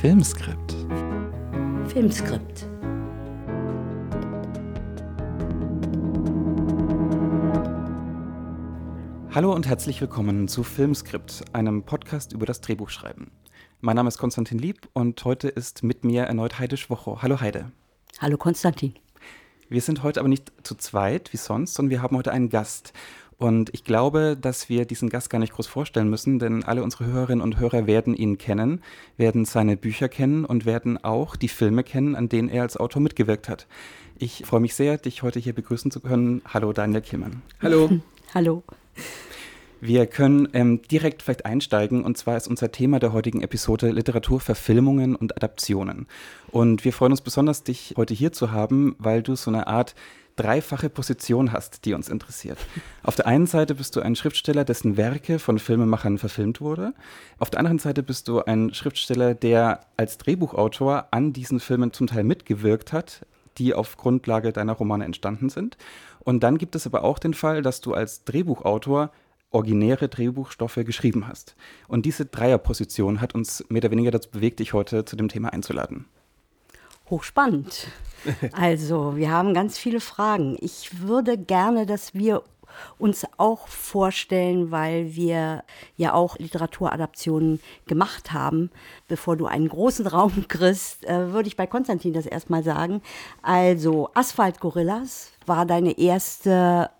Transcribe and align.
Filmskript. 0.00 0.76
Filmskript. 1.88 2.68
Hallo 9.34 9.54
und 9.54 9.66
herzlich 9.66 10.02
willkommen 10.02 10.48
zu 10.48 10.64
Filmskript, 10.64 11.44
einem 11.54 11.82
Podcast 11.82 12.34
über 12.34 12.44
das 12.44 12.60
Drehbuchschreiben. 12.60 13.30
Mein 13.80 13.96
Name 13.96 14.08
ist 14.08 14.18
Konstantin 14.18 14.58
Lieb 14.58 14.86
und 14.92 15.24
heute 15.24 15.48
ist 15.48 15.82
mit 15.82 16.04
mir 16.04 16.24
erneut 16.24 16.58
Heide 16.58 16.76
Schwocho. 16.76 17.22
Hallo 17.22 17.40
Heide. 17.40 17.72
Hallo 18.20 18.36
Konstantin. 18.36 18.94
Wir 19.70 19.80
sind 19.80 20.02
heute 20.02 20.20
aber 20.20 20.28
nicht 20.28 20.52
zu 20.62 20.74
zweit 20.74 21.32
wie 21.32 21.38
sonst, 21.38 21.72
sondern 21.72 21.90
wir 21.90 22.02
haben 22.02 22.16
heute 22.18 22.32
einen 22.32 22.50
Gast. 22.50 22.92
Und 23.38 23.68
ich 23.74 23.84
glaube, 23.84 24.36
dass 24.40 24.68
wir 24.68 24.86
diesen 24.86 25.10
Gast 25.10 25.28
gar 25.28 25.38
nicht 25.38 25.52
groß 25.52 25.66
vorstellen 25.66 26.08
müssen, 26.08 26.38
denn 26.38 26.64
alle 26.64 26.82
unsere 26.82 27.04
Hörerinnen 27.04 27.42
und 27.42 27.58
Hörer 27.58 27.86
werden 27.86 28.14
ihn 28.14 28.38
kennen, 28.38 28.82
werden 29.18 29.44
seine 29.44 29.76
Bücher 29.76 30.08
kennen 30.08 30.44
und 30.46 30.64
werden 30.64 31.02
auch 31.04 31.36
die 31.36 31.48
Filme 31.48 31.84
kennen, 31.84 32.16
an 32.16 32.30
denen 32.30 32.48
er 32.48 32.62
als 32.62 32.78
Autor 32.78 33.02
mitgewirkt 33.02 33.48
hat. 33.48 33.66
Ich 34.18 34.44
freue 34.46 34.60
mich 34.60 34.74
sehr, 34.74 34.96
dich 34.96 35.22
heute 35.22 35.38
hier 35.38 35.52
begrüßen 35.52 35.90
zu 35.90 36.00
können. 36.00 36.40
Hallo 36.46 36.72
Daniel 36.72 37.02
Kielmann. 37.02 37.42
Hallo. 37.60 37.90
Hallo. 38.34 38.62
Wir 39.86 40.08
können 40.08 40.48
ähm, 40.52 40.82
direkt 40.82 41.22
vielleicht 41.22 41.46
einsteigen 41.46 42.02
und 42.02 42.18
zwar 42.18 42.36
ist 42.36 42.48
unser 42.48 42.72
Thema 42.72 42.98
der 42.98 43.12
heutigen 43.12 43.40
Episode 43.40 43.90
Literaturverfilmungen 43.92 45.14
und 45.14 45.36
Adaptionen. 45.36 46.08
Und 46.50 46.84
wir 46.84 46.92
freuen 46.92 47.12
uns 47.12 47.20
besonders, 47.20 47.62
dich 47.62 47.94
heute 47.96 48.12
hier 48.12 48.32
zu 48.32 48.50
haben, 48.50 48.96
weil 48.98 49.22
du 49.22 49.36
so 49.36 49.48
eine 49.48 49.68
Art 49.68 49.94
dreifache 50.34 50.90
Position 50.90 51.52
hast, 51.52 51.84
die 51.84 51.94
uns 51.94 52.08
interessiert. 52.08 52.58
Auf 53.04 53.14
der 53.14 53.28
einen 53.28 53.46
Seite 53.46 53.76
bist 53.76 53.94
du 53.94 54.00
ein 54.00 54.16
Schriftsteller, 54.16 54.64
dessen 54.64 54.96
Werke 54.96 55.38
von 55.38 55.60
Filmemachern 55.60 56.18
verfilmt 56.18 56.60
wurde. 56.60 56.92
Auf 57.38 57.50
der 57.50 57.60
anderen 57.60 57.78
Seite 57.78 58.02
bist 58.02 58.26
du 58.26 58.42
ein 58.42 58.74
Schriftsteller, 58.74 59.34
der 59.34 59.86
als 59.96 60.18
Drehbuchautor 60.18 61.06
an 61.12 61.32
diesen 61.32 61.60
Filmen 61.60 61.92
zum 61.92 62.08
Teil 62.08 62.24
mitgewirkt 62.24 62.92
hat, 62.92 63.24
die 63.56 63.72
auf 63.72 63.96
Grundlage 63.96 64.52
deiner 64.52 64.72
Romane 64.72 65.04
entstanden 65.04 65.48
sind. 65.48 65.78
Und 66.18 66.42
dann 66.42 66.58
gibt 66.58 66.74
es 66.74 66.86
aber 66.86 67.04
auch 67.04 67.20
den 67.20 67.34
Fall, 67.34 67.62
dass 67.62 67.80
du 67.80 67.94
als 67.94 68.24
Drehbuchautor 68.24 69.12
originäre 69.50 70.08
Drehbuchstoffe 70.08 70.80
geschrieben 70.84 71.28
hast. 71.28 71.56
Und 71.88 72.06
diese 72.06 72.26
Dreierposition 72.26 73.20
hat 73.20 73.34
uns 73.34 73.64
mehr 73.68 73.82
oder 73.82 73.90
weniger 73.90 74.10
dazu 74.10 74.30
bewegt, 74.30 74.60
dich 74.60 74.72
heute 74.72 75.04
zu 75.04 75.16
dem 75.16 75.28
Thema 75.28 75.52
einzuladen. 75.52 76.06
Hochspannend. 77.08 77.88
Also, 78.52 79.16
wir 79.16 79.30
haben 79.30 79.54
ganz 79.54 79.78
viele 79.78 80.00
Fragen. 80.00 80.56
Ich 80.60 81.00
würde 81.02 81.38
gerne, 81.38 81.86
dass 81.86 82.14
wir 82.14 82.42
uns 82.98 83.24
auch 83.36 83.68
vorstellen, 83.68 84.70
weil 84.70 85.14
wir 85.14 85.62
ja 85.96 86.12
auch 86.12 86.38
Literaturadaptionen 86.38 87.60
gemacht 87.86 88.32
haben. 88.32 88.70
Bevor 89.08 89.36
du 89.36 89.46
einen 89.46 89.68
großen 89.68 90.06
Raum 90.06 90.44
kriegst, 90.48 91.04
äh, 91.04 91.32
würde 91.32 91.48
ich 91.48 91.56
bei 91.56 91.66
Konstantin 91.66 92.12
das 92.12 92.26
erstmal 92.26 92.62
sagen. 92.62 93.02
Also, 93.42 94.10
Asphalt 94.14 94.60
Gorillas 94.60 95.32
war 95.46 95.66
deine 95.66 95.98
erste 95.98 96.90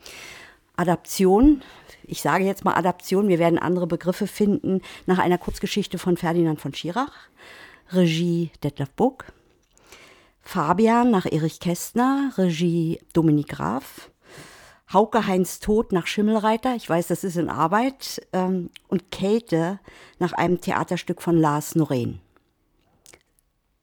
Adaption. 0.77 1.63
Ich 2.07 2.23
sage 2.23 2.45
jetzt 2.45 2.65
mal 2.65 2.75
Adaption, 2.75 3.29
wir 3.29 3.39
werden 3.39 3.59
andere 3.59 3.87
Begriffe 3.87 4.27
finden, 4.27 4.81
nach 5.07 5.19
einer 5.19 5.39
Kurzgeschichte 5.39 5.99
von 5.99 6.17
Ferdinand 6.17 6.61
von 6.61 6.73
Schirach. 6.73 7.29
Regie 7.91 8.51
Detlef 8.63 8.91
Buck. 8.93 9.27
Fabian 10.41 11.11
nach 11.11 11.27
Erich 11.27 11.61
Kästner, 11.61 12.33
Regie 12.37 13.01
Dominik 13.13 13.49
Graf. 13.49 14.11
Hauke 14.93 15.27
Heinz 15.27 15.59
Tod 15.59 15.91
nach 15.91 16.07
Schimmelreiter, 16.07 16.77
ich 16.77 16.89
weiß, 16.89 17.09
das 17.09 17.25
ist 17.25 17.37
in 17.37 17.49
Arbeit. 17.49 18.25
Ähm, 18.33 18.71
und 18.87 19.11
Kälte 19.11 19.81
nach 20.21 20.33
einem 20.33 20.61
Theaterstück 20.61 21.21
von 21.23 21.37
Lars 21.37 21.75
Noreen. 21.75 22.21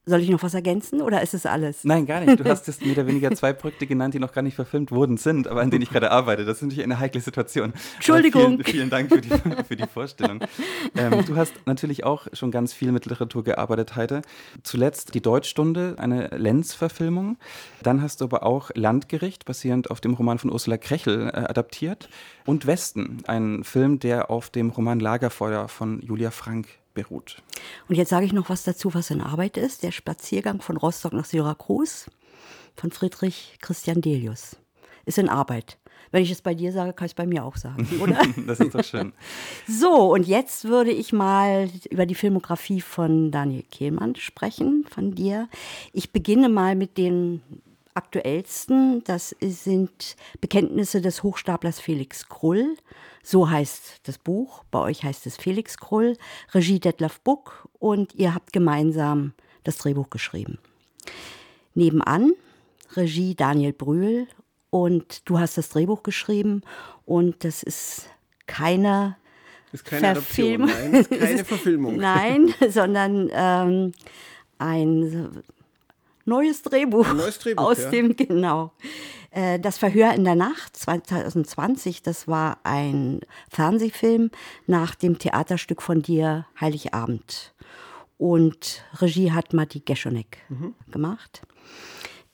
Soll 0.06 0.20
ich 0.20 0.30
noch 0.30 0.44
was 0.44 0.54
ergänzen 0.54 1.02
oder 1.02 1.22
ist 1.22 1.34
es 1.34 1.46
alles? 1.46 1.86
Nein, 1.86 2.06
gar 2.06 2.20
nicht. 2.20 2.38
Du 2.38 2.44
hast 2.44 2.68
jetzt 2.68 2.84
mehr 2.84 2.92
oder 2.92 3.08
weniger 3.08 3.32
zwei 3.32 3.54
Projekte 3.54 3.88
genannt, 3.88 4.14
die 4.14 4.20
noch 4.20 4.34
gar 4.34 4.42
nicht 4.42 4.56
verfilmt 4.56 4.92
worden 4.92 5.16
sind, 5.16 5.48
aber 5.48 5.62
an 5.62 5.72
denen 5.72 5.82
ich 5.82 5.90
gerade 5.90 6.12
arbeite. 6.12 6.44
Das 6.44 6.58
ist 6.58 6.64
natürlich 6.64 6.84
eine 6.84 7.00
heikle 7.00 7.22
Situation. 7.22 7.72
Entschuldigung. 7.96 8.58
Vielen, 8.58 8.66
vielen, 8.66 8.90
Dank 8.90 9.10
für 9.10 9.22
die, 9.22 9.30
für 9.66 9.78
die 9.78 9.88
Vorstellung. 9.88 10.42
Ähm, 10.98 11.24
du 11.26 11.38
hast 11.38 11.54
natürlich 11.66 12.04
auch 12.04 12.28
schon 12.34 12.52
ganz 12.52 12.74
viel 12.74 12.92
mit 12.92 13.06
Literatur 13.06 13.46
gearbeitet, 13.46 13.96
Heide. 13.96 14.24
Zuletzt 14.64 15.16
die 15.16 15.22
Deutschstunde, 15.22 15.96
eine 15.98 16.28
Lenz-Verfilmung. 16.28 17.38
Dann 17.82 18.02
hast 18.02 18.20
du 18.20 18.26
aber 18.26 18.44
auch 18.44 18.72
Landgericht, 18.76 19.46
basierend 19.46 19.90
auf 19.90 20.02
dem 20.02 20.16
Roman 20.16 20.38
von 20.38 20.52
Ursula 20.52 20.78
Krechel, 20.78 21.30
äh, 21.30 21.38
adaptiert. 21.38 22.10
Und 22.46 22.68
Westen, 22.68 23.24
ein 23.28 23.64
Film, 23.64 24.00
der 24.00 24.30
auf 24.30 24.50
dem 24.50 24.70
Roman 24.70 25.00
Lagerfeuer 25.00 25.70
von 25.70 26.02
Julia 26.02 26.32
Frank 26.32 26.68
beruht. 26.94 27.42
Und 27.88 27.96
jetzt 27.96 28.10
sage 28.10 28.26
ich 28.26 28.34
noch 28.34 28.50
was 28.50 28.64
dazu, 28.64 28.94
was 28.94 29.10
in 29.10 29.22
Arbeit 29.22 29.58
ist. 29.58 29.84
Der 29.84 29.92
Spaziergang 29.92 30.62
von 30.62 30.78
Rostock 30.78 31.14
nach 31.14 31.26
Syrakus 31.26 32.10
von 32.76 32.92
Friedrich 32.92 33.58
Christian 33.62 34.02
Delius 34.02 34.58
ist 35.06 35.18
in 35.18 35.30
Arbeit. 35.30 35.78
Wenn 36.12 36.22
ich 36.22 36.30
es 36.30 36.44
bei 36.44 36.54
dir 36.54 36.72
sage, 36.72 36.94
kann 36.94 37.08
ich 37.08 37.14
es 37.14 37.16
bei 37.16 37.26
mir 37.26 37.44
auch 37.44 37.58
sagen, 37.58 37.88
oder? 38.02 38.22
das 38.46 38.60
ist 38.60 38.76
doch 38.76 38.84
schön. 38.84 39.14
So, 39.68 40.14
und 40.14 40.28
jetzt 40.28 40.66
würde 40.66 40.92
ich 40.92 41.12
mal 41.12 41.70
über 41.90 42.06
die 42.06 42.16
Filmografie 42.16 42.82
von 42.82 43.32
Daniel 43.32 43.64
Kehlmann 43.64 44.16
sprechen, 44.16 44.86
von 44.90 45.16
dir. 45.16 45.50
Ich 45.92 46.12
beginne 46.12 46.50
mal 46.50 46.76
mit 46.76 46.98
den 46.98 47.42
aktuellsten. 47.96 49.04
Das 49.04 49.36
sind 49.42 50.16
Bekenntnisse 50.42 51.02
des 51.02 51.24
Hochstaplers 51.24 51.80
Felix 51.80 52.28
Krull. 52.30 52.76
So 53.24 53.50
heißt 53.50 54.02
das 54.04 54.18
Buch. 54.18 54.64
Bei 54.72 54.80
euch 54.80 55.04
heißt 55.04 55.26
es 55.26 55.38
Felix 55.38 55.78
Krull, 55.78 56.18
Regie 56.54 56.80
Detlef 56.80 57.20
Buck 57.22 57.70
und 57.80 58.14
ihr 58.16 58.36
habt 58.36 58.54
gemeinsam 58.54 59.34
das 59.64 59.78
Drehbuch 59.78 60.10
geschrieben. 60.10 60.60
Nebenan 61.74 62.34
Regie 62.96 63.36
Daniel 63.36 63.74
Brühl 63.74 64.28
und 64.70 65.28
du 65.30 65.40
hast 65.40 65.58
das 65.58 65.70
Drehbuch 65.70 66.04
geschrieben 66.04 66.62
und 67.06 67.44
das 67.44 67.64
ist 67.64 68.10
keine 68.46 69.18
das 69.72 69.82
ist 69.82 69.86
keine 69.86 70.22
Verfilmung. 70.22 70.70
Adoption, 70.70 70.92
nein, 71.10 71.20
keine 71.20 71.46
Verfilmung. 71.46 71.98
Nein, 71.98 72.54
sondern 72.70 73.30
ähm, 73.34 73.92
ein 74.60 75.44
neues 76.26 76.62
Drehbuch. 76.62 77.12
Neues 77.14 77.40
Drehbuch 77.40 77.64
aus 77.64 77.80
ja. 77.84 77.90
dem, 77.92 78.16
genau. 78.16 78.72
Äh, 79.32 79.60
Das 79.60 79.78
Verhör 79.78 80.14
in 80.14 80.24
der 80.24 80.36
Nacht 80.36 80.76
2020, 80.78 82.02
das 82.04 82.28
war 82.28 82.60
ein 82.64 83.22
Fernsehfilm 83.50 84.32
nach 84.68 84.96
dem 84.96 85.18
Theaterstück 85.20 85.82
von 85.82 86.02
dir 86.02 86.46
Heiligabend. 86.60 87.54
Und 88.18 88.84
Regie 89.02 89.32
hat 89.32 89.54
Matti 89.54 89.82
Geschonek 89.82 90.38
Mhm. 90.50 90.76
gemacht. 90.92 91.42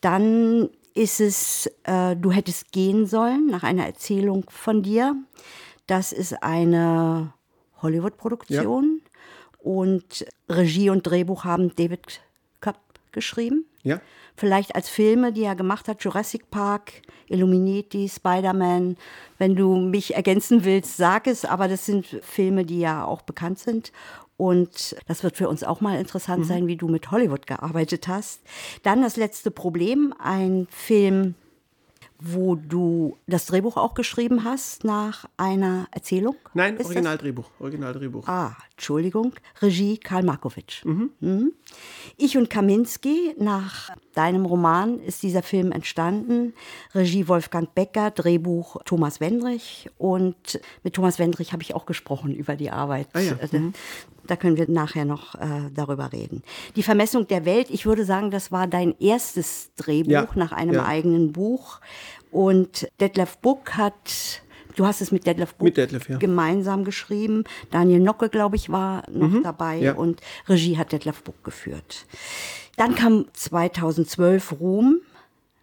Dann 0.01 0.69
ist 0.93 1.19
es 1.21 1.67
äh, 1.83 2.15
Du 2.15 2.31
hättest 2.31 2.71
gehen 2.71 3.05
sollen, 3.05 3.47
nach 3.47 3.63
einer 3.63 3.85
Erzählung 3.85 4.45
von 4.49 4.83
dir. 4.83 5.15
Das 5.87 6.11
ist 6.11 6.43
eine 6.43 7.33
Hollywood-Produktion. 7.81 9.01
Und 9.59 10.25
Regie 10.47 10.89
und 10.89 11.03
Drehbuch 11.03 11.43
haben 11.43 11.75
David 11.75 12.21
Kopp 12.61 12.79
geschrieben. 13.11 13.65
Ja, 13.89 14.01
Vielleicht 14.39 14.73
als 14.73 14.87
Filme, 14.87 15.33
die 15.33 15.43
er 15.43 15.55
gemacht 15.55 15.89
hat, 15.89 16.01
Jurassic 16.01 16.49
Park, 16.49 17.01
Illuminati, 17.27 18.07
Spider-Man. 18.07 18.95
Wenn 19.37 19.55
du 19.57 19.75
mich 19.75 20.15
ergänzen 20.15 20.63
willst, 20.63 20.95
sag 20.95 21.27
es, 21.27 21.43
aber 21.43 21.67
das 21.67 21.85
sind 21.85 22.05
Filme, 22.21 22.63
die 22.63 22.79
ja 22.79 23.03
auch 23.03 23.21
bekannt 23.21 23.59
sind. 23.59 23.91
Und 24.37 24.95
das 25.07 25.23
wird 25.23 25.35
für 25.35 25.49
uns 25.49 25.65
auch 25.65 25.81
mal 25.81 25.99
interessant 25.99 26.45
sein, 26.45 26.67
wie 26.67 26.77
du 26.77 26.87
mit 26.87 27.11
Hollywood 27.11 27.47
gearbeitet 27.47 28.07
hast. 28.07 28.39
Dann 28.83 29.01
das 29.01 29.17
letzte 29.17 29.51
Problem, 29.51 30.13
ein 30.17 30.67
Film, 30.71 31.35
wo 32.21 32.55
du 32.55 33.17
das 33.27 33.45
Drehbuch 33.45 33.77
auch 33.77 33.93
geschrieben 33.93 34.43
hast 34.43 34.83
nach 34.83 35.25
einer 35.37 35.87
Erzählung. 35.91 36.35
nein, 36.53 36.77
Originaldrehbuch. 36.77 37.49
Originaldrehbuch. 37.59 38.27
Ah, 38.27 38.57
Entschuldigung. 38.71 39.33
Regie 39.61 39.97
Karl 39.97 40.23
Markovic. 40.23 40.81
Mhm. 40.83 41.53
Ich 42.17 42.37
und 42.37 42.49
Kaminski, 42.49 43.35
nach 43.37 43.89
deinem 44.13 44.45
Roman 44.45 44.99
ist 44.99 45.23
dieser 45.23 45.43
Film 45.43 45.71
entstanden. 45.71 46.53
Regie 46.93 47.27
Wolfgang 47.27 47.73
Becker, 47.73 48.11
Drehbuch 48.11 48.77
Thomas 48.83 49.21
Wendrich. 49.21 49.89
Und 49.97 50.59
mit 50.83 50.95
Thomas 50.95 51.19
Wendrich 51.19 51.53
habe 51.53 51.63
ich 51.63 51.73
auch 51.73 51.85
gesprochen 51.85 52.33
über 52.33 52.55
die 52.55 52.71
Arbeit. 52.71 53.07
Ah 53.13 53.19
ja, 53.19 53.33
Äh, 53.33 53.71
Da 54.29 54.35
können 54.35 54.57
wir 54.57 54.69
nachher 54.69 55.05
noch 55.05 55.35
äh, 55.35 55.69
darüber 55.73 56.11
reden. 56.13 56.43
Die 56.75 56.83
Vermessung 56.83 57.27
der 57.27 57.45
Welt, 57.45 57.69
ich 57.69 57.85
würde 57.85 58.05
sagen, 58.05 58.29
das 58.31 58.51
war 58.51 58.67
dein 58.67 58.93
erstes 58.99 59.71
Drehbuch 59.75 60.11
Ja, 60.11 60.27
nach 60.35 60.51
einem 60.51 60.75
ja. 60.75 60.85
eigenen 60.85 61.31
Buch. 61.31 61.79
Und 62.31 62.87
Detlef 63.01 63.37
Buck 63.39 63.75
hat, 63.75 64.41
du 64.75 64.85
hast 64.85 65.01
es 65.01 65.11
mit 65.11 65.25
Detlef 65.25 65.55
Buck 65.55 65.65
Mit 65.65 65.77
Detlef, 65.77 66.07
ja. 66.09 66.17
gemeinsam 66.17 66.83
geschrieben. 66.83 67.43
Daniel 67.71 67.99
Nocke, 68.01 68.29
glaube 68.29 68.55
ich, 68.55 68.69
war 68.69 69.03
noch 69.11 69.41
dabei 69.41 69.77
Mhm. 69.77 69.83
ja. 69.83 69.93
und 69.93 70.21
Regie 70.47 70.77
hat 70.77 70.91
Detlef 70.91 71.23
Buck 71.23 71.43
geführt. 71.43 72.05
Dann 72.77 72.93
kam 72.95 73.25
2012 73.33 74.59
Ruhm 74.59 75.01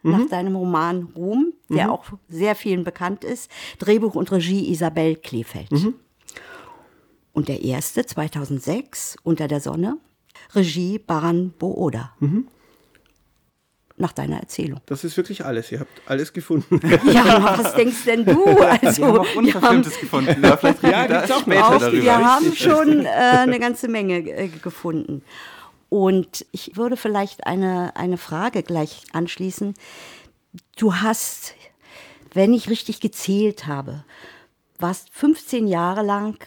Mhm. 0.02 0.10
nach 0.10 0.26
deinem 0.28 0.56
Roman 0.56 1.08
Ruhm, 1.16 1.52
der 1.68 1.90
auch 1.90 2.04
sehr 2.28 2.54
vielen 2.54 2.84
bekannt 2.84 3.24
ist. 3.24 3.50
Drehbuch 3.78 4.14
und 4.14 4.30
Regie 4.32 4.70
Isabel 4.70 5.16
Kleefeld. 5.16 5.68
Und 7.36 7.48
der 7.48 7.62
erste 7.62 8.06
2006 8.06 9.18
Unter 9.22 9.46
der 9.46 9.60
Sonne 9.60 9.98
Regie 10.54 10.98
Baran 10.98 11.50
Booda. 11.50 12.14
Mhm. 12.18 12.48
Nach 13.98 14.12
deiner 14.12 14.38
Erzählung. 14.38 14.80
Das 14.86 15.04
ist 15.04 15.18
wirklich 15.18 15.44
alles. 15.44 15.70
Ihr 15.70 15.80
habt 15.80 16.00
alles 16.06 16.32
gefunden. 16.32 16.80
Ja, 17.12 17.58
was 17.58 17.74
denkst 17.74 18.04
denn 18.06 18.24
du? 18.24 18.42
Also, 18.58 19.02
wir 19.02 19.06
haben 19.08 19.18
auch 19.18 19.34
Unverfilmtes 19.36 20.00
gefunden. 20.00 20.42
Ja, 20.42 20.56
vielleicht 20.56 20.82
Ja, 20.82 21.06
da 21.06 21.24
auch 21.24 21.40
später 21.42 21.68
auch, 21.68 21.78
darüber. 21.78 22.02
wir 22.02 22.16
haben 22.26 22.56
schon 22.56 23.04
äh, 23.04 23.08
eine 23.08 23.60
ganze 23.60 23.88
Menge 23.88 24.16
äh, 24.18 24.48
gefunden. 24.48 25.22
Und 25.90 26.46
ich 26.52 26.76
würde 26.78 26.96
vielleicht 26.96 27.46
eine, 27.46 27.94
eine 27.96 28.16
Frage 28.16 28.62
gleich 28.62 29.02
anschließen. 29.12 29.74
Du 30.78 30.94
hast, 30.94 31.54
wenn 32.32 32.54
ich 32.54 32.70
richtig 32.70 33.00
gezählt 33.00 33.66
habe, 33.66 34.04
warst 34.78 35.10
15 35.12 35.66
Jahre 35.66 36.00
lang 36.02 36.38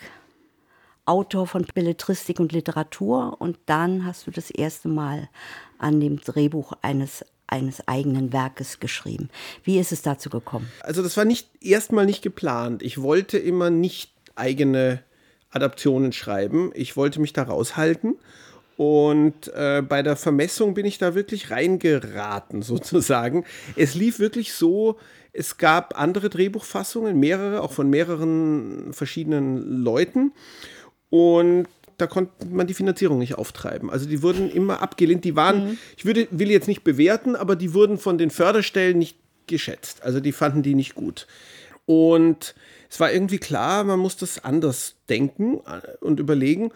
Autor 1.09 1.47
von 1.47 1.65
Belletristik 1.73 2.39
und 2.39 2.51
Literatur 2.51 3.41
und 3.41 3.57
dann 3.65 4.05
hast 4.05 4.27
du 4.27 4.31
das 4.31 4.51
erste 4.51 4.89
Mal 4.89 5.27
an 5.79 5.99
dem 5.99 6.21
Drehbuch 6.21 6.73
eines, 6.83 7.25
eines 7.47 7.87
eigenen 7.87 8.31
Werkes 8.31 8.79
geschrieben. 8.79 9.29
Wie 9.63 9.79
ist 9.79 9.91
es 9.91 10.03
dazu 10.03 10.29
gekommen? 10.29 10.71
Also 10.81 11.01
das 11.01 11.17
war 11.17 11.25
nicht 11.25 11.49
erstmal 11.61 12.05
nicht 12.05 12.21
geplant. 12.21 12.83
Ich 12.83 13.01
wollte 13.01 13.39
immer 13.39 13.71
nicht 13.71 14.13
eigene 14.35 15.01
Adaptionen 15.49 16.11
schreiben. 16.11 16.71
Ich 16.75 16.95
wollte 16.95 17.19
mich 17.19 17.33
da 17.33 17.41
raushalten. 17.41 18.19
Und 18.77 19.51
äh, 19.55 19.81
bei 19.81 20.03
der 20.03 20.15
Vermessung 20.15 20.75
bin 20.75 20.85
ich 20.85 20.99
da 20.99 21.15
wirklich 21.15 21.49
reingeraten, 21.49 22.61
sozusagen. 22.61 23.45
Es 23.75 23.95
lief 23.95 24.19
wirklich 24.19 24.53
so, 24.53 24.99
es 25.33 25.57
gab 25.57 25.99
andere 25.99 26.29
Drehbuchfassungen, 26.29 27.19
mehrere, 27.19 27.61
auch 27.61 27.71
von 27.71 27.89
mehreren 27.89 28.93
verschiedenen 28.93 29.83
Leuten. 29.83 30.33
Und 31.09 31.67
da 31.97 32.07
konnte 32.07 32.45
man 32.47 32.67
die 32.67 32.73
Finanzierung 32.73 33.19
nicht 33.19 33.35
auftreiben. 33.35 33.89
Also 33.89 34.07
die 34.07 34.21
wurden 34.21 34.49
immer 34.49 34.81
abgelehnt. 34.81 35.25
Die 35.25 35.35
waren, 35.35 35.77
ich 35.97 36.05
würde, 36.05 36.27
will 36.31 36.49
jetzt 36.49 36.67
nicht 36.67 36.83
bewerten, 36.83 37.35
aber 37.35 37.55
die 37.55 37.73
wurden 37.73 37.97
von 37.97 38.17
den 38.17 38.29
Förderstellen 38.29 38.97
nicht 38.97 39.17
geschätzt. 39.47 40.03
Also 40.03 40.19
die 40.19 40.31
fanden 40.31 40.63
die 40.63 40.75
nicht 40.75 40.95
gut. 40.95 41.27
Und 41.85 42.55
es 42.89 42.99
war 42.99 43.11
irgendwie 43.11 43.39
klar, 43.39 43.83
man 43.83 43.99
muss 43.99 44.15
das 44.15 44.43
anders 44.43 44.95
denken 45.09 45.59
und 45.99 46.19
überlegen. 46.19 46.71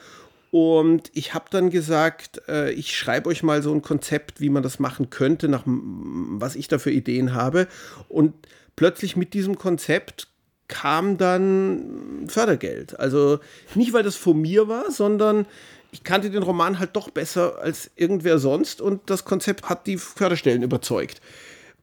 Und 0.51 1.09
ich 1.13 1.33
habe 1.33 1.45
dann 1.49 1.71
gesagt, 1.71 2.41
äh, 2.47 2.71
ich 2.71 2.95
schreibe 2.95 3.29
euch 3.29 3.41
mal 3.41 3.63
so 3.63 3.73
ein 3.73 3.81
Konzept, 3.81 4.39
wie 4.39 4.49
man 4.49 4.61
das 4.61 4.77
machen 4.77 5.09
könnte, 5.09 5.47
nach 5.47 5.63
was 5.65 6.55
ich 6.55 6.67
da 6.67 6.77
für 6.77 6.91
Ideen 6.91 7.33
habe. 7.33 7.67
Und 8.07 8.33
plötzlich 8.75 9.15
mit 9.15 9.33
diesem 9.33 9.57
Konzept 9.57 10.27
kam 10.73 11.17
dann 11.19 12.25
Fördergeld. 12.27 12.99
Also 12.99 13.39
nicht, 13.75 13.93
weil 13.93 14.01
das 14.01 14.15
von 14.15 14.41
mir 14.41 14.67
war, 14.67 14.89
sondern 14.89 15.45
ich 15.91 16.03
kannte 16.03 16.31
den 16.31 16.41
Roman 16.41 16.79
halt 16.79 16.95
doch 16.95 17.11
besser 17.11 17.59
als 17.59 17.91
irgendwer 17.95 18.39
sonst 18.39 18.81
und 18.81 19.07
das 19.07 19.23
Konzept 19.23 19.69
hat 19.69 19.85
die 19.85 19.97
Förderstellen 19.97 20.63
überzeugt. 20.63 21.21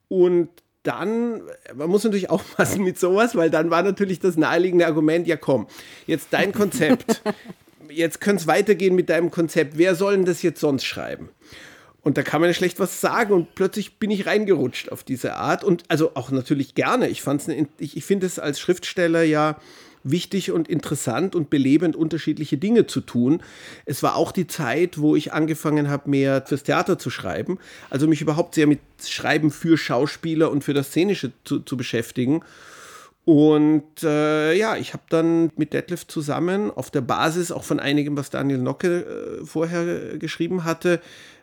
Und 0.08 0.48
dann, 0.82 1.42
man 1.72 1.88
muss 1.88 2.02
natürlich 2.02 2.30
aufpassen 2.30 2.82
mit 2.84 2.98
sowas, 2.98 3.36
weil 3.36 3.48
dann 3.48 3.70
war 3.70 3.84
natürlich 3.84 4.18
das 4.18 4.36
naheliegende 4.36 4.86
Argument, 4.86 5.28
ja 5.28 5.36
komm, 5.36 5.68
jetzt 6.08 6.28
dein 6.32 6.50
Konzept, 6.50 7.22
jetzt 7.90 8.20
könnte 8.20 8.40
es 8.40 8.46
weitergehen 8.48 8.96
mit 8.96 9.08
deinem 9.08 9.30
Konzept, 9.30 9.78
wer 9.78 9.94
soll 9.94 10.16
denn 10.16 10.24
das 10.24 10.42
jetzt 10.42 10.58
sonst 10.58 10.84
schreiben? 10.84 11.28
Und 12.02 12.16
da 12.16 12.22
kann 12.22 12.40
man 12.40 12.48
ja 12.48 12.54
schlecht 12.54 12.80
was 12.80 13.00
sagen 13.00 13.34
und 13.34 13.54
plötzlich 13.54 13.98
bin 13.98 14.10
ich 14.10 14.26
reingerutscht 14.26 14.90
auf 14.90 15.04
diese 15.04 15.36
Art 15.36 15.64
und 15.64 15.84
also 15.88 16.12
auch 16.14 16.30
natürlich 16.30 16.74
gerne. 16.74 17.08
Ich 17.08 17.24
ne, 17.26 17.68
ich, 17.78 17.96
ich 17.96 18.04
finde 18.04 18.26
es 18.26 18.38
als 18.38 18.58
Schriftsteller 18.58 19.22
ja 19.22 19.58
wichtig 20.02 20.50
und 20.50 20.68
interessant 20.68 21.34
und 21.34 21.50
belebend 21.50 21.96
unterschiedliche 21.96 22.56
Dinge 22.56 22.86
zu 22.86 23.00
tun. 23.00 23.42
Es 23.84 24.02
war 24.02 24.16
auch 24.16 24.32
die 24.32 24.46
Zeit, 24.46 24.98
wo 24.98 25.14
ich 25.14 25.32
angefangen 25.32 25.90
habe, 25.90 26.08
mehr 26.08 26.42
fürs 26.46 26.62
Theater 26.62 26.98
zu 26.98 27.10
schreiben, 27.10 27.58
also 27.90 28.06
mich 28.06 28.22
überhaupt 28.22 28.54
sehr 28.54 28.66
mit 28.66 28.80
Schreiben 29.04 29.50
für 29.50 29.76
Schauspieler 29.76 30.50
und 30.50 30.64
für 30.64 30.74
das 30.74 30.88
Szenische 30.88 31.32
zu, 31.44 31.60
zu 31.60 31.76
beschäftigen. 31.76 32.42
Und 33.26 34.02
äh, 34.02 34.54
ja, 34.54 34.76
ich 34.76 34.94
habe 34.94 35.02
dann 35.10 35.52
mit 35.56 35.74
Detlef 35.74 36.06
zusammen 36.06 36.70
auf 36.70 36.90
der 36.90 37.02
Basis 37.02 37.52
auch 37.52 37.64
von 37.64 37.78
einigem, 37.78 38.16
was 38.16 38.30
Daniel 38.30 38.58
Nocke 38.58 39.40
äh, 39.42 39.44
vorher 39.44 40.14
äh, 40.14 40.18
geschrieben 40.18 40.64
hatte, 40.64 41.00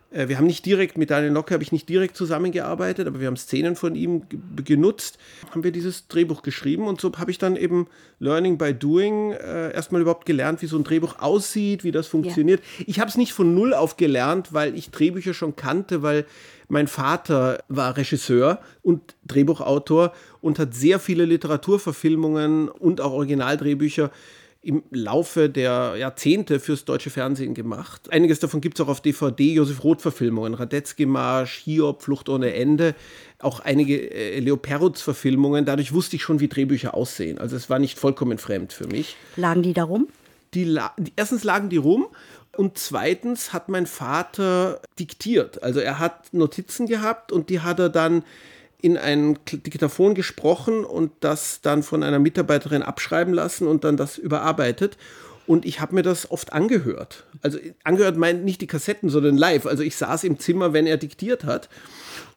wir 0.09 0.38
haben 0.38 0.48
nicht 0.48 0.65
direkt 0.65 0.98
mit 0.98 1.09
Daniel 1.09 1.31
Nocke 1.31 1.54
habe 1.54 1.63
ich 1.63 1.71
nicht 1.71 1.89
direkt 1.89 2.15
zusammengearbeitet, 2.15 3.07
aber 3.07 3.19
wir 3.19 3.27
haben 3.27 3.36
Szenen 3.36 3.75
von 3.75 3.94
ihm 3.95 4.30
ge- 4.30 4.39
genutzt, 4.63 5.18
haben 5.51 5.63
wir 5.63 5.71
dieses 5.71 6.07
Drehbuch 6.07 6.44
geschrieben 6.44 6.88
und 6.88 7.01
so 7.01 7.12
habe 7.18 7.30
ich 7.30 7.38
dann 7.38 7.56
eben 7.56 7.88
Learning 8.19 8.57
by 8.57 8.74
Doing 8.74 9.31
äh, 9.33 9.74
erstmal 9.74 10.01
überhaupt 10.01 10.25
gelernt, 10.25 10.62
wie 10.62 10.68
so 10.68 10.77
ein 10.77 10.83
Drehbuch 10.83 11.19
aussieht, 11.19 11.83
wie 11.83 11.92
das 11.92 12.07
funktioniert. 12.07 12.62
Ich 12.86 13.00
habe 13.00 13.09
es 13.09 13.18
nicht 13.18 13.33
von 13.33 13.54
null 13.54 13.74
auf 13.74 13.98
gelernt, 13.98 14.54
weil 14.54 14.77
ich 14.77 14.92
Drehbücher 14.92 15.33
schon 15.33 15.56
kannte, 15.56 16.01
weil 16.04 16.25
mein 16.69 16.88
Vater 16.88 17.63
war 17.68 17.98
Regisseur 17.98 18.59
und 18.81 19.15
Drehbuchautor 19.25 20.13
und 20.42 20.57
hat 20.59 20.74
sehr 20.74 21.00
viele 21.00 21.25
Literaturverfilmungen 21.25 22.69
und 22.69 23.01
auch 23.01 23.12
Originaldrehbücher 23.12 24.12
im 24.62 24.83
Laufe 24.92 25.50
der 25.50 25.95
Jahrzehnte 25.98 26.59
fürs 26.59 26.83
deutsche 26.83 27.09
Fernsehen 27.09 27.54
gemacht. 27.54 28.12
Einiges 28.12 28.39
davon 28.39 28.59
gibt 28.59 28.80
es 28.80 28.86
auch 28.86 28.89
auf 28.89 29.01
DVD, 29.01 29.54
Josef 29.54 29.83
Roth-Verfilmungen, 29.83 30.54
Radetzky-Marsch, 30.56 31.59
Hiob, 31.63 32.01
Flucht 32.01 32.27
ohne 32.27 32.54
Ende, 32.54 32.95
auch 33.39 33.59
einige 33.62 34.12
äh, 34.12 34.39
Leo 34.39 34.57
Perutz-Verfilmungen. 34.57 35.65
Dadurch 35.65 35.94
wusste 35.94 36.15
ich 36.15 36.24
schon, 36.24 36.39
wie 36.39 36.48
Drehbücher 36.48 36.94
aussehen. 36.95 37.38
Also 37.38 37.56
es 37.56 37.69
war 37.69 37.80
nicht 37.80 37.98
vollkommen 38.00 38.38
fremd 38.39 38.74
für 38.74 38.88
mich 38.88 39.15
Lagen 39.36 39.62
die 39.63 39.74
darum? 39.74 40.07
die, 40.54 40.63
la- 40.63 40.94
die 40.98 41.13
erstens 41.15 41.44
lagen 41.44 41.69
die 41.69 41.77
rum 41.77 42.07
und 42.56 42.77
zweitens 42.77 43.54
hat 43.54 43.69
mein 43.69 43.86
Vater 43.86 44.81
diktiert. 44.98 45.62
Also 45.62 45.80
er 45.80 46.00
hat 46.00 46.33
Notizen 46.33 46.88
gehabt 46.88 47.31
und 47.31 47.50
die 47.50 47.59
hat 47.59 47.80
er 47.80 47.89
dann 47.89 48.24
in 48.81 48.97
ein 48.97 49.39
Diktaphon 49.51 50.13
gesprochen 50.13 50.85
und 50.85 51.12
das 51.21 51.62
dann 51.62 51.83
von 51.83 52.03
einer 52.03 52.19
Mitarbeiterin 52.19 52.83
abschreiben 52.83 53.33
lassen 53.33 53.68
und 53.68 53.83
dann 53.83 53.97
das 53.97 54.18
überarbeitet. 54.18 54.97
Und 55.47 55.65
ich 55.65 55.79
habe 55.79 55.95
mir 55.95 56.03
das 56.03 56.29
oft 56.29 56.53
angehört. 56.53 57.25
Also 57.41 57.57
angehört 57.83 58.18
meint 58.18 58.44
nicht 58.44 58.62
die 58.62 58.68
Kassetten, 58.68 59.09
sondern 59.09 59.38
live. 59.38 59.65
Also 59.65 59.81
ich 59.81 59.95
saß 59.95 60.25
im 60.25 60.39
Zimmer, 60.39 60.74
wenn 60.74 60.85
er 60.85 60.97
diktiert 60.97 61.45
hat 61.45 61.69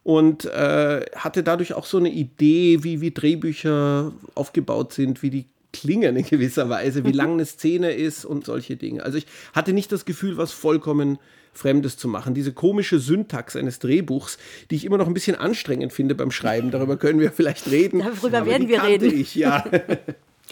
und 0.05 0.45
äh, 0.47 1.05
hatte 1.17 1.43
dadurch 1.43 1.75
auch 1.75 1.87
so 1.87 1.99
eine 1.99 2.11
Idee, 2.11 2.83
wie, 2.83 3.01
wie 3.01 3.11
Drehbücher 3.11 4.13
aufgebaut 4.35 4.93
sind, 4.93 5.23
wie 5.23 5.31
die 5.31 5.47
klingen 5.73 6.17
in 6.17 6.25
gewisser 6.25 6.69
Weise, 6.69 7.05
wie 7.05 7.13
lang 7.13 7.33
eine 7.33 7.47
Szene 7.47 7.93
ist 7.93 8.25
und 8.25 8.45
solche 8.45 8.77
Dinge. 8.77 9.03
Also 9.03 9.19
ich 9.19 9.27
hatte 9.53 9.73
nicht 9.73 9.93
das 9.93 10.05
Gefühl, 10.05 10.37
was 10.37 10.53
vollkommen 10.53 11.19
Fremdes 11.53 11.97
zu 11.97 12.09
machen. 12.09 12.35
Diese 12.35 12.53
komische 12.53 13.01
Syntax 13.01 13.57
eines 13.57 13.79
Drehbuchs, 13.81 14.39
die 14.71 14.77
ich 14.77 14.85
immer 14.85 14.99
noch 14.99 15.07
ein 15.07 15.15
bisschen 15.15 15.37
anstrengend 15.37 15.93
finde 15.93 16.15
beim 16.15 16.31
Schreiben, 16.31 16.71
darüber 16.71 16.97
können 16.97 17.21
wir 17.21 17.33
vielleicht 17.33 17.71
reden. 17.71 18.01
Darüber 18.01 18.39
aber 18.39 18.47
werden 18.47 18.67
die 18.67 18.73
wir 18.73 18.83
reden. 18.83 19.13
Ich, 19.13 19.35
ja. 19.35 19.65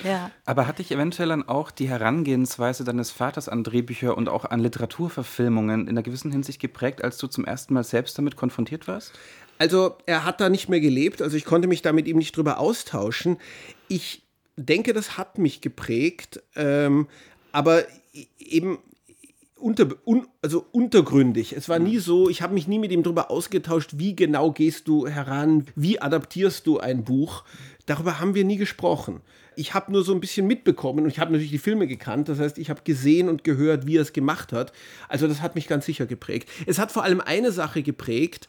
Ja. 0.04 0.30
Aber 0.44 0.66
hat 0.68 0.78
dich 0.78 0.92
eventuell 0.92 1.28
dann 1.28 1.48
auch 1.48 1.72
die 1.72 1.88
Herangehensweise 1.88 2.84
deines 2.84 3.10
Vaters 3.10 3.48
an 3.48 3.64
Drehbücher 3.64 4.16
und 4.16 4.28
auch 4.28 4.44
an 4.44 4.60
Literaturverfilmungen 4.60 5.82
in 5.82 5.88
einer 5.88 6.02
gewissen 6.02 6.30
Hinsicht 6.30 6.60
geprägt, 6.60 7.02
als 7.02 7.18
du 7.18 7.26
zum 7.26 7.44
ersten 7.44 7.74
Mal 7.74 7.84
selbst 7.84 8.16
damit 8.18 8.36
konfrontiert 8.36 8.86
warst? 8.86 9.12
Also 9.58 9.96
er 10.06 10.24
hat 10.24 10.40
da 10.40 10.48
nicht 10.48 10.68
mehr 10.68 10.80
gelebt, 10.80 11.20
also 11.20 11.36
ich 11.36 11.44
konnte 11.44 11.66
mich 11.66 11.82
da 11.82 11.92
mit 11.92 12.06
ihm 12.06 12.18
nicht 12.18 12.36
drüber 12.36 12.58
austauschen. 12.58 13.38
Ich 13.88 14.22
denke, 14.58 14.92
das 14.92 15.16
hat 15.16 15.38
mich 15.38 15.60
geprägt, 15.60 16.42
ähm, 16.56 17.08
aber 17.52 17.84
eben 18.38 18.78
unter, 19.56 19.88
un, 20.06 20.26
also 20.42 20.64
untergründig. 20.72 21.52
Es 21.52 21.68
war 21.68 21.78
nie 21.78 21.98
so, 21.98 22.28
ich 22.28 22.42
habe 22.42 22.54
mich 22.54 22.68
nie 22.68 22.78
mit 22.78 22.92
ihm 22.92 23.02
darüber 23.02 23.30
ausgetauscht, 23.30 23.92
wie 23.96 24.14
genau 24.14 24.52
gehst 24.52 24.88
du 24.88 25.06
heran, 25.06 25.66
wie 25.74 26.00
adaptierst 26.00 26.66
du 26.66 26.78
ein 26.78 27.04
Buch. 27.04 27.44
Darüber 27.88 28.20
haben 28.20 28.34
wir 28.34 28.44
nie 28.44 28.58
gesprochen. 28.58 29.22
Ich 29.56 29.72
habe 29.72 29.90
nur 29.90 30.04
so 30.04 30.12
ein 30.12 30.20
bisschen 30.20 30.46
mitbekommen 30.46 31.04
und 31.04 31.10
ich 31.10 31.18
habe 31.18 31.32
natürlich 31.32 31.50
die 31.50 31.58
Filme 31.58 31.86
gekannt. 31.86 32.28
Das 32.28 32.38
heißt, 32.38 32.58
ich 32.58 32.68
habe 32.68 32.82
gesehen 32.84 33.30
und 33.30 33.44
gehört, 33.44 33.86
wie 33.86 33.96
er 33.96 34.02
es 34.02 34.12
gemacht 34.12 34.52
hat. 34.52 34.72
Also 35.08 35.26
das 35.26 35.40
hat 35.40 35.54
mich 35.54 35.66
ganz 35.66 35.86
sicher 35.86 36.04
geprägt. 36.04 36.50
Es 36.66 36.78
hat 36.78 36.92
vor 36.92 37.02
allem 37.02 37.22
eine 37.22 37.50
Sache 37.50 37.82
geprägt. 37.82 38.46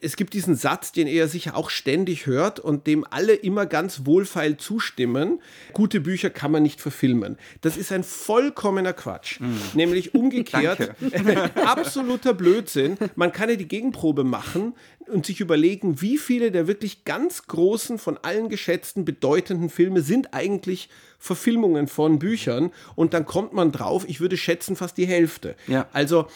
Es 0.00 0.16
gibt 0.16 0.32
diesen 0.32 0.56
Satz, 0.56 0.90
den 0.90 1.06
er 1.06 1.28
sicher 1.28 1.54
auch 1.54 1.68
ständig 1.68 2.26
hört 2.26 2.60
und 2.60 2.86
dem 2.86 3.04
alle 3.08 3.34
immer 3.34 3.66
ganz 3.66 4.06
wohlfeil 4.06 4.56
zustimmen. 4.56 5.40
Gute 5.74 6.00
Bücher 6.00 6.30
kann 6.30 6.50
man 6.50 6.62
nicht 6.62 6.80
verfilmen. 6.80 7.36
Das 7.60 7.76
ist 7.76 7.92
ein 7.92 8.02
vollkommener 8.02 8.94
Quatsch. 8.94 9.40
Nämlich 9.74 10.14
umgekehrt. 10.14 10.94
absoluter 11.54 12.32
Blödsinn. 12.32 12.96
Man 13.16 13.32
kann 13.32 13.50
ja 13.50 13.56
die 13.56 13.68
Gegenprobe 13.68 14.24
machen 14.24 14.72
und 15.12 15.26
sich 15.26 15.40
überlegen, 15.40 16.00
wie 16.00 16.18
viele 16.18 16.50
der 16.50 16.66
wirklich 16.66 17.04
ganz 17.04 17.46
großen, 17.46 17.98
von 17.98 18.18
allen 18.22 18.48
geschätzten, 18.48 19.04
bedeutenden 19.04 19.70
Filme 19.70 20.02
sind 20.02 20.34
eigentlich 20.34 20.88
Verfilmungen 21.18 21.88
von 21.88 22.18
Büchern. 22.18 22.70
Und 22.94 23.14
dann 23.14 23.26
kommt 23.26 23.52
man 23.52 23.72
drauf, 23.72 24.04
ich 24.06 24.20
würde 24.20 24.36
schätzen, 24.36 24.76
fast 24.76 24.96
die 24.96 25.06
Hälfte. 25.06 25.56
Ja. 25.66 25.86
Also 25.92 26.26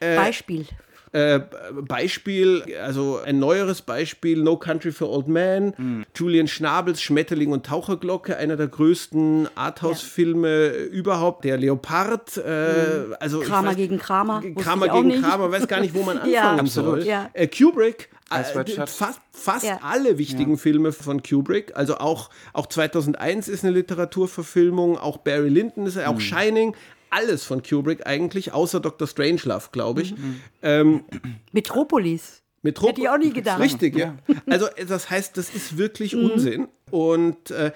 Beispiel. 0.00 0.66
Äh, 1.12 1.40
Beispiel, 1.86 2.62
also 2.82 3.18
ein 3.24 3.38
neueres 3.38 3.80
Beispiel, 3.80 4.42
No 4.42 4.58
Country 4.58 4.92
for 4.92 5.08
Old 5.08 5.26
Men, 5.26 5.72
mhm. 5.76 6.04
Julian 6.14 6.48
Schnabels 6.48 7.00
Schmetterling 7.00 7.50
und 7.50 7.64
Taucherglocke, 7.64 8.36
einer 8.36 8.56
der 8.56 8.68
größten 8.68 9.48
Arthouse-Filme 9.54 10.66
ja. 10.66 10.84
überhaupt, 10.84 11.44
der 11.44 11.56
Leopard, 11.56 12.36
äh, 12.36 13.06
mhm. 13.06 13.14
also 13.20 13.40
Kramer 13.40 13.70
weiß, 13.70 13.76
gegen 13.76 13.98
Kramer. 13.98 14.42
Kramer 14.56 14.88
gegen 14.88 15.22
Kramer, 15.22 15.50
weiß 15.50 15.66
gar 15.66 15.80
nicht, 15.80 15.94
wo 15.94 16.02
man 16.02 16.18
anfangen 16.18 16.30
ja. 16.30 16.66
soll. 16.66 17.02
Ja. 17.04 17.30
Äh, 17.32 17.46
Kubrick, 17.48 18.10
äh, 18.10 18.17
fast, 18.28 19.20
fast 19.32 19.64
ja. 19.64 19.80
alle 19.82 20.18
wichtigen 20.18 20.52
ja. 20.52 20.56
Filme 20.56 20.92
von 20.92 21.22
Kubrick, 21.22 21.76
also 21.76 21.98
auch, 21.98 22.30
auch 22.52 22.66
2001 22.66 23.48
ist 23.48 23.64
eine 23.64 23.72
Literaturverfilmung, 23.74 24.98
auch 24.98 25.18
Barry 25.18 25.48
Lyndon 25.48 25.86
ist 25.86 25.98
auch 25.98 26.14
mhm. 26.14 26.20
Shining, 26.20 26.76
alles 27.10 27.44
von 27.44 27.62
Kubrick 27.62 28.06
eigentlich, 28.06 28.52
außer 28.52 28.80
Dr. 28.80 29.08
Strangelove, 29.08 29.68
glaube 29.72 30.02
ich. 30.02 30.12
Mhm. 30.16 30.40
Ähm, 30.62 31.04
Metropolis. 31.52 32.42
Metropolis. 32.62 32.90
Hätte 32.90 33.00
ich 33.02 33.08
auch 33.08 33.18
nie 33.18 33.32
gedacht. 33.32 33.60
Richtig, 33.60 33.96
ja. 33.96 34.16
Also 34.46 34.66
das 34.86 35.10
heißt, 35.10 35.36
das 35.36 35.54
ist 35.54 35.78
wirklich 35.78 36.14
mhm. 36.14 36.30
Unsinn. 36.30 36.68
Und 36.90 37.50
äh, 37.50 37.72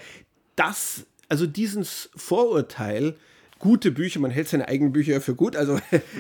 das, 0.56 1.06
also 1.28 1.46
dieses 1.46 2.10
Vorurteil, 2.16 3.16
gute 3.62 3.92
Bücher, 3.92 4.20
man 4.20 4.32
hält 4.32 4.48
seine 4.48 4.68
eigenen 4.68 4.92
Bücher 4.92 5.20
für 5.20 5.34
gut, 5.34 5.56
also, 5.56 5.78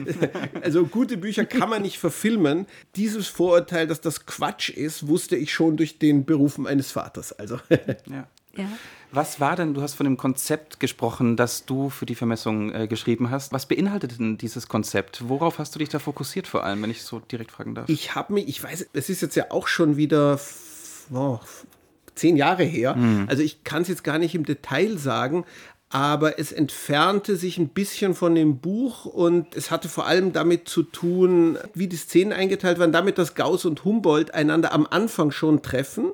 also 0.62 0.86
gute 0.86 1.16
Bücher 1.18 1.44
kann 1.44 1.68
man 1.68 1.82
nicht 1.82 1.98
verfilmen. 1.98 2.66
Dieses 2.94 3.26
Vorurteil, 3.26 3.86
dass 3.88 4.00
das 4.00 4.26
Quatsch 4.26 4.70
ist, 4.70 5.08
wusste 5.08 5.36
ich 5.36 5.52
schon 5.52 5.76
durch 5.76 5.98
den 5.98 6.24
Beruf 6.24 6.56
meines 6.56 6.92
Vaters. 6.92 7.32
Also. 7.32 7.58
ja. 8.08 8.28
ja. 8.56 8.68
Was 9.10 9.40
war 9.40 9.56
denn, 9.56 9.74
du 9.74 9.82
hast 9.82 9.94
von 9.94 10.04
dem 10.04 10.16
Konzept 10.16 10.78
gesprochen, 10.78 11.36
das 11.36 11.66
du 11.66 11.90
für 11.90 12.06
die 12.06 12.14
Vermessung 12.14 12.72
äh, 12.72 12.86
geschrieben 12.86 13.30
hast. 13.30 13.52
Was 13.52 13.66
beinhaltet 13.66 14.18
denn 14.18 14.38
dieses 14.38 14.68
Konzept? 14.68 15.28
Worauf 15.28 15.58
hast 15.58 15.74
du 15.74 15.80
dich 15.80 15.88
da 15.88 15.98
fokussiert 15.98 16.46
vor 16.46 16.64
allem, 16.64 16.80
wenn 16.82 16.90
ich 16.90 17.02
so 17.02 17.18
direkt 17.18 17.50
fragen 17.50 17.74
darf? 17.74 17.88
Ich 17.88 18.14
habe 18.14 18.34
mich, 18.34 18.48
ich 18.48 18.62
weiß, 18.62 18.86
es 18.92 19.10
ist 19.10 19.20
jetzt 19.20 19.34
ja 19.34 19.50
auch 19.50 19.66
schon 19.66 19.96
wieder 19.96 20.40
oh, 21.12 21.40
zehn 22.14 22.36
Jahre 22.36 22.64
her. 22.64 22.94
Mhm. 22.94 23.26
Also 23.28 23.42
ich 23.42 23.64
kann 23.64 23.82
es 23.82 23.88
jetzt 23.88 24.04
gar 24.04 24.18
nicht 24.18 24.34
im 24.34 24.44
Detail 24.44 24.96
sagen, 24.98 25.44
aber 25.92 26.38
es 26.38 26.52
entfernte 26.52 27.36
sich 27.36 27.58
ein 27.58 27.68
bisschen 27.68 28.14
von 28.14 28.34
dem 28.34 28.56
Buch 28.60 29.04
und 29.04 29.54
es 29.54 29.70
hatte 29.70 29.90
vor 29.90 30.06
allem 30.06 30.32
damit 30.32 30.66
zu 30.66 30.84
tun, 30.84 31.58
wie 31.74 31.86
die 31.86 31.96
Szenen 31.96 32.32
eingeteilt 32.32 32.78
waren, 32.78 32.92
damit, 32.92 33.18
dass 33.18 33.34
Gauss 33.34 33.66
und 33.66 33.84
Humboldt 33.84 34.32
einander 34.32 34.72
am 34.72 34.86
Anfang 34.88 35.32
schon 35.32 35.60
treffen. 35.60 36.12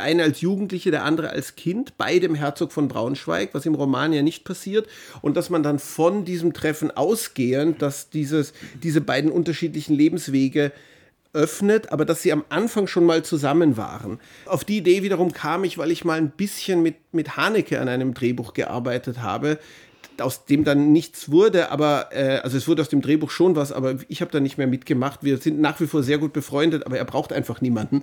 Eine 0.00 0.24
als 0.24 0.40
Jugendliche, 0.40 0.90
der 0.90 1.04
andere 1.04 1.30
als 1.30 1.54
Kind, 1.54 1.96
bei 1.96 2.18
dem 2.18 2.34
Herzog 2.34 2.72
von 2.72 2.88
Braunschweig, 2.88 3.50
was 3.52 3.64
im 3.64 3.76
Roman 3.76 4.12
ja 4.12 4.22
nicht 4.22 4.42
passiert. 4.42 4.88
Und 5.20 5.36
dass 5.36 5.50
man 5.50 5.62
dann 5.62 5.78
von 5.78 6.24
diesem 6.24 6.52
Treffen 6.52 6.90
ausgehend, 6.90 7.80
dass 7.80 8.10
dieses, 8.10 8.52
diese 8.82 9.00
beiden 9.00 9.30
unterschiedlichen 9.30 9.94
Lebenswege 9.94 10.72
öffnet, 11.32 11.92
aber 11.92 12.04
dass 12.04 12.22
sie 12.22 12.32
am 12.32 12.44
Anfang 12.48 12.86
schon 12.86 13.04
mal 13.04 13.24
zusammen 13.24 13.76
waren. 13.76 14.20
Auf 14.46 14.64
die 14.64 14.78
Idee 14.78 15.02
wiederum 15.02 15.32
kam 15.32 15.64
ich, 15.64 15.78
weil 15.78 15.90
ich 15.90 16.04
mal 16.04 16.18
ein 16.18 16.30
bisschen 16.30 16.82
mit, 16.82 16.96
mit 17.12 17.36
Haneke 17.36 17.80
an 17.80 17.88
einem 17.88 18.14
Drehbuch 18.14 18.54
gearbeitet 18.54 19.22
habe, 19.22 19.58
aus 20.20 20.44
dem 20.44 20.64
dann 20.64 20.92
nichts 20.92 21.30
wurde, 21.30 21.70
aber 21.70 22.08
äh, 22.12 22.38
also 22.42 22.56
es 22.56 22.68
wurde 22.68 22.82
aus 22.82 22.88
dem 22.88 23.00
Drehbuch 23.00 23.30
schon 23.30 23.56
was, 23.56 23.72
aber 23.72 23.96
ich 24.08 24.20
habe 24.20 24.30
da 24.30 24.40
nicht 24.40 24.58
mehr 24.58 24.66
mitgemacht. 24.66 25.20
Wir 25.22 25.38
sind 25.38 25.60
nach 25.60 25.80
wie 25.80 25.86
vor 25.86 26.02
sehr 26.02 26.18
gut 26.18 26.32
befreundet, 26.32 26.84
aber 26.86 26.98
er 26.98 27.04
braucht 27.04 27.32
einfach 27.32 27.60
niemanden. 27.60 28.02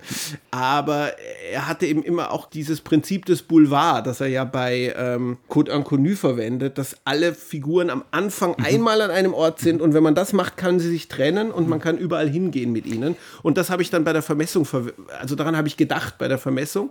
Aber 0.50 1.12
er 1.52 1.68
hatte 1.68 1.86
eben 1.86 2.02
immer 2.02 2.32
auch 2.32 2.48
dieses 2.48 2.80
Prinzip 2.80 3.26
des 3.26 3.42
Boulevard, 3.42 4.06
das 4.06 4.20
er 4.20 4.28
ja 4.28 4.44
bei 4.44 4.94
ähm, 4.96 5.38
Code 5.48 5.72
Inconnu 5.72 6.16
verwendet, 6.16 6.78
dass 6.78 6.96
alle 7.04 7.34
Figuren 7.34 7.90
am 7.90 8.04
Anfang 8.10 8.54
mhm. 8.58 8.64
einmal 8.64 9.00
an 9.02 9.10
einem 9.10 9.34
Ort 9.34 9.60
sind 9.60 9.80
und 9.80 9.94
wenn 9.94 10.02
man 10.02 10.14
das 10.14 10.32
macht, 10.32 10.56
kann 10.56 10.80
sie 10.80 10.88
sich 10.88 11.08
trennen 11.08 11.50
und 11.50 11.68
man 11.68 11.80
kann 11.80 11.98
überall 11.98 12.28
hingehen 12.28 12.72
mit 12.72 12.86
ihnen. 12.86 13.16
Und 13.42 13.58
das 13.58 13.70
habe 13.70 13.82
ich 13.82 13.90
dann 13.90 14.04
bei 14.04 14.12
der 14.12 14.22
Vermessung, 14.22 14.66
also 15.20 15.36
daran 15.36 15.56
habe 15.56 15.68
ich 15.68 15.76
gedacht 15.76 16.16
bei 16.18 16.28
der 16.28 16.38
Vermessung. 16.38 16.90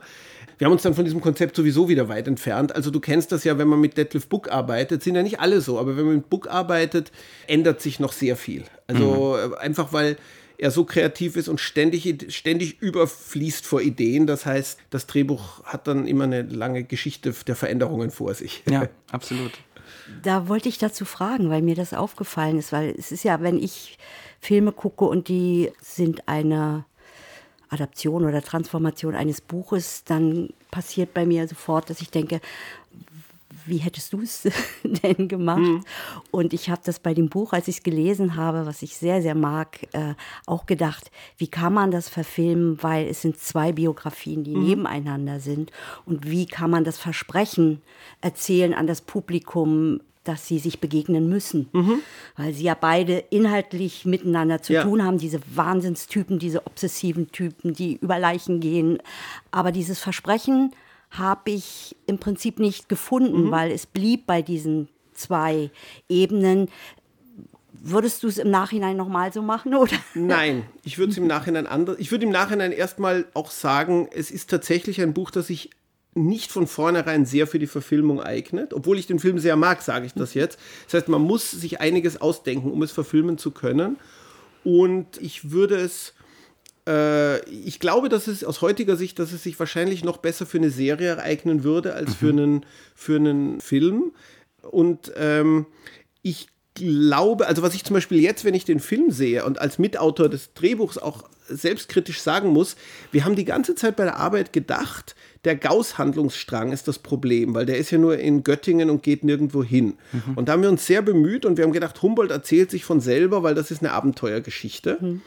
Wir 0.59 0.65
haben 0.65 0.73
uns 0.73 0.83
dann 0.83 0.93
von 0.93 1.05
diesem 1.05 1.21
Konzept 1.21 1.55
sowieso 1.55 1.87
wieder 1.87 2.09
weit 2.09 2.27
entfernt. 2.27 2.75
Also 2.75 2.91
du 2.91 2.99
kennst 2.99 3.31
das 3.31 3.45
ja, 3.45 3.57
wenn 3.57 3.69
man 3.69 3.79
mit 3.79 3.97
Detlef 3.97 4.27
Book 4.27 4.51
arbeitet, 4.51 5.01
sind 5.01 5.15
ja 5.15 5.23
nicht 5.23 5.39
alle 5.39 5.61
so, 5.61 5.79
aber 5.79 5.95
wenn 5.95 6.05
man 6.05 6.15
mit 6.17 6.29
Book 6.29 6.49
arbeitet, 6.49 7.13
ändert 7.47 7.81
sich 7.81 8.01
noch 8.01 8.11
sehr 8.11 8.35
viel. 8.35 8.65
Also 8.85 9.37
mhm. 9.41 9.53
Äh, 9.53 9.57
einfach 9.57 9.93
weil 9.93 10.17
er 10.57 10.71
so 10.71 10.83
kreativ 10.83 11.37
ist 11.37 11.47
und 11.47 11.61
ständig, 11.61 12.25
ständig 12.35 12.81
überfließt 12.81 13.65
vor 13.65 13.81
Ideen. 13.81 14.27
Das 14.27 14.45
heißt, 14.45 14.79
das 14.89 15.07
Drehbuch 15.07 15.63
hat 15.63 15.87
dann 15.87 16.05
immer 16.05 16.25
eine 16.25 16.41
lange 16.41 16.83
Geschichte 16.83 17.33
der 17.47 17.55
Veränderungen 17.55 18.11
vor 18.11 18.33
sich. 18.33 18.61
Ja, 18.69 18.89
absolut. 19.11 19.53
Da 20.23 20.49
wollte 20.49 20.67
ich 20.67 20.77
dazu 20.77 21.05
fragen, 21.05 21.49
weil 21.49 21.61
mir 21.61 21.75
das 21.75 21.93
aufgefallen 21.93 22.59
ist, 22.59 22.73
weil 22.73 22.93
es 22.97 23.13
ist 23.13 23.23
ja, 23.23 23.41
wenn 23.41 23.57
ich 23.57 23.97
Filme 24.41 24.73
gucke 24.73 25.05
und 25.05 25.29
die 25.29 25.71
sind 25.81 26.27
eine 26.27 26.83
Adaption 27.69 28.25
oder 28.25 28.41
Transformation 28.41 29.15
eines 29.15 29.41
Buches, 29.41 30.03
dann 30.03 30.49
passiert 30.71 31.13
bei 31.13 31.25
mir 31.25 31.47
sofort, 31.47 31.89
dass 31.89 32.01
ich 32.01 32.09
denke, 32.09 32.41
wie 33.65 33.77
hättest 33.77 34.13
du 34.13 34.21
es 34.21 34.47
denn 34.83 35.27
gemacht? 35.27 35.59
Mhm. 35.59 35.83
Und 36.31 36.53
ich 36.53 36.69
habe 36.69 36.81
das 36.83 36.99
bei 36.99 37.13
dem 37.13 37.29
Buch, 37.29 37.53
als 37.53 37.67
ich 37.67 37.77
es 37.77 37.83
gelesen 37.83 38.35
habe, 38.35 38.65
was 38.65 38.81
ich 38.81 38.97
sehr, 38.97 39.21
sehr 39.21 39.35
mag, 39.35 39.87
äh, 39.93 40.15
auch 40.45 40.65
gedacht, 40.65 41.11
wie 41.37 41.47
kann 41.47 41.73
man 41.73 41.91
das 41.91 42.09
verfilmen, 42.09 42.81
weil 42.81 43.07
es 43.07 43.21
sind 43.21 43.39
zwei 43.39 43.71
Biografien, 43.71 44.43
die 44.43 44.55
mhm. 44.55 44.65
nebeneinander 44.65 45.39
sind. 45.39 45.71
Und 46.05 46.29
wie 46.29 46.45
kann 46.45 46.71
man 46.71 46.83
das 46.83 46.97
Versprechen 46.97 47.81
erzählen 48.21 48.73
an 48.73 48.87
das 48.87 49.01
Publikum, 49.01 50.01
dass 50.29 50.45
sie 50.45 50.59
sich 50.59 50.79
begegnen 50.79 51.27
müssen, 51.27 51.69
mhm. 51.73 52.01
weil 52.37 52.53
sie 52.53 52.65
ja 52.65 52.75
beide 52.75 53.17
inhaltlich 53.31 54.05
miteinander 54.05 54.61
zu 54.61 54.73
ja. 54.73 54.83
tun 54.83 55.03
haben, 55.03 55.17
diese 55.17 55.39
Wahnsinnstypen, 55.55 56.37
diese 56.37 56.67
obsessiven 56.67 57.31
Typen, 57.31 57.73
die 57.73 57.95
über 57.95 58.19
Leichen 58.19 58.59
gehen. 58.59 58.99
Aber 59.49 59.71
dieses 59.71 59.97
Versprechen 59.97 60.71
habe 61.09 61.49
ich 61.49 61.95
im 62.05 62.19
Prinzip 62.19 62.59
nicht 62.59 62.89
gefunden, 62.89 63.45
mhm. 63.45 63.51
weil 63.51 63.71
es 63.71 63.87
blieb 63.87 64.27
bei 64.27 64.43
diesen 64.43 64.87
zwei 65.15 65.71
Ebenen. 66.07 66.69
Würdest 67.71 68.21
du 68.21 68.27
es 68.27 68.37
im 68.37 68.51
Nachhinein 68.51 68.97
nochmal 68.97 69.33
so 69.33 69.41
machen, 69.41 69.73
oder? 69.75 69.97
Nein, 70.13 70.63
ich 70.83 70.99
würde 70.99 71.11
es 71.11 71.17
im 71.17 71.25
Nachhinein 71.25 71.65
anders. 71.65 71.97
Ich 71.97 72.11
würde 72.11 72.25
im 72.25 72.31
Nachhinein 72.31 72.71
erstmal 72.71 73.25
auch 73.33 73.49
sagen, 73.49 74.07
es 74.13 74.29
ist 74.29 74.51
tatsächlich 74.51 75.01
ein 75.01 75.15
Buch, 75.15 75.31
das 75.31 75.49
ich 75.49 75.71
nicht 76.15 76.51
von 76.51 76.67
vornherein 76.67 77.25
sehr 77.25 77.47
für 77.47 77.59
die 77.59 77.67
Verfilmung 77.67 78.21
eignet. 78.21 78.73
Obwohl 78.73 78.97
ich 78.97 79.07
den 79.07 79.19
Film 79.19 79.39
sehr 79.39 79.55
mag, 79.55 79.81
sage 79.81 80.05
ich 80.05 80.13
das 80.13 80.33
jetzt. 80.33 80.59
Das 80.85 80.95
heißt, 80.95 81.07
man 81.07 81.21
muss 81.21 81.51
sich 81.51 81.79
einiges 81.79 82.19
ausdenken, 82.19 82.71
um 82.71 82.81
es 82.81 82.91
verfilmen 82.91 83.37
zu 83.37 83.51
können. 83.51 83.97
Und 84.63 85.21
ich 85.21 85.51
würde 85.51 85.75
es, 85.75 86.13
äh, 86.87 87.43
ich 87.49 87.79
glaube, 87.79 88.09
dass 88.09 88.27
es 88.27 88.43
aus 88.43 88.61
heutiger 88.61 88.95
Sicht, 88.95 89.19
dass 89.19 89.31
es 89.31 89.43
sich 89.43 89.57
wahrscheinlich 89.59 90.03
noch 90.03 90.17
besser 90.17 90.45
für 90.45 90.57
eine 90.57 90.71
Serie 90.71 91.19
eignen 91.19 91.63
würde 91.63 91.93
als 91.93 92.09
mhm. 92.09 92.15
für, 92.15 92.29
einen, 92.29 92.65
für 92.95 93.15
einen 93.15 93.61
Film. 93.61 94.11
Und 94.61 95.11
ähm, 95.15 95.67
ich 96.21 96.47
glaube, 96.73 97.47
also 97.47 97.61
was 97.61 97.75
ich 97.75 97.83
zum 97.83 97.93
Beispiel 97.93 98.19
jetzt, 98.19 98.45
wenn 98.45 98.53
ich 98.53 98.65
den 98.65 98.79
Film 98.79 99.11
sehe 99.11 99.45
und 99.45 99.59
als 99.59 99.79
Mitautor 99.79 100.29
des 100.29 100.53
Drehbuchs 100.53 100.97
auch 100.97 101.29
selbstkritisch 101.47 102.21
sagen 102.21 102.49
muss, 102.49 102.75
wir 103.11 103.25
haben 103.25 103.35
die 103.35 103.45
ganze 103.45 103.75
Zeit 103.75 103.95
bei 103.95 104.03
der 104.03 104.17
Arbeit 104.17 104.53
gedacht, 104.53 105.15
der 105.45 105.55
Gauss-Handlungsstrang 105.55 106.71
ist 106.71 106.87
das 106.87 106.99
Problem, 106.99 107.53
weil 107.53 107.65
der 107.65 107.77
ist 107.77 107.91
ja 107.91 107.97
nur 107.97 108.17
in 108.17 108.43
Göttingen 108.43 108.89
und 108.89 109.03
geht 109.03 109.23
nirgendwo 109.23 109.63
hin. 109.63 109.93
Mhm. 110.11 110.33
Und 110.35 110.47
da 110.47 110.53
haben 110.53 110.61
wir 110.61 110.69
uns 110.69 110.85
sehr 110.85 111.01
bemüht 111.01 111.45
und 111.45 111.57
wir 111.57 111.63
haben 111.63 111.71
gedacht, 111.71 112.01
Humboldt 112.01 112.31
erzählt 112.31 112.71
sich 112.71 112.83
von 112.83 112.99
selber, 112.99 113.41
weil 113.41 113.55
das 113.55 113.71
ist 113.71 113.81
eine 113.81 113.93
Abenteuergeschichte. 113.93 114.97
Mhm. 114.99 115.21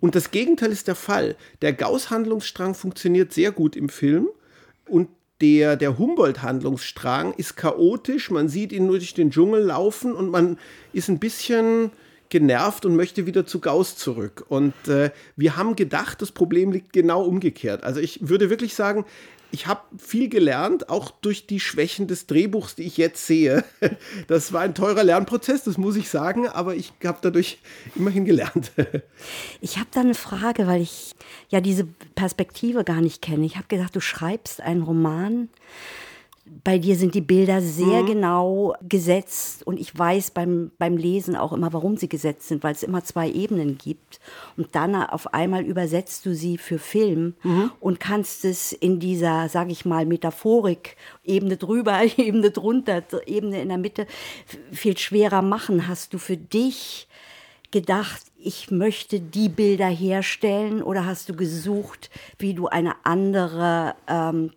Und 0.00 0.14
das 0.14 0.30
Gegenteil 0.30 0.70
ist 0.70 0.88
der 0.88 0.94
Fall. 0.94 1.36
Der 1.62 1.72
Gauss-Handlungsstrang 1.72 2.74
funktioniert 2.74 3.32
sehr 3.32 3.50
gut 3.52 3.76
im 3.76 3.88
Film 3.88 4.28
und 4.86 5.08
der, 5.40 5.76
der 5.76 5.98
Humboldt-Handlungsstrang 5.98 7.34
ist 7.34 7.56
chaotisch. 7.56 8.30
Man 8.30 8.48
sieht 8.48 8.72
ihn 8.72 8.86
nur 8.86 8.98
durch 8.98 9.14
den 9.14 9.30
Dschungel 9.30 9.62
laufen 9.62 10.14
und 10.14 10.30
man 10.30 10.58
ist 10.92 11.08
ein 11.08 11.18
bisschen 11.18 11.90
genervt 12.30 12.86
und 12.86 12.96
möchte 12.96 13.26
wieder 13.26 13.44
zu 13.44 13.60
Gauss 13.60 13.96
zurück. 13.96 14.44
Und 14.48 14.74
äh, 14.88 15.10
wir 15.36 15.56
haben 15.56 15.76
gedacht, 15.76 16.22
das 16.22 16.32
Problem 16.32 16.72
liegt 16.72 16.92
genau 16.92 17.22
umgekehrt. 17.22 17.84
Also 17.84 18.00
ich 18.00 18.28
würde 18.28 18.48
wirklich 18.48 18.74
sagen, 18.74 19.04
ich 19.52 19.66
habe 19.66 19.80
viel 19.98 20.28
gelernt, 20.28 20.88
auch 20.88 21.10
durch 21.10 21.46
die 21.46 21.60
Schwächen 21.60 22.06
des 22.06 22.26
Drehbuchs, 22.26 22.76
die 22.76 22.84
ich 22.84 22.96
jetzt 22.96 23.26
sehe. 23.26 23.64
Das 24.28 24.52
war 24.52 24.60
ein 24.60 24.74
teurer 24.74 25.02
Lernprozess, 25.02 25.64
das 25.64 25.76
muss 25.76 25.96
ich 25.96 26.08
sagen, 26.08 26.46
aber 26.46 26.76
ich 26.76 26.92
habe 27.04 27.18
dadurch 27.20 27.58
immerhin 27.96 28.24
gelernt. 28.24 28.72
Ich 29.60 29.76
habe 29.76 29.88
da 29.90 30.00
eine 30.00 30.14
Frage, 30.14 30.66
weil 30.66 30.80
ich 30.80 31.14
ja 31.48 31.60
diese 31.60 31.84
Perspektive 32.14 32.84
gar 32.84 33.00
nicht 33.00 33.20
kenne. 33.20 33.44
Ich 33.44 33.56
habe 33.56 33.66
gedacht, 33.68 33.94
du 33.94 34.00
schreibst 34.00 34.60
einen 34.60 34.82
Roman 34.82 35.48
bei 36.64 36.78
dir 36.78 36.96
sind 36.96 37.14
die 37.14 37.20
Bilder 37.20 37.60
sehr 37.62 38.02
mhm. 38.02 38.06
genau 38.06 38.74
gesetzt 38.82 39.66
und 39.66 39.78
ich 39.78 39.96
weiß 39.96 40.32
beim, 40.32 40.72
beim 40.78 40.96
Lesen 40.96 41.36
auch 41.36 41.52
immer, 41.52 41.72
warum 41.72 41.96
sie 41.96 42.08
gesetzt 42.08 42.48
sind, 42.48 42.64
weil 42.64 42.74
es 42.74 42.82
immer 42.82 43.04
zwei 43.04 43.30
Ebenen 43.30 43.78
gibt. 43.78 44.20
Und 44.56 44.74
dann 44.74 44.96
auf 44.96 45.32
einmal 45.32 45.64
übersetzt 45.64 46.26
du 46.26 46.34
sie 46.34 46.58
für 46.58 46.78
Film 46.78 47.34
mhm. 47.42 47.70
und 47.80 48.00
kannst 48.00 48.44
es 48.44 48.72
in 48.72 48.98
dieser, 48.98 49.48
sage 49.48 49.70
ich 49.70 49.84
mal, 49.84 50.06
Metaphorik, 50.06 50.96
Ebene 51.24 51.56
drüber, 51.56 52.00
Ebene 52.16 52.50
drunter, 52.50 53.02
Ebene 53.26 53.62
in 53.62 53.68
der 53.68 53.78
Mitte, 53.78 54.06
viel 54.72 54.98
schwerer 54.98 55.42
machen. 55.42 55.86
Hast 55.86 56.12
du 56.14 56.18
für 56.18 56.36
dich 56.36 57.06
gedacht, 57.70 58.22
ich 58.36 58.70
möchte 58.70 59.20
die 59.20 59.48
Bilder 59.48 59.86
herstellen 59.86 60.82
oder 60.82 61.06
hast 61.06 61.28
du 61.28 61.36
gesucht, 61.36 62.10
wie 62.38 62.54
du 62.54 62.66
eine 62.66 62.94
andere 63.04 63.94
ähm, 64.08 64.50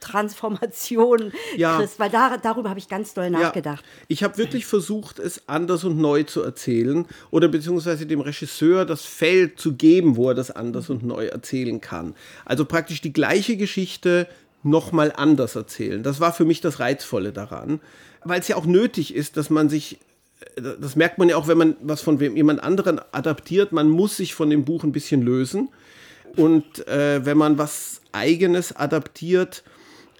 Transformation 0.00 1.32
ja. 1.56 1.78
kriegst, 1.78 1.98
weil 1.98 2.10
da, 2.10 2.36
darüber 2.36 2.70
habe 2.70 2.78
ich 2.78 2.88
ganz 2.88 3.14
doll 3.14 3.30
nachgedacht. 3.30 3.84
Ja. 3.84 4.04
Ich 4.08 4.22
habe 4.22 4.38
wirklich 4.38 4.66
versucht, 4.66 5.18
es 5.18 5.48
anders 5.48 5.84
und 5.84 5.98
neu 5.98 6.22
zu 6.22 6.42
erzählen 6.42 7.06
oder 7.30 7.48
beziehungsweise 7.48 8.06
dem 8.06 8.20
Regisseur 8.20 8.84
das 8.84 9.02
Feld 9.02 9.58
zu 9.58 9.74
geben, 9.74 10.16
wo 10.16 10.28
er 10.28 10.34
das 10.34 10.50
anders 10.50 10.90
und 10.90 11.02
neu 11.02 11.26
erzählen 11.26 11.80
kann. 11.80 12.14
Also 12.44 12.64
praktisch 12.64 13.00
die 13.00 13.12
gleiche 13.12 13.56
Geschichte 13.56 14.28
nochmal 14.62 15.12
anders 15.14 15.56
erzählen. 15.56 16.02
Das 16.02 16.20
war 16.20 16.32
für 16.32 16.44
mich 16.44 16.60
das 16.60 16.80
Reizvolle 16.80 17.32
daran, 17.32 17.80
weil 18.24 18.40
es 18.40 18.48
ja 18.48 18.56
auch 18.56 18.66
nötig 18.66 19.14
ist, 19.14 19.36
dass 19.36 19.50
man 19.50 19.68
sich 19.68 19.98
das 20.56 20.96
merkt 20.96 21.18
man 21.18 21.28
ja 21.28 21.36
auch, 21.36 21.48
wenn 21.48 21.58
man 21.58 21.76
was 21.82 22.00
von 22.00 22.20
jemand 22.20 22.62
anderen 22.62 23.00
adaptiert, 23.12 23.72
man 23.72 23.88
muss 23.88 24.16
sich 24.16 24.34
von 24.34 24.50
dem 24.50 24.64
Buch 24.64 24.84
ein 24.84 24.92
bisschen 24.92 25.22
lösen. 25.22 25.68
Und 26.36 26.86
äh, 26.86 27.24
wenn 27.24 27.36
man 27.36 27.58
was 27.58 28.00
eigenes 28.12 28.74
adaptiert, 28.76 29.64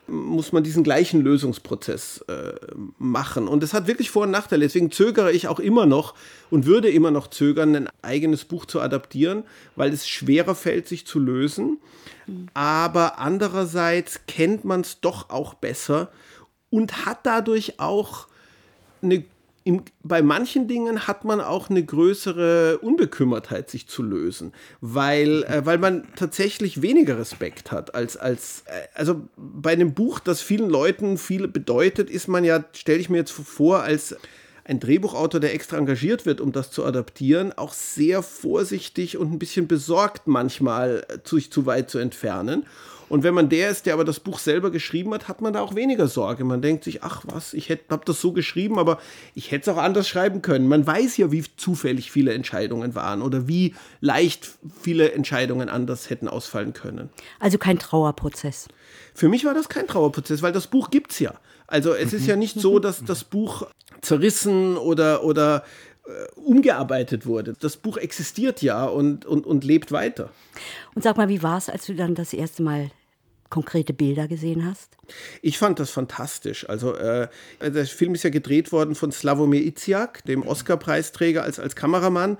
muss 0.09 0.53
man 0.53 0.65
diesen 0.65 0.83
gleichen 0.83 1.21
Lösungsprozess 1.21 2.25
äh, 2.29 2.55
machen. 2.99 3.47
Und 3.47 3.63
das 3.63 3.75
hat 3.75 3.87
wirklich 3.87 4.11
Vor- 4.11 4.25
und 4.25 4.31
Nachteile. 4.31 4.65
Deswegen 4.65 4.91
zögere 4.91 5.33
ich 5.33 5.49
auch 5.49 5.61
immer 5.61 5.87
noch 5.87 6.15
und 6.51 6.67
würde 6.67 6.89
immer 6.89 7.11
noch 7.11 7.29
zögern, 7.29 7.77
ein 7.77 7.89
eigenes 8.03 8.45
Buch 8.45 8.67
zu 8.67 8.81
adaptieren, 8.81 9.45
weil 9.77 9.93
es 9.93 10.09
schwerer 10.09 10.55
fällt, 10.55 10.89
sich 10.89 11.07
zu 11.07 11.19
lösen. 11.19 11.79
Aber 12.55 13.19
andererseits 13.19 14.21
kennt 14.27 14.65
man 14.65 14.83
es 14.83 15.01
doch 15.01 15.31
auch 15.31 15.55
besser 15.55 16.11
und 16.71 17.07
hat 17.07 17.21
dadurch 17.25 17.81
auch 17.81 18.27
eine 19.03 19.25
im, 19.69 19.83
bei 20.03 20.23
manchen 20.23 20.67
Dingen 20.67 21.07
hat 21.07 21.27
man 21.27 21.43
auch 21.43 21.69
eine 21.69 21.85
größere 21.85 22.79
Unbekümmertheit, 22.79 23.69
sich 23.69 23.87
zu 23.87 24.03
lösen, 24.03 24.55
weil, 24.81 25.43
äh, 25.43 25.67
weil 25.67 25.77
man 25.77 26.09
tatsächlich 26.17 26.81
weniger 26.81 27.19
Respekt 27.19 27.71
hat 27.71 27.95
als, 27.95 28.17
als 28.17 28.63
äh, 28.65 28.89
also 28.95 29.29
bei 29.37 29.73
einem 29.73 29.93
Buch, 29.93 30.21
das 30.21 30.41
vielen 30.41 30.71
Leuten 30.71 31.19
viel 31.19 31.49
bedeutet, 31.49 32.09
ist 32.09 32.29
man 32.29 32.45
ja, 32.45 32.65
stelle 32.73 32.99
ich 32.99 33.11
mir 33.11 33.19
jetzt 33.19 33.31
vor, 33.31 33.83
als 33.83 34.17
ein 34.65 34.81
Drehbuchautor, 34.81 35.39
der 35.39 35.53
extra 35.53 35.77
engagiert 35.77 36.25
wird, 36.25 36.41
um 36.41 36.51
das 36.51 36.71
zu 36.71 36.87
adaptieren, 36.87 37.53
auch 37.53 37.75
sehr 37.75 38.23
vorsichtig 38.23 39.19
und 39.19 39.33
ein 39.35 39.39
bisschen 39.39 39.69
besorgt 39.69 40.27
manchmal, 40.27 41.05
äh, 41.09 41.19
sich 41.29 41.53
zu 41.53 41.67
weit 41.67 41.91
zu 41.91 41.99
entfernen. 41.99 42.65
Und 43.09 43.23
wenn 43.23 43.35
man 43.35 43.49
der 43.49 43.71
ist, 43.71 43.87
der 43.87 43.95
aber 43.95 44.05
das 44.05 44.21
Buch 44.21 44.39
selber 44.39 44.71
geschrieben 44.71 45.13
hat, 45.15 45.29
hat 45.29 45.41
man 45.41 45.53
da 45.53 45.61
auch 45.61 45.75
weniger 45.75 46.09
Sorge. 46.09 46.45
Man 46.45 46.63
denkt 46.63 46.85
sich, 46.85 47.03
ach 47.03 47.23
was, 47.27 47.55
ich 47.55 47.71
habe 47.71 48.01
das 48.05 48.21
so 48.21 48.33
geschrieben, 48.33 48.79
aber 48.79 48.99
ich 49.35 49.51
hätte 49.51 49.71
es 49.71 49.77
auch 49.77 49.81
anders 49.81 50.09
schreiben 50.09 50.43
können. 50.43 50.69
Man 50.69 50.87
weiß 50.87 51.17
ja, 51.17 51.33
wie 51.33 51.45
zufällig 51.57 52.11
viele 52.11 52.35
Entscheidungen 52.35 52.95
waren 52.95 53.23
oder 53.23 53.49
wie 53.49 53.75
leicht 54.01 54.49
viele 54.81 55.13
Entscheidungen 55.13 55.69
anders 55.69 56.11
hätten 56.11 56.29
ausfallen 56.29 56.73
können. 56.73 57.11
Also 57.41 57.59
kein 57.59 57.79
Trauerprozess. 57.79 58.69
Für 59.15 59.29
mich 59.29 59.45
war 59.45 59.55
das 59.55 59.69
kein 59.69 59.87
Trauerprozess, 59.87 60.43
weil 60.43 60.53
das 60.53 60.67
Buch 60.67 60.91
gibt 60.91 61.13
es 61.13 61.19
ja. 61.19 61.35
Also 61.67 61.93
es 61.93 62.13
ist 62.13 62.27
ja 62.27 62.37
nicht 62.37 62.59
so, 62.59 62.79
dass 62.79 63.05
das 63.05 63.25
Buch 63.25 63.67
zerrissen 64.01 64.77
oder, 64.77 65.23
oder 65.23 65.65
äh, 66.09 66.41
umgearbeitet 66.41 67.27
wurde. 67.27 67.55
Das 67.61 67.77
Buch 67.77 67.99
existiert 67.99 68.63
ja 68.63 68.87
und, 68.87 69.27
und, 69.27 69.45
und 69.47 69.65
lebt 69.65 69.93
weiter. 69.93 70.31
Und 70.95 71.03
sag 71.03 71.19
mal, 71.19 71.29
wie 71.29 71.43
war 71.43 71.59
es, 71.59 71.69
als 71.69 71.85
du 71.85 71.95
dann 71.95 72.15
das 72.15 72.33
erste 72.33 72.63
Mal 72.63 72.91
konkrete 73.51 73.93
Bilder 73.93 74.29
gesehen 74.29 74.65
hast? 74.65 74.97
Ich 75.43 75.59
fand 75.59 75.79
das 75.79 75.91
fantastisch. 75.91 76.69
Also 76.69 76.95
äh, 76.95 77.29
der 77.61 77.87
Film 77.87 78.15
ist 78.15 78.25
ja 78.25 78.31
gedreht 78.31 78.73
worden 78.73 78.95
von 78.95 79.13
Slavomir 79.13 79.63
Iziak, 79.63 80.25
dem 80.25 80.47
Oscar-Preisträger 80.47 81.43
als, 81.43 81.59
als 81.59 81.77
Kameramann. 81.77 82.37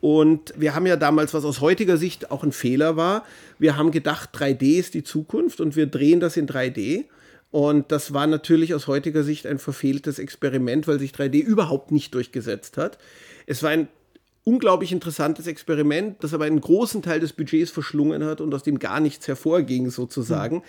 Und 0.00 0.54
wir 0.56 0.74
haben 0.74 0.86
ja 0.86 0.96
damals, 0.96 1.34
was 1.34 1.44
aus 1.44 1.60
heutiger 1.60 1.96
Sicht 1.96 2.30
auch 2.30 2.44
ein 2.44 2.52
Fehler 2.52 2.96
war, 2.96 3.24
wir 3.58 3.76
haben 3.76 3.90
gedacht, 3.90 4.30
3D 4.34 4.78
ist 4.78 4.94
die 4.94 5.02
Zukunft 5.02 5.60
und 5.60 5.74
wir 5.74 5.86
drehen 5.86 6.20
das 6.20 6.36
in 6.36 6.46
3D. 6.46 7.06
Und 7.50 7.90
das 7.90 8.12
war 8.12 8.26
natürlich 8.26 8.74
aus 8.74 8.86
heutiger 8.86 9.24
Sicht 9.24 9.46
ein 9.46 9.58
verfehltes 9.58 10.18
Experiment, 10.18 10.86
weil 10.86 10.98
sich 10.98 11.12
3D 11.12 11.40
überhaupt 11.40 11.90
nicht 11.90 12.14
durchgesetzt 12.14 12.76
hat. 12.76 12.98
Es 13.46 13.62
war 13.62 13.70
ein 13.70 13.88
unglaublich 14.48 14.92
interessantes 14.92 15.46
Experiment, 15.46 16.24
das 16.24 16.32
aber 16.32 16.46
einen 16.46 16.60
großen 16.60 17.02
Teil 17.02 17.20
des 17.20 17.34
Budgets 17.34 17.70
verschlungen 17.70 18.24
hat 18.24 18.40
und 18.40 18.54
aus 18.54 18.62
dem 18.62 18.78
gar 18.78 18.98
nichts 18.98 19.28
hervorging, 19.28 19.90
sozusagen. 19.90 20.56
Mhm. 20.56 20.62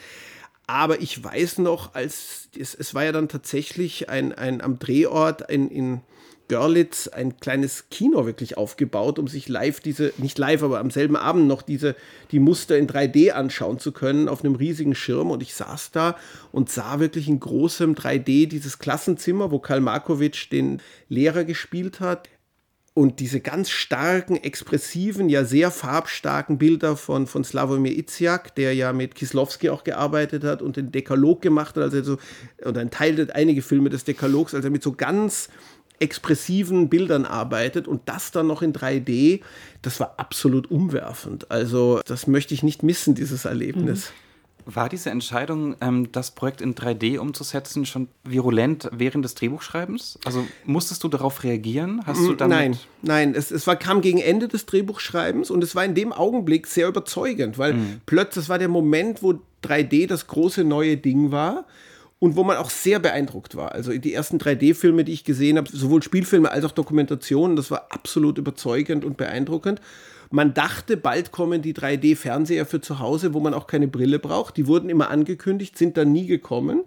Aber 0.67 1.01
ich 1.01 1.23
weiß 1.23 1.59
noch, 1.59 1.95
als 1.95 2.49
es, 2.59 2.75
es 2.75 2.93
war 2.93 3.05
ja 3.05 3.13
dann 3.13 3.29
tatsächlich 3.29 4.09
ein, 4.09 4.33
ein 4.33 4.59
am 4.61 4.79
Drehort 4.79 5.49
ein, 5.49 5.69
in 5.69 6.01
Görlitz 6.49 7.07
ein 7.07 7.37
kleines 7.37 7.89
Kino 7.89 8.25
wirklich 8.25 8.57
aufgebaut, 8.57 9.17
um 9.17 9.27
sich 9.29 9.47
live 9.47 9.79
diese, 9.79 10.11
nicht 10.17 10.37
live, 10.37 10.61
aber 10.63 10.79
am 10.79 10.91
selben 10.91 11.15
Abend 11.15 11.47
noch 11.47 11.61
diese, 11.61 11.95
die 12.31 12.39
Muster 12.39 12.77
in 12.77 12.87
3D 12.87 13.31
anschauen 13.31 13.79
zu 13.79 13.93
können 13.93 14.27
auf 14.27 14.43
einem 14.43 14.55
riesigen 14.55 14.93
Schirm. 14.93 15.31
Und 15.31 15.41
ich 15.41 15.53
saß 15.53 15.91
da 15.91 16.17
und 16.51 16.69
sah 16.69 16.99
wirklich 16.99 17.29
in 17.29 17.39
großem 17.39 17.95
3D 17.95 18.47
dieses 18.47 18.77
Klassenzimmer, 18.77 19.51
wo 19.51 19.59
Karl 19.59 19.79
Markovic 19.79 20.49
den 20.49 20.81
Lehrer 21.07 21.45
gespielt 21.45 22.01
hat 22.01 22.27
und 22.99 23.21
diese 23.21 23.39
ganz 23.39 23.69
starken, 23.69 24.35
expressiven, 24.35 25.29
ja 25.29 25.45
sehr 25.45 25.71
farbstarken 25.71 26.57
Bilder 26.57 26.97
von, 26.97 27.27
von 27.27 27.45
Slavomir 27.45 27.97
Iziak, 27.97 28.53
der 28.55 28.75
ja 28.75 28.91
mit 28.91 29.15
Kislowski 29.15 29.69
auch 29.69 29.85
gearbeitet 29.85 30.43
hat 30.43 30.61
und 30.61 30.75
den 30.75 30.91
Dekalog 30.91 31.41
gemacht 31.41 31.77
hat, 31.77 31.83
also 31.83 32.03
so, 32.03 32.17
oder 32.65 32.81
ein 32.81 32.91
Teil, 32.91 33.31
einige 33.33 33.61
Filme 33.61 33.89
des 33.89 34.03
Dekalogs, 34.03 34.53
also 34.53 34.69
mit 34.69 34.83
so 34.83 34.91
ganz 34.91 35.47
expressiven 35.99 36.89
Bildern 36.89 37.23
arbeitet 37.23 37.87
und 37.87 38.01
das 38.09 38.31
dann 38.31 38.47
noch 38.47 38.61
in 38.61 38.73
3D, 38.73 39.43
das 39.81 40.01
war 40.01 40.15
absolut 40.17 40.69
umwerfend. 40.69 41.49
Also 41.49 42.01
das 42.05 42.27
möchte 42.27 42.53
ich 42.53 42.63
nicht 42.63 42.83
missen, 42.83 43.15
dieses 43.15 43.45
Erlebnis. 43.45 44.09
Mhm. 44.09 44.28
War 44.75 44.89
diese 44.89 45.09
Entscheidung, 45.09 45.75
ähm, 45.81 46.11
das 46.11 46.31
Projekt 46.31 46.61
in 46.61 46.75
3D 46.75 47.17
umzusetzen, 47.17 47.85
schon 47.85 48.07
virulent 48.23 48.89
während 48.91 49.25
des 49.25 49.35
Drehbuchschreibens? 49.35 50.19
Also 50.25 50.45
musstest 50.65 51.03
du 51.03 51.07
darauf 51.07 51.43
reagieren? 51.43 52.01
Hast 52.05 52.21
du 52.21 52.33
damit 52.33 52.57
nein, 52.57 52.77
nein. 53.01 53.33
Es, 53.35 53.51
es 53.51 53.65
war, 53.67 53.75
kam 53.75 54.01
gegen 54.01 54.19
Ende 54.19 54.47
des 54.47 54.65
Drehbuchschreibens 54.65 55.49
und 55.49 55.63
es 55.63 55.75
war 55.75 55.85
in 55.85 55.95
dem 55.95 56.13
Augenblick 56.13 56.67
sehr 56.67 56.87
überzeugend, 56.87 57.57
weil 57.57 57.73
mhm. 57.73 58.01
plötzlich, 58.05 58.43
das 58.43 58.49
war 58.49 58.59
der 58.59 58.67
Moment, 58.67 59.23
wo 59.23 59.39
3D 59.63 60.07
das 60.07 60.27
große 60.27 60.63
neue 60.63 60.97
Ding 60.97 61.31
war 61.31 61.65
und 62.19 62.35
wo 62.35 62.43
man 62.43 62.57
auch 62.57 62.69
sehr 62.69 62.99
beeindruckt 62.99 63.55
war. 63.55 63.71
Also 63.71 63.97
die 63.97 64.13
ersten 64.13 64.37
3D-Filme, 64.37 65.03
die 65.03 65.13
ich 65.13 65.23
gesehen 65.23 65.57
habe, 65.57 65.69
sowohl 65.71 66.03
Spielfilme 66.03 66.51
als 66.51 66.65
auch 66.65 66.71
Dokumentationen, 66.71 67.55
das 67.55 67.71
war 67.71 67.87
absolut 67.89 68.37
überzeugend 68.37 69.05
und 69.05 69.17
beeindruckend. 69.17 69.81
Man 70.31 70.53
dachte, 70.53 70.95
bald 70.95 71.31
kommen 71.31 71.61
die 71.61 71.73
3D-Fernseher 71.73 72.65
für 72.65 72.81
zu 72.81 72.99
Hause, 72.99 73.33
wo 73.33 73.39
man 73.39 73.53
auch 73.53 73.65
keine 73.65 73.87
Brille 73.87 74.19
braucht. 74.19 74.57
Die 74.57 74.67
wurden 74.67 74.89
immer 74.89 75.09
angekündigt, 75.09 75.77
sind 75.77 75.97
dann 75.97 76.11
nie 76.11 76.27
gekommen. 76.27 76.83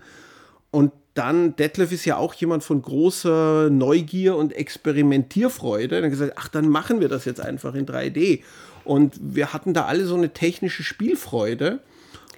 Und 0.70 0.92
dann, 1.14 1.56
Detlef 1.56 1.92
ist 1.92 2.04
ja 2.04 2.16
auch 2.16 2.34
jemand 2.34 2.64
von 2.64 2.80
großer 2.80 3.68
Neugier 3.68 4.36
und 4.36 4.52
Experimentierfreude. 4.52 6.00
Dann 6.00 6.10
gesagt, 6.10 6.34
ach, 6.36 6.48
dann 6.48 6.68
machen 6.68 7.00
wir 7.00 7.08
das 7.08 7.24
jetzt 7.24 7.40
einfach 7.40 7.74
in 7.74 7.86
3D. 7.86 8.42
Und 8.84 9.14
wir 9.20 9.52
hatten 9.52 9.74
da 9.74 9.84
alle 9.86 10.06
so 10.06 10.14
eine 10.14 10.32
technische 10.32 10.82
Spielfreude. 10.82 11.80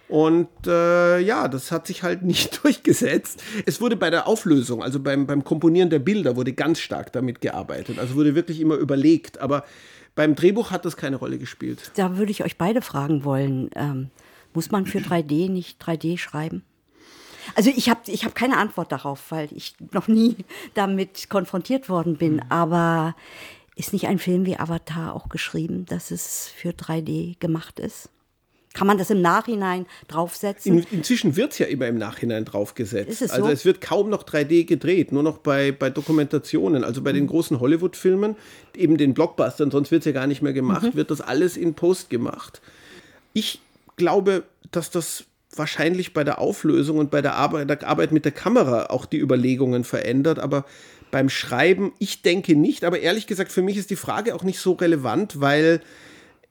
Und 0.08 0.48
äh, 0.66 1.18
ja, 1.20 1.48
das 1.48 1.70
hat 1.70 1.86
sich 1.86 2.02
halt 2.02 2.22
nicht 2.24 2.64
durchgesetzt. 2.64 3.42
Es 3.66 3.80
wurde 3.80 3.96
bei 3.96 4.10
der 4.10 4.26
Auflösung, 4.26 4.82
also 4.82 5.00
beim, 5.00 5.26
beim 5.26 5.44
Komponieren 5.44 5.90
der 5.90 5.98
Bilder, 5.98 6.36
wurde 6.36 6.52
ganz 6.52 6.80
stark 6.80 7.12
damit 7.12 7.40
gearbeitet. 7.40 7.98
Also 7.98 8.14
wurde 8.14 8.34
wirklich 8.34 8.60
immer 8.60 8.76
überlegt. 8.76 9.40
Aber 9.40 9.64
beim 10.14 10.34
Drehbuch 10.34 10.70
hat 10.70 10.84
das 10.84 10.96
keine 10.96 11.16
Rolle 11.16 11.38
gespielt. 11.38 11.90
Da 11.96 12.16
würde 12.16 12.30
ich 12.30 12.44
euch 12.44 12.56
beide 12.56 12.82
fragen 12.82 13.24
wollen. 13.24 13.70
Ähm, 13.74 14.10
muss 14.52 14.70
man 14.70 14.86
für 14.86 14.98
3D 14.98 15.50
nicht 15.50 15.82
3D 15.82 16.18
schreiben? 16.18 16.64
Also 17.56 17.70
ich 17.74 17.88
habe 17.90 18.00
ich 18.06 18.24
hab 18.24 18.34
keine 18.34 18.56
Antwort 18.56 18.92
darauf, 18.92 19.30
weil 19.30 19.48
ich 19.52 19.74
noch 19.92 20.08
nie 20.08 20.36
damit 20.74 21.28
konfrontiert 21.28 21.88
worden 21.88 22.16
bin. 22.16 22.34
Mhm. 22.34 22.42
Aber 22.48 23.16
ist 23.76 23.92
nicht 23.92 24.06
ein 24.06 24.18
Film 24.18 24.46
wie 24.46 24.56
Avatar 24.56 25.14
auch 25.14 25.28
geschrieben, 25.28 25.84
dass 25.86 26.10
es 26.10 26.48
für 26.48 26.70
3D 26.70 27.38
gemacht 27.40 27.80
ist? 27.80 28.08
Kann 28.74 28.88
man 28.88 28.98
das 28.98 29.08
im 29.08 29.22
Nachhinein 29.22 29.86
draufsetzen? 30.08 30.78
In, 30.78 30.86
inzwischen 30.90 31.36
wird 31.36 31.52
es 31.52 31.58
ja 31.58 31.66
immer 31.66 31.86
im 31.86 31.96
Nachhinein 31.96 32.44
draufgesetzt. 32.44 33.08
Ist 33.08 33.22
es 33.22 33.30
so? 33.30 33.36
Also 33.36 33.48
es 33.48 33.64
wird 33.64 33.80
kaum 33.80 34.10
noch 34.10 34.24
3D 34.24 34.64
gedreht, 34.64 35.12
nur 35.12 35.22
noch 35.22 35.38
bei, 35.38 35.70
bei 35.70 35.90
Dokumentationen. 35.90 36.82
Also 36.82 37.00
bei 37.00 37.12
mhm. 37.12 37.16
den 37.16 37.26
großen 37.28 37.60
Hollywood-Filmen, 37.60 38.34
eben 38.76 38.96
den 38.96 39.14
Blockbustern, 39.14 39.70
sonst 39.70 39.92
wird 39.92 40.02
es 40.02 40.06
ja 40.06 40.12
gar 40.12 40.26
nicht 40.26 40.42
mehr 40.42 40.52
gemacht, 40.52 40.82
mhm. 40.82 40.96
wird 40.96 41.12
das 41.12 41.20
alles 41.20 41.56
in 41.56 41.74
Post 41.74 42.10
gemacht. 42.10 42.60
Ich 43.32 43.60
glaube, 43.96 44.42
dass 44.72 44.90
das 44.90 45.24
wahrscheinlich 45.54 46.12
bei 46.12 46.24
der 46.24 46.40
Auflösung 46.40 46.98
und 46.98 47.12
bei 47.12 47.22
der 47.22 47.36
Arbeit, 47.36 47.70
der 47.70 47.86
Arbeit 47.86 48.10
mit 48.10 48.24
der 48.24 48.32
Kamera 48.32 48.86
auch 48.86 49.06
die 49.06 49.18
Überlegungen 49.18 49.84
verändert, 49.84 50.40
aber 50.40 50.64
beim 51.12 51.28
Schreiben, 51.28 51.92
ich 52.00 52.22
denke 52.22 52.56
nicht, 52.56 52.82
aber 52.82 52.98
ehrlich 52.98 53.28
gesagt, 53.28 53.52
für 53.52 53.62
mich 53.62 53.76
ist 53.76 53.90
die 53.90 53.96
Frage 53.96 54.34
auch 54.34 54.42
nicht 54.42 54.58
so 54.58 54.72
relevant, 54.72 55.40
weil 55.40 55.80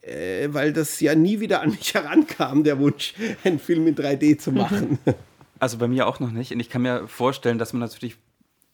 äh, 0.04 0.48
weil 0.52 0.74
das 0.74 1.00
ja 1.00 1.16
nie 1.16 1.40
wieder 1.40 1.62
an 1.62 1.72
mich 1.72 1.94
herankam, 1.94 2.64
der 2.64 2.80
Wunsch, 2.80 3.14
einen 3.44 3.60
Film 3.60 3.88
in 3.88 3.96
3D 3.96 4.38
zu 4.38 4.52
machen. 4.52 5.00
Also 5.60 5.78
bei 5.78 5.88
mir 5.88 6.08
auch 6.08 6.20
noch 6.20 6.32
nicht. 6.32 6.52
Und 6.52 6.60
ich 6.60 6.70
kann 6.70 6.82
mir 6.82 7.08
vorstellen, 7.08 7.58
dass 7.58 7.72
man 7.72 7.80
natürlich 7.80 8.18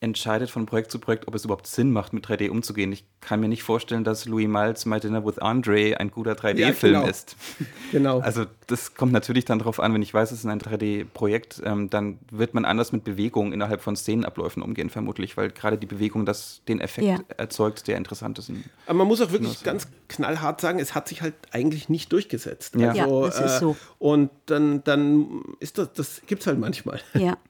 entscheidet 0.02 0.50
von 0.50 0.66
Projekt 0.66 0.92
zu 0.92 1.00
Projekt, 1.00 1.28
ob 1.28 1.36
es 1.36 1.44
überhaupt 1.44 1.68
Sinn 1.68 1.92
macht, 1.92 2.14
mit 2.14 2.26
3D 2.26 2.50
umzugehen. 2.50 2.92
Ich 2.94 3.04
kann 3.20 3.42
mir 3.42 3.50
nicht 3.50 3.64
vorstellen, 3.64 4.06
dass 4.06 4.26
Louis 4.26 4.48
Miles 4.48 4.86
My 4.86 5.00
Dinner 5.00 5.26
with 5.26 5.40
Andre 5.40 6.00
ein 6.00 6.10
guter 6.10 6.34
3D-Film 6.34 6.94
ja, 6.94 7.00
genau. 7.00 7.08
ist. 7.08 7.36
Genau. 7.92 8.20
Also 8.20 8.46
das 8.68 8.94
kommt 8.94 9.14
natürlich 9.14 9.46
dann 9.46 9.58
darauf 9.58 9.80
an, 9.80 9.96
wenn 9.96 10.04
ich 10.04 10.14
weiß, 10.14 10.32
es 10.32 10.40
ist 10.40 10.46
ein 10.46 10.62
3D-Projekt, 10.62 11.60
ähm, 11.66 11.90
dann 11.90 12.20
wird 12.30 12.54
man 12.54 12.64
anders 12.64 12.92
mit 12.92 13.04
Bewegungen 13.04 13.52
innerhalb 13.52 13.82
von 13.82 13.96
Szenenabläufen 13.96 14.62
umgehen, 14.62 14.92
vermutlich, 14.92 15.38
weil 15.38 15.50
gerade 15.50 15.78
die 15.78 15.88
Bewegung 15.88 16.24
das 16.26 16.62
den 16.68 16.80
Effekt 16.80 17.08
ja. 17.08 17.18
erzeugt, 17.36 17.88
der 17.88 17.98
interessant 17.98 18.38
ist. 18.38 18.52
Aber 18.86 18.94
man 18.94 19.08
muss 19.08 19.22
auch 19.22 19.32
wirklich 19.32 19.64
ganz 19.64 19.88
knallhart 20.08 20.62
sagen, 20.62 20.78
es 20.78 20.94
hat 20.94 21.08
sich 21.08 21.24
halt 21.24 21.34
eigentlich 21.52 21.90
nicht 21.90 22.14
durchgesetzt. 22.14 22.76
Ja, 22.76 22.90
also, 22.90 23.22
ja 23.22 23.28
das 23.28 23.40
ist 23.40 23.60
so. 23.60 23.72
Äh, 23.72 23.76
und 23.98 24.30
dann, 24.46 24.84
dann 24.84 25.42
ist 25.60 25.80
das, 25.80 25.92
das 25.94 26.22
gibt 26.28 26.42
es 26.42 26.48
halt 26.48 26.60
manchmal. 26.60 27.02
Ja. 27.16 27.38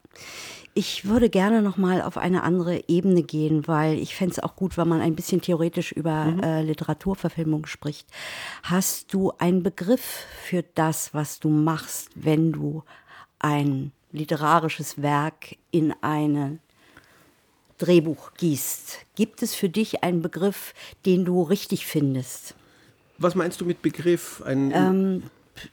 Ich 0.74 1.06
würde 1.06 1.30
gerne 1.30 1.62
noch 1.62 1.78
mal 1.78 2.02
auf 2.02 2.18
eine 2.18 2.44
andere 2.44 2.84
Ebene 2.88 3.24
gehen, 3.24 3.68
weil 3.68 3.98
ich 3.98 4.16
fände 4.16 4.34
es 4.34 4.40
auch 4.40 4.56
gut, 4.56 4.78
wenn 4.78 4.88
man 4.88 5.02
ein 5.02 5.16
bisschen 5.16 5.42
theoretisch 5.42 5.92
über 5.92 6.26
mhm. 6.26 6.44
äh, 6.44 6.62
Literaturverfilmung 6.62 7.66
spricht. 7.66 8.08
Hast 8.64 9.14
du 9.14 9.34
einen 9.40 9.64
Begriff 9.64 10.26
für 10.44 10.64
das, 10.76 11.14
was 11.14 11.40
du 11.40 11.50
machst, 11.50 12.10
wenn 12.16 12.52
du 12.52 12.84
ein 13.40 13.92
literarisches 14.12 15.02
Werk 15.02 15.56
in 15.72 15.94
ein 16.02 16.60
Drehbuch 17.78 18.34
gießt? 18.36 19.00
Gibt 19.16 19.42
es 19.42 19.56
für 19.56 19.70
dich 19.70 20.04
einen 20.04 20.22
Begriff, 20.22 20.74
den 21.06 21.26
du 21.26 21.42
richtig 21.42 21.86
findest? 21.86 22.56
Was 23.18 23.36
meinst 23.36 23.60
du 23.60 23.66
mit 23.66 23.82
Begriff? 23.82 24.42
Ein, 24.46 24.72
ähm, 24.74 25.24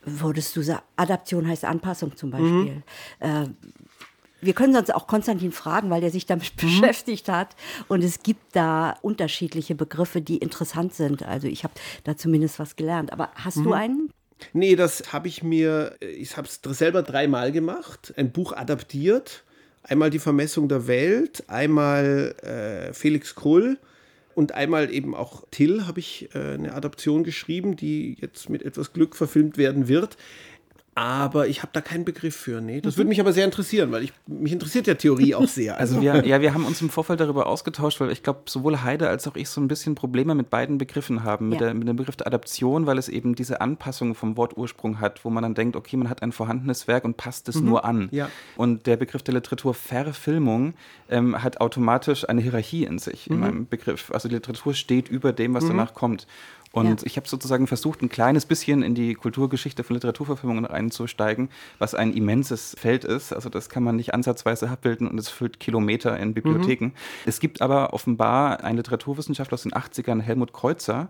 würdest 0.05 0.57
du 0.57 0.63
sagen, 0.63 0.83
Adaption 0.97 1.47
heißt 1.47 1.65
Anpassung 1.65 2.17
zum 2.17 2.31
Beispiel. 2.31 2.75
Mhm. 2.75 2.83
Äh, 3.21 3.47
wir 4.47 4.55
können 4.55 4.73
sonst 4.73 4.95
auch 4.95 5.07
Konstantin 5.07 5.53
fragen, 5.53 5.91
weil 5.91 6.01
der 6.01 6.11
sich 6.11 6.27
damit 6.27 6.53
mhm. 6.57 6.67
beschäftigt 6.67 7.29
hat. 7.29 7.55
Und 7.89 8.03
es 8.03 8.23
gibt 8.23 8.57
da 8.57 8.97
unterschiedliche 9.03 9.75
Begriffe, 9.75 10.21
die 10.21 10.39
interessant 10.39 10.95
sind. 10.95 11.23
Also 11.23 11.47
ich 11.49 11.65
habe 11.65 11.75
da 12.05 12.17
zumindest 12.17 12.59
was 12.59 12.77
gelernt. 12.77 13.13
Aber 13.13 13.31
hast 13.35 13.59
mhm. 13.59 13.65
du 13.65 13.73
einen? 13.73 14.11
Nee, 14.53 14.77
das 14.77 15.13
habe 15.13 15.29
ich 15.29 15.43
mir, 15.43 15.97
ich 16.01 16.37
habe 16.37 16.47
es 16.47 16.61
selber 16.79 17.03
dreimal 17.03 17.53
gemacht, 17.53 18.15
ein 18.17 18.33
Buch 18.33 18.53
adaptiert. 18.53 19.45
Einmal 19.83 20.11
die 20.11 20.19
Vermessung 20.19 20.69
der 20.69 20.89
Welt, 20.89 21.45
einmal 21.47 22.35
äh, 22.43 22.93
Felix 22.93 23.35
Krull 23.35 23.79
und 24.37 24.53
einmal 24.53 24.93
eben 24.93 25.15
auch 25.15 25.45
Till 25.51 25.87
habe 25.87 26.01
ich 26.01 26.29
äh, 26.35 26.55
eine 26.55 26.75
Adaption 26.75 27.25
geschrieben, 27.25 27.77
die 27.77 28.19
jetzt 28.21 28.51
mit 28.51 28.63
etwas 28.63 28.93
Glück 28.93 29.17
verfilmt 29.17 29.57
werden 29.57 29.89
wird. 29.89 30.19
Aber 30.99 31.47
ich 31.47 31.61
habe 31.61 31.69
da 31.75 31.83
keinen 31.83 32.07
Begriff 32.07 32.35
für. 32.35 32.63
Nee, 32.63 32.81
das 32.81 32.95
mhm. 32.95 33.01
würde 33.01 33.09
mich 33.11 33.21
aber 33.21 33.35
sehr 33.35 33.45
interessieren, 33.45 33.93
weil 33.93 34.03
ich, 34.03 34.15
mich 34.27 34.53
interessiert 34.53 34.87
ja 34.87 34.95
Theorie 34.95 35.35
auch 35.35 35.47
sehr. 35.47 35.79
Also, 35.79 35.97
also 35.97 36.03
wir, 36.03 36.27
ja, 36.27 36.41
wir 36.41 36.55
haben 36.55 36.65
uns 36.65 36.81
im 36.81 36.89
Vorfeld 36.89 37.21
darüber 37.21 37.49
ausgetauscht, 37.49 38.01
weil 38.01 38.11
ich 38.11 38.23
glaube, 38.23 38.45
sowohl 38.47 38.81
Heide 38.83 39.11
als 39.11 39.29
auch 39.29 39.37
ich 39.37 39.51
so 39.51 39.61
ein 39.61 39.69
bisschen 39.69 39.95
Probleme 39.95 40.35
mit 40.35 40.49
beiden 40.49 40.79
Begriffen 40.79 41.23
haben. 41.23 41.51
Mit, 41.51 41.61
ja. 41.61 41.67
der, 41.67 41.75
mit 41.75 41.87
dem 41.87 41.97
Begriff 41.97 42.17
der 42.17 42.27
Adaption, 42.27 42.87
weil 42.87 42.97
es 42.97 43.11
eben 43.11 43.35
diese 43.35 43.61
Anpassung 43.61 44.15
vom 44.15 44.39
Wortursprung 44.39 44.99
hat, 44.99 45.23
wo 45.23 45.29
man 45.29 45.43
dann 45.43 45.55
denkt, 45.55 45.77
okay, 45.77 45.99
man 45.99 46.09
hat 46.09 46.23
ein 46.23 46.33
vorhandenes 46.33 46.89
Werk 46.89 47.05
und 47.05 47.19
passt 47.19 47.51
es 47.51 47.57
mhm. 47.57 47.69
nur 47.69 47.85
an. 47.85 48.09
Ja. 48.11 48.31
Und 48.57 48.87
der 48.87 48.97
Begriff 48.97 49.23
der 49.23 49.35
Literaturverfilmung 49.35 50.73
ähm, 51.11 51.43
hat 51.43 51.61
automatisch 51.61 52.27
eine 52.27 52.41
Hierarchie 52.41 52.85
in 52.85 52.99
sich, 52.99 53.29
mhm. 53.29 53.35
in 53.35 53.41
meinem 53.41 53.67
Begriff. 53.69 54.11
Also 54.13 54.31
die 54.31 54.37
Literatur 54.37 54.73
steht 54.73 55.11
über 55.11 55.35
dem, 55.35 55.53
was 55.53 55.65
mhm. 55.65 55.69
danach 55.69 55.93
kommt. 55.93 56.27
Und 56.77 57.01
ja. 57.01 57.07
ich 57.07 57.17
habe 57.17 57.27
sozusagen 57.27 57.67
versucht, 57.67 58.03
ein 58.03 58.11
kleines 58.11 58.45
bisschen 58.45 58.83
in 58.83 58.95
die 58.95 59.15
Kulturgeschichte 59.15 59.83
von 59.83 59.95
Literaturverfilmungen 59.95 60.67
einzusteigen, 60.67 61.49
was 61.79 61.95
ein 61.95 62.13
immenses 62.13 62.77
Feld 62.79 63.03
ist. 63.03 63.33
Also 63.33 63.49
das 63.49 63.71
kann 63.71 63.83
man 63.83 63.97
nicht 63.97 64.13
ansatzweise 64.13 64.69
abbilden 64.69 65.09
und 65.09 65.19
es 65.19 65.31
füllt 65.31 65.59
Kilometer 65.59 66.19
in 66.19 66.35
Bibliotheken. 66.35 66.89
Mhm. 66.89 66.93
Es 67.25 67.41
gibt 67.41 67.63
aber 67.63 67.95
offenbar 67.95 68.63
einen 68.63 68.77
Literaturwissenschaftler 68.77 69.55
aus 69.55 69.63
den 69.63 69.73
80ern, 69.73 70.21
Helmut 70.21 70.53
Kreuzer, 70.53 71.09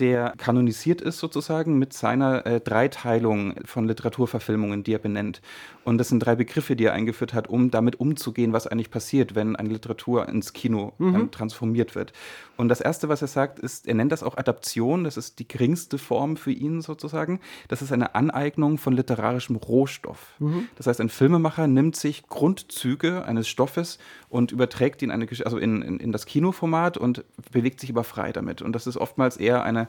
der 0.00 0.32
kanonisiert 0.38 1.02
ist 1.02 1.18
sozusagen 1.18 1.78
mit 1.78 1.92
seiner 1.92 2.46
äh, 2.46 2.60
Dreiteilung 2.60 3.54
von 3.66 3.86
Literaturverfilmungen, 3.86 4.82
die 4.82 4.94
er 4.94 4.98
benennt. 4.98 5.42
Und 5.84 5.98
das 5.98 6.08
sind 6.08 6.20
drei 6.20 6.34
Begriffe, 6.34 6.76
die 6.76 6.84
er 6.84 6.94
eingeführt 6.94 7.34
hat, 7.34 7.48
um 7.48 7.70
damit 7.70 8.00
umzugehen, 8.00 8.52
was 8.52 8.66
eigentlich 8.66 8.90
passiert, 8.90 9.34
wenn 9.34 9.56
eine 9.56 9.68
Literatur 9.68 10.28
ins 10.28 10.52
Kino 10.52 10.92
mhm. 10.98 11.14
ähm, 11.14 11.30
transformiert 11.30 11.94
wird. 11.94 12.12
Und 12.56 12.68
das 12.68 12.80
Erste, 12.80 13.08
was 13.08 13.22
er 13.22 13.28
sagt, 13.28 13.58
ist, 13.58 13.86
er 13.86 13.94
nennt 13.94 14.12
das 14.12 14.22
auch 14.22 14.36
Adaption. 14.36 15.04
Das 15.04 15.16
ist 15.16 15.38
die 15.38 15.48
geringste 15.48 15.98
Form 15.98 16.36
für 16.36 16.52
ihn 16.52 16.82
sozusagen. 16.82 17.40
Das 17.68 17.82
ist 17.82 17.92
eine 17.92 18.14
Aneignung 18.14 18.78
von 18.78 18.92
literarischem 18.94 19.56
Rohstoff. 19.56 20.34
Mhm. 20.38 20.68
Das 20.76 20.86
heißt, 20.86 21.00
ein 21.00 21.08
Filmemacher 21.08 21.66
nimmt 21.66 21.96
sich 21.96 22.26
Grundzüge 22.28 23.24
eines 23.24 23.48
Stoffes 23.48 23.98
und 24.28 24.52
überträgt 24.52 25.02
ihn 25.02 25.10
eine, 25.10 25.26
also 25.44 25.58
in, 25.58 25.82
in, 25.82 26.00
in 26.00 26.12
das 26.12 26.26
Kinoformat 26.26 26.98
und 26.98 27.24
bewegt 27.50 27.80
sich 27.80 27.90
aber 27.90 28.04
frei 28.04 28.32
damit. 28.32 28.62
Und 28.62 28.72
das 28.72 28.86
ist 28.86 28.96
oftmals 28.96 29.36
eher 29.36 29.62
eine, 29.64 29.88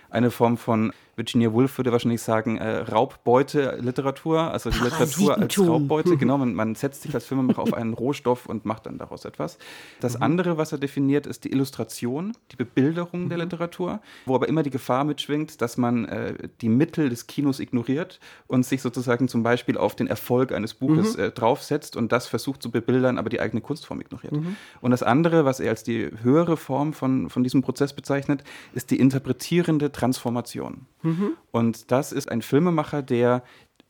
eine 0.11 0.31
Form 0.31 0.57
von 0.57 0.93
Virginia 1.15 1.53
Woolf 1.53 1.77
würde 1.77 1.91
wahrscheinlich 1.91 2.21
sagen, 2.21 2.57
äh, 2.57 2.77
Raubbeute-Literatur, 2.77 4.51
also 4.51 4.69
die 4.69 4.79
Literatur 4.79 5.37
als 5.37 5.59
Raubbeute. 5.59 6.17
Genau, 6.17 6.37
man, 6.37 6.53
man, 6.53 6.75
setzt 6.75 7.03
sich 7.03 7.13
als 7.13 7.25
Filmemacher 7.25 7.61
auf 7.61 7.73
einen 7.73 7.93
Rohstoff 8.01 8.47
und 8.47 8.65
macht 8.65 8.85
dann 8.85 8.97
daraus 8.97 9.25
etwas. 9.25 9.57
Das 9.99 10.17
mhm. 10.17 10.23
andere, 10.23 10.57
was 10.57 10.71
er 10.71 10.77
definiert, 10.77 11.27
ist 11.27 11.43
die 11.43 11.51
Illustration, 11.51 12.33
die 12.51 12.55
Bebilderung 12.55 13.25
mhm. 13.25 13.29
der 13.29 13.37
Literatur, 13.39 13.99
wo 14.25 14.35
aber 14.35 14.47
immer 14.47 14.63
die 14.63 14.69
Gefahr 14.69 15.03
mitschwingt, 15.03 15.61
dass 15.61 15.77
man 15.77 16.05
äh, 16.05 16.49
die 16.61 16.69
Mittel 16.69 17.09
des 17.09 17.27
Kinos 17.27 17.59
ignoriert 17.59 18.19
und 18.47 18.65
sich 18.65 18.81
sozusagen 18.81 19.27
zum 19.27 19.43
Beispiel 19.43 19.77
auf 19.77 19.95
den 19.95 20.07
Erfolg 20.07 20.51
eines 20.51 20.73
Buches 20.73 21.17
mhm. 21.17 21.23
äh, 21.23 21.31
draufsetzt 21.31 21.97
und 21.97 22.11
das 22.11 22.27
versucht 22.27 22.63
zu 22.63 22.71
bebildern, 22.71 23.17
aber 23.17 23.29
die 23.29 23.41
eigene 23.41 23.61
Kunstform 23.61 24.01
ignoriert. 24.01 24.33
Mhm. 24.33 24.55
Und 24.79 24.91
das 24.91 25.03
andere, 25.03 25.45
was 25.45 25.59
er 25.59 25.71
als 25.71 25.83
die 25.83 26.09
höhere 26.23 26.57
Form 26.57 26.93
von, 26.93 27.29
von 27.29 27.43
diesem 27.43 27.61
Prozess 27.61 27.93
bezeichnet, 27.93 28.43
ist 28.73 28.91
die 28.91 28.99
interpretierende 28.99 29.91
Transformation. 30.01 30.87
Mhm. 31.03 31.33
Und 31.51 31.91
das 31.91 32.11
ist 32.11 32.31
ein 32.31 32.41
Filmemacher, 32.41 33.03
der 33.03 33.43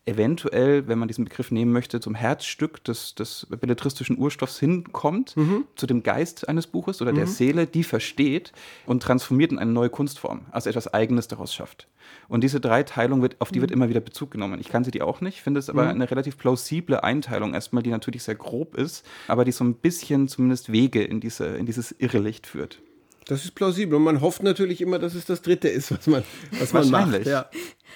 eventuell, 0.05 0.87
wenn 0.87 0.97
man 0.97 1.07
diesen 1.07 1.25
Begriff 1.25 1.51
nehmen 1.51 1.71
möchte, 1.71 1.99
zum 1.99 2.15
Herzstück 2.15 2.83
des, 2.83 3.13
des 3.13 3.47
belletristischen 3.49 4.17
Urstoffs 4.17 4.59
hinkommt, 4.59 5.37
mhm. 5.37 5.65
zu 5.75 5.85
dem 5.85 6.01
Geist 6.01 6.49
eines 6.49 6.67
Buches 6.67 7.01
oder 7.01 7.11
mhm. 7.11 7.17
der 7.17 7.27
Seele, 7.27 7.67
die 7.67 7.83
versteht 7.83 8.51
und 8.87 9.03
transformiert 9.03 9.51
in 9.51 9.59
eine 9.59 9.71
neue 9.71 9.89
Kunstform, 9.89 10.41
also 10.51 10.69
etwas 10.69 10.91
Eigenes 10.91 11.27
daraus 11.27 11.53
schafft. 11.53 11.87
Und 12.27 12.43
diese 12.43 12.59
Dreiteilung, 12.59 13.21
wird, 13.21 13.39
auf 13.39 13.51
die 13.51 13.59
mhm. 13.59 13.61
wird 13.61 13.71
immer 13.71 13.89
wieder 13.89 13.99
Bezug 13.99 14.31
genommen. 14.31 14.59
Ich 14.59 14.69
kann 14.69 14.83
sie 14.83 14.91
die 14.91 15.03
auch 15.03 15.21
nicht, 15.21 15.41
finde 15.41 15.59
es 15.59 15.69
aber 15.69 15.83
mhm. 15.83 15.89
eine 15.89 16.11
relativ 16.11 16.37
plausible 16.37 17.03
Einteilung 17.03 17.53
erstmal, 17.53 17.83
die 17.83 17.91
natürlich 17.91 18.23
sehr 18.23 18.35
grob 18.35 18.75
ist, 18.75 19.05
aber 19.27 19.45
die 19.45 19.51
so 19.51 19.63
ein 19.63 19.75
bisschen 19.75 20.27
zumindest 20.27 20.71
Wege 20.71 21.03
in, 21.03 21.19
diese, 21.19 21.45
in 21.45 21.67
dieses 21.67 21.91
Irrelicht 21.91 22.47
führt. 22.47 22.81
Das 23.25 23.45
ist 23.45 23.55
plausibel. 23.55 23.95
Und 23.95 24.03
man 24.03 24.21
hofft 24.21 24.43
natürlich 24.43 24.81
immer, 24.81 24.99
dass 24.99 25.13
es 25.15 25.25
das 25.25 25.41
Dritte 25.41 25.67
ist, 25.67 25.91
was 25.91 26.07
man, 26.07 26.23
was 26.59 26.73
man 26.73 26.89
macht. 26.89 27.25
Ja. 27.25 27.45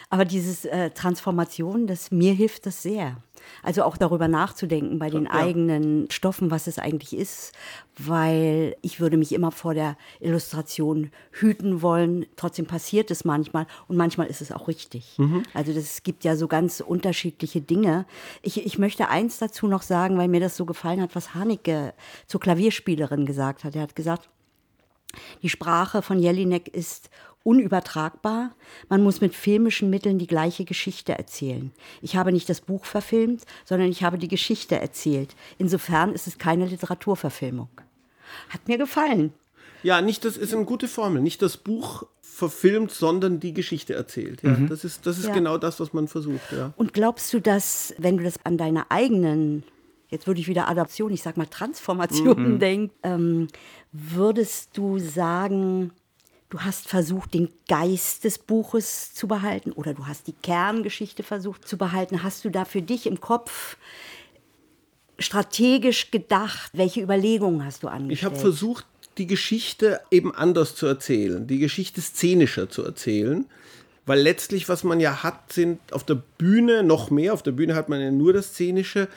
Aber 0.10 0.26
diese 0.26 0.70
äh, 0.72 0.92
Transformation, 0.92 1.88
das, 1.88 2.12
mir 2.12 2.34
hilft 2.34 2.66
das 2.66 2.82
sehr. 2.82 3.18
Also 3.64 3.84
auch 3.84 3.98
darüber 3.98 4.28
nachzudenken 4.28 5.00
bei 5.00 5.10
den 5.10 5.26
ja. 5.26 5.32
eigenen 5.32 6.10
Stoffen, 6.10 6.52
was 6.52 6.68
es 6.68 6.80
eigentlich 6.80 7.16
ist, 7.16 7.54
weil 7.98 8.76
ich 8.82 9.00
würde 9.00 9.18
mich 9.18 9.34
immer 9.34 9.52
vor 9.52 9.74
der 9.74 9.98
Illustration 10.20 11.12
hüten 11.32 11.82
wollen. 11.82 12.26
Trotzdem 12.36 12.66
passiert 12.66 13.12
es 13.12 13.26
manchmal 13.26 13.68
und 13.88 13.98
manchmal 13.98 14.28
ist 14.28 14.42
es 14.42 14.52
auch 14.52 14.68
richtig. 14.68 15.16
Mhm. 15.18 15.44
Also 15.54 15.72
es 15.72 16.04
gibt 16.04 16.24
ja 16.24 16.36
so 16.36 16.48
ganz 16.48 16.80
unterschiedliche 16.80 17.62
Dinge. 17.62 18.06
Ich, 18.42 18.66
ich 18.66 18.78
möchte 18.78 19.10
eins 19.10 19.38
dazu 19.38 19.68
noch 19.68 19.82
sagen, 19.82 20.18
weil 20.18 20.28
mir 20.28 20.40
das 20.40 20.58
so 20.58 20.66
gefallen 20.66 21.02
hat, 21.02 21.16
was 21.16 21.36
Haneke 21.36 21.94
zur 22.28 22.40
Klavierspielerin 22.40 23.26
gesagt 23.26 23.64
hat. 23.64 23.76
Er 23.76 23.84
hat 23.84 23.96
gesagt, 23.96 24.30
die 25.41 25.49
Sprache 25.49 26.01
von 26.01 26.19
Jelinek 26.19 26.67
ist 26.67 27.10
unübertragbar. 27.43 28.56
Man 28.89 29.04
muss 29.04 29.21
mit 29.21 29.36
filmischen 29.36 29.89
Mitteln 29.89 30.17
die 30.17 30.28
gleiche 30.28 30.65
Geschichte 30.65 31.17
erzählen. 31.17 31.71
Ich 32.01 32.15
habe 32.15 32.32
nicht 32.32 32.49
das 32.49 32.60
Buch 32.60 32.86
verfilmt, 32.86 33.43
sondern 33.65 33.89
ich 33.89 34.04
habe 34.04 34.17
die 34.17 34.28
Geschichte 34.28 34.80
erzählt. 34.80 35.36
Insofern 35.60 36.12
ist 36.13 36.28
es 36.28 36.39
keine 36.39 36.65
Literaturverfilmung. 36.65 37.69
Hat 38.49 38.67
mir 38.67 38.78
gefallen. 38.78 39.32
Ja, 39.84 40.01
nicht 40.01 40.25
das 40.25 40.36
ist 40.38 40.54
eine 40.54 40.65
gute 40.65 40.88
Formel. 40.88 41.21
Nicht 41.21 41.43
das 41.43 41.58
Buch 41.58 42.08
verfilmt, 42.21 42.91
sondern 42.91 43.39
die 43.39 43.54
Geschichte 43.54 43.93
erzählt. 43.93 44.41
Ja, 44.41 44.51
mhm. 44.51 44.67
Das 44.67 44.84
ist, 44.84 45.06
das 45.06 45.19
ist 45.19 45.28
ja. 45.28 45.34
genau 45.34 45.60
das, 45.60 45.80
was 45.80 45.93
man 45.93 46.08
versucht. 46.08 46.51
Ja. 46.51 46.73
Und 46.75 46.93
glaubst 46.93 47.32
du, 47.32 47.39
dass, 47.39 47.93
wenn 47.99 48.17
du 48.17 48.23
das 48.23 48.43
an 48.43 48.58
deine 48.58 48.89
eigenen 48.89 49.63
jetzt 50.10 50.28
würde 50.28 50.39
ich 50.39 50.48
wieder 50.48 50.68
Adaption, 50.68 51.12
ich 51.12 51.22
sag 51.22 51.38
mal 51.38 51.48
Transformation 51.48 52.54
mhm. 52.54 52.60
denken, 52.60 52.96
ähm, 53.04 53.48
würdest 53.91 54.78
du 54.78 55.00
sagen, 55.00 55.91
du 56.50 56.60
hast 56.62 56.88
versucht, 56.88 57.34
den 57.34 57.50
Geist 57.68 58.24
des 58.24 58.38
Buches 58.38 59.13
zu 59.13 59.28
behalten 59.28 59.72
oder 59.72 59.94
du 59.94 60.08
hast 60.08 60.28
die 60.28 60.34
Kerngeschichte 60.34 61.24
versucht 61.24 61.68
zu 61.68 61.78
behalten? 61.78 62.24
Hast 62.24 62.46
du 62.46 62.50
da 62.50 62.65
für 62.65 62.82
dich 62.82 63.08
im 63.08 63.20
Kopf 63.20 63.78
strategisch 65.20 66.12
gedacht? 66.12 66.72
Welche 66.74 67.02
Überlegungen 67.02 67.65
hast 67.65 67.84
du 67.84 67.88
angestellt? 67.88 68.12
Ich 68.18 68.24
habe 68.24 68.36
versucht, 68.36 68.86
die 69.18 69.28
Geschichte 69.28 70.02
eben 70.12 70.34
anders 70.36 70.76
zu 70.76 70.86
erzählen, 70.86 71.48
die 71.48 71.60
Geschichte 71.60 72.02
szenischer 72.02 72.70
zu 72.70 72.84
erzählen. 72.84 73.46
Weil 74.06 74.20
letztlich, 74.20 74.70
was 74.70 74.84
man 74.84 75.00
ja 75.00 75.24
hat, 75.24 75.52
sind 75.52 75.80
auf 75.91 76.04
der 76.04 76.22
Bühne 76.38 76.84
noch 76.84 77.10
mehr, 77.10 77.34
auf 77.34 77.41
der 77.41 77.54
Bühne 77.54 77.74
hat 77.74 77.89
man 77.89 78.00
ja 78.00 78.12
nur 78.12 78.34
das 78.34 78.50
Szenische, 78.50 79.08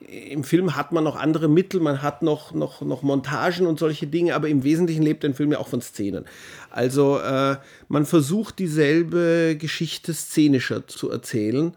im 0.00 0.44
Film 0.44 0.76
hat 0.76 0.92
man 0.92 1.04
noch 1.04 1.16
andere 1.16 1.48
Mittel, 1.48 1.80
man 1.80 2.02
hat 2.02 2.22
noch, 2.22 2.52
noch, 2.52 2.80
noch 2.80 3.02
Montagen 3.02 3.66
und 3.66 3.78
solche 3.78 4.06
Dinge, 4.06 4.34
aber 4.34 4.48
im 4.48 4.64
Wesentlichen 4.64 5.02
lebt 5.02 5.24
ein 5.24 5.34
Film 5.34 5.52
ja 5.52 5.58
auch 5.58 5.68
von 5.68 5.80
Szenen. 5.80 6.24
Also 6.70 7.18
äh, 7.18 7.56
man 7.88 8.06
versucht 8.06 8.58
dieselbe 8.58 9.56
Geschichte 9.58 10.12
szenischer 10.14 10.86
zu 10.86 11.10
erzählen 11.10 11.74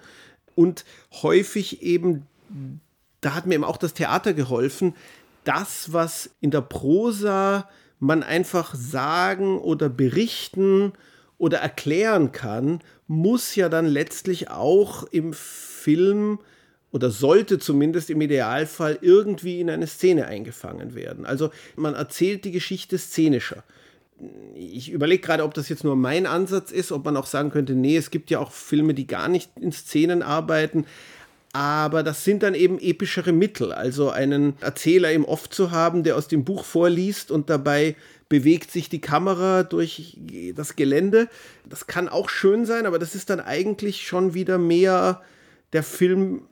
und 0.55 0.86
häufig 1.21 1.82
eben, 1.82 2.25
da 3.21 3.36
hat 3.36 3.45
mir 3.45 3.55
eben 3.55 3.63
auch 3.63 3.77
das 3.77 3.93
Theater 3.93 4.34
geholfen, 4.34 4.95
das, 5.43 5.93
was 5.93 6.29
in 6.41 6.51
der 6.51 6.62
Prosa 6.62 7.69
man 7.99 8.23
einfach 8.23 8.75
sagen 8.75 9.58
oder 9.58 9.89
berichten 9.89 10.93
oder 11.38 11.60
erklären 11.60 12.32
kann, 12.32 12.82
muss 13.08 13.55
ja 13.55 13.69
dann 13.69 13.86
letztlich 13.86 14.49
auch 14.49 15.03
im 15.03 15.34
Film 15.34 16.39
oder 16.91 17.12
sollte 17.12 17.60
zumindest 17.60 18.10
im 18.10 18.21
Idealfall 18.21 18.97
irgendwie 19.02 19.60
in 19.60 19.69
eine 19.69 19.88
Szene 19.88 20.25
eingefangen 20.25 20.95
werden. 20.95 21.25
Also 21.25 21.52
man 21.75 21.93
erzählt 21.93 22.45
die 22.45 22.52
Geschichte 22.52 22.97
szenischer. 22.97 23.63
Ich 24.56 24.91
überlege 24.91 25.21
gerade, 25.21 25.43
ob 25.43 25.54
das 25.54 25.69
jetzt 25.69 25.84
nur 25.84 25.95
mein 25.95 26.25
Ansatz 26.25 26.71
ist, 26.71 26.91
ob 26.91 27.06
man 27.06 27.15
auch 27.15 27.28
sagen 27.28 27.52
könnte, 27.52 27.73
nee, 27.73 27.95
es 27.95 28.12
gibt 28.12 28.32
ja 28.32 28.39
auch 28.39 28.52
Filme, 28.52 28.93
die 28.93 29.08
gar 29.08 29.30
nicht 29.30 29.52
in 29.60 29.71
Szenen 29.71 30.23
arbeiten. 30.23 30.86
Aber 31.54 32.04
das 32.04 32.23
sind 32.25 32.43
dann 32.43 32.54
eben 32.54 32.80
epischere 32.80 33.32
Mittel. 33.32 33.71
Also 33.71 34.10
einen 34.10 34.54
Erzähler 34.62 35.12
im 35.12 35.25
Off 35.25 35.49
zu 35.49 35.71
haben, 35.71 36.04
der 36.04 36.15
aus 36.15 36.28
dem 36.28 36.43
Buch 36.43 36.63
vorliest 36.63 37.32
und 37.32 37.49
dabei 37.49 37.95
bewegt 38.28 38.71
sich 38.71 38.89
die 38.89 39.02
Kamera 39.02 39.63
durch 39.63 40.17
das 40.56 40.75
Gelände. 40.75 41.28
Das 41.67 41.88
kann 41.88 42.10
auch 42.10 42.30
schön 42.30 42.65
sein, 42.65 42.86
aber 42.86 42.99
das 42.99 43.15
ist 43.15 43.30
dann 43.32 43.39
eigentlich 43.39 44.06
schon 44.06 44.36
wieder 44.36 44.60
mehr 44.60 45.21
der 45.73 45.82
Film 45.82 46.43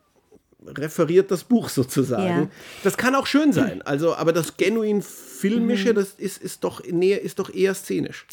referiert 0.66 1.32
das 1.32 1.44
Buch 1.44 1.70
sozusagen. 1.70 2.44
Ja. 2.44 2.48
Das 2.84 2.98
kann 2.98 3.16
auch 3.16 3.28
schön 3.28 3.54
sein. 3.54 3.82
Also, 3.84 4.16
aber 4.16 4.34
das 4.34 4.58
genuin 4.58 5.02
filmische, 5.02 5.92
mhm. 5.92 5.96
das 5.96 6.14
ist, 6.14 6.42
ist, 6.42 6.64
doch, 6.64 6.82
nee, 6.90 7.14
ist 7.14 7.40
doch 7.40 7.54
eher 7.54 7.74
szenisch. 7.74 8.26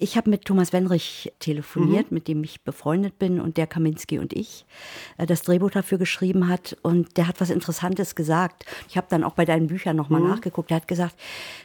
Ich 0.00 0.16
habe 0.16 0.30
mit 0.30 0.44
Thomas 0.44 0.72
Wenrich 0.72 1.32
telefoniert, 1.40 2.10
mhm. 2.10 2.14
mit 2.14 2.28
dem 2.28 2.44
ich 2.44 2.62
befreundet 2.62 3.18
bin 3.18 3.40
und 3.40 3.56
der 3.56 3.66
Kaminski 3.66 4.18
und 4.18 4.32
ich 4.32 4.64
äh, 5.16 5.26
das 5.26 5.42
Drehbuch 5.42 5.72
dafür 5.72 5.98
geschrieben 5.98 6.48
hat. 6.48 6.76
Und 6.82 7.16
der 7.16 7.26
hat 7.26 7.40
was 7.40 7.50
Interessantes 7.50 8.14
gesagt. 8.14 8.64
Ich 8.88 8.96
habe 8.96 9.08
dann 9.10 9.24
auch 9.24 9.34
bei 9.34 9.44
deinen 9.44 9.66
Büchern 9.66 9.96
nochmal 9.96 10.20
mhm. 10.20 10.28
nachgeguckt. 10.28 10.70
Er 10.70 10.76
hat 10.76 10.88
gesagt, 10.88 11.16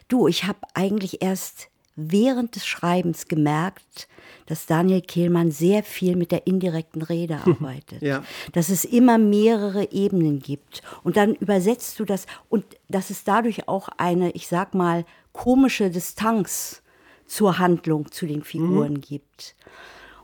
du, 0.08 0.28
ich 0.28 0.46
habe 0.46 0.60
eigentlich 0.74 1.22
erst 1.22 1.70
während 1.96 2.56
des 2.56 2.66
Schreibens 2.66 3.28
gemerkt, 3.28 4.08
dass 4.46 4.66
Daniel 4.66 5.02
Kehlmann 5.02 5.52
sehr 5.52 5.84
viel 5.84 6.16
mit 6.16 6.32
der 6.32 6.48
indirekten 6.48 7.02
Rede 7.02 7.40
arbeitet. 7.46 8.02
ja. 8.02 8.24
Dass 8.52 8.70
es 8.70 8.86
immer 8.86 9.18
mehrere 9.18 9.92
Ebenen 9.92 10.40
gibt. 10.40 10.82
Und 11.04 11.18
dann 11.18 11.36
übersetzt 11.36 12.00
du 12.00 12.06
das 12.06 12.26
und 12.50 12.66
dass 12.90 13.10
es 13.10 13.24
dadurch 13.24 13.68
auch 13.68 13.90
eine, 13.98 14.32
ich 14.32 14.48
sag 14.48 14.74
mal, 14.74 15.06
komische 15.32 15.90
Distanz 15.90 16.82
zur 17.26 17.58
Handlung, 17.58 18.12
zu 18.12 18.26
den 18.26 18.44
Figuren 18.44 18.94
mhm. 18.94 19.02
gibt. 19.02 19.56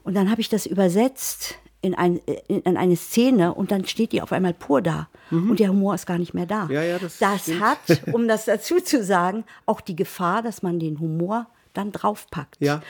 Und 0.04 0.16
dann 0.16 0.30
habe 0.30 0.42
ich 0.42 0.50
das 0.50 0.66
übersetzt 0.66 1.56
in, 1.82 1.96
ein, 1.96 2.18
in, 2.48 2.78
eine 2.78 2.96
Szene 2.96 3.54
und 3.54 3.72
dann 3.72 3.86
steht 3.86 4.12
die 4.12 4.22
auf 4.22 4.32
einmal 4.32 4.54
pur 4.54 4.82
da. 4.82 5.08
Mhm. 5.32 5.52
Und 5.52 5.60
der 5.60 5.70
Humor 5.70 5.96
ist 5.96 6.06
gar 6.06 6.18
nicht 6.18 6.34
mehr 6.34 6.46
da. 6.46 6.68
Ja, 6.70 6.84
ja, 6.84 7.00
das 7.00 7.20
das 7.20 7.50
hat, 7.60 8.04
um 8.12 8.28
das 8.28 8.46
dazu 8.46 8.80
zu 8.80 9.04
sagen, 9.04 9.46
auch 9.66 9.82
die 9.82 9.96
Gefahr, 9.96 10.42
dass 10.42 10.62
man 10.62 10.80
den 10.80 11.00
Humor 11.00 11.48
dann 11.74 11.92
draufpackt. 11.92 12.58
Ja. 12.60 12.82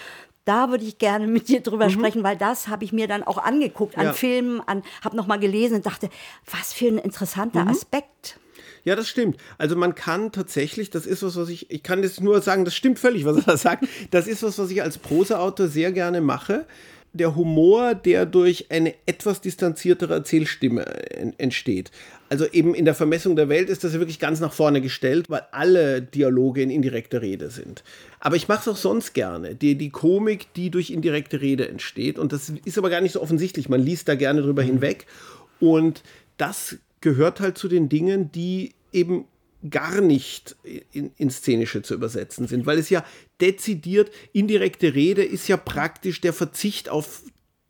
Da 0.45 0.69
würde 0.69 0.83
ich 0.83 0.97
gerne 0.97 1.27
mit 1.27 1.47
dir 1.47 1.61
drüber 1.61 1.85
mhm. 1.85 1.91
sprechen, 1.91 2.23
weil 2.23 2.37
das 2.37 2.67
habe 2.67 2.83
ich 2.83 2.91
mir 2.91 3.07
dann 3.07 3.23
auch 3.23 3.37
angeguckt 3.37 3.97
an 3.97 4.07
ja. 4.07 4.13
Filmen, 4.13 4.61
an, 4.61 4.83
habe 5.03 5.15
nochmal 5.15 5.39
gelesen 5.39 5.75
und 5.75 5.85
dachte, 5.85 6.09
was 6.51 6.73
für 6.73 6.87
ein 6.87 6.97
interessanter 6.97 7.63
mhm. 7.63 7.69
Aspekt. 7.69 8.39
Ja, 8.83 8.95
das 8.95 9.07
stimmt. 9.07 9.37
Also 9.57 9.75
man 9.75 9.93
kann 9.93 10.31
tatsächlich, 10.31 10.89
das 10.89 11.05
ist 11.05 11.21
was, 11.21 11.35
was 11.35 11.49
ich, 11.49 11.69
ich 11.69 11.83
kann 11.83 12.01
jetzt 12.01 12.21
nur 12.21 12.41
sagen, 12.41 12.65
das 12.65 12.75
stimmt 12.75 12.97
völlig, 12.97 13.25
was 13.25 13.37
er 13.37 13.43
da 13.43 13.57
sagt. 13.57 13.85
Das 14.11 14.27
ist 14.27 14.41
was, 14.41 14.57
was 14.57 14.71
ich 14.71 14.81
als 14.81 14.97
Prosa-Autor 14.97 15.67
sehr 15.67 15.91
gerne 15.91 16.21
mache. 16.21 16.65
Der 17.13 17.35
Humor, 17.35 17.95
der 17.95 18.25
durch 18.25 18.67
eine 18.69 18.93
etwas 19.05 19.41
distanziertere 19.41 20.13
Erzählstimme 20.13 20.85
entsteht. 21.39 21.91
Also 22.29 22.45
eben 22.45 22.75
in 22.75 22.85
der 22.85 22.93
Vermessung 22.93 23.35
der 23.35 23.49
Welt 23.49 23.69
ist 23.69 23.83
das 23.83 23.93
ja 23.93 23.99
wirklich 23.99 24.19
ganz 24.19 24.39
nach 24.39 24.53
vorne 24.53 24.81
gestellt, 24.81 25.29
weil 25.29 25.41
alle 25.51 26.01
Dialoge 26.01 26.61
in 26.61 26.69
indirekter 26.69 27.23
Rede 27.23 27.49
sind. 27.49 27.83
Aber 28.19 28.35
ich 28.35 28.47
mache 28.47 28.61
es 28.61 28.67
auch 28.67 28.77
sonst 28.77 29.13
gerne. 29.13 29.55
Die, 29.55 29.75
die 29.75 29.89
Komik, 29.89 30.53
die 30.53 30.69
durch 30.69 30.91
indirekte 30.91 31.41
Rede 31.41 31.67
entsteht. 31.67 32.19
Und 32.19 32.31
das 32.31 32.53
ist 32.65 32.77
aber 32.77 32.91
gar 32.91 33.01
nicht 33.01 33.13
so 33.13 33.21
offensichtlich. 33.21 33.69
Man 33.69 33.81
liest 33.81 34.07
da 34.07 34.13
gerne 34.13 34.43
drüber 34.43 34.61
mhm. 34.61 34.67
hinweg. 34.67 35.07
Und 35.59 36.03
das 36.37 36.77
gehört 37.01 37.39
halt 37.39 37.57
zu 37.57 37.67
den 37.67 37.89
Dingen, 37.89 38.31
die 38.31 38.73
eben 38.93 39.25
gar 39.69 40.01
nicht 40.01 40.55
in, 40.91 41.11
in 41.17 41.29
Szenische 41.29 41.81
zu 41.81 41.93
übersetzen 41.93 42.47
sind, 42.47 42.65
weil 42.65 42.77
es 42.77 42.89
ja 42.89 43.03
dezidiert, 43.41 44.11
indirekte 44.31 44.93
Rede 44.93 45.23
ist 45.23 45.47
ja 45.47 45.57
praktisch 45.57 46.21
der 46.21 46.33
Verzicht 46.33 46.89
auf 46.89 47.23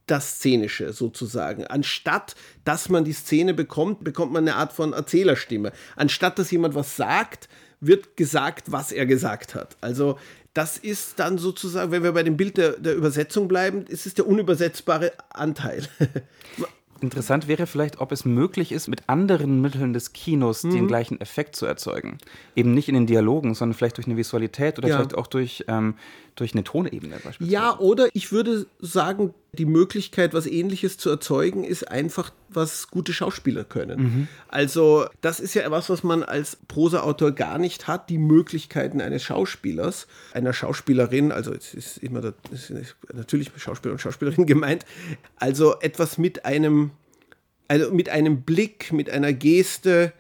das 0.06 0.36
Szenische 0.36 0.93
sozusagen. 0.93 1.65
Anstatt 1.65 2.36
dass 2.63 2.89
man 2.89 3.06
die 3.06 3.13
Szene 3.13 3.54
bekommt, 3.54 4.04
bekommt 4.04 4.32
man 4.32 4.47
eine 4.47 4.58
Art 4.58 4.73
von 4.73 4.93
Erzählerstimme. 4.93 5.71
Anstatt 5.95 6.38
dass 6.39 6.52
jemand 6.52 6.75
was 6.75 6.95
sagt, 6.95 7.49
wird 7.80 8.17
gesagt, 8.17 8.71
was 8.71 8.91
er 8.91 9.06
gesagt 9.06 9.56
hat. 9.56 9.78
Also 9.82 10.17
das 10.54 10.78
ist 10.78 11.19
dann 11.19 11.38
sozusagen, 11.38 11.91
wenn 11.91 12.04
wir 12.04 12.12
bei 12.12 12.23
dem 12.23 12.38
Bild 12.38 12.58
der, 12.58 12.71
der 12.71 12.95
Übersetzung 12.95 13.47
bleiben, 13.47 13.86
ist 13.86 14.06
es 14.06 14.15
der 14.15 14.28
unübersetzbare 14.28 15.13
Anteil. 15.30 15.88
Interessant 17.02 17.48
wäre 17.48 17.68
vielleicht, 17.68 18.00
ob 18.02 18.12
es 18.12 18.26
möglich 18.26 18.72
ist, 18.72 18.88
mit 18.88 19.04
anderen 19.08 19.62
Mitteln 19.62 19.94
des 19.94 20.14
Kinos 20.14 20.64
mhm. 20.64 20.72
den 20.72 20.88
gleichen 20.88 21.22
Effekt 21.22 21.56
zu 21.56 21.66
erzeugen. 21.66 22.18
Eben 22.56 22.74
nicht 22.74 22.90
in 22.90 22.96
den 22.96 23.08
Dialogen, 23.08 23.56
sondern 23.56 23.76
vielleicht 23.76 23.98
durch 23.98 24.08
eine 24.08 24.18
Visualität 24.18 24.78
oder 24.78 24.90
ja. 24.90 24.98
vielleicht 24.98 25.16
auch 25.16 25.28
durch, 25.28 25.66
ähm, 25.68 25.96
durch 26.36 26.54
eine 26.54 26.63
Tonebene 26.63 27.15
beispielsweise. 27.15 27.52
Ja, 27.52 27.78
oder 27.78 28.10
ich 28.13 28.32
würde 28.32 28.65
sagen, 28.80 29.34
die 29.54 29.65
Möglichkeit, 29.65 30.34
was 30.34 30.46
Ähnliches 30.46 30.98
zu 30.98 31.10
erzeugen, 31.10 31.63
ist 31.63 31.89
einfach, 31.89 32.32
was 32.50 32.88
gute 32.89 33.13
Schauspieler 33.13 33.63
können. 33.63 34.02
Mhm. 34.02 34.28
Also, 34.48 35.08
das 35.22 35.39
ist 35.39 35.54
ja 35.56 35.63
etwas, 35.63 35.89
was 35.89 36.04
man 36.04 36.24
als 36.24 36.58
Prosa-Autor 36.68 37.32
gar 37.32 37.58
nicht 37.58 37.88
hat, 37.88 38.10
die 38.10 38.18
Möglichkeiten 38.18 39.02
eines 39.02 39.24
Schauspielers, 39.24 40.08
einer 40.34 40.54
Schauspielerin, 40.54 41.32
also 41.32 41.54
es 41.54 41.74
ist 41.74 41.98
immer 41.98 42.22
das 42.22 42.70
ist 42.70 42.96
natürlich 43.13 43.52
Schauspieler 43.58 43.94
und 43.94 44.00
Schauspielerin 44.00 44.46
gemeint, 44.48 44.86
also 45.38 45.80
etwas 45.80 46.18
mit 46.18 46.46
einem, 46.46 46.92
also 47.68 47.92
mit 47.92 48.10
einem 48.10 48.42
Blick, 48.44 48.94
mit 48.94 49.10
einer 49.10 49.34
Geste, 49.34 50.13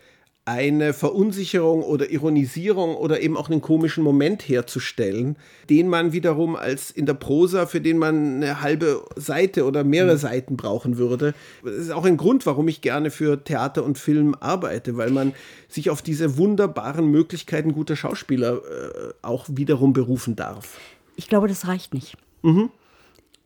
eine 0.49 0.93
Verunsicherung 0.93 1.83
oder 1.83 2.09
Ironisierung 2.09 2.95
oder 2.95 3.21
eben 3.21 3.37
auch 3.37 3.51
einen 3.51 3.61
komischen 3.61 4.03
Moment 4.03 4.49
herzustellen, 4.49 5.35
den 5.69 5.87
man 5.87 6.11
wiederum 6.11 6.55
als 6.55 6.89
in 6.89 7.05
der 7.05 7.13
Prosa, 7.13 7.67
für 7.67 7.79
den 7.79 7.99
man 7.99 8.37
eine 8.37 8.59
halbe 8.59 9.05
Seite 9.15 9.65
oder 9.65 9.83
mehrere 9.83 10.15
mhm. 10.15 10.19
Seiten 10.19 10.57
brauchen 10.57 10.97
würde. 10.97 11.35
Das 11.63 11.75
ist 11.75 11.91
auch 11.91 12.03
ein 12.03 12.17
Grund, 12.17 12.47
warum 12.47 12.67
ich 12.67 12.81
gerne 12.81 13.11
für 13.11 13.43
Theater 13.43 13.83
und 13.83 13.99
Film 13.99 14.33
arbeite, 14.39 14.97
weil 14.97 15.11
man 15.11 15.33
sich 15.67 15.91
auf 15.91 16.01
diese 16.01 16.39
wunderbaren 16.39 17.05
Möglichkeiten 17.05 17.73
guter 17.73 17.95
Schauspieler 17.95 18.55
äh, 18.55 19.13
auch 19.21 19.45
wiederum 19.49 19.93
berufen 19.93 20.35
darf. 20.35 20.79
Ich 21.15 21.27
glaube, 21.27 21.47
das 21.47 21.67
reicht 21.67 21.93
nicht. 21.93 22.17
Mhm. 22.41 22.71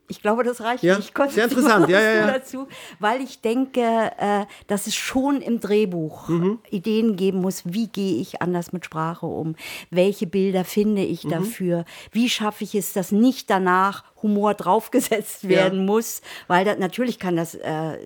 Ich 0.09 0.21
glaube, 0.21 0.43
das 0.43 0.61
reicht 0.61 0.83
ja, 0.83 0.97
nicht. 0.97 1.13
Sehr 1.29 1.45
interessant, 1.45 1.87
ja, 1.89 1.99
ja, 1.99 2.13
ja. 2.13 2.27
dazu, 2.27 2.67
weil 2.99 3.21
ich 3.21 3.39
denke, 3.41 3.81
äh, 4.17 4.45
dass 4.67 4.85
es 4.85 4.95
schon 4.95 5.41
im 5.41 5.59
Drehbuch 5.61 6.27
mhm. 6.27 6.59
Ideen 6.69 7.15
geben 7.15 7.39
muss, 7.39 7.63
wie 7.65 7.87
gehe 7.87 8.19
ich 8.19 8.41
anders 8.41 8.73
mit 8.73 8.85
Sprache 8.85 9.25
um, 9.25 9.55
welche 9.91 10.27
Bilder 10.27 10.65
finde 10.65 11.03
ich 11.03 11.23
mhm. 11.23 11.29
dafür, 11.29 11.85
wie 12.11 12.29
schaffe 12.29 12.65
ich 12.65 12.75
es, 12.75 12.91
dass 12.93 13.11
nicht 13.11 13.49
danach 13.49 14.03
Humor 14.21 14.53
draufgesetzt 14.55 15.47
werden 15.47 15.79
ja. 15.79 15.85
muss, 15.85 16.21
weil 16.47 16.65
das, 16.65 16.79
natürlich 16.79 17.17
kann 17.17 17.37
das, 17.37 17.55
äh, 17.55 17.97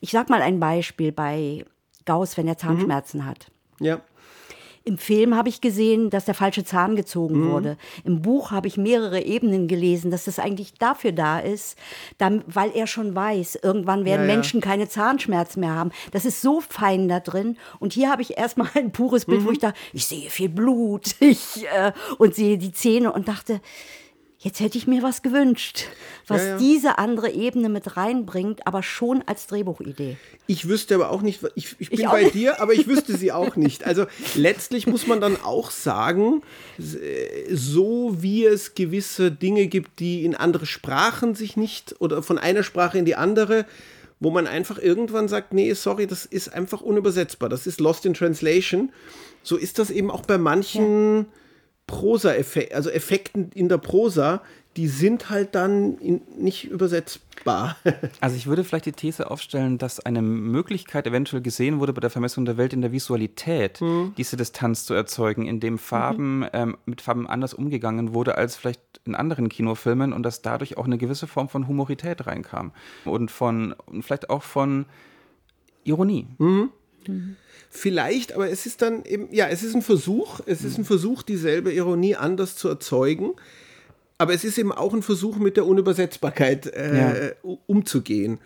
ich 0.00 0.10
sag 0.10 0.28
mal 0.28 0.42
ein 0.42 0.58
Beispiel 0.58 1.12
bei 1.12 1.64
Gauss, 2.04 2.36
wenn 2.36 2.48
er 2.48 2.58
Zahnschmerzen 2.58 3.20
mhm. 3.20 3.26
hat. 3.26 3.46
Ja. 3.80 4.00
Im 4.86 4.98
Film 4.98 5.34
habe 5.34 5.48
ich 5.48 5.60
gesehen, 5.60 6.10
dass 6.10 6.26
der 6.26 6.34
falsche 6.34 6.64
Zahn 6.64 6.94
gezogen 6.94 7.40
mhm. 7.40 7.50
wurde. 7.50 7.76
Im 8.04 8.22
Buch 8.22 8.52
habe 8.52 8.68
ich 8.68 8.76
mehrere 8.76 9.20
Ebenen 9.20 9.66
gelesen, 9.66 10.12
dass 10.12 10.26
das 10.26 10.38
eigentlich 10.38 10.74
dafür 10.74 11.10
da 11.10 11.40
ist, 11.40 11.76
weil 12.18 12.70
er 12.72 12.86
schon 12.86 13.12
weiß, 13.12 13.58
irgendwann 13.64 14.04
werden 14.04 14.28
ja, 14.28 14.34
Menschen 14.34 14.60
ja. 14.60 14.66
keine 14.66 14.88
Zahnschmerzen 14.88 15.58
mehr 15.58 15.74
haben. 15.74 15.90
Das 16.12 16.24
ist 16.24 16.40
so 16.40 16.60
fein 16.60 17.08
da 17.08 17.18
drin. 17.18 17.56
Und 17.80 17.94
hier 17.94 18.12
habe 18.12 18.22
ich 18.22 18.38
erstmal 18.38 18.68
ein 18.74 18.92
pures 18.92 19.24
Bild, 19.24 19.40
mhm. 19.40 19.46
wo 19.46 19.50
ich 19.50 19.58
dachte, 19.58 19.76
ich 19.92 20.06
sehe 20.06 20.30
viel 20.30 20.50
Blut 20.50 21.16
ich, 21.20 21.64
äh, 21.64 21.90
und 22.18 22.36
sehe 22.36 22.56
die 22.56 22.72
Zähne 22.72 23.12
und 23.12 23.26
dachte, 23.26 23.60
Jetzt 24.46 24.60
hätte 24.60 24.78
ich 24.78 24.86
mir 24.86 25.02
was 25.02 25.22
gewünscht, 25.22 25.86
was 26.28 26.40
ja, 26.40 26.48
ja. 26.50 26.56
diese 26.58 26.98
andere 26.98 27.32
Ebene 27.32 27.68
mit 27.68 27.96
reinbringt, 27.96 28.64
aber 28.64 28.84
schon 28.84 29.24
als 29.26 29.48
Drehbuchidee. 29.48 30.18
Ich 30.46 30.68
wüsste 30.68 30.94
aber 30.94 31.10
auch 31.10 31.22
nicht, 31.22 31.40
ich, 31.56 31.74
ich 31.80 31.90
bin 31.90 31.98
ich 31.98 32.06
bei 32.06 32.22
nicht. 32.22 32.34
dir, 32.36 32.60
aber 32.60 32.72
ich 32.72 32.86
wüsste 32.86 33.16
sie 33.16 33.32
auch 33.32 33.56
nicht. 33.56 33.84
Also 33.84 34.06
letztlich 34.36 34.86
muss 34.86 35.08
man 35.08 35.20
dann 35.20 35.36
auch 35.42 35.72
sagen, 35.72 36.42
so 36.78 38.18
wie 38.20 38.44
es 38.44 38.76
gewisse 38.76 39.32
Dinge 39.32 39.66
gibt, 39.66 39.98
die 39.98 40.24
in 40.24 40.36
andere 40.36 40.64
Sprachen 40.64 41.34
sich 41.34 41.56
nicht 41.56 41.96
oder 41.98 42.22
von 42.22 42.38
einer 42.38 42.62
Sprache 42.62 42.98
in 42.98 43.04
die 43.04 43.16
andere 43.16 43.66
wo 44.18 44.30
man 44.30 44.46
einfach 44.46 44.78
irgendwann 44.78 45.28
sagt, 45.28 45.52
nee, 45.52 45.74
sorry, 45.74 46.06
das 46.06 46.24
ist 46.24 46.50
einfach 46.50 46.80
unübersetzbar, 46.80 47.50
das 47.50 47.66
ist 47.66 47.80
Lost 47.80 48.06
in 48.06 48.14
Translation. 48.14 48.90
So 49.42 49.58
ist 49.58 49.78
das 49.78 49.90
eben 49.90 50.10
auch 50.10 50.22
bei 50.22 50.38
manchen 50.38 51.18
ja. 51.18 51.26
Prosa-Effekten, 51.86 52.76
also 52.76 52.90
Effekten 52.90 53.50
in 53.54 53.68
der 53.68 53.78
Prosa, 53.78 54.42
die 54.76 54.88
sind 54.88 55.30
halt 55.30 55.54
dann 55.54 55.96
in, 55.98 56.20
nicht 56.38 56.64
übersetzbar. 56.64 57.76
also 58.20 58.36
ich 58.36 58.46
würde 58.46 58.64
vielleicht 58.64 58.86
die 58.86 58.92
These 58.92 59.30
aufstellen, 59.30 59.78
dass 59.78 60.00
eine 60.00 60.20
Möglichkeit 60.20 61.06
eventuell 61.06 61.42
gesehen 61.42 61.80
wurde 61.80 61.92
bei 61.92 62.00
der 62.00 62.10
Vermessung 62.10 62.44
der 62.44 62.56
Welt 62.56 62.72
in 62.72 62.82
der 62.82 62.92
Visualität, 62.92 63.80
mhm. 63.80 64.12
diese 64.16 64.36
Distanz 64.36 64.84
zu 64.84 64.94
erzeugen, 64.94 65.46
indem 65.46 65.78
Farben 65.78 66.40
mhm. 66.40 66.48
ähm, 66.52 66.76
mit 66.84 67.00
Farben 67.00 67.26
anders 67.26 67.54
umgegangen 67.54 68.12
wurde 68.12 68.36
als 68.36 68.56
vielleicht 68.56 68.80
in 69.04 69.14
anderen 69.14 69.48
Kinofilmen 69.48 70.12
und 70.12 70.24
dass 70.24 70.42
dadurch 70.42 70.76
auch 70.76 70.84
eine 70.84 70.98
gewisse 70.98 71.26
Form 71.26 71.48
von 71.48 71.68
Humorität 71.68 72.26
reinkam 72.26 72.72
und 73.04 73.30
von 73.30 73.74
und 73.86 74.02
vielleicht 74.02 74.28
auch 74.28 74.42
von 74.42 74.86
Ironie. 75.84 76.26
Mhm. 76.38 76.70
Mhm. 77.08 77.36
Vielleicht, 77.68 78.32
aber 78.32 78.48
es 78.50 78.64
ist 78.64 78.80
dann 78.80 79.04
eben, 79.04 79.28
ja, 79.32 79.48
es 79.48 79.62
ist 79.62 79.74
ein 79.74 79.82
Versuch, 79.82 80.40
es 80.46 80.64
ist 80.64 80.78
ein 80.78 80.84
Versuch, 80.84 81.22
dieselbe 81.22 81.72
Ironie 81.72 82.16
anders 82.16 82.56
zu 82.56 82.68
erzeugen. 82.68 83.32
Aber 84.18 84.32
es 84.32 84.44
ist 84.44 84.56
eben 84.56 84.72
auch 84.72 84.94
ein 84.94 85.02
Versuch, 85.02 85.36
mit 85.36 85.58
der 85.58 85.66
Unübersetzbarkeit 85.66 86.66
äh, 86.68 87.26
ja. 87.26 87.32
umzugehen. 87.66 88.38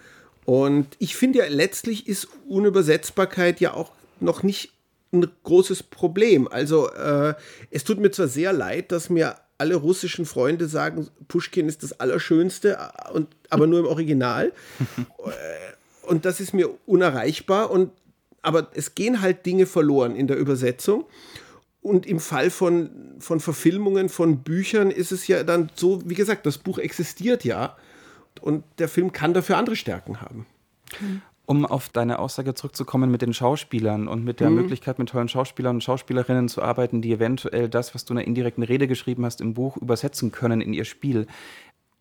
Und 0.45 0.89
ich 0.99 1.15
finde 1.15 1.41
ja, 1.41 1.45
letztlich 1.49 2.09
ist 2.09 2.29
Unübersetzbarkeit 2.49 3.61
ja 3.61 3.75
auch 3.75 3.93
noch 4.19 4.43
nicht 4.43 4.73
ein 5.13 5.29
großes 5.45 5.85
Problem. 5.85 6.49
Also 6.49 6.91
äh, 6.91 7.35
es 7.71 7.85
tut 7.85 8.01
mir 8.01 8.11
zwar 8.11 8.29
sehr 8.29 8.53
leid, 8.53 8.91
dass 8.91 9.11
mir 9.11 9.37
alle 9.59 9.77
russischen 9.77 10.25
Freunde 10.25 10.67
sagen, 10.67 11.09
Pushkin 11.29 11.69
ist 11.69 11.83
das 11.83 12.01
Allerschönste, 12.01 12.79
und, 13.13 13.29
aber 13.51 13.67
nur 13.67 13.81
im 13.81 13.87
Original. 13.87 14.53
Äh, 14.99 16.09
und 16.09 16.25
das 16.25 16.41
ist 16.41 16.55
mir 16.55 16.71
unerreichbar. 16.87 17.71
Und, 17.71 17.93
aber 18.43 18.69
es 18.75 18.95
gehen 18.95 19.21
halt 19.21 19.47
Dinge 19.47 19.67
verloren 19.67 20.17
in 20.17 20.27
der 20.27 20.37
Übersetzung. 20.37 21.05
Und 21.83 22.05
im 22.07 22.21
Fall 22.21 22.51
von, 22.51 22.91
von 23.21 23.41
Verfilmungen 23.41 24.11
von 24.11 24.43
Büchern 24.43 24.91
ist 24.91 25.13
es 25.13 25.27
ja 25.27 25.43
dann 25.45 25.71
so, 25.75 26.03
wie 26.05 26.15
gesagt, 26.15 26.45
das 26.45 26.59
Buch 26.59 26.79
existiert 26.79 27.43
ja 27.45 27.77
und 28.41 28.65
der 28.79 28.89
Film 28.89 29.13
kann 29.13 29.33
dafür 29.33 29.57
andere 29.57 29.77
Stärken 29.77 30.21
haben. 30.21 30.47
Um 31.47 31.67
auf 31.67 31.89
deine 31.89 32.19
Aussage 32.19 32.55
zurückzukommen 32.55 33.11
mit 33.11 33.23
den 33.23 33.33
Schauspielern 33.33 34.09
und 34.09 34.25
mit 34.25 34.41
der 34.41 34.51
mhm. 34.51 34.57
Möglichkeit, 34.57 34.99
mit 34.99 35.09
tollen 35.09 35.29
Schauspielern 35.29 35.77
und 35.77 35.85
Schauspielerinnen 35.85 36.49
zu 36.49 36.63
arbeiten, 36.63 37.03
die 37.03 37.13
eventuell 37.13 37.69
das, 37.69 37.95
was 37.95 38.05
du 38.05 38.13
in 38.13 38.19
einer 38.19 38.27
indirekten 38.27 38.63
Rede 38.63 38.87
geschrieben 38.87 39.25
hast, 39.25 39.41
im 39.41 39.55
Buch 39.55 39.77
übersetzen 39.77 40.31
können 40.31 40.61
in 40.61 40.73
ihr 40.73 40.85
Spiel. 40.85 41.27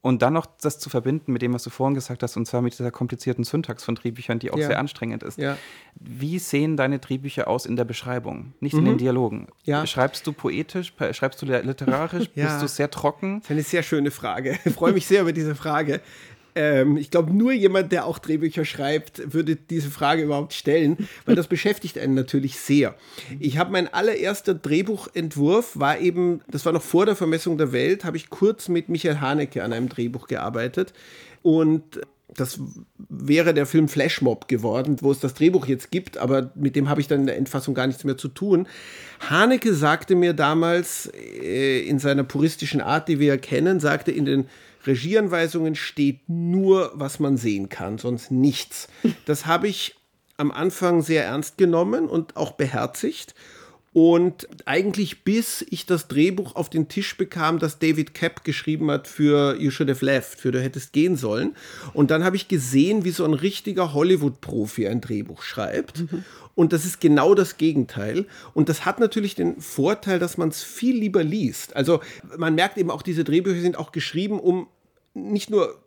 Und 0.02 0.22
dann 0.22 0.32
noch 0.32 0.46
das 0.46 0.80
zu 0.80 0.90
verbinden 0.90 1.34
mit 1.34 1.42
dem, 1.42 1.54
was 1.54 1.64
du 1.64 1.70
vorhin 1.70 1.94
gesagt 1.94 2.24
hast, 2.24 2.38
und 2.38 2.46
zwar 2.46 2.62
mit 2.62 2.78
dieser 2.78 2.90
komplizierten 2.90 3.44
Syntax 3.44 3.84
von 3.84 3.96
Drehbüchern, 3.96 4.40
die 4.40 4.50
auch 4.50 4.58
ja. 4.58 4.68
sehr 4.68 4.80
anstrengend 4.80 5.24
ist. 5.24 5.38
Ja. 5.38 5.58
Wie 5.96 6.40
sehen 6.40 6.78
deine 6.78 7.00
Drehbücher 7.00 7.50
aus 7.50 7.66
in 7.66 7.76
der 7.76 7.84
Beschreibung, 7.84 8.54
nicht 8.62 8.74
mhm. 8.74 8.80
in 8.80 8.86
den 8.86 8.94
mhm. 8.94 9.00
Dialogen? 9.00 9.48
Ja. 9.64 9.86
Schreibst 9.86 10.26
du 10.26 10.32
poetisch, 10.32 10.94
schreibst 11.12 11.42
du 11.42 11.46
literarisch, 11.46 12.30
bist 12.34 12.62
du 12.62 12.68
sehr 12.68 12.90
trocken? 12.90 13.40
Das 13.42 13.46
ist 13.46 13.52
eine 13.52 13.64
sehr 13.64 13.84
schöne 13.84 14.12
Frage. 14.12 14.58
Ich 14.64 14.74
freue 14.76 14.94
mich 14.94 15.06
sehr 15.06 15.22
über 15.22 15.34
diese 15.34 15.54
Frage. 15.54 16.00
Ähm, 16.56 16.98
ich 16.98 17.12
glaube, 17.12 17.34
nur 17.34 17.52
jemand, 17.52 17.92
der 17.92 18.06
auch 18.06 18.20
Drehbücher 18.20 18.66
schreibt, 18.66 19.34
würde 19.34 19.56
diese 19.56 19.90
Frage 19.90 20.24
überhaupt 20.24 20.54
stellen, 20.54 21.10
weil 21.26 21.36
das 21.36 21.48
beschäftigt 21.50 21.98
einen 21.98 22.14
natürlich 22.14 22.60
sehr. 22.60 22.96
Ich 23.40 23.58
habe 23.58 23.72
mein 23.72 23.94
allererster 23.94 24.54
Drehbuchentwurf 24.54 25.78
war 25.80 26.00
eben, 26.00 26.42
das 26.50 26.66
war 26.66 26.74
noch 26.74 26.82
vor 26.82 27.06
der 27.06 27.16
Vermessung 27.16 27.58
der 27.58 27.72
Welt, 27.72 28.04
habe 28.04 28.18
ich 28.18 28.30
kurz 28.30 28.68
mit 28.68 28.90
Michael 28.90 29.20
Haneke 29.20 29.64
an 29.64 29.74
einem 29.74 29.90
Drehbuch 29.90 30.28
gearbeitet 30.28 30.94
und 31.42 32.02
das 32.36 32.60
wäre 33.10 33.54
der 33.54 33.66
Film 33.66 33.88
Flashmob 33.88 34.48
geworden, 34.48 34.98
wo 35.02 35.12
es 35.12 35.20
das 35.20 35.34
Drehbuch 35.34 35.66
jetzt 35.66 35.92
gibt, 35.92 36.18
aber 36.18 36.52
mit 36.56 36.76
dem 36.76 36.88
habe 36.88 37.02
ich 37.02 37.08
dann 37.08 37.22
in 37.22 37.26
der 37.26 37.38
Endfassung 37.38 37.74
gar 37.74 37.88
nichts 37.88 38.04
mehr 38.04 38.18
zu 38.18 38.28
tun. 38.28 38.68
Haneke 39.30 39.74
sagte 39.74 40.16
mir 40.16 40.34
damals 40.34 41.12
äh, 41.14 41.82
in 41.82 42.00
seiner 42.00 42.24
puristischen 42.24 42.82
Art, 42.82 43.08
die 43.08 43.20
wir 43.20 43.28
ja 43.28 43.38
kennen, 43.38 43.80
sagte 43.80 44.12
in 44.12 44.26
den 44.26 44.48
Regieanweisungen 44.86 45.76
steht 45.76 46.28
nur, 46.28 46.92
was 46.94 47.20
man 47.20 47.38
sehen 47.38 47.70
kann, 47.70 47.98
sonst 47.98 48.32
nichts. 48.32 48.88
Das 49.26 49.46
habe 49.46 49.68
ich 49.68 49.96
am 50.38 50.52
Anfang 50.52 51.02
sehr 51.02 51.26
ernst 51.26 51.58
genommen 51.58 52.08
und 52.08 52.38
auch 52.38 52.54
beherzigt. 52.54 53.36
Und 53.92 54.48
eigentlich 54.66 55.24
bis 55.24 55.66
ich 55.70 55.86
das 55.86 56.08
Drehbuch 56.08 56.56
auf 56.56 56.70
den 56.70 56.88
Tisch 56.88 57.18
bekam, 57.18 57.58
das 57.58 57.80
David 57.80 58.14
Kapp 58.14 58.44
geschrieben 58.44 58.92
hat 58.92 59.08
für 59.08 59.60
You 59.60 59.72
Should 59.72 59.90
Have 59.90 60.06
Left, 60.06 60.40
für 60.40 60.52
Du 60.52 60.62
hättest 60.62 60.94
gehen 60.94 61.16
sollen. 61.16 61.56
Und 61.94 62.12
dann 62.12 62.24
habe 62.24 62.36
ich 62.36 62.48
gesehen, 62.48 63.04
wie 63.04 63.10
so 63.10 63.26
ein 63.26 63.34
richtiger 63.34 63.94
Hollywood-Profi 63.94 64.88
ein 64.88 65.02
Drehbuch 65.02 65.42
schreibt. 65.42 66.12
Mhm. 66.12 66.24
Und 66.60 66.74
das 66.74 66.84
ist 66.84 67.00
genau 67.00 67.36
das 67.36 67.56
Gegenteil. 67.56 68.26
Und 68.54 68.68
das 68.68 68.84
hat 68.84 69.00
natürlich 69.00 69.34
den 69.34 69.62
Vorteil, 69.62 70.20
dass 70.20 70.38
man 70.38 70.50
es 70.50 70.62
viel 70.62 70.94
lieber 70.94 71.24
liest. 71.24 71.74
Also 71.74 72.02
man 72.38 72.54
merkt 72.54 72.78
eben 72.78 72.92
auch, 72.92 73.02
diese 73.02 73.24
Drehbücher 73.24 73.62
sind 73.62 73.78
auch 73.78 73.94
geschrieben, 73.94 74.42
um 74.42 74.68
nicht 75.14 75.50
nur 75.50 75.82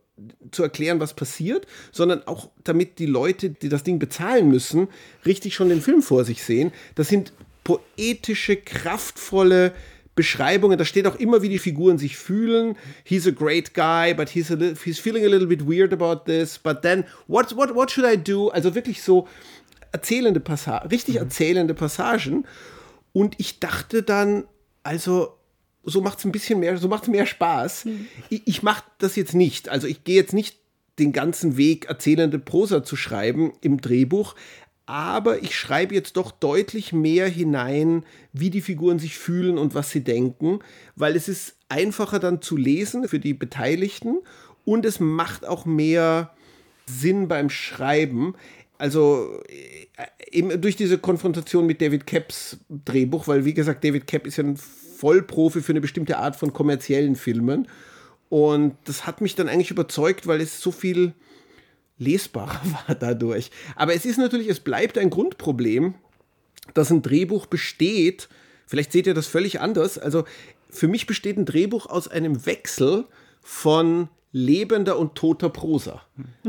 zu 0.50 0.62
erklären, 0.62 0.98
was 0.98 1.12
passiert, 1.12 1.66
sondern 1.90 2.26
auch 2.26 2.48
damit 2.64 2.98
die 2.98 3.04
Leute, 3.04 3.50
die 3.50 3.68
das 3.68 3.84
Ding 3.84 3.98
bezahlen 3.98 4.48
müssen, 4.48 4.88
richtig 5.26 5.54
schon 5.54 5.68
den 5.68 5.82
Film 5.82 6.00
vor 6.00 6.24
sich 6.24 6.42
sehen. 6.42 6.72
Das 6.94 7.08
sind 7.08 7.34
poetische, 7.64 8.56
kraftvolle 8.56 9.74
Beschreibungen. 10.14 10.78
Da 10.78 10.86
steht 10.86 11.06
auch 11.06 11.16
immer, 11.16 11.42
wie 11.42 11.50
die 11.50 11.58
Figuren 11.58 11.98
sich 11.98 12.16
fühlen. 12.16 12.76
He's 13.04 13.26
a 13.26 13.30
great 13.30 13.74
guy, 13.74 14.14
but 14.14 14.30
he's, 14.30 14.50
a 14.50 14.54
little, 14.54 14.76
he's 14.82 14.98
feeling 14.98 15.24
a 15.24 15.28
little 15.28 15.46
bit 15.46 15.66
weird 15.68 15.92
about 15.92 16.24
this. 16.24 16.58
But 16.58 16.80
then, 16.80 17.04
what, 17.26 17.54
what, 17.54 17.74
what 17.74 17.90
should 17.90 18.10
I 18.10 18.16
do? 18.16 18.48
Also 18.48 18.74
wirklich 18.74 19.02
so 19.02 19.28
erzählende 19.92 20.40
Passagen, 20.40 20.88
richtig 20.88 21.16
mhm. 21.16 21.22
erzählende 21.22 21.74
Passagen. 21.74 22.46
Und 23.12 23.34
ich 23.38 23.60
dachte 23.60 24.02
dann, 24.02 24.44
also 24.82 25.36
so 25.84 26.00
macht 26.00 26.18
es 26.18 26.24
ein 26.24 26.32
bisschen 26.32 26.60
mehr, 26.60 26.76
so 26.78 26.88
macht 26.88 27.04
es 27.04 27.08
mehr 27.08 27.26
Spaß. 27.26 27.84
Mhm. 27.84 28.06
Ich, 28.30 28.42
ich 28.46 28.62
mache 28.62 28.84
das 28.98 29.16
jetzt 29.16 29.34
nicht. 29.34 29.68
Also 29.68 29.86
ich 29.86 30.04
gehe 30.04 30.16
jetzt 30.16 30.32
nicht 30.32 30.56
den 30.98 31.12
ganzen 31.12 31.56
Weg 31.56 31.86
erzählende 31.86 32.38
Prosa 32.38 32.84
zu 32.84 32.96
schreiben 32.96 33.52
im 33.60 33.80
Drehbuch, 33.80 34.34
aber 34.86 35.42
ich 35.42 35.56
schreibe 35.56 35.94
jetzt 35.94 36.16
doch 36.16 36.30
deutlich 36.30 36.92
mehr 36.92 37.28
hinein, 37.28 38.04
wie 38.32 38.50
die 38.50 38.60
Figuren 38.60 38.98
sich 38.98 39.16
fühlen 39.16 39.56
und 39.56 39.74
was 39.74 39.90
sie 39.90 40.04
denken, 40.04 40.58
weil 40.96 41.16
es 41.16 41.28
ist 41.28 41.56
einfacher 41.68 42.18
dann 42.18 42.42
zu 42.42 42.56
lesen 42.56 43.08
für 43.08 43.18
die 43.18 43.32
Beteiligten 43.32 44.18
und 44.64 44.84
es 44.84 45.00
macht 45.00 45.46
auch 45.46 45.64
mehr 45.64 46.34
Sinn 46.86 47.28
beim 47.28 47.48
Schreiben. 47.48 48.34
Also 48.82 49.40
äh, 49.48 49.86
eben 50.32 50.60
durch 50.60 50.74
diese 50.74 50.98
Konfrontation 50.98 51.66
mit 51.66 51.80
David 51.80 52.04
Capps 52.04 52.56
Drehbuch, 52.68 53.28
weil 53.28 53.44
wie 53.44 53.54
gesagt, 53.54 53.84
David 53.84 54.08
Capp 54.08 54.26
ist 54.26 54.38
ja 54.38 54.42
ein 54.42 54.56
Vollprofi 54.56 55.60
für 55.60 55.70
eine 55.70 55.80
bestimmte 55.80 56.18
Art 56.18 56.34
von 56.34 56.52
kommerziellen 56.52 57.14
Filmen. 57.14 57.68
Und 58.28 58.74
das 58.86 59.06
hat 59.06 59.20
mich 59.20 59.36
dann 59.36 59.48
eigentlich 59.48 59.70
überzeugt, 59.70 60.26
weil 60.26 60.40
es 60.40 60.60
so 60.60 60.72
viel 60.72 61.12
lesbarer 61.98 62.60
war 62.88 62.96
dadurch. 62.96 63.52
Aber 63.76 63.94
es 63.94 64.04
ist 64.04 64.18
natürlich, 64.18 64.48
es 64.48 64.58
bleibt 64.58 64.98
ein 64.98 65.10
Grundproblem, 65.10 65.94
dass 66.74 66.90
ein 66.90 67.02
Drehbuch 67.02 67.46
besteht. 67.46 68.28
Vielleicht 68.66 68.90
seht 68.90 69.06
ihr 69.06 69.14
das 69.14 69.28
völlig 69.28 69.60
anders. 69.60 69.96
Also 69.96 70.24
für 70.70 70.88
mich 70.88 71.06
besteht 71.06 71.36
ein 71.36 71.46
Drehbuch 71.46 71.86
aus 71.86 72.08
einem 72.08 72.46
Wechsel 72.46 73.04
von 73.42 74.08
lebender 74.32 74.98
und 74.98 75.14
toter 75.14 75.50
Prosa. 75.50 76.02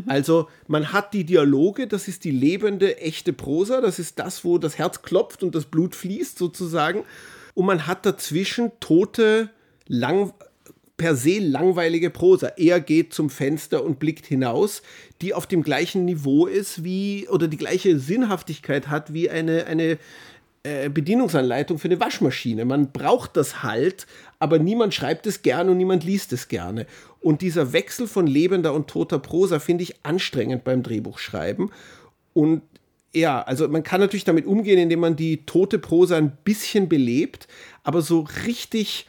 Also 0.07 0.47
man 0.67 0.93
hat 0.93 1.13
die 1.13 1.25
Dialoge, 1.25 1.85
das 1.87 2.07
ist 2.07 2.23
die 2.23 2.31
lebende, 2.31 2.97
echte 2.97 3.33
Prosa, 3.33 3.81
das 3.81 3.99
ist 3.99 4.19
das, 4.19 4.45
wo 4.45 4.57
das 4.57 4.77
Herz 4.77 5.01
klopft 5.01 5.43
und 5.43 5.53
das 5.53 5.65
Blut 5.65 5.93
fließt 5.93 6.37
sozusagen. 6.37 7.03
Und 7.53 7.65
man 7.65 7.85
hat 7.85 8.05
dazwischen 8.05 8.71
tote, 8.79 9.49
lang, 9.87 10.33
per 10.95 11.15
se 11.15 11.39
langweilige 11.39 12.09
Prosa. 12.09 12.47
Er 12.57 12.79
geht 12.79 13.13
zum 13.13 13.29
Fenster 13.29 13.83
und 13.83 13.99
blickt 13.99 14.25
hinaus, 14.25 14.81
die 15.21 15.33
auf 15.33 15.45
dem 15.45 15.61
gleichen 15.61 16.05
Niveau 16.05 16.45
ist 16.47 16.83
wie 16.83 17.27
oder 17.27 17.47
die 17.47 17.57
gleiche 17.57 17.99
Sinnhaftigkeit 17.99 18.87
hat 18.87 19.13
wie 19.13 19.29
eine, 19.29 19.65
eine 19.65 19.97
äh, 20.63 20.89
Bedienungsanleitung 20.89 21.77
für 21.77 21.89
eine 21.89 21.99
Waschmaschine. 21.99 22.63
Man 22.63 22.91
braucht 22.93 23.35
das 23.35 23.63
halt, 23.63 24.07
aber 24.39 24.59
niemand 24.59 24.93
schreibt 24.93 25.27
es 25.27 25.41
gerne 25.41 25.71
und 25.71 25.77
niemand 25.77 26.05
liest 26.05 26.31
es 26.31 26.47
gerne. 26.47 26.87
Und 27.19 27.41
dieser 27.41 27.73
Wechsel 27.73 28.07
von 28.07 28.27
lebender 28.27 28.73
und 28.73 28.87
toter 28.87 29.19
Prosa 29.19 29.59
finde 29.59 29.83
ich 29.83 30.05
anstrengend 30.05 30.63
beim 30.63 30.81
Drehbuchschreiben. 30.81 31.69
Und 32.33 32.61
ja, 33.13 33.41
also 33.41 33.67
man 33.67 33.83
kann 33.83 34.01
natürlich 34.01 34.23
damit 34.23 34.45
umgehen, 34.45 34.79
indem 34.79 35.01
man 35.01 35.15
die 35.15 35.45
tote 35.45 35.79
Prosa 35.79 36.15
ein 36.15 36.37
bisschen 36.43 36.89
belebt, 36.89 37.47
aber 37.83 38.01
so 38.01 38.25
richtig 38.45 39.07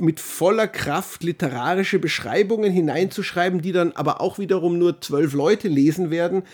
mit 0.00 0.20
voller 0.20 0.68
Kraft 0.68 1.22
literarische 1.22 1.98
Beschreibungen 1.98 2.72
hineinzuschreiben, 2.72 3.60
die 3.60 3.72
dann 3.72 3.92
aber 3.92 4.20
auch 4.20 4.38
wiederum 4.38 4.78
nur 4.78 5.00
zwölf 5.00 5.34
Leute 5.34 5.68
lesen 5.68 6.10
werden, 6.10 6.44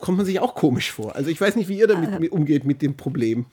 kommt 0.00 0.18
man 0.18 0.26
sich 0.26 0.40
auch 0.40 0.54
komisch 0.54 0.92
vor. 0.92 1.14
Also 1.14 1.30
ich 1.30 1.40
weiß 1.40 1.56
nicht, 1.56 1.68
wie 1.68 1.78
ihr 1.78 1.86
damit 1.86 2.20
äh, 2.20 2.28
umgeht 2.28 2.64
mit 2.64 2.82
dem 2.82 2.96
Problem. 2.96 3.46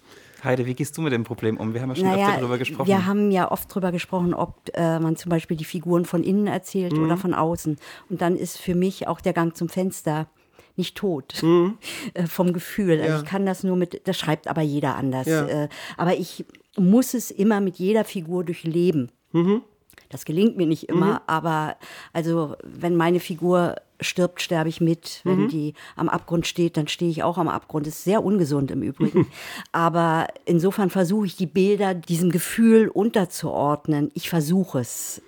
Heide, 0.43 0.65
wie 0.65 0.75
gehst 0.75 0.97
du 0.97 1.01
mit 1.01 1.13
dem 1.13 1.23
Problem 1.23 1.57
um? 1.57 1.73
Wir 1.73 1.81
haben 1.81 1.89
ja 1.89 1.95
schon 1.95 2.05
naja, 2.05 2.27
öfter 2.27 2.39
darüber 2.39 2.57
gesprochen. 2.57 2.87
Wir 2.87 3.05
haben 3.05 3.31
ja 3.31 3.51
oft 3.51 3.69
darüber 3.71 3.91
gesprochen, 3.91 4.33
ob 4.33 4.69
äh, 4.75 4.99
man 4.99 5.15
zum 5.15 5.29
Beispiel 5.29 5.57
die 5.57 5.65
Figuren 5.65 6.05
von 6.05 6.23
innen 6.23 6.47
erzählt 6.47 6.93
mhm. 6.93 7.05
oder 7.05 7.17
von 7.17 7.33
außen. 7.33 7.77
Und 8.09 8.21
dann 8.21 8.35
ist 8.35 8.57
für 8.57 8.75
mich 8.75 9.07
auch 9.07 9.19
der 9.19 9.33
Gang 9.33 9.55
zum 9.57 9.67
Fenster 9.67 10.27
nicht 10.75 10.95
tot 10.95 11.41
mhm. 11.41 11.77
äh, 12.13 12.27
vom 12.27 12.53
Gefühl. 12.53 13.01
Also 13.01 13.13
ja. 13.13 13.19
ich 13.19 13.25
kann 13.25 13.45
das 13.45 13.63
nur 13.63 13.75
mit, 13.75 14.07
das 14.07 14.17
schreibt 14.17 14.47
aber 14.47 14.61
jeder 14.61 14.95
anders. 14.95 15.27
Ja. 15.27 15.47
Äh, 15.47 15.69
aber 15.97 16.15
ich 16.15 16.45
muss 16.77 17.13
es 17.13 17.31
immer 17.31 17.59
mit 17.59 17.77
jeder 17.77 18.05
Figur 18.05 18.43
durchleben. 18.43 19.11
Mhm. 19.31 19.63
Das 20.09 20.23
gelingt 20.23 20.55
mir 20.55 20.67
nicht 20.67 20.87
immer, 20.87 21.15
mhm. 21.15 21.19
aber 21.27 21.75
also 22.13 22.55
wenn 22.63 22.95
meine 22.95 23.19
Figur 23.19 23.75
stirbt, 23.99 24.41
sterbe 24.41 24.69
ich 24.69 24.81
mit. 24.81 25.21
Wenn 25.23 25.43
mhm. 25.43 25.49
die 25.49 25.73
am 25.95 26.09
Abgrund 26.09 26.47
steht, 26.47 26.77
dann 26.77 26.87
stehe 26.87 27.11
ich 27.11 27.23
auch 27.23 27.37
am 27.37 27.47
Abgrund. 27.47 27.87
Das 27.87 27.95
ist 27.95 28.03
sehr 28.03 28.23
ungesund 28.23 28.71
im 28.71 28.81
Übrigen. 28.81 29.27
aber 29.71 30.27
insofern 30.45 30.89
versuche 30.89 31.25
ich 31.25 31.35
die 31.35 31.45
Bilder 31.47 31.93
diesem 31.93 32.31
Gefühl 32.31 32.89
unterzuordnen. 32.89 34.11
Ich 34.13 34.29
versuche 34.29 34.79
es. 34.79 35.21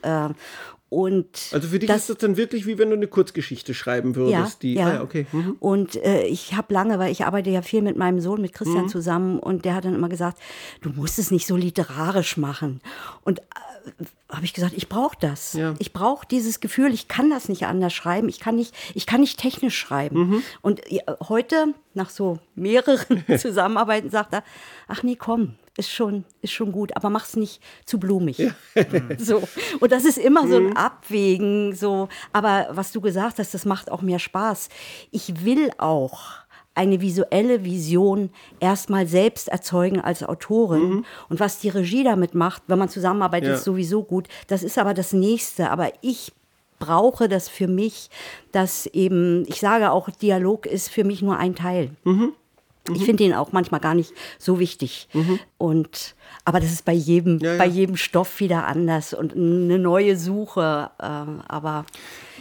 Äh, 0.91 0.95
und 0.95 1.49
also 1.51 1.67
für 1.67 1.79
dich 1.79 1.87
das, 1.87 2.01
ist 2.01 2.09
das 2.09 2.17
dann 2.17 2.37
wirklich 2.37 2.65
wie 2.65 2.77
wenn 2.77 2.89
du 2.89 2.95
eine 2.95 3.07
Kurzgeschichte 3.07 3.73
schreiben 3.73 4.15
würdest. 4.15 4.33
Ja, 4.33 4.59
die, 4.61 4.73
ja. 4.73 4.99
Ah, 4.99 5.01
okay. 5.03 5.27
Mhm. 5.31 5.55
Und 5.59 5.95
äh, 6.03 6.23
ich 6.23 6.55
habe 6.55 6.73
lange, 6.73 6.99
weil 6.99 7.11
ich 7.11 7.25
arbeite 7.25 7.49
ja 7.49 7.61
viel 7.61 7.81
mit 7.81 7.97
meinem 7.97 8.19
Sohn, 8.19 8.41
mit 8.41 8.53
Christian 8.53 8.83
mhm. 8.83 8.89
zusammen, 8.89 9.39
und 9.39 9.65
der 9.65 9.75
hat 9.75 9.85
dann 9.85 9.95
immer 9.95 10.09
gesagt, 10.09 10.39
du 10.81 10.89
musst 10.89 11.19
es 11.19 11.31
nicht 11.31 11.47
so 11.47 11.55
literarisch 11.55 12.37
machen. 12.37 12.81
Und 13.23 13.39
äh, 13.39 13.43
habe 14.29 14.45
ich 14.45 14.53
gesagt, 14.53 14.73
ich 14.75 14.89
brauche 14.89 15.17
das. 15.19 15.53
Ja. 15.53 15.73
Ich 15.79 15.93
brauche 15.93 16.27
dieses 16.27 16.59
Gefühl, 16.59 16.93
ich 16.93 17.07
kann 17.07 17.29
das 17.29 17.49
nicht 17.49 17.65
anders 17.65 17.93
schreiben, 17.93 18.29
ich 18.29 18.39
kann 18.39 18.55
nicht, 18.55 18.75
ich 18.93 19.05
kann 19.05 19.21
nicht 19.21 19.39
technisch 19.39 19.77
schreiben. 19.77 20.29
Mhm. 20.29 20.43
Und 20.61 20.81
heute, 21.27 21.73
nach 21.93 22.09
so 22.09 22.39
mehreren 22.55 23.23
Zusammenarbeiten, 23.37 24.09
sagt 24.09 24.33
er, 24.33 24.43
ach 24.87 25.03
nee, 25.03 25.15
komm, 25.15 25.55
ist 25.79 25.89
schon, 25.91 26.25
ist 26.41 26.51
schon 26.51 26.71
gut, 26.71 26.95
aber 26.95 27.09
mach's 27.09 27.35
nicht 27.35 27.61
zu 27.85 27.99
blumig. 27.99 28.37
Ja. 28.37 28.51
so. 29.17 29.41
Und 29.79 29.91
das 29.91 30.05
ist 30.05 30.17
immer 30.17 30.47
so 30.47 30.57
ein 30.57 30.67
mhm. 30.67 30.77
Abwägen. 30.77 31.73
So. 31.73 32.09
Aber 32.33 32.67
was 32.71 32.91
du 32.91 33.01
gesagt 33.01 33.39
hast, 33.39 33.53
das 33.53 33.65
macht 33.65 33.89
auch 33.89 34.01
mehr 34.01 34.19
Spaß. 34.19 34.69
Ich 35.11 35.45
will 35.45 35.71
auch 35.77 36.19
eine 36.75 37.01
visuelle 37.01 37.65
Vision 37.65 38.29
erstmal 38.59 39.07
selbst 39.07 39.47
erzeugen 39.47 39.99
als 39.99 40.21
Autorin. 40.23 40.89
Mhm. 40.89 41.05
Und 41.29 41.39
was 41.39 41.59
die 41.59 41.69
Regie 41.69 42.03
damit 42.03 42.35
macht, 42.35 42.63
wenn 42.67 42.79
man 42.79 42.89
zusammenarbeitet, 42.89 43.49
ja. 43.49 43.55
ist 43.55 43.63
sowieso 43.63 44.03
gut. 44.03 44.27
Das 44.47 44.63
ist 44.63 44.77
aber 44.77 44.93
das 44.93 45.13
Nächste. 45.13 45.71
Aber 45.71 45.91
ich 46.01 46.31
brauche 46.79 47.27
das 47.27 47.49
für 47.49 47.67
mich, 47.67 48.09
dass 48.51 48.85
eben, 48.87 49.45
ich 49.47 49.59
sage 49.59 49.91
auch, 49.91 50.09
Dialog 50.09 50.65
ist 50.65 50.89
für 50.89 51.03
mich 51.03 51.21
nur 51.21 51.37
ein 51.37 51.55
Teil. 51.55 51.91
Mhm. 52.03 52.33
Ich 52.95 53.05
finde 53.05 53.23
ihn 53.23 53.33
auch 53.33 53.51
manchmal 53.51 53.79
gar 53.79 53.95
nicht 53.95 54.13
so 54.37 54.59
wichtig. 54.59 55.07
Mhm. 55.13 55.39
Und 55.57 56.15
aber 56.45 56.59
das 56.59 56.71
ist 56.71 56.85
bei 56.85 56.93
jedem, 56.93 57.39
ja, 57.39 57.53
ja. 57.53 57.57
bei 57.57 57.67
jedem 57.67 57.97
Stoff 57.97 58.39
wieder 58.39 58.67
anders 58.67 59.13
und 59.13 59.33
eine 59.33 59.79
neue 59.79 60.17
Suche. 60.17 60.91
Äh, 60.99 61.03
aber 61.03 61.85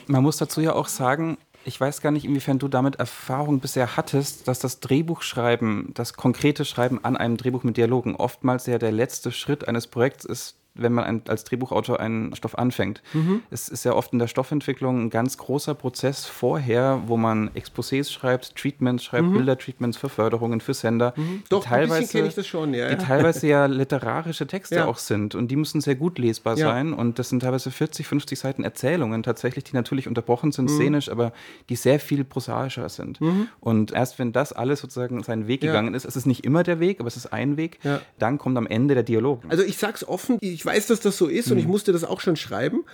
man 0.06 0.22
muss 0.22 0.38
dazu 0.38 0.60
ja 0.60 0.74
auch 0.74 0.88
sagen, 0.88 1.38
ich 1.64 1.80
weiß 1.80 2.00
gar 2.00 2.10
nicht, 2.10 2.24
inwiefern 2.24 2.58
du 2.58 2.68
damit 2.68 2.96
Erfahrung 2.96 3.60
bisher 3.60 3.96
hattest, 3.96 4.48
dass 4.48 4.58
das 4.58 4.80
Drehbuchschreiben, 4.80 5.92
das 5.94 6.14
konkrete 6.14 6.64
Schreiben 6.64 7.04
an 7.04 7.16
einem 7.16 7.36
Drehbuch 7.36 7.62
mit 7.62 7.76
Dialogen 7.76 8.16
oftmals 8.16 8.66
ja 8.66 8.78
der 8.78 8.92
letzte 8.92 9.32
Schritt 9.32 9.68
eines 9.68 9.86
Projekts 9.86 10.24
ist, 10.24 10.56
wenn 10.80 10.92
man 10.92 11.04
ein, 11.04 11.22
als 11.28 11.44
Drehbuchautor 11.44 12.00
einen 12.00 12.34
Stoff 12.34 12.56
anfängt. 12.56 13.02
Mhm. 13.12 13.42
Es 13.50 13.68
ist 13.68 13.84
ja 13.84 13.92
oft 13.92 14.12
in 14.12 14.18
der 14.18 14.28
Stoffentwicklung 14.28 15.04
ein 15.04 15.10
ganz 15.10 15.38
großer 15.38 15.74
Prozess 15.74 16.26
vorher, 16.26 17.02
wo 17.06 17.16
man 17.16 17.50
Exposés 17.50 18.10
schreibt, 18.10 18.56
Treatments 18.56 19.04
schreibt, 19.04 19.26
mhm. 19.26 19.34
Bildertreatments 19.34 19.96
für 19.96 20.08
Förderungen, 20.08 20.60
für 20.60 20.74
Sender. 20.74 21.14
Mhm. 21.16 21.42
Doch, 21.48 21.64
teilweise, 21.64 22.10
kenne 22.10 22.28
ich 22.28 22.34
das 22.34 22.46
schon, 22.46 22.74
ja. 22.74 22.88
Die 22.88 22.96
teilweise 22.96 23.46
ja 23.46 23.66
literarische 23.88 24.46
Texte 24.46 24.76
ja. 24.76 24.86
auch 24.86 24.98
sind 24.98 25.34
und 25.34 25.48
die 25.48 25.56
müssen 25.56 25.80
sehr 25.80 25.94
gut 25.94 26.18
lesbar 26.18 26.56
ja. 26.56 26.68
sein 26.68 26.92
und 26.92 27.18
das 27.18 27.28
sind 27.28 27.40
teilweise 27.40 27.70
40, 27.70 28.06
50 28.06 28.38
Seiten 28.38 28.64
Erzählungen 28.64 29.22
tatsächlich, 29.22 29.64
die 29.64 29.74
natürlich 29.74 30.08
unterbrochen 30.08 30.52
sind, 30.52 30.70
mhm. 30.70 30.74
szenisch, 30.74 31.08
aber 31.10 31.32
die 31.68 31.76
sehr 31.76 32.00
viel 32.00 32.24
prosaischer 32.24 32.88
sind. 32.88 33.20
Mhm. 33.20 33.48
Und 33.60 33.92
erst 33.92 34.18
wenn 34.18 34.32
das 34.32 34.52
alles 34.52 34.80
sozusagen 34.80 35.22
seinen 35.22 35.46
Weg 35.46 35.60
gegangen 35.60 35.94
ist, 35.94 36.04
es 36.04 36.16
ist 36.16 36.26
nicht 36.26 36.44
immer 36.44 36.62
der 36.62 36.80
Weg, 36.80 37.00
aber 37.00 37.08
es 37.08 37.16
ist 37.16 37.32
ein 37.32 37.56
Weg, 37.56 37.78
dann 38.18 38.38
kommt 38.38 38.56
am 38.56 38.66
Ende 38.66 38.94
der 38.94 39.02
Dialog. 39.02 39.42
Also 39.48 39.62
ich 39.62 39.76
sag's 39.76 40.04
offen, 40.04 40.38
ich 40.40 40.64
weiß, 40.68 40.86
dass 40.86 41.00
das 41.00 41.16
so 41.16 41.26
ist 41.26 41.46
mhm. 41.46 41.52
und 41.52 41.58
ich 41.58 41.64
mhm. 41.64 41.72
musste 41.72 41.92
das 41.92 42.04
auch 42.04 42.20
schon 42.20 42.36
schreiben. 42.36 42.84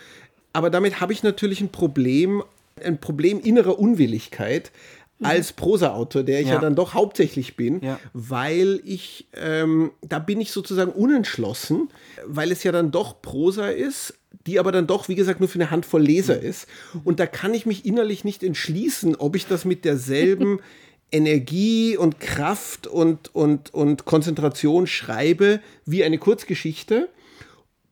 Aber 0.53 0.71
damit 0.71 1.01
habe 1.01 1.13
ich 1.13 1.23
natürlich 1.23 1.61
ein 1.61 1.71
Problem, 1.71 2.43
ein 2.83 2.99
Problem 3.01 3.41
innerer 3.41 3.79
Unwilligkeit 3.79 4.71
mhm. 5.19 5.27
als 5.27 5.53
Prosaautor, 5.53 6.23
der 6.23 6.41
ich 6.41 6.47
ja. 6.47 6.55
ja. 6.55 6.61
dann 6.61 6.77
doch 6.77 6.95
hauptsächlich 6.95 7.57
bin, 7.57 7.81
ja. 7.83 7.99
weil 8.13 8.81
ich, 8.85 9.27
ähm, 9.35 9.91
da 10.03 10.21
bin 10.21 10.41
ich 10.41 10.53
sozusagen 10.53 10.93
unentschlossen, 10.93 11.89
weil 12.25 12.53
es 12.53 12.63
ja 12.63 12.73
dann 12.73 12.93
doch 12.93 13.21
Prosa 13.21 13.69
ist, 13.69 14.15
die 14.47 14.59
aber 14.59 14.73
dann 14.73 14.87
doch, 14.87 15.09
wie 15.09 15.15
gesagt, 15.17 15.41
nur 15.41 15.49
für 15.49 15.59
eine 15.59 15.71
Handvoll 15.71 16.03
Leser 16.03 16.41
mhm. 16.41 16.47
ist. 16.47 16.69
Und 17.03 17.19
da 17.19 17.27
kann 17.27 17.53
ich 17.53 17.67
mich 17.67 17.85
innerlich 17.85 18.25
nicht 18.25 18.43
entschließen, 18.43 19.17
ob 19.17 19.37
ich 19.37 19.47
das 19.47 19.65
mit 19.65 19.85
derselben 19.85 20.61
Energie 21.11 21.97
und 21.97 22.21
Kraft 22.21 22.87
und, 22.87 23.35
und, 23.35 23.73
und 23.75 24.05
Konzentration 24.05 24.87
schreibe 24.87 25.61
wie 25.85 26.05
eine 26.05 26.19
Kurzgeschichte 26.19 27.09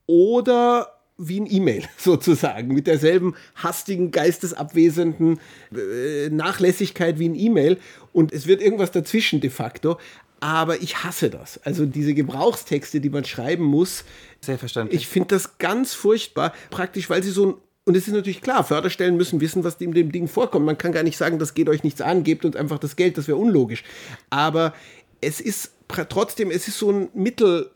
oder 0.07 0.99
wie 1.19 1.41
ein 1.41 1.47
E-Mail 1.51 1.85
sozusagen, 1.97 2.75
mit 2.75 2.87
derselben 2.87 3.35
hastigen, 3.55 4.11
geistesabwesenden 4.11 5.41
äh, 5.75 6.29
Nachlässigkeit 6.31 7.19
wie 7.19 7.29
ein 7.29 7.35
E-Mail. 7.35 7.79
Und 8.13 8.33
es 8.33 8.47
wird 8.47 8.61
irgendwas 8.61 8.91
dazwischen 8.91 9.41
de 9.41 9.51
facto. 9.51 9.99
Aber 10.41 10.83
ich 10.83 11.05
hasse 11.05 11.31
das. 11.31 11.61
Also 11.63 11.87
diese 11.87 12.15
Gebrauchstexte, 12.15 13.01
die 13.01 13.11
man 13.11 13.25
schreiben 13.25 13.63
muss. 13.63 14.05
Sehr 14.41 14.59
verständlich. 14.59 15.03
Ich 15.03 15.07
finde 15.07 15.29
das 15.29 15.59
ganz 15.59 15.95
furchtbar. 15.95 16.53
Praktisch, 16.71 17.09
weil 17.09 17.23
sie 17.23 17.31
so 17.31 17.47
ein 17.47 17.55
und 17.85 17.97
es 17.97 18.07
ist 18.07 18.15
natürlich 18.15 18.43
klar, 18.43 18.63
Förderstellen 18.63 19.17
müssen 19.17 19.41
wissen, 19.41 19.65
was 19.65 19.81
in 19.81 19.93
dem 19.93 20.13
Ding 20.13 20.29
vorkommt. 20.29 20.65
Man 20.65 20.79
kann 20.79 20.93
gar 20.93 21.03
nicht 21.03 21.17
sagen, 21.17 21.41
das 21.41 21.55
geht 21.55 21.69
euch 21.69 21.83
nichts 21.83 22.01
an, 22.01 22.23
gebt 22.23 22.45
uns 22.45 22.55
einfach 22.55 22.79
das 22.79 22.95
Geld, 22.95 23.19
das 23.19 23.27
wäre 23.27 23.39
unlogisch. 23.39 23.83
Aber 24.31 24.73
es 25.21 25.41
ist 25.41 25.73
trotzdem, 25.89 26.53
es 26.53 26.69
ist 26.69 26.79
so 26.79 26.93
ein 26.93 27.09
Mittel, 27.13 27.71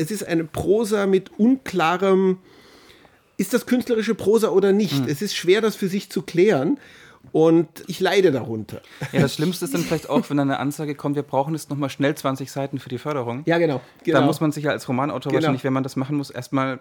es 0.00 0.10
ist 0.10 0.26
eine 0.26 0.44
Prosa 0.44 1.06
mit 1.06 1.38
unklarem, 1.38 2.38
ist 3.36 3.54
das 3.54 3.66
künstlerische 3.66 4.14
Prosa 4.14 4.48
oder 4.48 4.72
nicht? 4.72 5.02
Mhm. 5.02 5.08
Es 5.08 5.22
ist 5.22 5.36
schwer, 5.36 5.60
das 5.60 5.76
für 5.76 5.88
sich 5.88 6.10
zu 6.10 6.22
klären. 6.22 6.78
Und 7.32 7.68
ich 7.86 8.00
leide 8.00 8.32
darunter. 8.32 8.80
Ja, 9.12 9.20
das 9.20 9.34
Schlimmste 9.34 9.66
ist 9.66 9.74
dann 9.74 9.82
vielleicht 9.82 10.08
auch, 10.08 10.30
wenn 10.30 10.38
dann 10.38 10.50
eine 10.50 10.58
Ansage 10.58 10.94
kommt, 10.94 11.16
wir 11.16 11.22
brauchen 11.22 11.54
jetzt 11.54 11.68
nochmal 11.68 11.90
schnell 11.90 12.14
20 12.14 12.50
Seiten 12.50 12.78
für 12.78 12.88
die 12.88 12.96
Förderung. 12.96 13.42
Ja, 13.44 13.58
genau. 13.58 13.82
genau. 14.04 14.20
Da 14.20 14.24
muss 14.24 14.40
man 14.40 14.52
sich 14.52 14.64
ja 14.64 14.70
als 14.70 14.88
Romanautor 14.88 15.30
genau. 15.30 15.42
wahrscheinlich, 15.42 15.62
wenn 15.62 15.74
man 15.74 15.82
das 15.82 15.96
machen 15.96 16.16
muss, 16.16 16.30
erstmal 16.30 16.80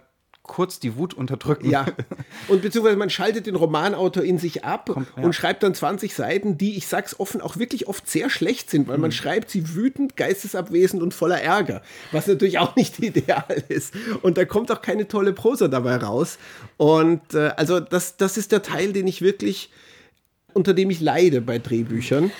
kurz 0.49 0.79
die 0.79 0.97
Wut 0.97 1.13
unterdrücken. 1.13 1.69
Ja. 1.69 1.85
Und 2.49 2.61
beziehungsweise 2.61 2.97
man 2.97 3.09
schaltet 3.09 3.45
den 3.45 3.55
Romanautor 3.55 4.23
in 4.23 4.37
sich 4.37 4.65
ab 4.65 4.89
Kommt, 4.89 5.07
ja. 5.15 5.23
und 5.23 5.33
schreibt 5.33 5.63
dann 5.63 5.73
20 5.73 6.13
Seiten, 6.13 6.57
die, 6.57 6.75
ich 6.75 6.87
sag's 6.87 7.19
offen, 7.19 7.39
auch 7.39 7.57
wirklich 7.57 7.87
oft 7.87 8.09
sehr 8.09 8.29
schlecht 8.29 8.69
sind, 8.69 8.87
weil 8.87 8.97
mhm. 8.97 9.03
man 9.03 9.11
schreibt 9.11 9.49
sie 9.49 9.75
wütend, 9.75 10.17
geistesabwesend 10.17 11.01
und 11.01 11.13
voller 11.13 11.41
Ärger, 11.41 11.81
was 12.11 12.27
natürlich 12.27 12.57
auch 12.59 12.75
nicht 12.75 12.99
ideal 13.03 13.63
ist. 13.69 13.93
Und 14.21 14.37
da 14.37 14.45
kommt 14.45 14.71
auch 14.71 14.81
keine 14.81 15.07
tolle 15.07 15.33
Prosa 15.33 15.67
dabei 15.67 15.97
raus. 15.97 16.39
Und 16.77 17.33
äh, 17.33 17.51
also 17.55 17.79
das, 17.79 18.17
das 18.17 18.37
ist 18.37 18.51
der 18.51 18.63
Teil, 18.63 18.91
den 18.91 19.07
ich 19.07 19.21
wirklich, 19.21 19.69
unter 20.53 20.73
dem 20.73 20.89
ich 20.89 20.99
leide 20.99 21.41
bei 21.41 21.59
Drehbüchern 21.59 22.31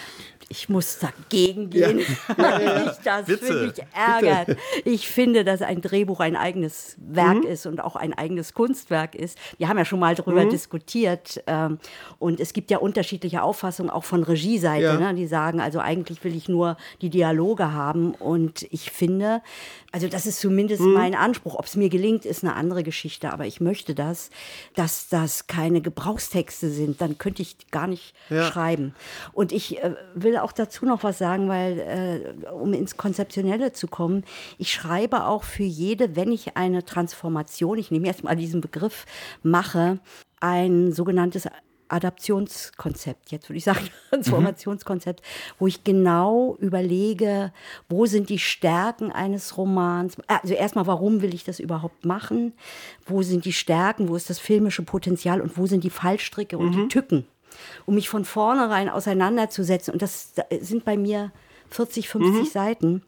ich 0.50 0.68
muss 0.68 0.98
dagegen 0.98 1.70
gehen, 1.70 2.00
ja. 2.00 2.06
ja, 2.60 2.84
mich 2.84 2.98
das 3.04 3.28
Bitte. 3.28 3.50
wirklich 3.50 3.86
ärgert. 3.94 4.48
Bitte. 4.48 4.60
Ich 4.84 5.08
finde, 5.08 5.46
dass 5.46 5.62
ein 5.62 5.82
Drehbuch 5.82 6.20
ein 6.20 6.36
eigenes 6.36 6.96
Werk 6.98 7.44
mhm. 7.44 7.48
ist 7.48 7.68
und 7.68 7.80
auch 7.80 7.96
ein 7.96 8.14
eigenes 8.14 8.56
Kunstwerk 8.56 9.14
ist. 9.14 9.38
Wir 9.60 9.70
haben 9.70 9.78
ja 9.78 9.86
schon 9.86 10.00
mal 10.00 10.16
darüber 10.16 10.44
mhm. 10.44 10.50
diskutiert 10.50 11.44
ähm, 11.46 11.78
und 12.18 12.40
es 12.40 12.54
gibt 12.54 12.72
ja 12.72 12.80
unterschiedliche 12.80 13.44
Auffassungen 13.44 13.92
auch 13.92 14.04
von 14.04 14.24
Regieseite, 14.24 14.84
ja. 14.84 15.00
ne, 15.00 15.14
die 15.14 15.28
sagen, 15.28 15.62
also 15.62 15.80
eigentlich 15.80 16.24
will 16.24 16.36
ich 16.36 16.50
nur 16.50 16.78
die 17.02 17.12
Dialoge 17.12 17.72
haben 17.72 18.16
und 18.16 18.66
ich 18.72 18.90
finde, 18.90 19.44
also 19.92 20.08
das 20.08 20.26
ist 20.26 20.40
zumindest 20.40 20.82
mhm. 20.82 20.94
mein 20.94 21.14
Anspruch. 21.14 21.56
Ob 21.56 21.66
es 21.66 21.76
mir 21.76 21.90
gelingt, 21.90 22.26
ist 22.26 22.44
eine 22.44 22.56
andere 22.56 22.82
Geschichte, 22.82 23.32
aber 23.32 23.46
ich 23.46 23.62
möchte 23.62 23.94
das, 23.94 24.32
dass 24.74 25.10
das 25.10 25.46
keine 25.46 25.82
Gebrauchstexte 25.82 26.72
sind, 26.72 27.02
dann 27.02 27.20
könnte 27.20 27.44
ich 27.44 27.70
gar 27.70 27.86
nicht 27.86 28.16
schreiben. 28.30 28.96
Und 29.34 29.52
ich 29.52 29.84
äh, 29.84 29.96
will 30.16 30.39
auch 30.44 30.52
dazu 30.52 30.86
noch 30.86 31.04
was 31.04 31.18
sagen, 31.18 31.50
weil, 31.50 31.80
äh, 31.80 32.50
um 32.50 32.74
ins 32.74 32.98
Konzeptionelle 32.98 33.74
zu 33.74 33.88
kommen, 33.88 34.24
ich 34.58 34.72
schreibe 34.72 35.26
auch 35.26 35.44
für 35.44 35.64
jede, 35.64 36.16
wenn 36.16 36.32
ich 36.32 36.58
eine 36.58 36.86
Transformation, 36.86 37.78
ich 37.78 37.92
nehme 37.92 38.08
jetzt 38.08 38.24
mal 38.24 38.36
diesen 38.36 38.62
Begriff, 38.62 39.06
mache, 39.44 40.00
ein 40.40 40.92
sogenanntes 40.92 41.48
Adaptionskonzept, 41.90 43.32
jetzt 43.32 43.50
würde 43.50 43.58
ich 43.58 43.64
sagen 43.64 43.90
Transformationskonzept, 44.10 45.22
wo 45.58 45.68
ich 45.68 45.84
genau 45.84 46.56
überlege, 46.60 47.52
wo 47.90 48.06
sind 48.06 48.30
die 48.30 48.40
Stärken 48.40 49.12
eines 49.12 49.58
Romans. 49.58 50.16
Also 50.28 50.54
erstmal, 50.54 50.88
warum 50.88 51.22
will 51.22 51.34
ich 51.34 51.44
das 51.44 51.60
überhaupt 51.60 52.06
machen? 52.06 52.54
Wo 53.06 53.24
sind 53.24 53.46
die 53.46 53.54
Stärken? 53.54 54.08
Wo 54.08 54.16
ist 54.16 54.30
das 54.30 54.40
filmische 54.40 54.84
Potenzial? 54.84 55.42
Und 55.42 55.58
wo 55.58 55.66
sind 55.66 55.84
die 55.84 55.90
Fallstricke 55.90 56.58
und 56.58 56.70
mhm. 56.70 56.82
die 56.82 56.88
Tücken? 56.88 57.26
Um 57.86 57.96
mich 57.96 58.10
von 58.10 58.26
vornherein 58.26 58.90
auseinanderzusetzen. 58.90 59.94
Und 59.94 60.02
das 60.02 60.34
sind 60.62 60.86
bei 60.86 60.98
mir 60.98 61.32
40, 61.70 62.10
50 62.10 62.34
mhm. 62.34 62.46
Seiten. 62.46 63.04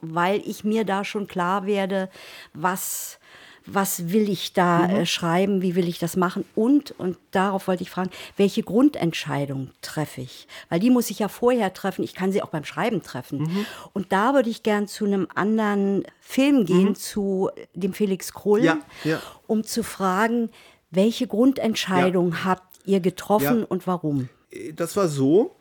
weil 0.00 0.42
ich 0.44 0.64
mir 0.64 0.84
da 0.84 1.04
schon 1.04 1.28
klar 1.28 1.66
werde, 1.66 2.10
was 2.52 3.20
was 3.66 4.10
will 4.12 4.28
ich 4.28 4.52
da 4.52 4.80
mhm. 4.80 4.90
äh, 4.90 5.06
schreiben, 5.06 5.62
wie 5.62 5.74
will 5.74 5.88
ich 5.88 5.98
das 5.98 6.16
machen 6.16 6.44
und, 6.54 6.92
und 6.98 7.16
darauf 7.30 7.66
wollte 7.66 7.82
ich 7.82 7.90
fragen, 7.90 8.10
welche 8.36 8.62
Grundentscheidung 8.62 9.70
treffe 9.80 10.20
ich? 10.20 10.46
Weil 10.68 10.80
die 10.80 10.90
muss 10.90 11.10
ich 11.10 11.18
ja 11.20 11.28
vorher 11.28 11.72
treffen, 11.72 12.04
ich 12.04 12.14
kann 12.14 12.32
sie 12.32 12.42
auch 12.42 12.48
beim 12.48 12.64
Schreiben 12.64 13.02
treffen. 13.02 13.42
Mhm. 13.42 13.66
Und 13.92 14.12
da 14.12 14.34
würde 14.34 14.50
ich 14.50 14.62
gern 14.62 14.86
zu 14.86 15.06
einem 15.06 15.28
anderen 15.34 16.04
Film 16.20 16.66
gehen, 16.66 16.90
mhm. 16.90 16.94
zu 16.94 17.50
dem 17.72 17.94
Felix 17.94 18.32
Krull, 18.32 18.64
ja, 18.64 18.78
ja. 19.02 19.20
um 19.46 19.64
zu 19.64 19.82
fragen, 19.82 20.50
welche 20.90 21.26
Grundentscheidung 21.26 22.32
ja. 22.32 22.44
habt 22.44 22.73
ihr 22.84 23.00
getroffen 23.00 23.64
und 23.64 23.86
warum? 23.86 24.28
Das 24.74 24.96
war 24.96 25.08
so, 25.08 25.54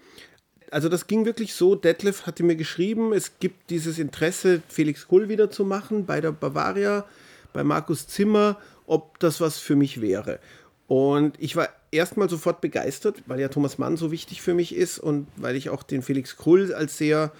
also 0.71 0.89
das 0.89 1.07
ging 1.07 1.25
wirklich 1.25 1.53
so, 1.53 1.75
Detlef 1.75 2.25
hatte 2.25 2.43
mir 2.43 2.55
geschrieben, 2.55 3.13
es 3.13 3.39
gibt 3.39 3.69
dieses 3.69 3.99
Interesse, 3.99 4.61
Felix 4.67 5.07
Krull 5.07 5.29
wieder 5.29 5.51
zu 5.51 5.65
machen 5.65 6.05
bei 6.05 6.19
der 6.21 6.31
Bavaria 6.31 7.05
bei 7.53 7.63
Markus 7.63 8.07
Zimmer, 8.07 8.57
ob 8.87 9.19
das 9.19 9.39
was 9.39 9.59
für 9.59 9.75
mich 9.75 10.01
wäre. 10.01 10.39
Und 10.87 11.35
ich 11.39 11.55
war 11.55 11.69
erstmal 11.91 12.29
sofort 12.29 12.59
begeistert, 12.59 13.23
weil 13.27 13.39
ja 13.39 13.47
Thomas 13.47 13.77
Mann 13.77 13.95
so 13.95 14.11
wichtig 14.11 14.41
für 14.41 14.53
mich 14.53 14.75
ist 14.75 14.99
und 14.99 15.27
weil 15.37 15.55
ich 15.55 15.69
auch 15.69 15.83
den 15.83 16.01
Felix 16.01 16.35
Krull 16.35 16.73
als 16.73 16.97
sehr 16.97 17.31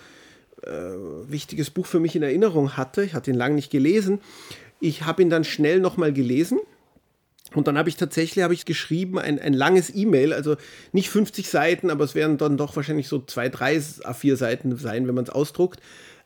äh, 0.62 0.70
wichtiges 0.70 1.70
Buch 1.70 1.86
für 1.86 2.00
mich 2.00 2.16
in 2.16 2.24
Erinnerung 2.24 2.78
hatte. 2.78 3.04
Ich 3.04 3.16
hatte 3.16 3.32
ihn 3.32 3.38
lange 3.38 3.56
nicht 3.56 3.72
gelesen. 3.72 4.22
Ich 4.80 5.06
habe 5.06 5.22
ihn 5.22 5.30
dann 5.30 5.44
schnell 5.44 5.80
nochmal 5.80 6.14
gelesen. 6.14 6.60
Und 7.56 7.68
dann 7.68 7.78
habe 7.78 7.90
ich 7.90 7.96
tatsächlich 7.96 8.44
habe 8.44 8.54
ich 8.54 8.66
geschrieben, 8.66 9.20
ein, 9.20 9.40
ein 9.40 9.54
langes 9.54 9.94
E-Mail, 9.94 10.34
also 10.34 10.56
nicht 10.92 11.10
50 11.10 11.50
Seiten, 11.50 11.90
aber 11.90 12.04
es 12.04 12.16
werden 12.16 12.38
dann 12.38 12.58
doch 12.58 12.76
wahrscheinlich 12.76 13.08
so 13.08 13.20
zwei, 13.20 13.50
drei 13.50 13.78
A4 13.78 14.36
Seiten 14.36 14.76
sein, 14.78 15.08
wenn 15.08 15.16
man 15.16 15.26
es 15.26 15.30
ausdruckt, 15.30 15.80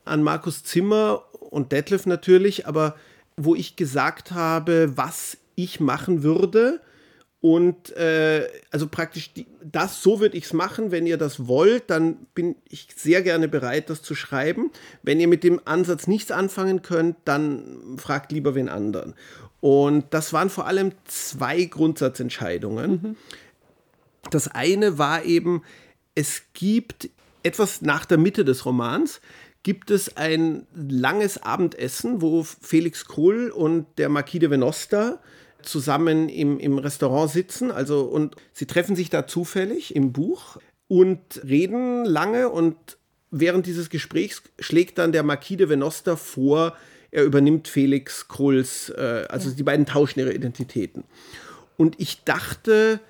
an 0.04 0.22
Markus 0.22 0.64
Zimmer 0.64 1.24
und 1.50 1.72
Detlef 1.72 2.06
natürlich, 2.06 2.66
aber 2.66 2.96
wo 3.36 3.54
ich 3.54 3.76
gesagt 3.76 4.32
habe, 4.32 4.92
was 4.96 5.38
ich 5.54 5.80
machen 5.80 6.22
würde. 6.22 6.80
Und 7.40 7.96
äh, 7.96 8.48
also 8.72 8.88
praktisch 8.88 9.32
die, 9.32 9.46
das, 9.62 10.02
so 10.02 10.18
würde 10.18 10.36
ich 10.36 10.46
es 10.46 10.52
machen. 10.52 10.90
Wenn 10.90 11.06
ihr 11.06 11.18
das 11.18 11.46
wollt, 11.46 11.88
dann 11.88 12.26
bin 12.34 12.56
ich 12.68 12.88
sehr 12.96 13.22
gerne 13.22 13.46
bereit, 13.46 13.90
das 13.90 14.02
zu 14.02 14.16
schreiben. 14.16 14.72
Wenn 15.04 15.20
ihr 15.20 15.28
mit 15.28 15.44
dem 15.44 15.60
Ansatz 15.64 16.08
nichts 16.08 16.32
anfangen 16.32 16.82
könnt, 16.82 17.16
dann 17.24 17.96
fragt 17.96 18.32
lieber 18.32 18.56
wen 18.56 18.68
anderen. 18.68 19.14
Und 19.60 20.06
das 20.10 20.32
waren 20.32 20.50
vor 20.50 20.66
allem 20.66 20.92
zwei 21.04 21.64
Grundsatzentscheidungen. 21.64 22.90
Mhm. 22.90 23.16
Das 24.30 24.48
eine 24.48 24.98
war 24.98 25.24
eben, 25.24 25.62
es 26.14 26.42
gibt 26.52 27.10
etwas 27.42 27.82
nach 27.82 28.04
der 28.04 28.18
Mitte 28.18 28.44
des 28.44 28.66
Romans, 28.66 29.20
gibt 29.62 29.90
es 29.90 30.16
ein 30.16 30.66
langes 30.74 31.42
Abendessen, 31.42 32.22
wo 32.22 32.42
Felix 32.42 33.06
Krull 33.06 33.50
und 33.50 33.86
der 33.98 34.08
Marquis 34.08 34.40
de 34.40 34.50
Venosta 34.50 35.20
zusammen 35.62 36.28
im, 36.28 36.58
im 36.58 36.78
Restaurant 36.78 37.30
sitzen. 37.30 37.70
Also, 37.70 38.02
und 38.02 38.36
sie 38.52 38.66
treffen 38.66 38.96
sich 38.96 39.10
da 39.10 39.26
zufällig 39.26 39.94
im 39.94 40.12
Buch 40.12 40.58
und 40.86 41.42
reden 41.44 42.04
lange. 42.04 42.48
Und 42.48 42.76
während 43.30 43.66
dieses 43.66 43.90
Gesprächs 43.90 44.42
schlägt 44.58 44.98
dann 44.98 45.12
der 45.12 45.22
Marquis 45.22 45.58
de 45.58 45.68
Venosta 45.68 46.16
vor, 46.16 46.76
er 47.10 47.24
übernimmt 47.24 47.68
Felix 47.68 48.28
Krulls, 48.28 48.90
äh, 48.90 49.26
also 49.28 49.50
ja. 49.50 49.54
die 49.54 49.62
beiden 49.62 49.86
tauschen 49.86 50.20
ihre 50.20 50.32
Identitäten. 50.32 51.04
Und 51.76 51.98
ich 52.00 52.24
dachte, 52.24 53.00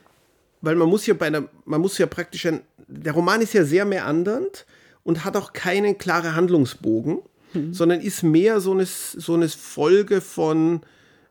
weil 0.61 0.77
man 0.77 0.89
muss 0.89 1.07
ja 1.07 1.15
bei 1.15 1.27
einer, 1.27 1.49
man 1.65 1.81
muss 1.81 1.99
ja 1.99 2.07
praktisch 2.07 2.47
ein, 2.47 2.61
der 2.87 3.13
Roman 3.13 3.41
ist 3.41 3.55
ja 3.55 3.65
sehr 3.65 3.85
meandernd 3.85 4.67
und 5.05 5.25
hat 5.25 5.37
auch 5.37 5.53
keinen 5.53 5.99
klaren 5.99 6.35
Handlungsbogen, 6.35 7.21
mhm. 7.55 7.75
sondern 7.75 8.01
ist 8.01 8.23
mehr 8.23 8.61
so 8.61 8.73
eine, 8.73 8.87
so 8.87 9.35
eine 9.35 9.49
Folge 9.49 10.21
von, 10.21 10.83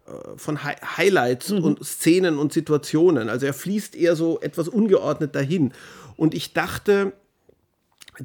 äh, 0.07 0.38
von 0.38 0.63
Hi 0.63 0.76
Highlights 0.97 1.49
mhm. 1.49 1.63
und 1.63 1.86
Szenen 1.86 2.38
und 2.38 2.53
Situationen. 2.53 3.30
Also 3.30 3.45
er 3.45 3.53
fließt 3.53 3.95
eher 3.95 4.15
so 4.15 4.39
etwas 4.41 4.68
ungeordnet 4.68 5.36
dahin. 5.36 5.74
Und 6.15 6.34
ich 6.34 6.53
dachte, 6.53 7.13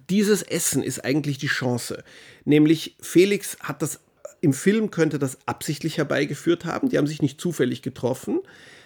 dieses 0.08 0.42
Essen 0.42 0.82
ist 0.82 1.04
eigentlich 1.04 1.38
die 1.38 1.48
Chance. 1.48 2.02
Nämlich 2.44 2.96
Felix 3.00 3.58
hat 3.60 3.82
das 3.82 4.00
im 4.42 4.52
Film 4.52 4.90
könnte 4.90 5.18
das 5.18 5.38
absichtlich 5.46 5.96
herbeigeführt 5.96 6.66
haben. 6.66 6.90
Die 6.90 6.98
haben 6.98 7.06
sich 7.06 7.22
nicht 7.22 7.40
zufällig 7.40 7.80
getroffen. 7.80 8.40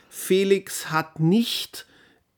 Felix 0.09 0.91
hat 0.91 1.19
nicht 1.19 1.87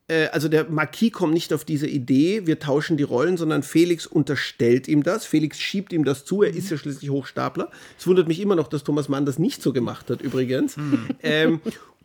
äh, 0.08 0.28
also 0.28 0.48
der 0.48 0.68
Marquis 0.70 1.12
kommt 1.12 1.34
nicht 1.34 1.52
auf 1.52 1.64
diese 1.64 1.86
Idee, 1.86 2.46
wir 2.46 2.58
tauschen 2.58 2.96
die 2.96 3.02
Rollen, 3.02 3.36
sondern 3.36 3.62
Felix 3.62 4.06
unterstellt 4.06 4.88
ihm 4.88 5.02
das. 5.02 5.26
Felix 5.26 5.60
schiebt 5.60 5.92
ihm 5.92 6.04
das 6.04 6.24
zu, 6.24 6.42
er 6.42 6.54
ist 6.54 6.70
ja 6.70 6.78
schließlich 6.78 7.10
Hochstapler. 7.10 7.70
Es 7.98 8.06
wundert 8.06 8.26
mich 8.26 8.40
immer 8.40 8.56
noch, 8.56 8.68
dass 8.68 8.84
Thomas 8.84 9.08
Mann 9.08 9.26
das 9.26 9.38
nicht 9.38 9.62
so 9.62 9.72
gemacht 9.72 10.10
hat, 10.10 10.22
übrigens. 10.22 10.76
Mhm. 10.76 11.08
Ähm, 11.22 11.60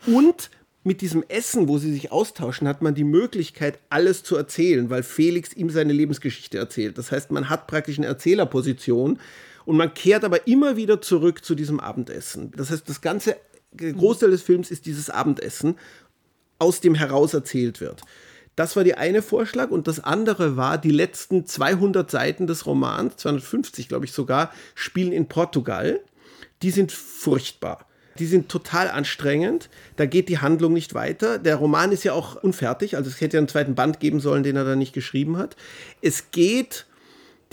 und 0.05 0.49
mit 0.83 0.99
diesem 0.99 1.23
Essen, 1.29 1.69
wo 1.69 1.77
sie 1.77 1.93
sich 1.93 2.11
austauschen, 2.11 2.67
hat 2.67 2.81
man 2.81 2.93
die 2.93 3.05
Möglichkeit, 3.05 3.79
alles 3.89 4.23
zu 4.23 4.35
erzählen, 4.35 4.89
weil 4.89 5.01
Felix 5.01 5.53
ihm 5.53 5.69
seine 5.69 5.93
Lebensgeschichte 5.93 6.57
erzählt. 6.57 6.97
Das 6.97 7.11
heißt, 7.11 7.31
man 7.31 7.49
hat 7.49 7.67
praktisch 7.67 7.97
eine 7.97 8.07
Erzählerposition 8.07 9.19
und 9.65 9.77
man 9.77 9.93
kehrt 9.93 10.23
aber 10.23 10.47
immer 10.47 10.75
wieder 10.77 11.01
zurück 11.01 11.43
zu 11.43 11.55
diesem 11.55 11.79
Abendessen. 11.79 12.51
Das 12.55 12.71
heißt, 12.71 12.87
das 12.87 13.01
ganze 13.01 13.37
Großteil 13.77 14.31
des 14.31 14.41
Films 14.41 14.71
ist 14.71 14.85
dieses 14.85 15.09
Abendessen 15.09 15.75
aus 16.59 16.79
dem 16.81 16.95
heraus 16.95 17.33
erzählt 17.33 17.81
wird. 17.81 18.01
Das 18.55 18.75
war 18.75 18.83
die 18.83 18.95
eine 18.95 19.21
Vorschlag 19.21 19.71
und 19.71 19.87
das 19.87 19.99
andere 19.99 20.55
war, 20.55 20.77
die 20.77 20.91
letzten 20.91 21.45
200 21.45 22.09
Seiten 22.09 22.45
des 22.45 22.67
Romans, 22.67 23.17
250 23.17 23.87
glaube 23.87 24.05
ich 24.05 24.11
sogar, 24.11 24.51
spielen 24.75 25.11
in 25.11 25.27
Portugal. 25.27 26.01
Die 26.61 26.69
sind 26.69 26.91
furchtbar. 26.91 27.87
Die 28.19 28.27
sind 28.27 28.49
total 28.49 28.89
anstrengend. 28.89 29.69
Da 29.95 30.05
geht 30.05 30.29
die 30.29 30.37
Handlung 30.37 30.73
nicht 30.73 30.93
weiter. 30.93 31.39
Der 31.39 31.55
Roman 31.55 31.91
ist 31.91 32.03
ja 32.03 32.13
auch 32.13 32.35
unfertig. 32.35 32.95
Also 32.95 33.09
es 33.09 33.19
hätte 33.21 33.37
ja 33.37 33.39
einen 33.39 33.47
zweiten 33.47 33.73
Band 33.73 33.99
geben 33.99 34.19
sollen, 34.19 34.43
den 34.43 34.55
er 34.55 34.65
dann 34.65 34.77
nicht 34.77 34.93
geschrieben 34.93 35.37
hat. 35.37 35.55
Es 36.01 36.29
geht 36.29 36.85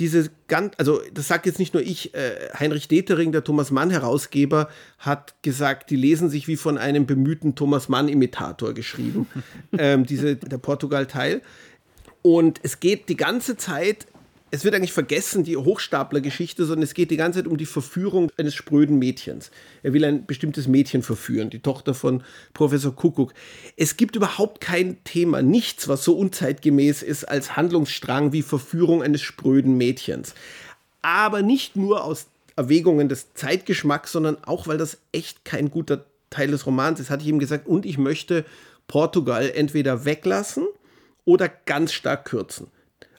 diese 0.01 0.31
ganz, 0.49 0.73
also 0.79 1.01
das 1.13 1.29
sagt 1.29 1.45
jetzt 1.47 1.59
nicht 1.59 1.75
nur 1.75 1.83
ich, 1.83 2.15
äh, 2.15 2.49
Heinrich 2.59 2.89
Detering, 2.89 3.33
der 3.33 3.45
Thomas 3.45 3.71
Mann 3.71 3.91
Herausgeber, 3.91 4.69
hat 4.99 5.35
gesagt, 5.43 5.91
die 5.91 5.97
lesen 5.97 6.31
sich 6.31 6.49
wie 6.49 6.57
von 6.57 6.79
einem 6.79 7.07
bemühten 7.07 7.55
Thomas 7.55 7.89
Mann 7.91 8.09
Imitator 8.09 8.73
geschrieben, 8.73 9.27
ähm, 9.79 10.07
diese, 10.07 10.37
der 10.37 10.59
Portugal-Teil. 10.59 11.43
Und 12.23 12.61
es 12.63 12.81
geht 12.81 13.09
die 13.11 13.17
ganze 13.17 13.57
Zeit 13.57 14.07
es 14.53 14.65
wird 14.65 14.75
eigentlich 14.75 14.93
vergessen, 14.93 15.45
die 15.45 15.57
Hochstapler-Geschichte, 15.57 16.65
sondern 16.65 16.83
es 16.83 16.95
geht 16.95 17.11
die 17.11 17.17
ganze 17.17 17.41
Zeit 17.41 17.47
um 17.47 17.57
die 17.57 17.67
Verführung 17.67 18.33
eines 18.37 18.55
spröden 18.55 18.99
Mädchens. 18.99 19.51
Er 19.83 19.93
will 19.93 20.05
ein 20.05 20.27
bestimmtes 20.27 20.67
Mädchen 20.67 21.03
verführen, 21.03 21.51
die 21.51 21.61
Tochter 21.61 21.95
von 21.95 22.25
Professor 22.53 22.95
Kuckuck. 22.95 23.33
Es 23.77 23.97
gibt 23.97 24.17
überhaupt 24.17 24.61
kein 24.61 25.03
Thema, 25.05 25.43
nichts, 25.43 25.87
was 25.87 26.05
so 26.05 26.17
unzeitgemäß 26.17 27.03
ist 27.03 27.25
als 27.25 27.57
Handlungsstrang 27.57 28.33
wie 28.33 28.43
Verführung 28.43 29.03
eines 29.03 29.23
spröden 29.23 29.77
Mädchens. 29.77 30.35
Aber 31.03 31.43
nicht 31.43 31.77
nur 31.77 32.05
aus 32.05 32.27
Erwägungen 32.57 33.09
des 33.09 33.33
Zeitgeschmacks, 33.35 34.13
sondern 34.13 34.37
auch, 34.45 34.67
weil 34.67 34.79
das 34.79 34.99
echt 35.13 35.45
kein 35.45 35.71
guter 35.71 36.05
Teil 36.29 36.51
des 36.51 36.67
Romans 36.67 36.99
ist, 36.99 37.11
hatte 37.11 37.23
ich 37.23 37.29
ihm 37.29 37.39
gesagt, 37.39 37.67
und 37.67 37.87
ich 37.87 37.99
möchte 37.99 38.45
Portugal 38.89 39.51
entweder 39.55 40.05
weglassen 40.05 40.67
oder 41.25 41.49
ganz 41.49 41.93
stark 41.93 42.25
kürzen. 42.25 42.67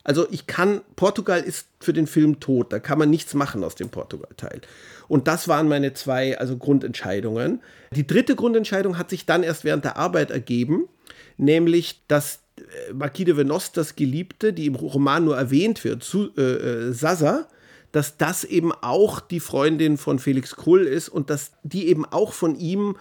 Also 0.04 0.26
ich 0.30 0.46
kann, 0.46 0.80
Portugal 0.96 1.40
ist 1.40 1.68
für 1.80 1.92
den 1.92 2.06
Film 2.06 2.40
tot, 2.40 2.72
da 2.72 2.80
kann 2.80 2.98
man 2.98 3.10
nichts 3.10 3.34
machen 3.34 3.62
aus 3.62 3.74
dem 3.74 3.88
Portugal-Teil. 3.88 4.60
Und 5.08 5.28
das 5.28 5.46
waren 5.46 5.68
meine 5.68 5.94
zwei 5.94 6.38
also 6.38 6.56
Grundentscheidungen. 6.56 7.60
Die 7.92 8.06
dritte 8.06 8.34
Grundentscheidung 8.34 8.98
hat 8.98 9.10
sich 9.10 9.26
dann 9.26 9.42
erst 9.42 9.64
während 9.64 9.84
der 9.84 9.96
Arbeit 9.96 10.30
ergeben, 10.30 10.88
nämlich 11.36 12.02
dass 12.08 12.40
äh, 12.56 12.92
Marquis 12.92 13.26
de 13.26 13.36
Venostas 13.36 13.94
Geliebte, 13.94 14.52
die 14.52 14.66
im 14.66 14.74
Roman 14.74 15.24
nur 15.24 15.36
erwähnt 15.36 15.84
wird, 15.84 16.02
zu, 16.02 16.30
äh, 16.36 16.40
äh, 16.40 16.92
Sasa, 16.92 17.46
dass 17.92 18.16
das 18.16 18.44
eben 18.44 18.72
auch 18.72 19.20
die 19.20 19.40
Freundin 19.40 19.98
von 19.98 20.18
Felix 20.18 20.56
Krull 20.56 20.84
ist 20.84 21.08
und 21.08 21.30
dass 21.30 21.52
die 21.62 21.88
eben 21.88 22.04
auch 22.06 22.32
von 22.32 22.58
ihm 22.58 22.96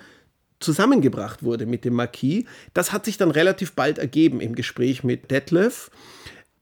zusammengebracht 0.59 1.43
wurde 1.43 1.65
mit 1.65 1.85
dem 1.85 1.95
Marquis. 1.95 2.45
Das 2.73 2.91
hat 2.91 3.05
sich 3.05 3.17
dann 3.17 3.31
relativ 3.31 3.73
bald 3.73 3.97
ergeben 3.97 4.41
im 4.41 4.53
Gespräch 4.53 5.03
mit 5.03 5.31
Detlef. 5.31 5.89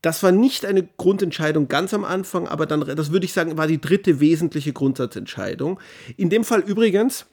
Das 0.02 0.24
war 0.24 0.32
nicht 0.32 0.66
eine 0.66 0.84
Grundentscheidung 0.84 1.68
ganz 1.68 1.94
am 1.94 2.06
Anfang, 2.06 2.48
aber 2.48 2.66
dann, 2.66 2.82
das 2.96 3.12
würde 3.12 3.26
ich 3.26 3.34
sagen, 3.34 3.58
war 3.58 3.68
die 3.68 3.82
dritte 3.82 4.20
wesentliche 4.20 4.72
Grundsatzentscheidung. 4.72 5.80
In 6.16 6.30
dem 6.30 6.46
Fall 6.46 6.62
übrigens 6.62 7.26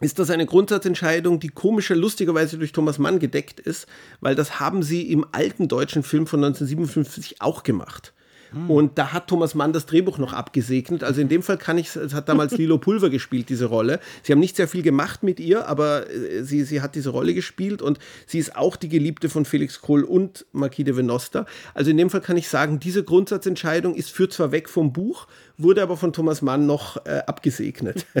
ist 0.00 0.18
das 0.18 0.30
eine 0.30 0.46
Grundsatzentscheidung, 0.46 1.40
die 1.40 1.48
komischer, 1.48 1.94
lustigerweise 1.94 2.58
durch 2.58 2.72
Thomas 2.72 2.98
Mann 2.98 3.18
gedeckt 3.18 3.60
ist, 3.60 3.86
weil 4.20 4.34
das 4.34 4.60
haben 4.60 4.82
sie 4.82 5.10
im 5.10 5.24
alten 5.32 5.68
deutschen 5.68 6.02
Film 6.02 6.26
von 6.26 6.44
1957 6.44 7.40
auch 7.40 7.62
gemacht. 7.62 8.12
Mhm. 8.52 8.70
Und 8.70 8.98
da 8.98 9.12
hat 9.12 9.28
Thomas 9.28 9.54
Mann 9.54 9.72
das 9.72 9.86
Drehbuch 9.86 10.18
noch 10.18 10.32
abgesegnet. 10.32 11.04
Also 11.04 11.20
in 11.20 11.28
dem 11.28 11.42
Fall 11.42 11.58
kann 11.58 11.78
ich, 11.78 11.94
es 11.96 12.14
hat 12.14 12.28
damals 12.28 12.52
Lilo 12.58 12.78
Pulver 12.78 13.10
gespielt, 13.10 13.48
diese 13.48 13.66
Rolle. 13.66 14.00
Sie 14.22 14.32
haben 14.32 14.40
nicht 14.40 14.56
sehr 14.56 14.68
viel 14.68 14.82
gemacht 14.82 15.22
mit 15.22 15.40
ihr, 15.40 15.68
aber 15.68 16.10
äh, 16.10 16.42
sie, 16.42 16.64
sie 16.64 16.80
hat 16.80 16.94
diese 16.94 17.10
Rolle 17.10 17.34
gespielt 17.34 17.82
und 17.82 17.98
sie 18.26 18.38
ist 18.38 18.56
auch 18.56 18.76
die 18.76 18.88
Geliebte 18.88 19.28
von 19.28 19.44
Felix 19.44 19.80
Kohl 19.80 20.04
und 20.04 20.46
Marquis 20.52 20.84
de 20.84 20.96
Venosta. 20.96 21.46
Also 21.74 21.90
in 21.90 21.96
dem 21.96 22.10
Fall 22.10 22.20
kann 22.20 22.36
ich 22.36 22.48
sagen, 22.48 22.80
diese 22.80 23.04
Grundsatzentscheidung 23.04 23.94
ist 23.94 24.10
führt 24.10 24.32
zwar 24.32 24.52
weg 24.52 24.68
vom 24.68 24.92
Buch, 24.92 25.26
wurde 25.58 25.82
aber 25.82 25.96
von 25.96 26.12
Thomas 26.12 26.42
Mann 26.42 26.66
noch 26.66 27.04
äh, 27.04 27.22
abgesegnet. 27.26 28.06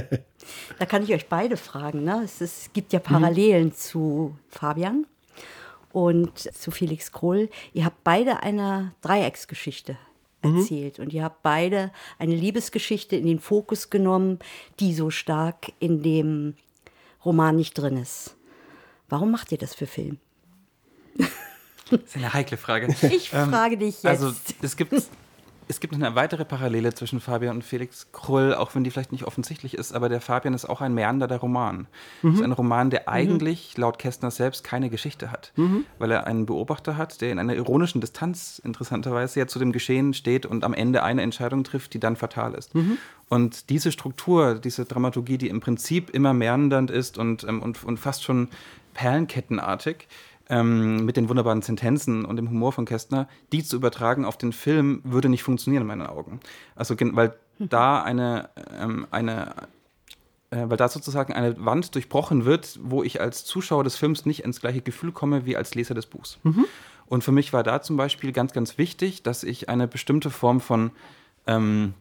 Da 0.78 0.86
kann 0.86 1.02
ich 1.02 1.12
euch 1.12 1.26
beide 1.26 1.56
fragen. 1.56 2.04
Ne? 2.04 2.22
Es, 2.24 2.40
es 2.40 2.70
gibt 2.72 2.92
ja 2.92 3.00
Parallelen 3.00 3.66
mhm. 3.66 3.74
zu 3.74 4.36
Fabian 4.48 5.06
und 5.92 6.38
zu 6.38 6.70
Felix 6.70 7.10
Krull. 7.10 7.48
Ihr 7.72 7.84
habt 7.84 8.04
beide 8.04 8.42
eine 8.42 8.92
Dreiecksgeschichte 9.00 9.92
mhm. 9.92 9.98
Erzählt. 10.54 10.98
Mhm. 10.98 11.04
Und 11.04 11.12
ihr 11.12 11.24
habt 11.24 11.42
beide 11.42 11.92
eine 12.18 12.34
Liebesgeschichte 12.34 13.16
in 13.16 13.26
den 13.26 13.40
Fokus 13.40 13.90
genommen, 13.90 14.38
die 14.80 14.94
so 14.94 15.10
stark 15.10 15.72
in 15.78 16.02
dem 16.02 16.54
Roman 17.24 17.56
nicht 17.56 17.74
drin 17.74 17.96
ist. 17.96 18.36
Warum 19.08 19.30
macht 19.30 19.52
ihr 19.52 19.58
das 19.58 19.74
für 19.74 19.86
Film? 19.86 20.18
Das 21.88 22.00
ist 22.00 22.16
eine 22.16 22.32
heikle 22.32 22.56
Frage. 22.56 22.88
Ich 23.02 23.30
frage 23.30 23.74
ähm, 23.74 23.80
dich 23.80 24.04
also, 24.04 24.28
jetzt. 24.28 24.36
Also 24.48 24.60
es 24.62 24.76
gibt 24.76 24.92
es 25.68 25.80
gibt 25.80 25.92
noch 25.92 26.04
eine 26.04 26.14
weitere 26.14 26.44
Parallele 26.44 26.94
zwischen 26.94 27.20
Fabian 27.20 27.56
und 27.56 27.62
Felix 27.62 28.06
Krull, 28.12 28.54
auch 28.54 28.74
wenn 28.74 28.84
die 28.84 28.90
vielleicht 28.90 29.12
nicht 29.12 29.24
offensichtlich 29.24 29.74
ist, 29.74 29.92
aber 29.92 30.08
der 30.08 30.20
Fabian 30.20 30.54
ist 30.54 30.64
auch 30.64 30.80
ein 30.80 30.94
meandernder 30.94 31.38
Roman. 31.38 31.86
Mhm. 32.22 32.34
ist 32.34 32.42
ein 32.42 32.52
Roman, 32.52 32.90
der 32.90 33.02
mhm. 33.02 33.08
eigentlich 33.08 33.74
mhm. 33.76 33.82
laut 33.82 33.98
Kästner 33.98 34.30
selbst 34.30 34.64
keine 34.64 34.90
Geschichte 34.90 35.32
hat, 35.32 35.52
mhm. 35.56 35.84
weil 35.98 36.10
er 36.10 36.26
einen 36.26 36.46
Beobachter 36.46 36.96
hat, 36.96 37.20
der 37.20 37.32
in 37.32 37.38
einer 37.38 37.54
ironischen 37.54 38.00
Distanz 38.00 38.60
interessanterweise 38.62 39.40
ja 39.40 39.46
zu 39.46 39.58
dem 39.58 39.72
Geschehen 39.72 40.14
steht 40.14 40.46
und 40.46 40.62
am 40.64 40.74
Ende 40.74 41.02
eine 41.02 41.22
Entscheidung 41.22 41.64
trifft, 41.64 41.94
die 41.94 42.00
dann 42.00 42.16
fatal 42.16 42.54
ist. 42.54 42.74
Mhm. 42.74 42.98
Und 43.28 43.70
diese 43.70 43.90
Struktur, 43.90 44.54
diese 44.54 44.84
Dramaturgie, 44.84 45.38
die 45.38 45.48
im 45.48 45.60
Prinzip 45.60 46.10
immer 46.10 46.32
meandernd 46.32 46.90
ist 46.90 47.18
und, 47.18 47.42
ähm, 47.44 47.60
und, 47.60 47.82
und 47.82 47.98
fast 47.98 48.22
schon 48.22 48.48
perlenkettenartig, 48.94 50.06
ähm, 50.48 51.04
mit 51.04 51.16
den 51.16 51.28
wunderbaren 51.28 51.62
Sentenzen 51.62 52.24
und 52.24 52.36
dem 52.36 52.48
Humor 52.48 52.72
von 52.72 52.84
Kästner, 52.84 53.28
die 53.52 53.64
zu 53.64 53.76
übertragen 53.76 54.24
auf 54.24 54.38
den 54.38 54.52
Film, 54.52 55.00
würde 55.04 55.28
nicht 55.28 55.42
funktionieren 55.42 55.82
in 55.82 55.88
meinen 55.88 56.06
Augen. 56.06 56.40
Also, 56.74 56.94
weil 56.98 57.34
mhm. 57.58 57.68
da 57.68 58.02
eine, 58.02 58.48
ähm, 58.78 59.06
eine 59.10 59.54
äh, 60.50 60.64
weil 60.68 60.76
da 60.76 60.88
sozusagen 60.88 61.32
eine 61.32 61.64
Wand 61.64 61.94
durchbrochen 61.94 62.44
wird, 62.44 62.78
wo 62.82 63.02
ich 63.02 63.20
als 63.20 63.44
Zuschauer 63.44 63.84
des 63.84 63.96
Films 63.96 64.26
nicht 64.26 64.44
ins 64.44 64.60
gleiche 64.60 64.82
Gefühl 64.82 65.12
komme 65.12 65.44
wie 65.46 65.56
als 65.56 65.74
Leser 65.74 65.94
des 65.94 66.06
Buchs. 66.06 66.38
Mhm. 66.44 66.66
Und 67.06 67.24
für 67.24 67.32
mich 67.32 67.52
war 67.52 67.62
da 67.62 67.82
zum 67.82 67.96
Beispiel 67.96 68.32
ganz, 68.32 68.52
ganz 68.52 68.78
wichtig, 68.78 69.22
dass 69.22 69.42
ich 69.42 69.68
eine 69.68 69.86
bestimmte 69.88 70.30
Form 70.30 70.60
von 70.60 70.90
ähm, 71.46 71.94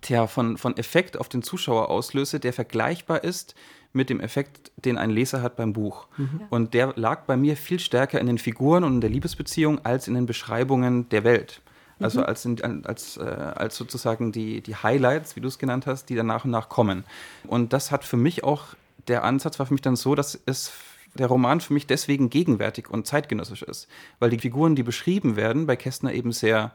tja, 0.00 0.26
von, 0.26 0.56
von 0.56 0.76
Effekt 0.76 1.16
auf 1.16 1.28
den 1.28 1.42
Zuschauer 1.42 1.90
auslöse, 1.90 2.40
der 2.40 2.52
vergleichbar 2.52 3.24
ist 3.24 3.54
mit 3.94 4.10
dem 4.10 4.20
Effekt, 4.20 4.72
den 4.76 4.98
ein 4.98 5.10
Leser 5.10 5.40
hat 5.40 5.56
beim 5.56 5.72
Buch. 5.72 6.06
Mhm. 6.16 6.40
Und 6.50 6.74
der 6.74 6.92
lag 6.96 7.22
bei 7.22 7.36
mir 7.36 7.56
viel 7.56 7.78
stärker 7.78 8.20
in 8.20 8.26
den 8.26 8.38
Figuren 8.38 8.84
und 8.84 8.94
in 8.94 9.00
der 9.00 9.10
Liebesbeziehung 9.10 9.84
als 9.84 10.08
in 10.08 10.14
den 10.14 10.26
Beschreibungen 10.26 11.08
der 11.08 11.24
Welt. 11.24 11.62
Also 12.00 12.20
mhm. 12.20 12.26
als, 12.26 12.44
in, 12.44 12.84
als, 12.84 13.16
äh, 13.16 13.22
als 13.22 13.76
sozusagen 13.76 14.32
die, 14.32 14.60
die 14.60 14.74
Highlights, 14.74 15.36
wie 15.36 15.40
du 15.40 15.48
es 15.48 15.58
genannt 15.58 15.86
hast, 15.86 16.06
die 16.06 16.16
dann 16.16 16.26
nach 16.26 16.44
und 16.44 16.50
nach 16.50 16.68
kommen. 16.68 17.04
Und 17.46 17.72
das 17.72 17.92
hat 17.92 18.04
für 18.04 18.16
mich 18.16 18.42
auch, 18.42 18.74
der 19.06 19.22
Ansatz 19.22 19.58
war 19.58 19.66
für 19.66 19.74
mich 19.74 19.82
dann 19.82 19.96
so, 19.96 20.14
dass 20.14 20.38
es 20.46 20.72
der 21.14 21.28
Roman 21.28 21.60
für 21.60 21.72
mich 21.72 21.86
deswegen 21.86 22.30
gegenwärtig 22.30 22.90
und 22.90 23.06
zeitgenössisch 23.06 23.62
ist. 23.62 23.88
Weil 24.18 24.30
die 24.30 24.38
Figuren, 24.38 24.74
die 24.74 24.82
beschrieben 24.82 25.36
werden, 25.36 25.66
bei 25.66 25.76
Kästner 25.76 26.12
eben 26.12 26.32
sehr 26.32 26.72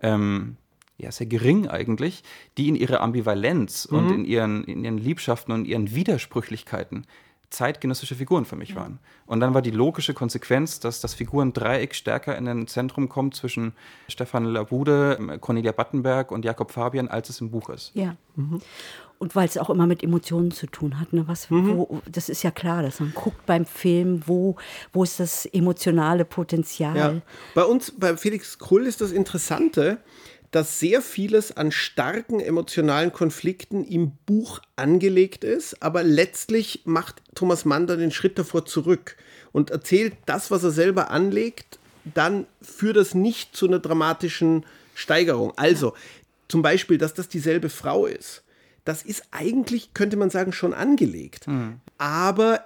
ähm, 0.00 0.56
ja, 0.96 1.10
sehr 1.10 1.26
gering 1.26 1.66
eigentlich, 1.68 2.22
die 2.56 2.68
in 2.68 2.76
ihrer 2.76 3.00
Ambivalenz 3.00 3.90
mhm. 3.90 3.98
und 3.98 4.10
in 4.12 4.24
ihren, 4.24 4.64
in 4.64 4.84
ihren 4.84 4.98
Liebschaften 4.98 5.52
und 5.52 5.66
ihren 5.66 5.94
Widersprüchlichkeiten 5.94 7.06
zeitgenössische 7.54 8.14
Figuren 8.14 8.44
für 8.44 8.56
mich 8.56 8.70
ja. 8.70 8.76
waren. 8.76 8.98
Und 9.26 9.40
dann 9.40 9.54
war 9.54 9.62
die 9.62 9.70
logische 9.70 10.12
Konsequenz, 10.12 10.80
dass 10.80 11.00
das 11.00 11.14
Figurendreieck 11.14 11.94
stärker 11.94 12.36
in 12.36 12.48
ein 12.48 12.66
Zentrum 12.66 13.08
kommt 13.08 13.34
zwischen 13.34 13.72
Stefan 14.08 14.44
Labude, 14.44 15.38
Cornelia 15.40 15.72
Battenberg 15.72 16.30
und 16.30 16.44
Jakob 16.44 16.72
Fabian, 16.72 17.08
als 17.08 17.30
es 17.30 17.40
im 17.40 17.50
Buch 17.50 17.70
ist. 17.70 17.92
Ja. 17.94 18.16
Mhm. 18.36 18.60
Und 19.18 19.36
weil 19.36 19.46
es 19.46 19.56
auch 19.56 19.70
immer 19.70 19.86
mit 19.86 20.02
Emotionen 20.02 20.50
zu 20.50 20.66
tun 20.66 20.98
hat. 20.98 21.12
Ne? 21.12 21.26
Was, 21.28 21.48
mhm. 21.48 21.76
wo, 21.76 22.02
das 22.10 22.28
ist 22.28 22.42
ja 22.42 22.50
klar, 22.50 22.82
dass 22.82 23.00
man 23.00 23.14
guckt 23.14 23.46
beim 23.46 23.64
Film, 23.64 24.22
wo, 24.26 24.56
wo 24.92 25.04
ist 25.04 25.20
das 25.20 25.46
emotionale 25.46 26.24
Potenzial. 26.24 26.96
Ja. 26.96 27.14
Bei 27.54 27.64
uns, 27.64 27.92
bei 27.92 28.16
Felix 28.16 28.58
Krull 28.58 28.86
ist 28.86 29.00
das 29.00 29.12
Interessante, 29.12 29.98
dass 30.54 30.78
sehr 30.78 31.02
vieles 31.02 31.56
an 31.56 31.72
starken 31.72 32.38
emotionalen 32.38 33.12
Konflikten 33.12 33.84
im 33.84 34.12
Buch 34.24 34.60
angelegt 34.76 35.42
ist, 35.42 35.82
aber 35.82 36.04
letztlich 36.04 36.82
macht 36.84 37.22
Thomas 37.34 37.64
Mann 37.64 37.88
dann 37.88 37.98
den 37.98 38.12
Schritt 38.12 38.38
davor 38.38 38.64
zurück 38.64 39.16
und 39.50 39.70
erzählt 39.70 40.14
das, 40.26 40.52
was 40.52 40.62
er 40.62 40.70
selber 40.70 41.10
anlegt, 41.10 41.80
dann 42.04 42.46
führt 42.62 42.96
das 42.96 43.14
nicht 43.14 43.56
zu 43.56 43.66
einer 43.66 43.80
dramatischen 43.80 44.64
Steigerung. 44.94 45.52
Also 45.56 45.94
zum 46.46 46.62
Beispiel, 46.62 46.98
dass 46.98 47.14
das 47.14 47.28
dieselbe 47.28 47.68
Frau 47.68 48.06
ist. 48.06 48.44
Das 48.84 49.02
ist 49.02 49.24
eigentlich, 49.32 49.92
könnte 49.92 50.16
man 50.16 50.30
sagen, 50.30 50.52
schon 50.52 50.72
angelegt. 50.72 51.48
Mhm. 51.48 51.80
Aber 51.98 52.62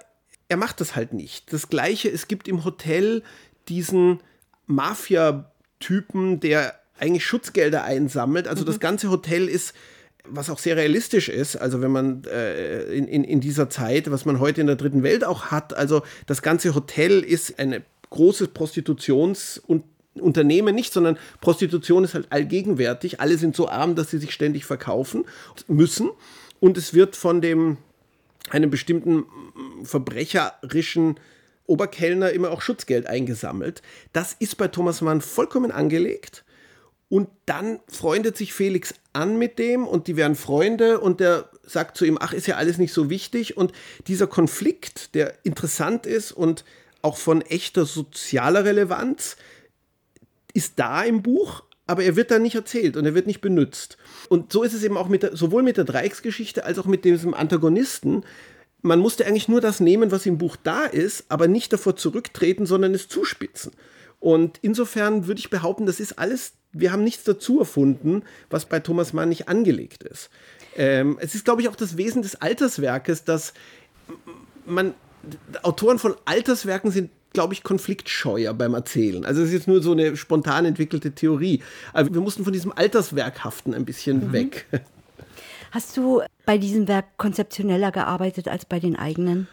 er 0.47 0.57
macht 0.57 0.79
das 0.79 0.95
halt 0.95 1.13
nicht. 1.13 1.51
Das 1.51 1.69
gleiche, 1.69 2.09
es 2.09 2.27
gibt 2.27 2.47
im 2.47 2.65
Hotel 2.65 3.23
diesen 3.67 4.19
Mafia-Typen, 4.67 6.39
der 6.39 6.79
eigentlich 6.99 7.25
Schutzgelder 7.25 7.83
einsammelt. 7.83 8.47
Also 8.47 8.63
mhm. 8.63 8.67
das 8.67 8.79
ganze 8.79 9.09
Hotel 9.09 9.47
ist 9.47 9.73
was 10.31 10.49
auch 10.49 10.59
sehr 10.59 10.77
realistisch 10.77 11.29
ist, 11.29 11.55
also 11.55 11.81
wenn 11.81 11.91
man 11.91 12.23
äh, 12.25 12.83
in, 12.93 13.07
in, 13.07 13.23
in 13.23 13.39
dieser 13.39 13.69
Zeit, 13.69 14.11
was 14.11 14.25
man 14.25 14.39
heute 14.39 14.61
in 14.61 14.67
der 14.67 14.75
dritten 14.75 15.01
Welt 15.01 15.23
auch 15.23 15.45
hat, 15.45 15.75
also 15.75 16.03
das 16.27 16.43
ganze 16.43 16.75
Hotel 16.75 17.21
ist 17.21 17.57
ein 17.57 17.83
großes 18.09 18.49
Prostitutionsunternehmen 18.49 20.75
nicht, 20.75 20.93
sondern 20.93 21.17
Prostitution 21.41 22.03
ist 22.03 22.13
halt 22.13 22.31
allgegenwärtig. 22.31 23.19
Alle 23.19 23.37
sind 23.37 23.55
so 23.55 23.69
arm, 23.69 23.95
dass 23.95 24.11
sie 24.11 24.17
sich 24.17 24.33
ständig 24.33 24.65
verkaufen 24.65 25.25
müssen. 25.67 26.09
Und 26.59 26.77
es 26.77 26.93
wird 26.93 27.15
von 27.15 27.41
dem 27.41 27.77
einem 28.49 28.69
bestimmten 28.69 29.25
verbrecherischen 29.83 31.19
Oberkellner 31.67 32.31
immer 32.31 32.51
auch 32.51 32.61
Schutzgeld 32.61 33.07
eingesammelt. 33.07 33.81
Das 34.11 34.33
ist 34.33 34.57
bei 34.57 34.67
Thomas 34.67 35.01
Mann 35.01 35.21
vollkommen 35.21 35.71
angelegt. 35.71 36.43
Und 37.09 37.27
dann 37.47 37.79
freundet 37.87 38.37
sich 38.37 38.53
Felix 38.53 38.93
an 39.13 39.37
mit 39.39 39.57
dem 39.57 39.87
und 39.87 40.07
die 40.07 40.15
werden 40.15 40.35
Freunde 40.35 40.99
und 40.99 41.19
der 41.19 41.49
sagt 41.63 41.97
zu 41.97 42.05
ihm, 42.05 42.19
ach, 42.21 42.33
ist 42.33 42.45
ja 42.45 42.55
alles 42.55 42.77
nicht 42.77 42.93
so 42.93 43.09
wichtig. 43.09 43.57
Und 43.57 43.73
dieser 44.07 44.27
Konflikt, 44.27 45.15
der 45.15 45.33
interessant 45.43 46.05
ist 46.05 46.31
und 46.31 46.63
auch 47.01 47.17
von 47.17 47.41
echter 47.41 47.85
sozialer 47.85 48.63
Relevanz, 48.63 49.37
ist 50.53 50.73
da 50.77 51.03
im 51.03 51.23
Buch, 51.23 51.63
aber 51.87 52.03
er 52.03 52.15
wird 52.15 52.29
da 52.29 52.37
nicht 52.37 52.55
erzählt 52.55 52.95
und 52.95 53.05
er 53.05 53.15
wird 53.15 53.25
nicht 53.25 53.41
benutzt. 53.41 53.97
Und 54.29 54.53
so 54.53 54.61
ist 54.61 54.73
es 54.73 54.83
eben 54.83 54.97
auch 54.97 55.07
mit 55.07 55.23
der, 55.23 55.35
sowohl 55.35 55.63
mit 55.63 55.77
der 55.77 55.85
Dreiecksgeschichte 55.85 56.63
als 56.63 56.77
auch 56.77 56.85
mit 56.85 57.05
diesem 57.05 57.33
Antagonisten. 57.33 58.23
Man 58.83 58.99
musste 58.99 59.25
eigentlich 59.25 59.47
nur 59.47 59.61
das 59.61 59.79
nehmen, 59.79 60.11
was 60.11 60.27
im 60.27 60.37
Buch 60.37 60.55
da 60.61 60.85
ist, 60.85 61.25
aber 61.29 61.47
nicht 61.47 61.73
davor 61.73 61.95
zurücktreten, 61.95 62.67
sondern 62.67 62.93
es 62.93 63.07
zuspitzen. 63.07 63.71
Und 64.19 64.59
insofern 64.61 65.25
würde 65.25 65.39
ich 65.39 65.49
behaupten, 65.49 65.87
das 65.87 65.99
ist 65.99 66.19
alles 66.19 66.53
wir 66.71 66.91
haben 66.91 67.03
nichts 67.03 67.23
dazu 67.23 67.59
erfunden, 67.59 68.23
was 68.49 68.65
bei 68.65 68.79
Thomas 68.79 69.13
Mann 69.13 69.29
nicht 69.29 69.47
angelegt 69.47 70.03
ist. 70.03 70.29
Ähm, 70.75 71.17
es 71.19 71.35
ist, 71.35 71.45
glaube 71.45 71.61
ich, 71.61 71.69
auch 71.69 71.75
das 71.75 71.97
Wesen 71.97 72.21
des 72.21 72.35
Alterswerkes, 72.35 73.23
dass 73.23 73.53
man, 74.65 74.93
Autoren 75.63 75.99
von 75.99 76.15
Alterswerken 76.25 76.91
sind 76.91 77.11
glaube 77.33 77.53
ich, 77.53 77.63
konfliktscheuer 77.63 78.53
beim 78.53 78.73
Erzählen. 78.73 79.25
Also 79.25 79.41
es 79.41 79.49
ist 79.49 79.53
jetzt 79.53 79.67
nur 79.67 79.83
so 79.83 79.91
eine 79.91 80.17
spontan 80.17 80.65
entwickelte 80.65 81.11
Theorie. 81.11 81.61
Aber 81.93 82.13
wir 82.13 82.21
mussten 82.21 82.43
von 82.43 82.53
diesem 82.53 82.71
Alterswerkhaften 82.71 83.73
ein 83.73 83.85
bisschen 83.85 84.27
mhm. 84.27 84.33
weg. 84.33 84.65
Hast 85.71 85.95
du 85.97 86.21
bei 86.45 86.57
diesem 86.57 86.87
Werk 86.87 87.17
konzeptioneller 87.17 87.91
gearbeitet 87.91 88.47
als 88.47 88.65
bei 88.65 88.79
den 88.79 88.95
eigenen? 88.95 89.47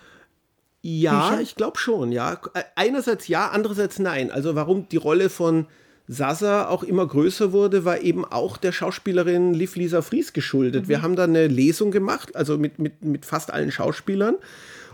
Ja, 0.81 1.29
Büchern? 1.29 1.43
ich 1.43 1.55
glaube 1.57 1.79
schon, 1.79 2.13
ja. 2.13 2.41
Einerseits 2.75 3.29
ja, 3.29 3.49
andererseits 3.49 3.99
nein. 3.99 4.31
Also 4.31 4.55
warum 4.55 4.89
die 4.89 4.97
Rolle 4.97 5.29
von 5.29 5.67
Sasa 6.09 6.69
auch 6.69 6.83
immer 6.83 7.07
größer 7.07 7.53
wurde, 7.53 7.85
war 7.85 8.01
eben 8.01 8.25
auch 8.25 8.57
der 8.57 8.73
Schauspielerin 8.73 9.55
Liv 9.55 9.75
Lisa 9.77 10.03
Fries 10.03 10.33
geschuldet. 10.33 10.85
Mhm. 10.85 10.89
Wir 10.89 11.03
haben 11.03 11.17
da 11.17 11.25
eine 11.25 11.49
Lesung 11.49 11.91
gemacht, 11.91 12.37
also 12.37 12.59
mit, 12.59 12.79
mit, 12.79 13.05
mit 13.05 13.27
fast 13.27 13.53
allen 13.53 13.73
Schauspielern. 13.73 14.37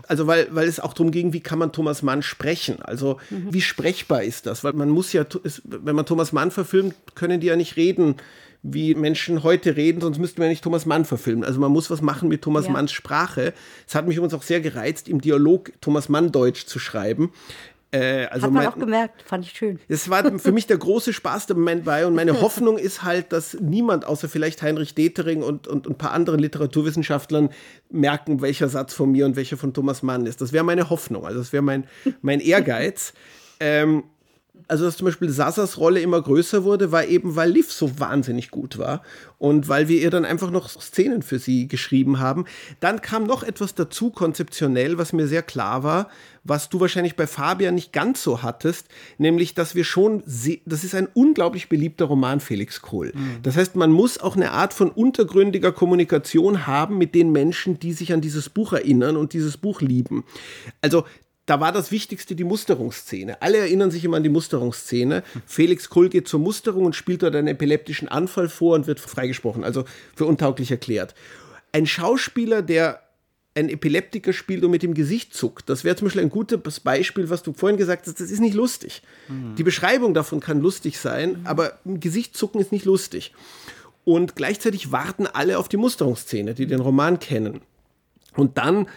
Also 0.07 0.27
weil, 0.27 0.47
weil 0.51 0.67
es 0.67 0.79
auch 0.79 0.93
darum 0.93 1.11
ging, 1.11 1.31
wie 1.31 1.39
kann 1.39 1.59
man 1.59 1.71
Thomas 1.71 2.01
Mann 2.01 2.23
sprechen? 2.23 2.81
Also 2.81 3.19
mhm. 3.29 3.53
wie 3.53 3.61
sprechbar 3.61 4.23
ist 4.23 4.47
das? 4.47 4.63
Weil 4.63 4.73
man 4.73 4.89
muss 4.89 5.13
ja, 5.13 5.25
wenn 5.63 5.95
man 5.95 6.05
Thomas 6.05 6.33
Mann 6.33 6.51
verfilmt, 6.51 6.95
können 7.15 7.39
die 7.39 7.47
ja 7.47 7.55
nicht 7.55 7.77
reden, 7.77 8.15
wie 8.65 8.95
Menschen 8.95 9.43
heute 9.43 9.75
reden, 9.75 9.99
sonst 9.99 10.19
müssten 10.19 10.41
wir 10.41 10.47
nicht 10.47 10.63
Thomas 10.63 10.85
Mann 10.85 11.03
verfilmen. 11.03 11.43
Also 11.43 11.59
man 11.59 11.71
muss 11.71 11.91
was 11.91 12.01
machen 12.01 12.29
mit 12.29 12.41
Thomas 12.41 12.65
ja. 12.65 12.71
Manns 12.71 12.93
Sprache. 12.93 13.53
Es 13.85 13.93
hat 13.93 14.07
mich 14.07 14.15
übrigens 14.15 14.33
auch 14.33 14.41
sehr 14.41 14.61
gereizt, 14.61 15.09
im 15.09 15.19
Dialog 15.19 15.71
Thomas 15.81 16.07
Mann 16.07 16.31
Deutsch 16.31 16.65
zu 16.65 16.79
schreiben 16.79 17.31
Äh, 17.93 18.25
also 18.25 18.47
Hat 18.47 18.51
man 18.51 18.63
mein, 18.63 18.73
auch 18.73 18.79
gemerkt, 18.79 19.21
fand 19.21 19.45
ich 19.45 19.51
schön. 19.51 19.79
Das 19.87 20.09
war 20.09 20.39
für 20.39 20.51
mich 20.51 20.65
der 20.65 20.77
große 20.77 21.13
Spaß 21.13 21.45
der 21.45 21.55
Moment 21.55 21.85
bei 21.85 22.07
und 22.07 22.15
meine 22.15 22.33
Hoffnung 22.41 22.79
ist 22.79 23.03
halt, 23.03 23.31
dass 23.31 23.55
niemand 23.59 24.05
außer 24.05 24.27
vielleicht 24.27 24.63
Heinrich 24.63 24.95
Detering 24.95 25.43
und, 25.43 25.67
und, 25.67 25.85
und 25.85 25.93
ein 25.93 25.97
paar 25.97 26.11
anderen 26.11 26.39
Literaturwissenschaftlern 26.39 27.49
merken, 27.91 28.41
welcher 28.41 28.67
Satz 28.67 28.95
von 28.95 29.11
mir 29.11 29.27
und 29.27 29.35
welcher 29.35 29.57
von 29.57 29.75
Thomas 29.75 30.01
Mann 30.01 30.25
ist. 30.25 30.41
Das 30.41 30.51
wäre 30.51 30.63
meine 30.63 30.89
Hoffnung, 30.89 31.23
also 31.23 31.37
das 31.37 31.53
wäre 31.53 31.61
mein, 31.61 31.85
mein 32.23 32.39
Ehrgeiz. 32.39 33.13
ähm, 33.59 34.03
also 34.67 34.85
dass 34.85 34.97
zum 34.97 35.05
Beispiel 35.05 35.29
Sasas 35.29 35.77
Rolle 35.77 35.99
immer 35.99 36.21
größer 36.21 36.63
wurde, 36.63 36.91
war 36.91 37.05
eben, 37.05 37.35
weil 37.35 37.51
Liv 37.51 37.71
so 37.71 37.99
wahnsinnig 37.99 38.51
gut 38.51 38.77
war 38.77 39.01
und 39.39 39.67
weil 39.67 39.87
wir 39.87 39.99
ihr 39.99 40.11
dann 40.11 40.25
einfach 40.25 40.51
noch 40.51 40.69
Szenen 40.69 41.21
für 41.21 41.39
sie 41.39 41.67
geschrieben 41.67 42.19
haben. 42.19 42.45
Dann 42.79 43.01
kam 43.01 43.25
noch 43.25 43.43
etwas 43.43 43.75
dazu 43.75 44.11
konzeptionell, 44.11 44.97
was 44.97 45.11
mir 45.11 45.27
sehr 45.27 45.41
klar 45.41 45.83
war, 45.83 46.09
was 46.43 46.69
du 46.69 46.79
wahrscheinlich 46.79 47.15
bei 47.15 47.25
Fabian 47.25 47.75
nicht 47.75 47.93
ganz 47.93 48.21
so 48.21 48.43
hattest, 48.43 48.87
nämlich, 49.17 49.53
dass 49.53 49.75
wir 49.75 49.83
schon, 49.83 50.23
das 50.65 50.83
ist 50.83 50.95
ein 50.95 51.07
unglaublich 51.13 51.67
beliebter 51.67 52.05
Roman, 52.05 52.39
Felix 52.39 52.81
Kohl. 52.81 53.11
Mhm. 53.13 53.37
Das 53.43 53.57
heißt, 53.57 53.75
man 53.75 53.91
muss 53.91 54.19
auch 54.19 54.35
eine 54.35 54.51
Art 54.51 54.73
von 54.73 54.89
untergründiger 54.89 55.71
Kommunikation 55.71 56.67
haben 56.67 56.97
mit 56.97 57.15
den 57.15 57.31
Menschen, 57.31 57.79
die 57.79 57.93
sich 57.93 58.13
an 58.13 58.21
dieses 58.21 58.49
Buch 58.49 58.73
erinnern 58.73 59.17
und 59.17 59.33
dieses 59.33 59.57
Buch 59.57 59.81
lieben. 59.81 60.25
Also 60.81 61.05
da 61.45 61.59
war 61.59 61.71
das 61.71 61.91
Wichtigste 61.91 62.35
die 62.35 62.45
Musterungsszene. 62.45 63.41
Alle 63.41 63.57
erinnern 63.57 63.91
sich 63.91 64.05
immer 64.05 64.17
an 64.17 64.23
die 64.23 64.29
Musterungsszene. 64.29 65.23
Felix 65.45 65.89
Kull 65.89 66.09
geht 66.09 66.27
zur 66.27 66.39
Musterung 66.39 66.85
und 66.85 66.95
spielt 66.95 67.23
dort 67.23 67.35
einen 67.35 67.49
epileptischen 67.49 68.07
Anfall 68.07 68.47
vor 68.47 68.75
und 68.75 68.87
wird 68.87 68.99
freigesprochen, 68.99 69.63
also 69.63 69.83
für 70.15 70.25
untauglich 70.25 70.71
erklärt. 70.71 71.15
Ein 71.73 71.85
Schauspieler, 71.85 72.61
der 72.61 73.01
ein 73.55 73.69
Epileptiker 73.69 74.33
spielt 74.33 74.63
und 74.63 74.71
mit 74.71 74.83
dem 74.83 74.93
Gesicht 74.93 75.33
zuckt. 75.33 75.69
Das 75.69 75.83
wäre 75.83 75.95
zum 75.95 76.07
Beispiel 76.07 76.23
ein 76.23 76.29
gutes 76.29 76.79
Beispiel, 76.79 77.29
was 77.29 77.43
du 77.43 77.53
vorhin 77.53 77.77
gesagt 77.77 78.07
hast, 78.07 78.19
das 78.19 78.31
ist 78.31 78.39
nicht 78.39 78.55
lustig. 78.55 79.03
Mhm. 79.27 79.55
Die 79.55 79.63
Beschreibung 79.63 80.13
davon 80.13 80.39
kann 80.39 80.61
lustig 80.61 80.97
sein, 80.97 81.41
mhm. 81.41 81.47
aber 81.47 81.79
ein 81.85 81.99
Gesicht 81.99 82.35
zucken 82.35 82.61
ist 82.61 82.71
nicht 82.71 82.85
lustig. 82.85 83.33
Und 84.05 84.35
gleichzeitig 84.35 84.91
warten 84.91 85.27
alle 85.27 85.59
auf 85.59 85.69
die 85.69 85.77
Musterungsszene, 85.77 86.53
die 86.55 86.65
den 86.65 86.79
Roman 86.79 87.19
kennen. 87.19 87.61
Und 88.35 88.57
dann 88.57 88.87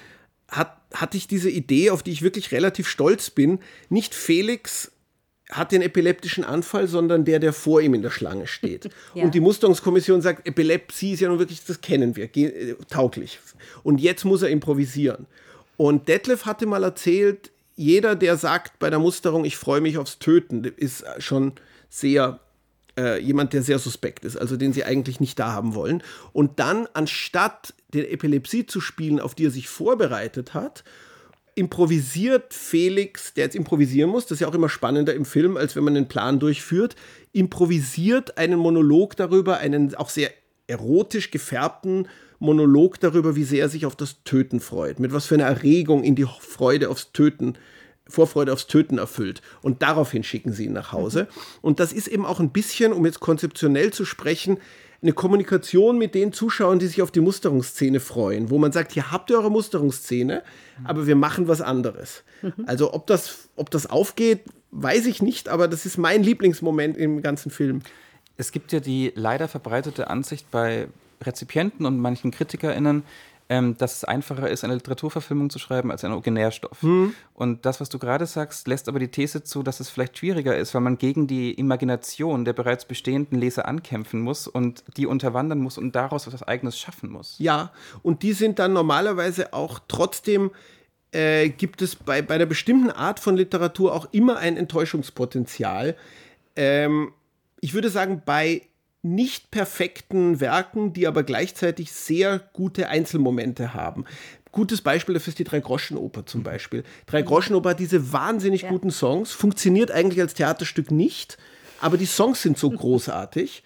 hat, 0.48 0.75
hatte 0.94 1.16
ich 1.16 1.26
diese 1.26 1.50
Idee, 1.50 1.90
auf 1.90 2.02
die 2.02 2.12
ich 2.12 2.22
wirklich 2.22 2.52
relativ 2.52 2.88
stolz 2.88 3.30
bin. 3.30 3.58
Nicht 3.88 4.14
Felix 4.14 4.92
hat 5.50 5.72
den 5.72 5.82
epileptischen 5.82 6.44
Anfall, 6.44 6.88
sondern 6.88 7.24
der, 7.24 7.38
der 7.38 7.52
vor 7.52 7.80
ihm 7.80 7.94
in 7.94 8.02
der 8.02 8.10
Schlange 8.10 8.46
steht. 8.46 8.90
ja. 9.14 9.24
Und 9.24 9.34
die 9.34 9.40
Musterungskommission 9.40 10.20
sagt, 10.20 10.46
Epilepsie 10.46 11.12
ist 11.12 11.20
ja 11.20 11.28
nun 11.28 11.38
wirklich, 11.38 11.64
das 11.64 11.80
kennen 11.80 12.16
wir, 12.16 12.24
äh, 12.36 12.74
tauglich. 12.90 13.38
Und 13.82 14.00
jetzt 14.00 14.24
muss 14.24 14.42
er 14.42 14.48
improvisieren. 14.48 15.26
Und 15.76 16.08
Detlef 16.08 16.46
hatte 16.46 16.66
mal 16.66 16.82
erzählt, 16.82 17.50
jeder, 17.76 18.16
der 18.16 18.36
sagt 18.36 18.78
bei 18.78 18.90
der 18.90 18.98
Musterung, 18.98 19.44
ich 19.44 19.56
freue 19.56 19.80
mich 19.80 19.98
aufs 19.98 20.18
Töten, 20.18 20.64
ist 20.64 21.04
schon 21.18 21.52
sehr 21.90 22.40
äh, 22.98 23.20
jemand, 23.20 23.52
der 23.52 23.62
sehr 23.62 23.78
suspekt 23.78 24.24
ist, 24.24 24.36
also 24.36 24.56
den 24.56 24.72
sie 24.72 24.84
eigentlich 24.84 25.20
nicht 25.20 25.38
da 25.38 25.52
haben 25.52 25.74
wollen. 25.74 26.02
Und 26.32 26.58
dann, 26.58 26.88
anstatt 26.94 27.74
der 27.96 28.12
Epilepsie 28.12 28.66
zu 28.66 28.80
spielen, 28.80 29.20
auf 29.20 29.34
die 29.34 29.46
er 29.46 29.50
sich 29.50 29.68
vorbereitet 29.68 30.54
hat, 30.54 30.84
improvisiert 31.54 32.52
Felix, 32.52 33.32
der 33.34 33.44
jetzt 33.44 33.56
improvisieren 33.56 34.10
muss, 34.10 34.26
das 34.26 34.36
ist 34.36 34.40
ja 34.40 34.48
auch 34.48 34.54
immer 34.54 34.68
spannender 34.68 35.14
im 35.14 35.24
Film, 35.24 35.56
als 35.56 35.74
wenn 35.74 35.84
man 35.84 35.96
einen 35.96 36.08
Plan 36.08 36.38
durchführt, 36.38 36.96
improvisiert 37.32 38.36
einen 38.36 38.58
Monolog 38.58 39.16
darüber, 39.16 39.58
einen 39.58 39.94
auch 39.94 40.10
sehr 40.10 40.30
erotisch 40.66 41.30
gefärbten 41.30 42.08
Monolog 42.38 43.00
darüber, 43.00 43.36
wie 43.36 43.44
sehr 43.44 43.62
er 43.62 43.68
sich 43.70 43.86
auf 43.86 43.96
das 43.96 44.22
Töten 44.24 44.60
freut, 44.60 45.00
mit 45.00 45.12
was 45.12 45.26
für 45.26 45.36
einer 45.36 45.44
Erregung 45.44 46.04
in 46.04 46.14
die 46.14 46.26
Freude 46.40 46.90
aufs 46.90 47.12
Töten 47.12 47.56
Vorfreude 48.08 48.52
aufs 48.52 48.68
Töten 48.68 48.98
erfüllt. 48.98 49.42
Und 49.62 49.82
daraufhin 49.82 50.22
schicken 50.22 50.52
sie 50.52 50.66
ihn 50.66 50.72
nach 50.72 50.92
Hause. 50.92 51.24
Mhm. 51.24 51.40
Und 51.60 51.80
das 51.80 51.92
ist 51.92 52.06
eben 52.06 52.24
auch 52.24 52.38
ein 52.38 52.50
bisschen, 52.50 52.92
um 52.92 53.04
jetzt 53.04 53.18
konzeptionell 53.18 53.92
zu 53.92 54.04
sprechen, 54.04 54.58
eine 55.06 55.12
Kommunikation 55.12 55.98
mit 55.98 56.14
den 56.16 56.32
Zuschauern, 56.32 56.80
die 56.80 56.86
sich 56.86 57.00
auf 57.00 57.12
die 57.12 57.20
Musterungsszene 57.20 58.00
freuen, 58.00 58.50
wo 58.50 58.58
man 58.58 58.72
sagt, 58.72 58.92
hier 58.92 59.12
habt 59.12 59.30
ihr 59.30 59.38
eure 59.38 59.50
Musterungsszene, 59.52 60.42
aber 60.82 61.06
wir 61.06 61.14
machen 61.14 61.46
was 61.46 61.60
anderes. 61.60 62.24
Mhm. 62.42 62.64
Also 62.66 62.92
ob 62.92 63.06
das, 63.06 63.48
ob 63.54 63.70
das 63.70 63.86
aufgeht, 63.86 64.40
weiß 64.72 65.06
ich 65.06 65.22
nicht, 65.22 65.48
aber 65.48 65.68
das 65.68 65.86
ist 65.86 65.96
mein 65.96 66.24
Lieblingsmoment 66.24 66.96
im 66.96 67.22
ganzen 67.22 67.50
Film. 67.50 67.82
Es 68.36 68.50
gibt 68.50 68.72
ja 68.72 68.80
die 68.80 69.12
leider 69.14 69.46
verbreitete 69.46 70.10
Ansicht 70.10 70.50
bei 70.50 70.88
Rezipienten 71.22 71.86
und 71.86 71.98
manchen 71.98 72.32
KritikerInnen, 72.32 73.04
ähm, 73.48 73.76
dass 73.76 73.96
es 73.96 74.04
einfacher 74.04 74.48
ist, 74.50 74.64
eine 74.64 74.74
Literaturverfilmung 74.74 75.50
zu 75.50 75.58
schreiben 75.58 75.90
als 75.90 76.04
einen 76.04 76.14
Originärstoff. 76.14 76.82
Mhm. 76.82 77.14
Und 77.34 77.64
das, 77.64 77.80
was 77.80 77.88
du 77.88 77.98
gerade 77.98 78.26
sagst, 78.26 78.66
lässt 78.66 78.88
aber 78.88 78.98
die 78.98 79.08
These 79.08 79.44
zu, 79.44 79.62
dass 79.62 79.80
es 79.80 79.88
vielleicht 79.88 80.18
schwieriger 80.18 80.56
ist, 80.56 80.74
weil 80.74 80.80
man 80.80 80.98
gegen 80.98 81.26
die 81.26 81.52
Imagination 81.52 82.44
der 82.44 82.52
bereits 82.52 82.84
bestehenden 82.84 83.38
Leser 83.38 83.66
ankämpfen 83.68 84.20
muss 84.20 84.48
und 84.48 84.84
die 84.96 85.06
unterwandern 85.06 85.60
muss 85.60 85.78
und 85.78 85.94
daraus 85.94 86.26
etwas 86.26 86.42
Eigenes 86.42 86.78
schaffen 86.78 87.10
muss. 87.10 87.36
Ja, 87.38 87.72
und 88.02 88.22
die 88.22 88.32
sind 88.32 88.58
dann 88.58 88.72
normalerweise 88.72 89.52
auch 89.52 89.78
trotzdem 89.86 90.50
äh, 91.12 91.48
gibt 91.48 91.82
es 91.82 91.96
bei, 91.96 92.20
bei 92.22 92.34
einer 92.34 92.46
bestimmten 92.46 92.90
Art 92.90 93.20
von 93.20 93.36
Literatur 93.36 93.94
auch 93.94 94.08
immer 94.12 94.38
ein 94.38 94.56
Enttäuschungspotenzial. 94.56 95.96
Ähm, 96.56 97.12
ich 97.60 97.74
würde 97.74 97.90
sagen, 97.90 98.22
bei 98.24 98.62
nicht 99.14 99.50
perfekten 99.50 100.40
Werken, 100.40 100.92
die 100.92 101.06
aber 101.06 101.22
gleichzeitig 101.22 101.92
sehr 101.92 102.40
gute 102.52 102.88
Einzelmomente 102.88 103.74
haben. 103.74 104.04
Gutes 104.52 104.80
Beispiel 104.80 105.14
dafür 105.14 105.30
ist 105.30 105.38
die 105.38 105.44
Drei-Groschen-Oper 105.44 106.24
zum 106.24 106.42
Beispiel. 106.42 106.82
Drei-Groschen-Oper 107.06 107.70
hat 107.70 107.80
diese 107.80 108.12
wahnsinnig 108.12 108.62
ja. 108.62 108.70
guten 108.70 108.90
Songs, 108.90 109.32
funktioniert 109.32 109.90
eigentlich 109.90 110.20
als 110.20 110.34
Theaterstück 110.34 110.90
nicht, 110.90 111.36
aber 111.80 111.98
die 111.98 112.06
Songs 112.06 112.42
sind 112.42 112.56
so 112.58 112.70
großartig. 112.70 113.62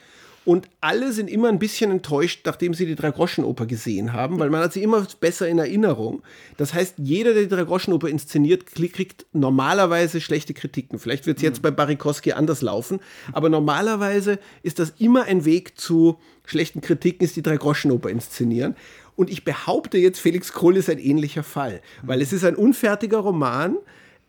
Und 0.46 0.68
alle 0.80 1.12
sind 1.12 1.28
immer 1.28 1.48
ein 1.48 1.58
bisschen 1.58 1.90
enttäuscht, 1.90 2.40
nachdem 2.46 2.72
sie 2.72 2.86
die 2.86 2.94
Drei-Groschen-Oper 2.94 3.66
gesehen 3.66 4.14
haben, 4.14 4.38
weil 4.38 4.48
man 4.48 4.62
hat 4.62 4.72
sie 4.72 4.82
immer 4.82 5.06
besser 5.20 5.46
in 5.46 5.58
Erinnerung. 5.58 6.22
Das 6.56 6.72
heißt, 6.72 6.94
jeder, 6.98 7.34
der 7.34 7.42
die 7.42 7.48
Drei-Groschen-Oper 7.48 8.08
inszeniert, 8.08 8.64
kriegt 8.66 9.26
normalerweise 9.32 10.20
schlechte 10.20 10.54
Kritiken. 10.54 10.98
Vielleicht 10.98 11.26
wird 11.26 11.36
es 11.36 11.42
jetzt 11.42 11.58
mhm. 11.58 11.62
bei 11.62 11.70
Barikowski 11.72 12.32
anders 12.32 12.62
laufen, 12.62 13.00
aber 13.32 13.50
normalerweise 13.50 14.38
ist 14.62 14.78
das 14.78 14.94
immer 14.98 15.24
ein 15.24 15.44
Weg 15.44 15.78
zu 15.78 16.18
schlechten 16.46 16.80
Kritiken, 16.80 17.24
ist 17.24 17.36
die 17.36 17.42
Drei-Groschen-Oper 17.42 18.08
inszenieren. 18.08 18.76
Und 19.16 19.30
ich 19.30 19.44
behaupte 19.44 19.98
jetzt, 19.98 20.20
Felix 20.20 20.54
Krull 20.54 20.78
ist 20.78 20.88
ein 20.88 20.98
ähnlicher 20.98 21.42
Fall, 21.42 21.82
weil 22.02 22.22
es 22.22 22.32
ist 22.32 22.44
ein 22.44 22.56
unfertiger 22.56 23.18
Roman 23.18 23.76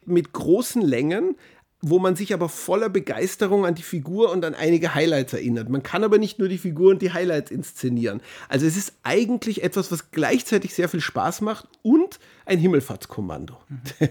mit 0.05 0.33
großen 0.33 0.81
Längen, 0.81 1.35
wo 1.81 1.99
man 1.99 2.15
sich 2.15 2.33
aber 2.33 2.47
voller 2.47 2.89
Begeisterung 2.89 3.65
an 3.65 3.75
die 3.75 3.81
Figur 3.81 4.31
und 4.31 4.45
an 4.45 4.53
einige 4.53 4.93
Highlights 4.93 5.33
erinnert. 5.33 5.69
Man 5.69 5.83
kann 5.83 6.03
aber 6.03 6.17
nicht 6.19 6.39
nur 6.39 6.47
die 6.47 6.59
Figur 6.59 6.91
und 6.91 7.01
die 7.01 7.11
Highlights 7.11 7.51
inszenieren. 7.51 8.21
Also 8.49 8.65
es 8.65 8.77
ist 8.77 8.93
eigentlich 9.03 9.63
etwas, 9.63 9.91
was 9.91 10.11
gleichzeitig 10.11 10.73
sehr 10.75 10.89
viel 10.89 11.01
Spaß 11.01 11.41
macht 11.41 11.67
und 11.81 12.19
ein 12.45 12.59
Himmelfahrtskommando. 12.59 13.57
Mhm. 13.67 13.79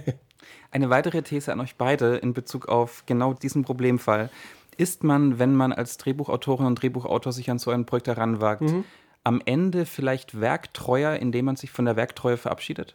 Eine 0.73 0.91
weitere 0.91 1.23
These 1.23 1.53
an 1.53 1.61
euch 1.61 1.77
beide 1.77 2.17
in 2.17 2.33
Bezug 2.33 2.69
auf 2.69 3.05
genau 3.07 3.35
diesen 3.35 3.65
Problemfall. 3.65 4.31
Ist 4.77 5.05
man, 5.05 5.39
wenn 5.39 5.55
man 5.55 5.73
als 5.73 5.97
Drehbuchautorin 5.97 6.67
und 6.67 6.81
Drehbuchautor 6.81 7.33
sich 7.33 7.51
an 7.51 7.59
so 7.59 7.71
ein 7.71 7.87
Projekt 7.87 8.07
heranwagt, 8.07 8.63
mhm. 8.63 8.85
am 9.25 9.43
Ende 9.45 9.85
vielleicht 9.85 10.41
werktreuer, 10.41 11.17
indem 11.17 11.47
man 11.47 11.57
sich 11.57 11.71
von 11.71 11.85
der 11.85 11.97
Werktreue 11.97 12.37
verabschiedet? 12.37 12.95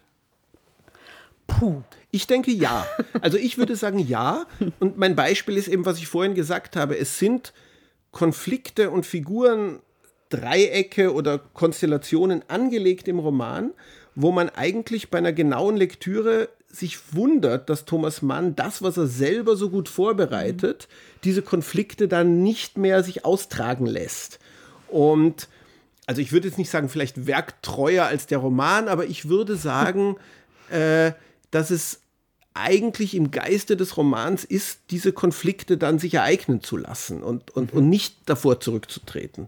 Puh. 1.47 1.81
Ich 2.11 2.27
denke 2.27 2.51
ja. 2.51 2.85
Also 3.21 3.37
ich 3.37 3.57
würde 3.57 3.75
sagen 3.75 3.99
ja. 3.99 4.45
Und 4.79 4.97
mein 4.97 5.15
Beispiel 5.15 5.57
ist 5.57 5.67
eben, 5.67 5.85
was 5.85 5.97
ich 5.97 6.07
vorhin 6.07 6.35
gesagt 6.35 6.75
habe. 6.75 6.97
Es 6.97 7.19
sind 7.19 7.53
Konflikte 8.11 8.89
und 8.89 9.05
Figuren, 9.05 9.79
Dreiecke 10.29 11.13
oder 11.13 11.37
Konstellationen 11.37 12.43
angelegt 12.47 13.07
im 13.07 13.19
Roman, 13.19 13.71
wo 14.15 14.31
man 14.31 14.49
eigentlich 14.49 15.09
bei 15.09 15.17
einer 15.17 15.33
genauen 15.33 15.77
Lektüre 15.77 16.49
sich 16.69 17.13
wundert, 17.13 17.69
dass 17.69 17.85
Thomas 17.85 18.21
Mann 18.21 18.55
das, 18.55 18.81
was 18.81 18.97
er 18.97 19.07
selber 19.07 19.55
so 19.55 19.69
gut 19.69 19.87
vorbereitet, 19.87 20.87
diese 21.23 21.41
Konflikte 21.41 22.07
dann 22.07 22.43
nicht 22.43 22.77
mehr 22.77 23.03
sich 23.03 23.23
austragen 23.23 23.85
lässt. 23.85 24.39
Und 24.87 25.47
also 26.05 26.21
ich 26.21 26.31
würde 26.31 26.47
jetzt 26.47 26.57
nicht 26.57 26.69
sagen, 26.69 26.89
vielleicht 26.89 27.27
werktreuer 27.27 28.05
als 28.05 28.27
der 28.27 28.39
Roman, 28.39 28.87
aber 28.87 29.05
ich 29.05 29.27
würde 29.27 29.55
sagen, 29.55 30.17
äh, 30.69 31.11
dass 31.55 31.71
es 31.71 32.01
eigentlich 32.53 33.15
im 33.15 33.31
Geiste 33.31 33.77
des 33.77 33.97
Romans 33.97 34.43
ist, 34.43 34.79
diese 34.89 35.13
Konflikte 35.13 35.77
dann 35.77 35.99
sich 35.99 36.13
ereignen 36.13 36.61
zu 36.61 36.77
lassen 36.77 37.23
und, 37.23 37.51
und, 37.51 37.73
mhm. 37.73 37.79
und 37.79 37.89
nicht 37.89 38.17
davor 38.25 38.59
zurückzutreten. 38.59 39.47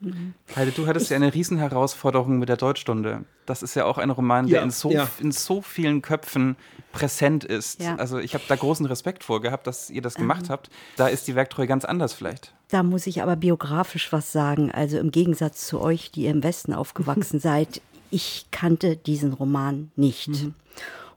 Mhm. 0.00 0.34
Heide, 0.54 0.72
du 0.72 0.86
hattest 0.86 1.06
ich, 1.06 1.10
ja 1.10 1.16
eine 1.16 1.32
Riesenherausforderung 1.32 2.38
mit 2.38 2.50
der 2.50 2.58
Deutschstunde. 2.58 3.24
Das 3.46 3.62
ist 3.62 3.74
ja 3.74 3.86
auch 3.86 3.96
ein 3.96 4.10
Roman, 4.10 4.46
der 4.46 4.58
ja, 4.58 4.62
in, 4.62 4.70
so, 4.70 4.90
ja. 4.90 5.08
in 5.18 5.32
so 5.32 5.62
vielen 5.62 6.02
Köpfen 6.02 6.56
präsent 6.92 7.44
ist. 7.44 7.82
Ja. 7.82 7.96
Also 7.96 8.18
ich 8.18 8.34
habe 8.34 8.44
da 8.48 8.56
großen 8.56 8.84
Respekt 8.84 9.24
vor 9.24 9.40
gehabt, 9.40 9.66
dass 9.66 9.88
ihr 9.88 10.02
das 10.02 10.14
gemacht 10.14 10.44
ähm. 10.44 10.50
habt. 10.50 10.70
Da 10.96 11.08
ist 11.08 11.26
die 11.26 11.34
Werktreue 11.34 11.66
ganz 11.66 11.86
anders 11.86 12.12
vielleicht. 12.12 12.52
Da 12.68 12.82
muss 12.82 13.06
ich 13.06 13.22
aber 13.22 13.36
biografisch 13.36 14.12
was 14.12 14.32
sagen. 14.32 14.70
Also 14.70 14.98
im 14.98 15.10
Gegensatz 15.10 15.66
zu 15.66 15.80
euch, 15.80 16.10
die 16.10 16.24
ihr 16.24 16.30
im 16.30 16.42
Westen 16.42 16.74
aufgewachsen 16.74 17.40
seid, 17.40 17.80
ich 18.10 18.46
kannte 18.50 18.96
diesen 18.96 19.32
Roman 19.32 19.90
nicht. 19.96 20.28
Mhm. 20.28 20.54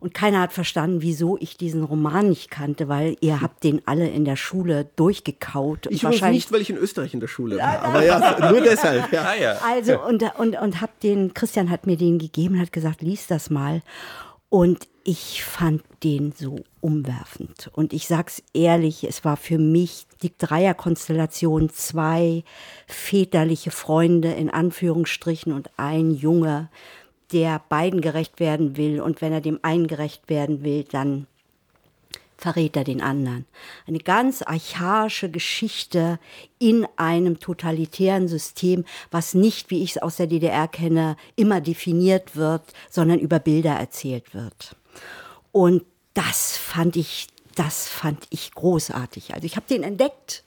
Und 0.01 0.13
keiner 0.13 0.39
hat 0.39 0.53
verstanden, 0.53 1.01
wieso 1.01 1.37
ich 1.39 1.57
diesen 1.57 1.83
Roman 1.83 2.29
nicht 2.29 2.49
kannte, 2.49 2.87
weil 2.87 3.17
ihr 3.19 3.41
habt 3.41 3.65
den 3.65 3.81
alle 3.85 4.07
in 4.07 4.23
der 4.23 4.37
Schule 4.37 4.89
durchgekaut. 4.95 5.87
Ich 5.89 6.05
wahrscheinlich 6.05 6.45
nicht, 6.45 6.51
weil 6.53 6.61
ich 6.61 6.69
in 6.69 6.77
Österreich 6.77 7.13
in 7.13 7.19
der 7.19 7.27
Schule 7.27 7.57
war. 7.57 7.81
Aber 7.83 8.05
ja, 8.05 8.51
nur 8.51 8.61
deshalb. 8.61 9.11
Ja. 9.11 9.23
Ah, 9.23 9.73
also, 9.73 10.01
und, 10.01 10.23
und, 10.37 10.55
und 10.55 10.81
hab 10.81 10.99
den, 11.01 11.33
Christian 11.33 11.69
hat 11.69 11.85
mir 11.85 11.97
den 11.97 12.17
gegeben, 12.17 12.59
hat 12.61 12.71
gesagt, 12.71 13.01
lies 13.01 13.27
das 13.27 13.49
mal. 13.49 13.81
Und 14.47 14.87
ich 15.03 15.43
fand 15.43 15.83
den 16.03 16.31
so 16.31 16.63
umwerfend. 16.81 17.69
Und 17.73 17.93
ich 17.93 18.07
sag's 18.07 18.41
ehrlich, 18.53 19.03
es 19.03 19.25
war 19.25 19.37
für 19.37 19.57
mich 19.57 20.07
die 20.21 20.31
Dreierkonstellation 20.37 21.69
zwei 21.69 22.43
väterliche 22.87 23.71
Freunde 23.71 24.31
in 24.31 24.49
Anführungsstrichen 24.49 25.51
und 25.51 25.69
ein 25.77 26.11
Junge, 26.11 26.69
der 27.31 27.61
beiden 27.69 28.01
gerecht 28.01 28.39
werden 28.39 28.77
will. 28.77 29.01
Und 29.01 29.21
wenn 29.21 29.33
er 29.33 29.41
dem 29.41 29.59
einen 29.61 29.87
gerecht 29.87 30.29
werden 30.29 30.63
will, 30.63 30.83
dann 30.83 31.27
verrät 32.39 32.77
er 32.77 32.83
den 32.83 33.01
anderen. 33.01 33.45
Eine 33.85 33.99
ganz 33.99 34.41
archaische 34.41 35.29
Geschichte 35.29 36.19
in 36.57 36.87
einem 36.95 37.39
totalitären 37.39 38.27
System, 38.27 38.85
was 39.11 39.33
nicht, 39.33 39.69
wie 39.69 39.83
ich 39.83 39.91
es 39.91 40.01
aus 40.01 40.15
der 40.15 40.27
DDR 40.27 40.67
kenne, 40.67 41.17
immer 41.35 41.59
definiert 41.59 42.35
wird, 42.35 42.63
sondern 42.89 43.19
über 43.19 43.39
Bilder 43.39 43.73
erzählt 43.73 44.33
wird. 44.33 44.75
Und 45.51 45.83
das 46.13 46.57
fand 46.57 46.95
ich, 46.95 47.27
das 47.55 47.87
fand 47.89 48.25
ich 48.29 48.53
großartig. 48.53 49.33
Also 49.33 49.45
ich 49.45 49.55
habe 49.55 49.67
den 49.69 49.83
entdeckt 49.83 50.43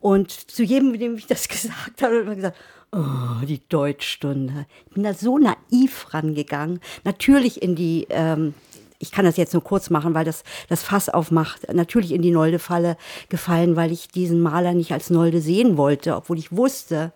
und 0.00 0.32
zu 0.32 0.62
jedem, 0.62 0.98
dem 0.98 1.16
ich 1.16 1.26
das 1.26 1.48
gesagt 1.48 2.02
habe, 2.02 2.22
ich 2.28 2.36
gesagt, 2.36 2.58
oh, 2.92 3.44
die 3.46 3.60
Deutschstunde. 3.68 4.66
Ich 4.86 4.94
bin 4.94 5.02
da 5.02 5.14
so 5.14 5.38
naiv 5.38 6.12
rangegangen. 6.12 6.80
Natürlich 7.04 7.62
in 7.62 7.76
die 7.76 8.06
ähm, 8.10 8.54
ich 9.00 9.10
kann 9.10 9.24
das 9.24 9.38
jetzt 9.38 9.54
nur 9.54 9.64
kurz 9.64 9.90
machen, 9.90 10.14
weil 10.14 10.26
das 10.26 10.44
das 10.68 10.82
Fass 10.82 11.08
aufmacht, 11.08 11.72
natürlich 11.72 12.12
in 12.12 12.22
die 12.22 12.30
Nolde-Falle 12.30 12.96
gefallen, 13.30 13.74
weil 13.74 13.90
ich 13.90 14.08
diesen 14.08 14.40
Maler 14.40 14.74
nicht 14.74 14.92
als 14.92 15.10
Nolde 15.10 15.40
sehen 15.40 15.76
wollte, 15.76 16.14
obwohl 16.14 16.38
ich 16.38 16.54
wusste, 16.54 17.12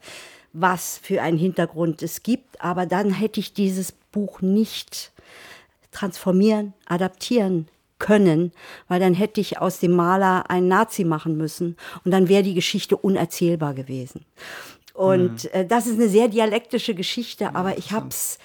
was 0.55 0.99
für 1.03 1.20
einen 1.20 1.37
Hintergrund 1.37 2.03
es 2.03 2.22
gibt. 2.22 2.61
Aber 2.62 2.87
dann 2.87 3.11
hätte 3.11 3.39
ich 3.39 3.53
dieses 3.53 3.93
Buch 3.93 4.41
nicht 4.41 5.12
transformieren, 5.93 6.72
adaptieren 6.87 7.68
können, 7.99 8.53
weil 8.89 8.99
dann 8.99 9.14
hätte 9.14 9.41
ich 9.41 9.59
aus 9.59 9.79
dem 9.79 9.93
Maler 9.93 10.51
einen 10.51 10.68
Nazi 10.68 11.05
machen 11.05 11.37
müssen 11.37 11.77
und 12.05 12.11
dann 12.11 12.29
wäre 12.29 12.43
die 12.43 12.55
Geschichte 12.55 12.97
unerzählbar 12.97 13.75
gewesen. 13.75 14.25
Und 14.95 15.45
mhm. 15.45 15.51
äh, 15.53 15.66
das 15.66 15.86
ist 15.86 15.99
eine 15.99 16.09
sehr 16.09 16.28
dialektische 16.28 16.95
Geschichte, 16.95 17.55
aber 17.55 17.76
ich 17.76 17.92
habe 17.92 18.09
es 18.09 18.38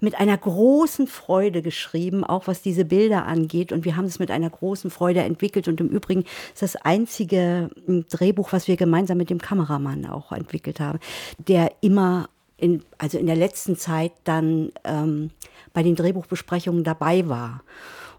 mit 0.00 0.14
einer 0.14 0.36
großen 0.36 1.08
Freude 1.08 1.60
geschrieben, 1.60 2.22
auch 2.24 2.46
was 2.46 2.62
diese 2.62 2.84
Bilder 2.84 3.26
angeht. 3.26 3.72
Und 3.72 3.84
wir 3.84 3.96
haben 3.96 4.04
es 4.04 4.20
mit 4.20 4.30
einer 4.30 4.48
großen 4.48 4.90
Freude 4.90 5.20
entwickelt. 5.20 5.66
Und 5.66 5.80
im 5.80 5.88
Übrigen 5.88 6.24
ist 6.54 6.62
das 6.62 6.76
einzige 6.76 7.70
hm, 7.84 8.06
Drehbuch, 8.08 8.52
was 8.52 8.68
wir 8.68 8.76
gemeinsam 8.76 9.18
mit 9.18 9.28
dem 9.28 9.40
Kameramann 9.40 10.06
auch 10.06 10.30
entwickelt 10.30 10.78
haben, 10.78 11.00
der 11.38 11.72
immer 11.80 12.28
in, 12.56 12.82
also 12.96 13.18
in 13.18 13.26
der 13.26 13.36
letzten 13.36 13.76
Zeit 13.76 14.12
dann 14.22 14.70
ähm, 14.84 15.30
bei 15.72 15.82
den 15.82 15.96
Drehbuchbesprechungen 15.96 16.84
dabei 16.84 17.28
war 17.28 17.62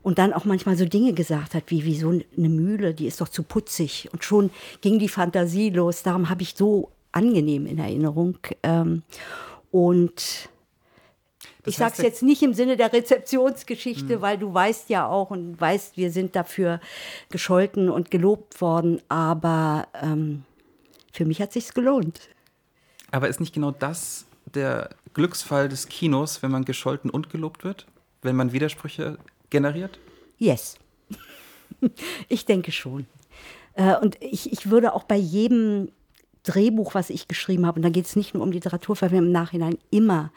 und 0.01 0.17
dann 0.17 0.33
auch 0.33 0.45
manchmal 0.45 0.77
so 0.77 0.85
Dinge 0.85 1.13
gesagt 1.13 1.53
hat, 1.53 1.63
wie, 1.67 1.83
wie 1.83 1.97
so 1.97 2.09
eine 2.09 2.49
Mühle, 2.49 2.93
die 2.93 3.07
ist 3.07 3.19
doch 3.21 3.27
zu 3.27 3.43
putzig. 3.43 4.09
Und 4.13 4.23
schon 4.23 4.49
ging 4.81 4.99
die 4.99 5.09
Fantasie 5.09 5.69
los. 5.69 6.03
Darum 6.03 6.29
habe 6.29 6.41
ich 6.41 6.55
so 6.55 6.91
angenehm 7.11 7.65
in 7.65 7.79
Erinnerung. 7.79 8.37
Ähm, 8.63 9.03
und 9.71 10.49
das 11.63 11.73
ich 11.73 11.77
sage 11.77 11.93
es 11.97 12.03
jetzt 12.03 12.23
nicht 12.23 12.41
im 12.41 12.53
Sinne 12.53 12.77
der 12.77 12.91
Rezeptionsgeschichte, 12.93 14.17
mhm. 14.17 14.21
weil 14.21 14.37
du 14.37 14.53
weißt 14.53 14.89
ja 14.89 15.07
auch 15.07 15.29
und 15.29 15.59
weißt, 15.59 15.97
wir 15.97 16.11
sind 16.11 16.35
dafür 16.35 16.79
gescholten 17.29 17.89
und 17.89 18.11
gelobt 18.11 18.61
worden, 18.61 19.01
aber 19.09 19.87
ähm, 20.01 20.43
für 21.11 21.25
mich 21.25 21.41
hat 21.41 21.51
sich's 21.51 21.73
gelohnt. 21.73 22.29
Aber 23.11 23.27
ist 23.27 23.39
nicht 23.39 23.53
genau 23.53 23.71
das 23.71 24.25
der 24.53 24.89
Glücksfall 25.13 25.69
des 25.69 25.87
Kinos, 25.87 26.41
wenn 26.41 26.51
man 26.51 26.65
gescholten 26.65 27.09
und 27.09 27.29
gelobt 27.29 27.63
wird? 27.63 27.87
Wenn 28.21 28.35
man 28.35 28.51
Widersprüche 28.51 29.17
generiert? 29.49 29.99
Yes. 30.37 30.77
ich 32.29 32.45
denke 32.45 32.71
schon. 32.71 33.05
Äh, 33.73 33.95
und 33.97 34.17
ich, 34.21 34.51
ich 34.51 34.69
würde 34.69 34.93
auch 34.93 35.03
bei 35.03 35.15
jedem 35.15 35.91
Drehbuch, 36.43 36.93
was 36.93 37.09
ich 37.09 37.27
geschrieben 37.27 37.65
habe, 37.65 37.77
und 37.77 37.83
da 37.83 37.89
geht 37.89 38.05
es 38.05 38.15
nicht 38.15 38.33
nur 38.33 38.43
um 38.43 38.51
Literatur, 38.51 38.95
weil 39.01 39.11
wir 39.11 39.19
im 39.19 39.31
Nachhinein 39.31 39.77
immer 39.91 40.31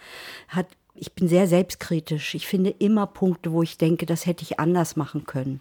hat 0.49 0.67
ich 0.95 1.15
bin 1.15 1.27
sehr 1.27 1.49
selbstkritisch. 1.49 2.35
Ich 2.35 2.47
finde 2.47 2.71
immer 2.71 3.07
Punkte, 3.07 3.53
wo 3.53 3.63
ich 3.63 3.79
denke, 3.79 4.07
das 4.07 4.27
hätte 4.27 4.43
ich 4.43 4.61
anders 4.61 4.95
machen 4.95 5.25
können. 5.25 5.61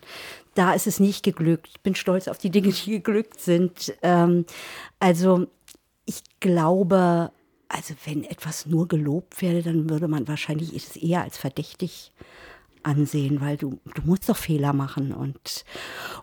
Da 0.55 0.73
ist 0.73 0.87
es 0.87 0.99
nicht 0.99 1.23
geglückt. 1.23 1.69
Ich 1.69 1.79
bin 1.79 1.95
stolz 1.95 2.27
auf 2.27 2.37
die 2.37 2.49
Dinge, 2.49 2.69
die 2.69 2.91
geglückt 2.91 3.39
sind. 3.39 3.93
Ähm, 4.01 4.45
also 4.99 5.47
ich 6.05 6.21
glaube, 6.41 7.31
also 7.69 7.93
wenn 8.05 8.25
etwas 8.25 8.65
nur 8.65 8.87
gelobt 8.87 9.41
werde, 9.41 9.63
dann 9.63 9.89
würde 9.89 10.07
man 10.07 10.27
wahrscheinlich 10.27 10.75
es 10.75 10.97
eher 10.97 11.21
als 11.21 11.37
verdächtig 11.37 12.11
ansehen, 12.83 13.41
weil 13.41 13.57
du, 13.57 13.79
du 13.95 14.01
musst 14.03 14.29
doch 14.29 14.37
Fehler 14.37 14.73
machen. 14.73 15.13
Und, 15.13 15.65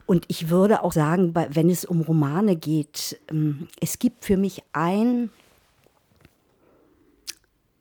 und 0.07 0.25
ich 0.29 0.51
würde 0.51 0.83
auch 0.83 0.93
sagen, 0.93 1.35
wenn 1.35 1.71
es 1.71 1.85
um 1.85 2.01
Romane 2.01 2.57
geht, 2.57 3.19
ähm, 3.31 3.69
es 3.81 3.99
gibt 3.99 4.25
für 4.25 4.37
mich 4.37 4.63
ein 4.73 5.31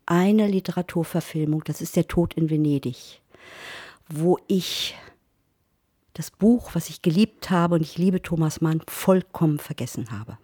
eine 0.08 0.48
Literaturverfilmung, 0.48 1.64
das 1.66 1.82
ist 1.82 1.98
Der 1.98 2.08
Tod 2.08 2.34
in 2.36 2.50
Venedig, 2.50 3.22
wo 4.08 4.40
ich 4.48 4.96
das 6.14 6.32
Buch, 6.32 6.72
was 6.74 6.90
ich 6.90 7.02
geliebt 7.02 7.52
habe, 7.52 7.76
und 7.76 7.82
ich 7.82 7.98
liebe 7.98 8.22
Thomas 8.22 8.62
Mann, 8.62 8.82
vollkommen 8.88 9.60
vergessen 9.60 10.10
habe. 10.10 10.38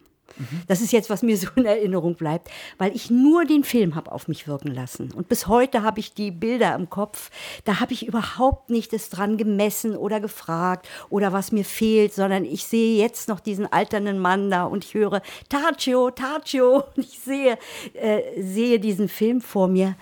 Das 0.68 0.82
ist 0.82 0.92
jetzt, 0.92 1.10
was 1.10 1.22
mir 1.22 1.38
so 1.38 1.48
in 1.56 1.66
Erinnerung 1.66 2.16
bleibt, 2.16 2.50
weil 2.78 2.96
ich 2.96 3.10
nur 3.10 3.46
den 3.46 3.64
Film 3.64 3.96
habe 3.96 4.12
auf 4.12 4.28
mich 4.28 4.48
wirken 4.48 4.74
lassen. 4.74 5.12
Und 5.12 5.30
bis 5.30 5.48
heute 5.48 5.84
habe 5.84 6.00
ich 6.00 6.14
die 6.14 6.32
Bilder 6.32 6.76
im 6.76 6.90
Kopf. 6.90 7.30
Da 7.66 7.80
habe 7.80 7.94
ich 7.94 8.08
überhaupt 8.08 8.70
nicht 8.70 8.94
es 8.94 9.10
dran 9.10 9.38
gemessen 9.38 9.96
oder 9.96 10.20
gefragt 10.20 10.88
oder 11.10 11.34
was 11.34 11.52
mir 11.52 11.66
fehlt, 11.66 12.14
sondern 12.14 12.46
ich 12.46 12.66
sehe 12.66 12.98
jetzt 12.98 13.28
noch 13.28 13.40
diesen 13.40 13.72
alternden 13.72 14.20
Mann 14.20 14.50
da 14.50 14.64
und 14.66 14.86
ich 14.86 14.94
höre 14.94 15.22
Taccio, 15.50 16.12
Taccio 16.12 16.84
und 16.96 17.06
ich 17.06 17.20
sehe, 17.20 17.58
äh, 17.94 18.42
sehe 18.42 18.80
diesen 18.80 19.10
Film 19.10 19.42
vor 19.42 19.68
mir. 19.68 19.96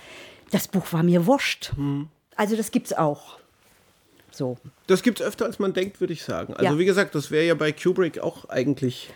Das 0.51 0.67
Buch 0.67 0.91
war 0.91 1.03
mir 1.03 1.25
wurscht. 1.25 1.73
Hm. 1.75 2.07
Also 2.36 2.55
das 2.55 2.71
gibt 2.71 2.88
es 2.88 2.93
auch. 2.97 3.38
So. 4.32 4.57
Das 4.88 5.03
gibt 5.03 5.19
es 5.19 5.25
öfter, 5.25 5.45
als 5.45 5.59
man 5.59 5.73
denkt, 5.73 5.99
würde 5.99 6.13
ich 6.13 6.23
sagen. 6.23 6.53
Also 6.53 6.73
ja. 6.73 6.79
wie 6.79 6.86
gesagt, 6.86 7.15
das 7.15 7.32
wäre 7.32 7.45
ja 7.45 7.53
bei 7.53 7.71
Kubrick 7.71 8.19
auch 8.19 8.45
eigentlich 8.45 9.11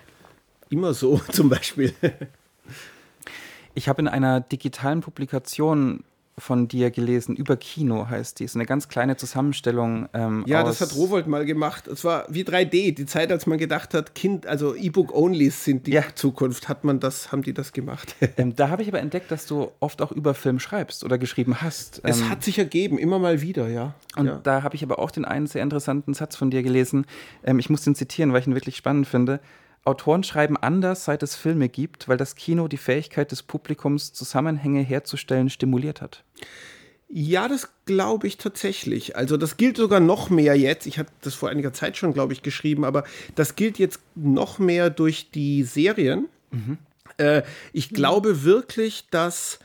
immer 0.70 0.94
so 0.94 1.18
zum 1.32 1.50
Beispiel. 1.50 1.94
Ich 3.74 3.90
habe 3.90 4.02
in 4.02 4.08
einer 4.08 4.42
digitalen 4.42 5.02
Publikation 5.02 6.04
von 6.38 6.68
dir 6.68 6.92
gelesen, 6.92 7.36
über 7.36 7.56
Kino 7.56 8.10
heißt 8.10 8.40
die. 8.40 8.44
Ist 8.44 8.56
eine 8.56 8.66
ganz 8.66 8.90
kleine 8.90 9.16
Zusammenstellung. 9.16 10.10
Ähm, 10.14 10.44
ja, 10.48 10.64
das 10.64 10.82
hat 10.82 10.94
Rowold 10.96 11.28
mal 11.28 11.46
gemacht. 11.46 11.88
Es 11.88 12.04
war 12.04 12.26
wie 12.30 12.44
3D, 12.44 12.94
die 12.94 13.06
Zeit, 13.06 13.32
als 13.32 13.46
man 13.46 13.58
gedacht 13.58 13.94
hat, 13.94 14.16
Kind, 14.16 14.46
also 14.46 14.76
E-Book-Onlys 14.76 15.64
sind 15.64 15.88
die 15.88 15.92
ja. 15.92 16.04
Zukunft, 16.14 16.68
hat 16.68 16.84
man 16.84 17.00
das, 17.00 17.32
haben 17.32 17.42
die 17.44 17.54
das 17.54 17.74
gemacht. 17.74 18.16
Ähm, 18.38 18.56
da 18.56 18.70
habe 18.70 18.82
ich 18.82 18.90
aber 18.90 19.00
entdeckt, 19.00 19.32
dass 19.32 19.46
du 19.46 19.72
oft 19.80 20.02
auch 20.02 20.12
über 20.12 20.34
Film 20.34 20.60
schreibst 20.60 21.06
oder 21.06 21.18
geschrieben 21.18 21.62
hast. 21.62 22.02
Es 22.04 22.20
ähm, 22.20 22.30
hat 22.30 22.44
sich 22.44 22.60
ergeben, 22.60 22.98
immer 22.98 23.18
mal 23.18 23.40
wieder, 23.42 23.70
ja. 23.70 23.94
Und 24.18 24.26
ja. 24.26 24.40
da 24.44 24.64
habe 24.64 24.76
ich 24.76 24.84
aber 24.84 25.00
auch 25.00 25.12
den 25.12 25.24
einen 25.24 25.48
sehr 25.48 25.62
interessanten 25.62 26.14
Satz 26.14 26.36
von 26.36 26.50
dir 26.50 26.64
gelesen. 26.64 27.06
Ähm, 27.44 27.60
ich 27.60 27.70
muss 27.70 27.84
den 27.84 27.96
zitieren, 27.96 28.34
weil 28.34 28.42
ich 28.42 28.48
ihn 28.48 28.56
wirklich 28.56 28.76
spannend 28.76 29.08
finde. 29.08 29.40
Autoren 29.86 30.24
schreiben 30.24 30.58
anders, 30.58 31.06
seit 31.06 31.24
es 31.24 31.36
Filme 31.36 31.70
gibt, 31.70 32.08
weil 32.08 32.18
das 32.18 32.36
Kino 32.36 32.68
die 32.68 32.78
Fähigkeit 32.78 33.32
des 33.32 33.44
Publikums, 33.44 34.14
Zusammenhänge 34.14 34.82
herzustellen, 34.82 35.50
stimuliert 35.50 36.02
hat. 36.02 36.24
Ja, 37.08 37.48
das 37.48 37.70
glaube 37.86 38.28
ich 38.28 38.38
tatsächlich. 38.38 39.16
Also 39.16 39.38
das 39.38 39.58
gilt 39.58 39.78
sogar 39.78 40.00
noch 40.00 40.30
mehr 40.30 40.56
jetzt. 40.56 40.88
Ich 40.88 40.98
hatte 40.98 41.12
das 41.22 41.36
vor 41.36 41.50
einiger 41.50 41.72
Zeit 41.72 41.98
schon, 41.98 42.14
glaube 42.14 42.34
ich, 42.34 42.42
geschrieben, 42.42 42.84
aber 42.84 43.04
das 43.36 43.56
gilt 43.56 43.78
jetzt 43.78 44.00
noch 44.16 44.58
mehr 44.58 44.90
durch 44.90 45.30
die 45.30 45.64
Serien. 45.64 46.28
Mhm. 46.50 46.78
Äh, 47.18 47.44
ich 47.74 47.90
glaube 47.90 48.44
wirklich, 48.44 49.08
dass 49.12 49.60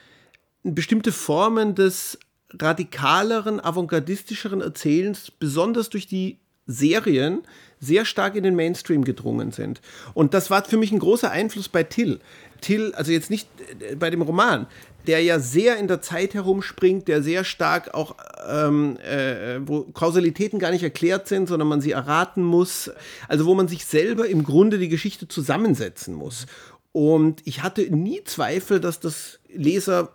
bestimmte 0.63 1.13
Formen 1.13 1.75
des 1.75 2.19
radikaleren, 2.53 3.59
avantgardistischeren 3.59 4.61
Erzählens, 4.61 5.31
besonders 5.31 5.89
durch 5.89 6.07
die 6.07 6.39
Serien, 6.67 7.43
sehr 7.81 8.05
stark 8.05 8.37
in 8.37 8.45
den 8.45 8.55
Mainstream 8.55 9.05
gedrungen 9.05 9.53
sind. 9.53 9.81
Und 10.15 10.35
das 10.35 10.51
war 10.51 10.65
für 10.65 10.77
mich 10.77 10.93
ein 10.93 10.99
großer 10.99 11.31
Einfluss 11.31 11.69
bei 11.69 11.83
Till. 11.83 12.21
Till, 12.61 12.93
also 12.95 13.11
jetzt 13.11 13.31
nicht 13.31 13.49
äh, 13.81 13.97
bei 13.97 14.11
dem 14.11 14.23
Roman, 14.23 14.67
der 15.07 15.23
ja 15.23 15.39
sehr 15.39 15.79
in 15.79 15.89
der 15.89 16.03
Zeit 16.03 16.35
herumspringt, 16.35 17.09
der 17.09 17.23
sehr 17.23 17.43
stark 17.45 17.95
auch, 17.95 18.17
ähm, 18.49 18.99
äh, 18.99 19.59
wo 19.67 19.83
Kausalitäten 19.83 20.59
gar 20.59 20.71
nicht 20.71 20.83
erklärt 20.83 21.27
sind, 21.27 21.49
sondern 21.49 21.69
man 21.69 21.81
sie 21.81 21.93
erraten 21.93 22.45
muss. 22.45 22.91
Also 23.27 23.47
wo 23.47 23.55
man 23.55 23.67
sich 23.67 23.87
selber 23.87 24.29
im 24.29 24.45
Grunde 24.45 24.79
die 24.79 24.91
Geschichte 24.91 25.27
zusammensetzen 25.27 26.15
muss. 26.15 26.47
Und 26.93 27.41
ich 27.47 27.63
hatte 27.63 27.83
nie 27.83 28.23
Zweifel, 28.25 28.79
dass 28.81 29.01
das 29.01 29.39
Leser 29.49 30.15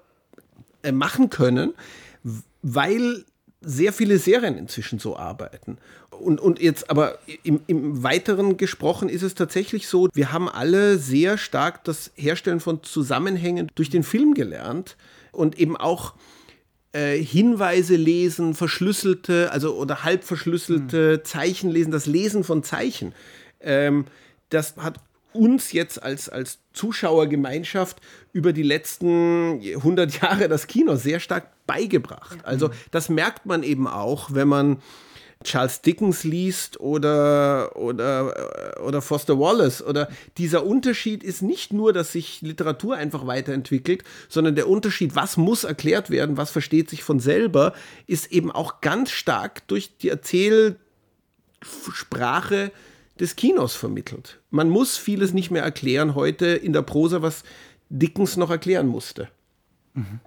äh, 0.83 0.91
machen 0.91 1.29
können, 1.31 1.73
weil 2.61 3.25
sehr 3.65 3.91
viele 3.91 4.19
Serien 4.19 4.57
inzwischen 4.57 4.99
so 4.99 5.17
arbeiten. 5.17 5.77
Und, 6.11 6.39
und 6.39 6.59
jetzt 6.59 6.89
aber 6.89 7.17
im, 7.43 7.61
im 7.67 8.03
Weiteren 8.03 8.57
gesprochen 8.57 9.09
ist 9.09 9.23
es 9.23 9.35
tatsächlich 9.35 9.87
so, 9.87 10.07
wir 10.13 10.31
haben 10.31 10.47
alle 10.47 10.97
sehr 10.97 11.37
stark 11.37 11.83
das 11.83 12.11
Herstellen 12.15 12.59
von 12.59 12.83
Zusammenhängen 12.83 13.69
durch 13.75 13.89
den 13.89 14.03
Film 14.03 14.33
gelernt 14.33 14.95
und 15.31 15.59
eben 15.59 15.75
auch 15.75 16.13
äh, 16.93 17.17
Hinweise 17.17 17.95
lesen, 17.95 18.53
verschlüsselte, 18.53 19.51
also 19.51 19.75
oder 19.75 20.03
halb 20.03 20.23
verschlüsselte 20.23 21.17
mhm. 21.19 21.25
Zeichen 21.25 21.69
lesen, 21.69 21.91
das 21.91 22.05
Lesen 22.05 22.43
von 22.43 22.63
Zeichen. 22.63 23.13
Ähm, 23.59 24.05
das 24.49 24.77
hat 24.77 24.99
uns 25.33 25.73
jetzt 25.73 26.01
als, 26.01 26.29
als 26.29 26.59
Zuschauergemeinschaft 26.71 27.99
über 28.31 28.53
die 28.53 28.63
letzten 28.63 29.61
100 29.61 30.21
Jahre 30.21 30.47
das 30.47 30.67
Kino 30.67 30.95
sehr 30.95 31.19
stark 31.19 31.54
beigebracht. 31.65 32.37
Also 32.43 32.69
das 32.91 33.09
merkt 33.09 33.45
man 33.45 33.63
eben 33.63 33.87
auch, 33.87 34.33
wenn 34.33 34.47
man 34.47 34.77
Charles 35.43 35.81
Dickens 35.81 36.23
liest 36.23 36.79
oder, 36.79 37.75
oder, 37.75 38.81
oder 38.83 39.01
Foster 39.01 39.39
Wallace. 39.39 39.83
Oder 39.83 40.09
dieser 40.37 40.65
Unterschied 40.65 41.23
ist 41.23 41.41
nicht 41.41 41.73
nur, 41.73 41.93
dass 41.93 42.11
sich 42.11 42.41
Literatur 42.41 42.95
einfach 42.95 43.27
weiterentwickelt, 43.27 44.03
sondern 44.27 44.55
der 44.55 44.67
Unterschied, 44.67 45.15
was 45.15 45.37
muss 45.37 45.63
erklärt 45.63 46.09
werden, 46.09 46.37
was 46.37 46.51
versteht 46.51 46.89
sich 46.89 47.03
von 47.03 47.19
selber, 47.19 47.73
ist 48.07 48.31
eben 48.31 48.51
auch 48.51 48.81
ganz 48.81 49.11
stark 49.11 49.67
durch 49.67 49.97
die 49.97 50.09
Erzählsprache 50.09 52.71
des 53.19 53.35
Kinos 53.35 53.75
vermittelt. 53.75 54.39
Man 54.49 54.69
muss 54.69 54.97
vieles 54.97 55.33
nicht 55.33 55.51
mehr 55.51 55.63
erklären 55.63 56.15
heute 56.15 56.47
in 56.47 56.73
der 56.73 56.81
Prosa, 56.81 57.21
was 57.21 57.43
Dickens 57.89 58.35
noch 58.35 58.49
erklären 58.49 58.87
musste. 58.87 59.29
Mhm. 59.93 60.19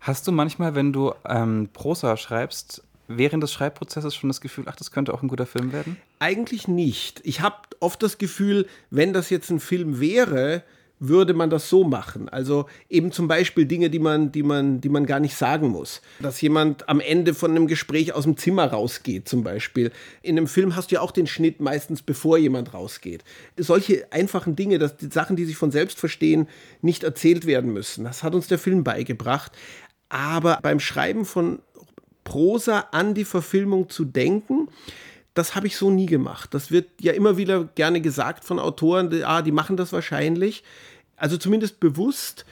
Hast 0.00 0.26
du 0.26 0.32
manchmal, 0.32 0.74
wenn 0.74 0.92
du 0.92 1.12
ähm, 1.28 1.68
Prosa 1.72 2.16
schreibst, 2.16 2.82
während 3.08 3.42
des 3.42 3.52
Schreibprozesses 3.52 4.14
schon 4.14 4.28
das 4.30 4.40
Gefühl, 4.40 4.64
ach, 4.68 4.76
das 4.76 4.90
könnte 4.90 5.12
auch 5.14 5.22
ein 5.22 5.28
guter 5.28 5.46
Film 5.46 5.72
werden? 5.72 5.96
Eigentlich 6.18 6.68
nicht. 6.68 7.20
Ich 7.24 7.40
habe 7.40 7.56
oft 7.80 8.02
das 8.02 8.18
Gefühl, 8.18 8.66
wenn 8.90 9.12
das 9.12 9.30
jetzt 9.30 9.50
ein 9.50 9.60
Film 9.60 10.00
wäre, 10.00 10.62
würde 11.08 11.34
man 11.34 11.50
das 11.50 11.68
so 11.68 11.82
machen. 11.82 12.28
Also 12.28 12.66
eben 12.88 13.10
zum 13.10 13.26
Beispiel 13.26 13.66
Dinge, 13.66 13.90
die 13.90 13.98
man, 13.98 14.30
die 14.30 14.44
man, 14.44 14.80
die 14.80 14.88
man 14.88 15.04
gar 15.04 15.18
nicht 15.18 15.34
sagen 15.34 15.68
muss. 15.68 16.00
Dass 16.20 16.40
jemand 16.40 16.88
am 16.88 17.00
Ende 17.00 17.34
von 17.34 17.50
einem 17.50 17.66
Gespräch 17.66 18.12
aus 18.12 18.22
dem 18.22 18.36
Zimmer 18.36 18.66
rausgeht, 18.66 19.28
zum 19.28 19.42
Beispiel. 19.42 19.90
In 20.22 20.38
einem 20.38 20.46
Film 20.46 20.76
hast 20.76 20.90
du 20.90 20.94
ja 20.94 21.00
auch 21.00 21.10
den 21.10 21.26
Schnitt 21.26 21.60
meistens, 21.60 22.02
bevor 22.02 22.38
jemand 22.38 22.72
rausgeht. 22.72 23.24
Solche 23.56 24.06
einfachen 24.12 24.54
Dinge, 24.54 24.78
dass 24.78 24.96
die 24.96 25.10
Sachen, 25.10 25.34
die 25.34 25.44
sich 25.44 25.56
von 25.56 25.72
selbst 25.72 25.98
verstehen, 25.98 26.48
nicht 26.82 27.02
erzählt 27.02 27.46
werden 27.46 27.72
müssen. 27.72 28.04
Das 28.04 28.22
hat 28.22 28.34
uns 28.34 28.46
der 28.46 28.58
Film 28.58 28.84
beigebracht. 28.84 29.50
Aber 30.08 30.60
beim 30.62 30.78
Schreiben 30.78 31.24
von 31.24 31.58
Prosa 32.22 32.86
an 32.92 33.14
die 33.14 33.24
Verfilmung 33.24 33.90
zu 33.90 34.04
denken, 34.04 34.68
das 35.34 35.56
habe 35.56 35.66
ich 35.66 35.76
so 35.76 35.90
nie 35.90 36.06
gemacht. 36.06 36.52
Das 36.52 36.70
wird 36.70 36.88
ja 37.00 37.12
immer 37.12 37.36
wieder 37.36 37.64
gerne 37.74 38.00
gesagt 38.00 38.44
von 38.44 38.58
Autoren, 38.58 39.10
ah, 39.24 39.42
die 39.42 39.52
machen 39.52 39.76
das 39.76 39.92
wahrscheinlich. 39.92 40.62
Also 41.22 41.36
zumindest 41.36 41.78
bewusst 41.78 42.44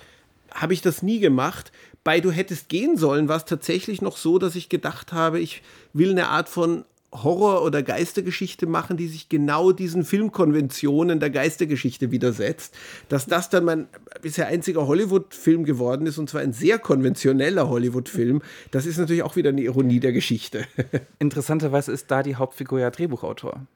habe 0.54 0.74
ich 0.74 0.80
das 0.80 1.02
nie 1.02 1.18
gemacht. 1.18 1.72
Bei 2.04 2.20
Du 2.20 2.30
hättest 2.30 2.68
gehen 2.68 2.96
sollen 2.96 3.28
war 3.28 3.38
es 3.38 3.44
tatsächlich 3.44 4.00
noch 4.00 4.16
so, 4.16 4.38
dass 4.38 4.54
ich 4.54 4.68
gedacht 4.68 5.12
habe, 5.12 5.40
ich 5.40 5.62
will 5.92 6.12
eine 6.12 6.28
Art 6.28 6.48
von 6.48 6.84
Horror- 7.12 7.64
oder 7.64 7.82
Geistergeschichte 7.82 8.68
machen, 8.68 8.96
die 8.96 9.08
sich 9.08 9.28
genau 9.28 9.72
diesen 9.72 10.04
Filmkonventionen 10.04 11.18
der 11.18 11.30
Geistergeschichte 11.30 12.12
widersetzt. 12.12 12.72
Dass 13.08 13.26
das 13.26 13.50
dann 13.50 13.64
mein 13.64 13.88
bisher 14.22 14.46
einziger 14.46 14.86
Hollywood-Film 14.86 15.64
geworden 15.64 16.06
ist, 16.06 16.18
und 16.18 16.30
zwar 16.30 16.40
ein 16.40 16.52
sehr 16.52 16.78
konventioneller 16.78 17.68
Hollywood-Film, 17.68 18.40
das 18.70 18.86
ist 18.86 18.98
natürlich 18.98 19.24
auch 19.24 19.34
wieder 19.34 19.48
eine 19.48 19.62
Ironie 19.62 19.98
der 19.98 20.12
Geschichte. 20.12 20.64
Interessanterweise 21.18 21.90
ist 21.90 22.08
da 22.12 22.22
die 22.22 22.36
Hauptfigur 22.36 22.78
ja 22.78 22.90
Drehbuchautor. 22.90 23.66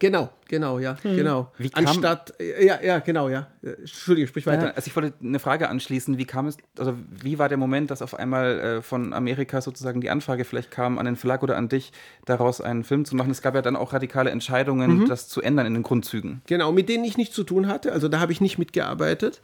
Genau, 0.00 0.30
genau, 0.48 0.78
ja, 0.78 0.96
hm. 1.02 1.14
genau. 1.14 1.52
Wie 1.58 1.68
kam, 1.68 1.86
Anstatt, 1.86 2.32
ja, 2.40 2.80
ja, 2.82 2.98
genau, 3.00 3.28
ja. 3.28 3.48
Entschuldige, 3.62 4.26
sprich 4.26 4.46
weiter. 4.46 4.68
Ja, 4.68 4.70
also 4.72 4.86
ich 4.88 4.96
wollte 4.96 5.12
eine 5.22 5.38
Frage 5.38 5.68
anschließen. 5.68 6.16
Wie 6.16 6.24
kam 6.24 6.46
es, 6.46 6.56
also 6.78 6.94
wie 7.10 7.38
war 7.38 7.50
der 7.50 7.58
Moment, 7.58 7.90
dass 7.90 8.00
auf 8.00 8.14
einmal 8.14 8.58
äh, 8.58 8.82
von 8.82 9.12
Amerika 9.12 9.60
sozusagen 9.60 10.00
die 10.00 10.08
Anfrage 10.08 10.46
vielleicht 10.46 10.70
kam 10.70 10.98
an 10.98 11.04
den 11.04 11.16
Verlag 11.16 11.42
oder 11.42 11.58
an 11.58 11.68
dich, 11.68 11.92
daraus 12.24 12.62
einen 12.62 12.82
Film 12.82 13.04
zu 13.04 13.14
machen? 13.14 13.30
Es 13.30 13.42
gab 13.42 13.54
ja 13.54 13.60
dann 13.60 13.76
auch 13.76 13.92
radikale 13.92 14.30
Entscheidungen, 14.30 15.00
mhm. 15.00 15.06
das 15.06 15.28
zu 15.28 15.42
ändern 15.42 15.66
in 15.66 15.74
den 15.74 15.82
Grundzügen. 15.82 16.40
Genau, 16.46 16.72
mit 16.72 16.88
denen 16.88 17.04
ich 17.04 17.18
nichts 17.18 17.34
zu 17.34 17.44
tun 17.44 17.68
hatte. 17.68 17.92
Also 17.92 18.08
da 18.08 18.20
habe 18.20 18.32
ich 18.32 18.40
nicht 18.40 18.56
mitgearbeitet. 18.56 19.42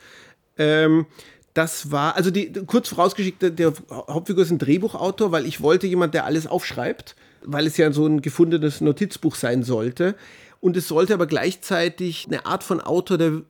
Ähm, 0.57 1.05
das 1.53 1.91
war, 1.91 2.17
also 2.17 2.31
die, 2.31 2.53
kurz 2.67 2.89
vorausgeschickt, 2.89 3.59
der 3.59 3.73
Hauptfigur 3.91 4.43
ist 4.43 4.51
ein 4.51 4.59
Drehbuchautor, 4.59 5.33
weil 5.33 5.47
ich 5.47 5.63
wollte 5.63 5.87
jemand, 5.87 6.15
der 6.15 6.25
alles 6.25 6.47
aufschreibt, 6.47 7.17
weil 7.43 7.67
es 7.67 7.79
ja 7.79 7.93
so 7.93 8.07
ein 8.07 8.21
gefundenes 8.21 8.81
Notizbuch 8.83 9.37
sein 9.37 9.63
sollte. 9.63 10.17
Und 10.61 10.77
es 10.77 10.89
sollte 10.89 11.15
aber 11.15 11.27
gleichzeitig 11.27 12.27
eine 12.27 12.47
Art 12.47 12.65
von 12.65 12.81
Autor, 12.81 13.19
der 13.19 13.43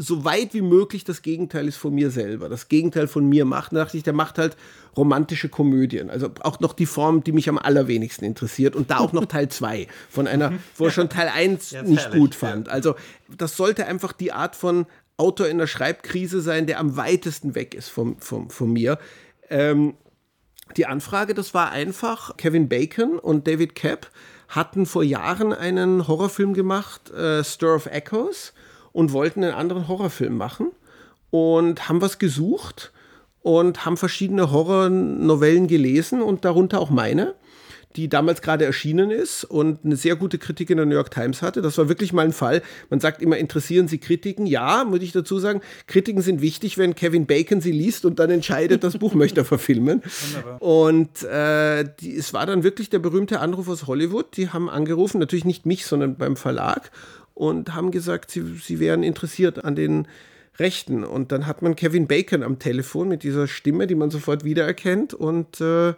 so 0.00 0.24
weit 0.24 0.54
wie 0.54 0.62
möglich 0.62 1.02
das 1.02 1.22
Gegenteil 1.22 1.66
ist 1.66 1.76
von 1.76 1.92
mir 1.92 2.12
selber, 2.12 2.48
das 2.48 2.68
Gegenteil 2.68 3.08
von 3.08 3.28
mir 3.28 3.44
macht. 3.44 3.72
Da 3.72 3.78
dachte 3.78 3.96
ich, 3.96 4.04
der 4.04 4.12
macht 4.12 4.38
halt 4.38 4.56
romantische 4.96 5.48
Komödien. 5.48 6.08
Also 6.08 6.30
auch 6.40 6.60
noch 6.60 6.72
die 6.72 6.86
Form, 6.86 7.24
die 7.24 7.32
mich 7.32 7.48
am 7.48 7.58
allerwenigsten 7.58 8.24
interessiert. 8.24 8.76
Und 8.76 8.92
da 8.92 8.98
auch 8.98 9.12
noch 9.12 9.26
Teil 9.26 9.48
2 9.48 9.88
von 10.08 10.28
einer, 10.28 10.52
wo 10.76 10.84
er 10.84 10.90
schon 10.92 11.08
Teil 11.08 11.28
1 11.28 11.72
Jetzt 11.72 11.88
nicht 11.88 12.04
herrlich, 12.04 12.20
gut 12.20 12.36
fand. 12.36 12.68
Also 12.68 12.94
das 13.36 13.56
sollte 13.56 13.86
einfach 13.86 14.12
die 14.12 14.32
Art 14.32 14.54
von 14.54 14.86
Autor 15.16 15.48
in 15.48 15.58
der 15.58 15.66
Schreibkrise 15.66 16.40
sein, 16.40 16.66
der 16.66 16.78
am 16.78 16.96
weitesten 16.96 17.56
weg 17.56 17.74
ist 17.74 17.88
vom, 17.88 18.20
vom, 18.20 18.50
von 18.50 18.72
mir. 18.72 19.00
Ähm, 19.50 19.94
die 20.76 20.86
Anfrage, 20.86 21.34
das 21.34 21.54
war 21.54 21.72
einfach 21.72 22.36
Kevin 22.36 22.68
Bacon 22.68 23.18
und 23.18 23.48
David 23.48 23.74
Kapp 23.74 24.10
hatten 24.48 24.86
vor 24.86 25.02
Jahren 25.04 25.52
einen 25.52 26.08
Horrorfilm 26.08 26.54
gemacht, 26.54 27.10
äh, 27.10 27.44
Stir 27.44 27.74
of 27.74 27.86
Echoes, 27.86 28.52
und 28.92 29.12
wollten 29.12 29.44
einen 29.44 29.54
anderen 29.54 29.88
Horrorfilm 29.88 30.36
machen 30.36 30.72
und 31.30 31.88
haben 31.88 32.00
was 32.00 32.18
gesucht 32.18 32.92
und 33.42 33.84
haben 33.84 33.96
verschiedene 33.96 34.50
Horrornovellen 34.50 35.68
gelesen 35.68 36.22
und 36.22 36.44
darunter 36.44 36.80
auch 36.80 36.90
meine 36.90 37.34
die 37.96 38.08
damals 38.08 38.42
gerade 38.42 38.64
erschienen 38.64 39.10
ist 39.10 39.44
und 39.44 39.84
eine 39.84 39.96
sehr 39.96 40.14
gute 40.14 40.38
Kritik 40.38 40.70
in 40.70 40.76
der 40.76 40.86
New 40.86 40.94
York 40.94 41.10
Times 41.10 41.40
hatte. 41.40 41.62
Das 41.62 41.78
war 41.78 41.88
wirklich 41.88 42.12
mal 42.12 42.24
ein 42.24 42.32
Fall. 42.32 42.62
Man 42.90 43.00
sagt 43.00 43.22
immer, 43.22 43.38
interessieren 43.38 43.88
Sie 43.88 43.98
Kritiken? 43.98 44.46
Ja, 44.46 44.90
würde 44.90 45.04
ich 45.04 45.12
dazu 45.12 45.38
sagen, 45.38 45.62
Kritiken 45.86 46.22
sind 46.22 46.42
wichtig, 46.42 46.76
wenn 46.76 46.94
Kevin 46.94 47.26
Bacon 47.26 47.60
sie 47.60 47.72
liest 47.72 48.04
und 48.04 48.18
dann 48.18 48.30
entscheidet, 48.30 48.84
das 48.84 48.98
Buch 48.98 49.14
möchte 49.14 49.40
er 49.40 49.44
verfilmen. 49.44 50.02
Wunderbar. 50.04 50.62
Und 50.62 51.22
äh, 51.24 51.84
die, 52.00 52.14
es 52.16 52.34
war 52.34 52.44
dann 52.46 52.62
wirklich 52.62 52.90
der 52.90 52.98
berühmte 52.98 53.40
Anruf 53.40 53.68
aus 53.68 53.86
Hollywood. 53.86 54.36
Die 54.36 54.50
haben 54.50 54.68
angerufen, 54.68 55.18
natürlich 55.18 55.46
nicht 55.46 55.64
mich, 55.64 55.86
sondern 55.86 56.16
beim 56.16 56.36
Verlag 56.36 56.90
und 57.34 57.74
haben 57.74 57.90
gesagt, 57.90 58.30
sie, 58.30 58.42
sie 58.62 58.80
wären 58.80 59.02
interessiert 59.02 59.64
an 59.64 59.76
den 59.76 60.08
Rechten. 60.58 61.04
Und 61.04 61.32
dann 61.32 61.46
hat 61.46 61.62
man 61.62 61.76
Kevin 61.76 62.06
Bacon 62.06 62.42
am 62.42 62.58
Telefon 62.58 63.08
mit 63.08 63.22
dieser 63.22 63.46
Stimme, 63.46 63.86
die 63.86 63.94
man 63.94 64.10
sofort 64.10 64.44
wiedererkennt 64.44 65.14
und 65.14 65.60
äh, 65.60 65.94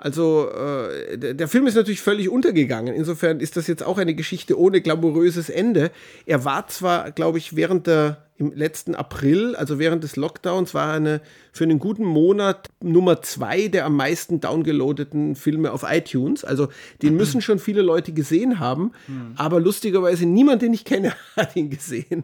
also 0.00 0.48
äh, 0.50 1.18
der, 1.18 1.48
Film 1.48 1.66
ist 1.66 1.74
natürlich 1.74 2.00
völlig 2.00 2.28
untergegangen. 2.28 2.94
Insofern 2.94 3.40
ist 3.40 3.56
das 3.56 3.66
jetzt 3.66 3.82
auch 3.82 3.98
eine 3.98 4.14
Geschichte 4.14 4.56
ohne 4.56 4.80
glamouröses 4.80 5.50
Ende. 5.50 5.90
Er 6.24 6.44
war 6.44 6.68
zwar, 6.68 7.10
glaube 7.10 7.38
ich, 7.38 7.56
während 7.56 7.88
der 7.88 8.22
im 8.36 8.52
letzten 8.52 8.94
April, 8.94 9.56
also 9.56 9.80
während 9.80 10.04
des 10.04 10.14
Lockdowns, 10.14 10.72
war 10.72 10.92
eine 10.92 11.20
für 11.50 11.64
einen 11.64 11.80
guten 11.80 12.04
Monat 12.04 12.68
Nummer 12.80 13.20
zwei 13.22 13.66
der 13.66 13.84
am 13.84 13.96
meisten 13.96 14.38
downgeloadeten 14.38 15.34
Filme 15.34 15.72
auf 15.72 15.84
iTunes. 15.84 16.44
Also 16.44 16.68
den 17.02 17.16
müssen 17.16 17.42
schon 17.42 17.58
viele 17.58 17.82
Leute 17.82 18.12
gesehen 18.12 18.60
haben, 18.60 18.92
mhm. 19.08 19.32
aber 19.34 19.58
lustigerweise 19.58 20.26
niemand, 20.26 20.62
den 20.62 20.72
ich 20.72 20.84
kenne, 20.84 21.12
hat 21.36 21.56
ihn 21.56 21.70
gesehen. 21.70 22.22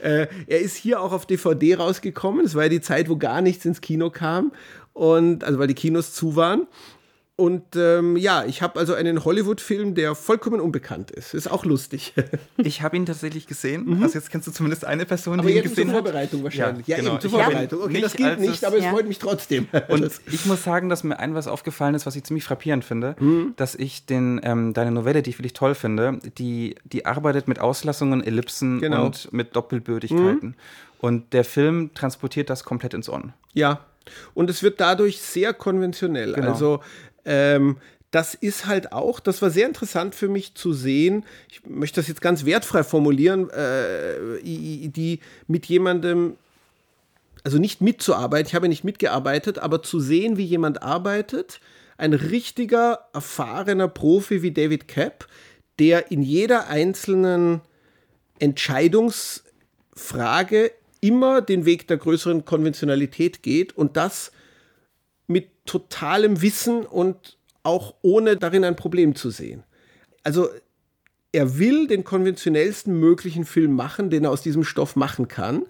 Äh, 0.00 0.26
er 0.48 0.60
ist 0.60 0.74
hier 0.74 1.00
auch 1.00 1.12
auf 1.12 1.26
DVD 1.26 1.76
rausgekommen. 1.76 2.44
Es 2.44 2.56
war 2.56 2.64
ja 2.64 2.68
die 2.68 2.80
Zeit, 2.80 3.08
wo 3.08 3.16
gar 3.16 3.40
nichts 3.40 3.64
ins 3.64 3.80
Kino 3.80 4.10
kam 4.10 4.50
und 4.92 5.44
also 5.44 5.60
weil 5.60 5.68
die 5.68 5.74
Kinos 5.74 6.12
zu 6.12 6.34
waren. 6.34 6.66
Und 7.42 7.74
ähm, 7.74 8.16
ja, 8.16 8.44
ich 8.44 8.62
habe 8.62 8.78
also 8.78 8.94
einen 8.94 9.24
Hollywood-Film, 9.24 9.96
der 9.96 10.14
vollkommen 10.14 10.60
unbekannt 10.60 11.10
ist. 11.10 11.34
Ist 11.34 11.50
auch 11.50 11.64
lustig. 11.64 12.14
ich 12.56 12.82
habe 12.82 12.96
ihn 12.96 13.04
tatsächlich 13.04 13.48
gesehen. 13.48 13.96
Mhm. 13.96 14.02
Also 14.04 14.14
jetzt 14.14 14.30
kennst 14.30 14.46
du 14.46 14.52
zumindest 14.52 14.84
eine 14.84 15.06
Person, 15.06 15.40
aber 15.40 15.48
die 15.48 15.56
ihn 15.56 15.62
gesehen 15.64 15.88
zur 15.88 15.94
Vorbereitung 15.94 16.44
wahrscheinlich. 16.44 16.86
Ja, 16.86 16.98
ja 16.98 17.02
genau. 17.02 17.14
eben 17.14 17.20
zur 17.20 17.30
Vorbereitung. 17.32 17.80
Okay, 17.80 17.92
nicht, 17.94 18.04
das 18.04 18.14
gilt 18.14 18.38
nicht, 18.38 18.64
aber 18.64 18.76
es 18.76 18.84
ja. 18.84 18.92
freut 18.92 19.08
mich 19.08 19.18
trotzdem. 19.18 19.66
Und 19.88 20.08
ich 20.30 20.46
muss 20.46 20.62
sagen, 20.62 20.88
dass 20.88 21.02
mir 21.02 21.18
ein 21.18 21.34
was 21.34 21.48
aufgefallen 21.48 21.96
ist, 21.96 22.06
was 22.06 22.14
ich 22.14 22.22
ziemlich 22.22 22.44
frappierend 22.44 22.84
finde, 22.84 23.16
mhm. 23.18 23.54
dass 23.56 23.74
ich 23.74 24.06
den, 24.06 24.40
ähm, 24.44 24.72
deine 24.72 24.92
Novelle, 24.92 25.20
die 25.20 25.30
ich 25.30 25.38
wirklich 25.40 25.54
toll 25.54 25.74
finde, 25.74 26.20
die, 26.38 26.76
die 26.84 27.06
arbeitet 27.06 27.48
mit 27.48 27.58
Auslassungen, 27.58 28.22
Ellipsen 28.22 28.78
genau. 28.78 29.06
und 29.06 29.32
mit 29.32 29.56
Doppelbödigkeiten. 29.56 30.50
Mhm. 30.50 30.54
Und 31.00 31.32
der 31.32 31.42
Film 31.42 31.90
transportiert 31.92 32.50
das 32.50 32.62
komplett 32.62 32.94
ins 32.94 33.08
On. 33.08 33.32
Ja, 33.52 33.80
und 34.34 34.50
es 34.50 34.62
wird 34.62 34.80
dadurch 34.80 35.20
sehr 35.20 35.54
konventionell. 35.54 36.32
Genau. 36.34 36.48
Also 36.48 36.80
ähm, 37.24 37.76
das 38.12 38.34
ist 38.34 38.66
halt 38.66 38.92
auch, 38.92 39.18
das 39.20 39.40
war 39.40 39.50
sehr 39.50 39.66
interessant 39.66 40.14
für 40.14 40.28
mich 40.28 40.54
zu 40.54 40.74
sehen, 40.74 41.24
ich 41.50 41.62
möchte 41.66 42.00
das 42.00 42.08
jetzt 42.08 42.20
ganz 42.20 42.44
wertfrei 42.44 42.84
formulieren, 42.84 43.48
äh, 43.50 44.38
die 44.42 45.20
mit 45.46 45.64
jemandem, 45.66 46.36
also 47.42 47.58
nicht 47.58 47.80
mitzuarbeiten, 47.80 48.48
ich 48.48 48.54
habe 48.54 48.68
nicht 48.68 48.84
mitgearbeitet, 48.84 49.58
aber 49.58 49.82
zu 49.82 49.98
sehen, 49.98 50.36
wie 50.36 50.44
jemand 50.44 50.82
arbeitet, 50.82 51.60
ein 51.96 52.12
richtiger, 52.12 53.08
erfahrener 53.14 53.88
Profi 53.88 54.42
wie 54.42 54.52
David 54.52 54.88
Kapp, 54.88 55.26
der 55.78 56.10
in 56.10 56.20
jeder 56.20 56.68
einzelnen 56.68 57.62
Entscheidungsfrage 58.38 60.70
immer 61.00 61.40
den 61.40 61.64
Weg 61.64 61.88
der 61.88 61.96
größeren 61.96 62.44
Konventionalität 62.44 63.42
geht 63.42 63.74
und 63.76 63.96
das 63.96 64.32
totalem 65.64 66.42
Wissen 66.42 66.84
und 66.84 67.38
auch 67.62 67.94
ohne 68.02 68.36
darin 68.36 68.64
ein 68.64 68.76
Problem 68.76 69.14
zu 69.14 69.30
sehen. 69.30 69.62
Also 70.24 70.48
er 71.32 71.58
will 71.58 71.86
den 71.86 72.04
konventionellsten 72.04 72.98
möglichen 72.98 73.44
Film 73.44 73.74
machen, 73.74 74.10
den 74.10 74.24
er 74.24 74.30
aus 74.30 74.42
diesem 74.42 74.64
Stoff 74.64 74.96
machen 74.96 75.28
kann. 75.28 75.64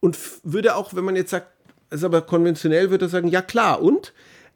Und 0.00 0.16
würde 0.44 0.76
auch, 0.76 0.94
wenn 0.94 1.04
man 1.04 1.16
jetzt 1.16 1.30
sagt, 1.30 1.48
ist 1.90 2.04
aber 2.04 2.22
konventionell, 2.22 2.90
würde 2.90 3.06
er 3.06 3.10
sagen, 3.10 3.28
ja 3.28 3.42
klar, 3.42 3.82
und? 3.82 4.12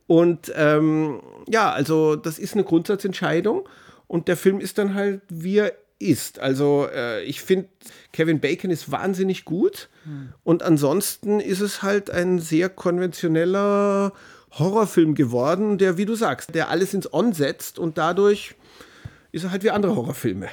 Und 0.07 0.53
ähm, 0.57 1.21
ja, 1.49 1.71
also 1.71 2.17
das 2.17 2.39
ist 2.39 2.55
eine 2.55 2.65
Grundsatzentscheidung. 2.65 3.69
Und 4.07 4.29
der 4.29 4.37
Film 4.37 4.61
ist 4.61 4.79
dann 4.79 4.95
halt, 4.95 5.23
wie 5.29 5.59
er 5.59 5.73
ist. 5.99 6.39
Also 6.39 6.89
äh, 6.93 7.23
ich 7.25 7.41
finde, 7.41 7.69
Kevin 8.13 8.41
Bacon 8.41 8.71
ist 8.71 8.91
wahnsinnig 8.91 9.45
gut. 9.45 9.89
Hm. 10.05 10.33
Und 10.45 10.63
ansonsten 10.63 11.41
ist 11.41 11.61
es 11.61 11.83
halt 11.83 12.11
ein 12.11 12.39
sehr 12.39 12.69
konventioneller 12.69 14.13
Horrorfilm 14.53 15.15
geworden, 15.15 15.79
der, 15.79 15.97
wie 15.97 16.05
du 16.05 16.15
sagst, 16.15 16.55
der 16.55 16.69
alles 16.69 16.95
ins 16.95 17.13
On 17.13 17.33
setzt 17.33 17.79
und 17.79 17.99
dadurch 17.99 18.55
ist 19.33 19.45
er 19.45 19.51
halt 19.51 19.63
wie 19.63 19.71
andere 19.71 19.97
Horrorfilme. 19.97 20.49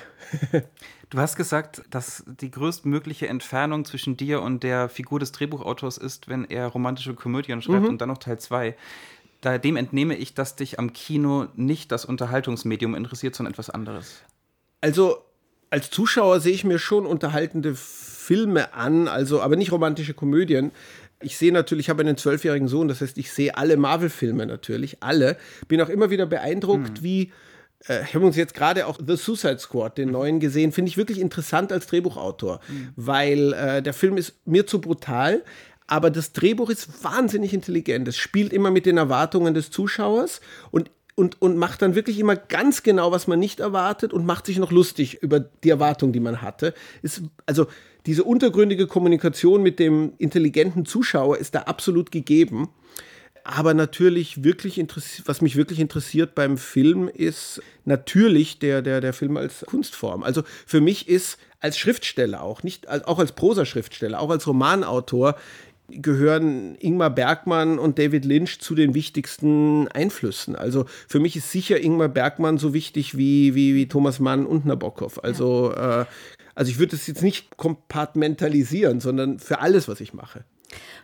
Du 1.09 1.17
hast 1.17 1.35
gesagt, 1.35 1.81
dass 1.89 2.23
die 2.39 2.51
größtmögliche 2.51 3.27
Entfernung 3.27 3.83
zwischen 3.83 4.15
dir 4.15 4.43
und 4.43 4.61
der 4.61 4.89
Figur 4.89 5.19
des 5.19 5.31
Drehbuchautors 5.31 5.97
ist, 5.97 6.27
wenn 6.27 6.45
er 6.45 6.67
romantische 6.67 7.15
Komödien 7.15 7.63
schreibt 7.63 7.81
mhm. 7.81 7.89
und 7.89 8.01
dann 8.01 8.09
noch 8.09 8.19
Teil 8.19 8.37
2. 8.37 8.75
Dem 9.63 9.75
entnehme 9.75 10.15
ich, 10.15 10.35
dass 10.35 10.55
dich 10.55 10.77
am 10.77 10.93
Kino 10.93 11.47
nicht 11.55 11.91
das 11.91 12.05
Unterhaltungsmedium 12.05 12.93
interessiert, 12.93 13.33
sondern 13.33 13.53
etwas 13.53 13.71
anderes. 13.71 14.21
Also 14.81 15.23
als 15.71 15.89
Zuschauer 15.89 16.39
sehe 16.41 16.53
ich 16.53 16.63
mir 16.63 16.77
schon 16.77 17.07
unterhaltende 17.07 17.73
Filme 17.73 18.73
an, 18.73 19.07
also 19.07 19.41
aber 19.41 19.55
nicht 19.55 19.71
romantische 19.71 20.13
Komödien. 20.13 20.71
Ich 21.21 21.37
sehe 21.37 21.51
natürlich, 21.51 21.87
ich 21.87 21.89
habe 21.89 22.01
einen 22.01 22.17
zwölfjährigen 22.17 22.67
Sohn, 22.67 22.87
das 22.87 23.01
heißt, 23.01 23.17
ich 23.17 23.31
sehe 23.31 23.57
alle 23.57 23.75
Marvel-Filme 23.75 24.45
natürlich, 24.45 25.03
alle. 25.03 25.37
Bin 25.67 25.81
auch 25.81 25.89
immer 25.89 26.09
wieder 26.09 26.25
beeindruckt, 26.25 26.99
hm. 26.99 27.03
wie 27.03 27.31
äh, 27.87 28.03
ich 28.03 28.15
habe 28.15 28.25
uns 28.25 28.35
jetzt 28.35 28.53
gerade 28.53 28.87
auch 28.87 28.99
The 29.05 29.15
Suicide 29.15 29.59
Squad, 29.59 29.97
den 29.97 30.11
neuen, 30.11 30.39
gesehen. 30.39 30.71
Finde 30.71 30.89
ich 30.89 30.97
wirklich 30.97 31.19
interessant 31.19 31.71
als 31.71 31.87
Drehbuchautor, 31.87 32.59
mhm. 32.67 32.89
weil 32.95 33.53
äh, 33.53 33.81
der 33.81 33.93
Film 33.93 34.17
ist 34.17 34.35
mir 34.45 34.67
zu 34.67 34.81
brutal. 34.81 35.43
Aber 35.87 36.11
das 36.11 36.33
Drehbuch 36.33 36.69
ist 36.69 37.03
wahnsinnig 37.03 37.53
intelligent. 37.53 38.07
Es 38.07 38.17
spielt 38.17 38.53
immer 38.53 38.69
mit 38.69 38.85
den 38.85 38.97
Erwartungen 38.97 39.55
des 39.55 39.71
Zuschauers 39.71 40.39
und 40.69 40.91
und, 41.19 41.41
und 41.41 41.57
macht 41.57 41.81
dann 41.81 41.95
wirklich 41.95 42.17
immer 42.17 42.37
ganz 42.37 42.81
genau, 42.81 43.11
was 43.11 43.27
man 43.27 43.39
nicht 43.39 43.59
erwartet 43.59 44.13
und 44.13 44.25
macht 44.25 44.45
sich 44.45 44.57
noch 44.57 44.71
lustig 44.71 45.21
über 45.21 45.41
die 45.41 45.69
Erwartung, 45.69 46.13
die 46.13 46.21
man 46.21 46.41
hatte. 46.41 46.73
Ist, 47.01 47.23
also 47.45 47.67
diese 48.05 48.23
untergründige 48.23 48.87
Kommunikation 48.87 49.61
mit 49.61 49.79
dem 49.79 50.13
intelligenten 50.17 50.85
Zuschauer 50.85 51.37
ist 51.37 51.55
da 51.55 51.63
absolut 51.63 52.13
gegeben. 52.13 52.69
Aber 53.43 53.73
natürlich 53.73 54.45
wirklich 54.45 54.81
was 55.25 55.41
mich 55.41 55.57
wirklich 55.57 55.81
interessiert 55.81 56.35
beim 56.35 56.57
Film 56.57 57.09
ist 57.09 57.61
natürlich 57.83 58.59
der, 58.59 58.81
der, 58.81 59.01
der 59.01 59.11
Film 59.11 59.35
als 59.35 59.65
Kunstform. 59.65 60.23
Also 60.23 60.43
für 60.65 60.79
mich 60.79 61.09
ist 61.09 61.37
als 61.59 61.77
Schriftsteller 61.77 62.41
auch, 62.41 62.63
nicht 62.63 62.87
auch 62.87 63.19
als 63.19 63.33
Prosaschriftsteller, 63.33 64.21
auch 64.21 64.29
als 64.29 64.47
Romanautor, 64.47 65.35
gehören 65.91 66.75
Ingmar 66.79 67.09
Bergmann 67.09 67.79
und 67.79 67.99
David 67.99 68.25
Lynch 68.25 68.59
zu 68.59 68.75
den 68.75 68.93
wichtigsten 68.93 69.87
Einflüssen. 69.89 70.55
Also 70.55 70.85
für 71.07 71.19
mich 71.19 71.35
ist 71.35 71.51
sicher 71.51 71.81
Ingmar 71.81 72.09
Bergmann 72.09 72.57
so 72.57 72.73
wichtig 72.73 73.17
wie, 73.17 73.55
wie, 73.55 73.75
wie 73.75 73.87
Thomas 73.87 74.19
Mann 74.19 74.45
und 74.45 74.65
Nabokov. 74.65 75.23
Also, 75.23 75.71
ja. 75.75 76.01
äh, 76.01 76.05
also 76.55 76.71
ich 76.71 76.79
würde 76.79 76.95
es 76.95 77.07
jetzt 77.07 77.23
nicht 77.23 77.57
kompartmentalisieren, 77.57 78.99
sondern 78.99 79.39
für 79.39 79.59
alles, 79.59 79.87
was 79.87 80.01
ich 80.01 80.13
mache. 80.13 80.43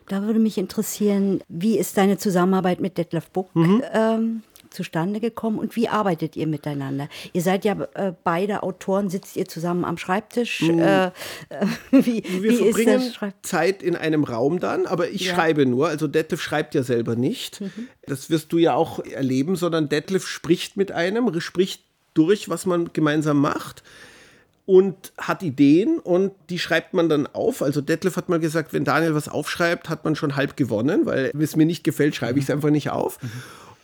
Da 0.08 0.24
würde 0.24 0.40
mich 0.40 0.58
interessieren, 0.58 1.42
wie 1.48 1.78
ist 1.78 1.98
deine 1.98 2.18
Zusammenarbeit 2.18 2.80
mit 2.80 2.98
Detlef 2.98 3.30
Buck 3.32 3.56
mhm. 3.56 3.84
ähm, 3.94 4.44
zustande 4.76 5.20
gekommen 5.20 5.58
und 5.58 5.76
wie 5.76 5.88
arbeitet 5.88 6.36
ihr 6.36 6.48
miteinander? 6.48 7.08
Ihr 7.34 7.42
seid 7.42 7.66
ja 7.66 7.88
äh, 7.94 8.14
beide 8.24 8.64
Autoren, 8.64 9.10
sitzt 9.10 9.36
ihr 9.36 9.46
zusammen 9.48 9.86
am 9.86 9.98
Schreibtisch? 9.98 10.62
Mhm. 10.62 10.80
Äh, 10.80 11.12
wie, 11.92 12.24
Wir 12.24 12.52
wie 12.52 12.56
verbringen 12.56 13.14
Zeit 13.42 13.82
in 13.82 13.96
einem 13.96 14.24
Raum 14.24 14.60
dann, 14.60 14.86
aber 14.86 15.10
ich 15.10 15.26
ja. 15.26 15.34
schreibe 15.34 15.66
nur. 15.66 15.88
Also 15.88 16.08
Detlef 16.08 16.42
schreibt 16.42 16.76
ja 16.76 16.84
selber 16.84 17.16
nicht. 17.16 17.62
Mhm. 17.62 17.88
Das 18.06 18.30
wirst 18.30 18.52
du 18.52 18.58
ja 18.58 18.76
auch 18.76 19.00
erleben, 19.00 19.56
sondern 19.56 19.90
Detlef 19.90 20.28
spricht 20.28 20.78
mit 20.78 20.92
einem, 20.92 21.40
spricht 21.40 21.84
durch, 22.14 22.50
was 22.50 22.66
man 22.66 22.92
gemeinsam 22.94 23.40
macht 23.40 23.84
und 24.66 25.14
hat 25.18 25.44
Ideen 25.44 26.00
und 26.00 26.32
die 26.50 26.58
schreibt 26.58 26.94
man 26.94 27.08
dann 27.08 27.28
auf. 27.28 27.62
Also 27.62 27.82
Detlef 27.82 28.18
hat 28.18 28.30
mal 28.30 28.40
gesagt, 28.40 28.74
wenn 28.74 28.84
Daniel 28.84 29.14
was 29.14 29.30
aufschreibt, 29.30 29.90
hat 29.90 30.04
man 30.06 30.16
schon 30.16 30.36
halb 30.36 30.58
gewonnen, 30.58 31.06
weil 31.06 31.32
wenn 31.34 31.42
es 31.42 31.56
mir 31.56 31.66
nicht 31.66 31.84
gefällt, 31.84 32.16
schreibe 32.16 32.40
ich 32.40 32.46
es 32.46 32.52
einfach 32.52 32.72
nicht 32.72 32.90
auf. 32.90 33.22
Mhm. 33.22 33.30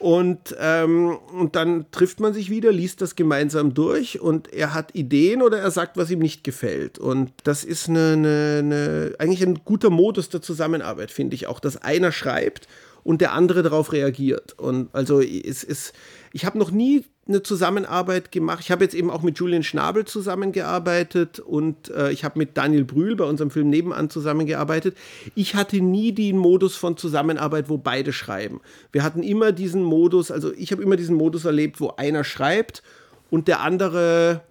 Und, 0.02 0.56
ähm, 0.60 1.16
und 1.32 1.56
dann 1.56 1.86
trifft 1.92 2.20
man 2.20 2.34
sich 2.34 2.50
wieder, 2.50 2.72
liest 2.72 3.02
das 3.02 3.16
gemeinsam 3.16 3.76
durch 3.76 4.20
und 4.20 4.52
er 4.52 4.74
hat 4.74 4.96
Ideen 4.96 5.44
oder 5.44 5.60
er 5.60 5.70
sagt, 5.70 5.96
was 5.96 6.10
ihm 6.10 6.18
nicht 6.18 6.44
gefällt. 6.44 6.98
Und 6.98 7.32
das 7.44 7.64
ist 7.64 7.88
eine, 7.88 8.14
eine, 8.14 8.56
eine 8.58 9.16
eigentlich 9.20 9.44
ein 9.44 9.62
guter 9.64 9.92
Modus 9.92 10.30
der 10.30 10.42
Zusammenarbeit, 10.42 11.12
finde 11.12 11.36
ich 11.36 11.46
auch, 11.46 11.60
dass 11.60 11.78
einer 11.78 12.12
schreibt 12.12 12.68
und 13.04 13.22
der 13.22 13.34
andere 13.34 13.62
darauf 13.62 13.94
reagiert. 13.94 14.58
Und 14.58 14.90
also 14.94 15.22
es 15.22 15.64
ist, 15.64 15.94
ich 16.34 16.46
habe 16.46 16.58
noch 16.58 16.72
nie 16.72 17.06
eine 17.28 17.44
Zusammenarbeit 17.44 18.32
gemacht. 18.32 18.60
Ich 18.62 18.72
habe 18.72 18.84
jetzt 18.84 18.96
eben 18.96 19.10
auch 19.10 19.22
mit 19.22 19.38
Julian 19.38 19.64
Schnabel 19.64 20.06
zusammengearbeitet 20.06 21.40
und 21.40 21.90
äh, 21.90 22.12
ich 22.12 22.24
habe 22.24 22.40
mit 22.40 22.58
Daniel 22.58 22.84
Brühl 22.84 23.16
bei 23.16 23.26
unserem 23.26 23.52
Film 23.52 23.70
Nebenan 23.70 24.10
zusammengearbeitet. 24.10 24.98
Ich 25.36 25.56
hatte 25.56 25.82
nie 25.82 26.12
den 26.12 26.38
Modus 26.38 26.76
von 26.76 26.98
Zusammenarbeit, 26.98 27.70
wo 27.70 27.78
beide 27.78 28.12
schreiben. 28.14 28.62
Wir 28.92 29.04
hatten 29.04 29.24
immer 29.24 29.52
diesen 29.52 29.84
Modus, 29.84 30.32
also 30.32 30.52
ich 30.54 30.72
habe 30.72 30.82
immer 30.82 30.96
diesen 30.96 31.16
Modus 31.16 31.46
erlebt, 31.46 31.80
wo 31.80 31.94
einer 31.98 32.24
schreibt 32.24 32.82
und 33.30 33.48
der 33.48 33.62
andere 33.62 34.42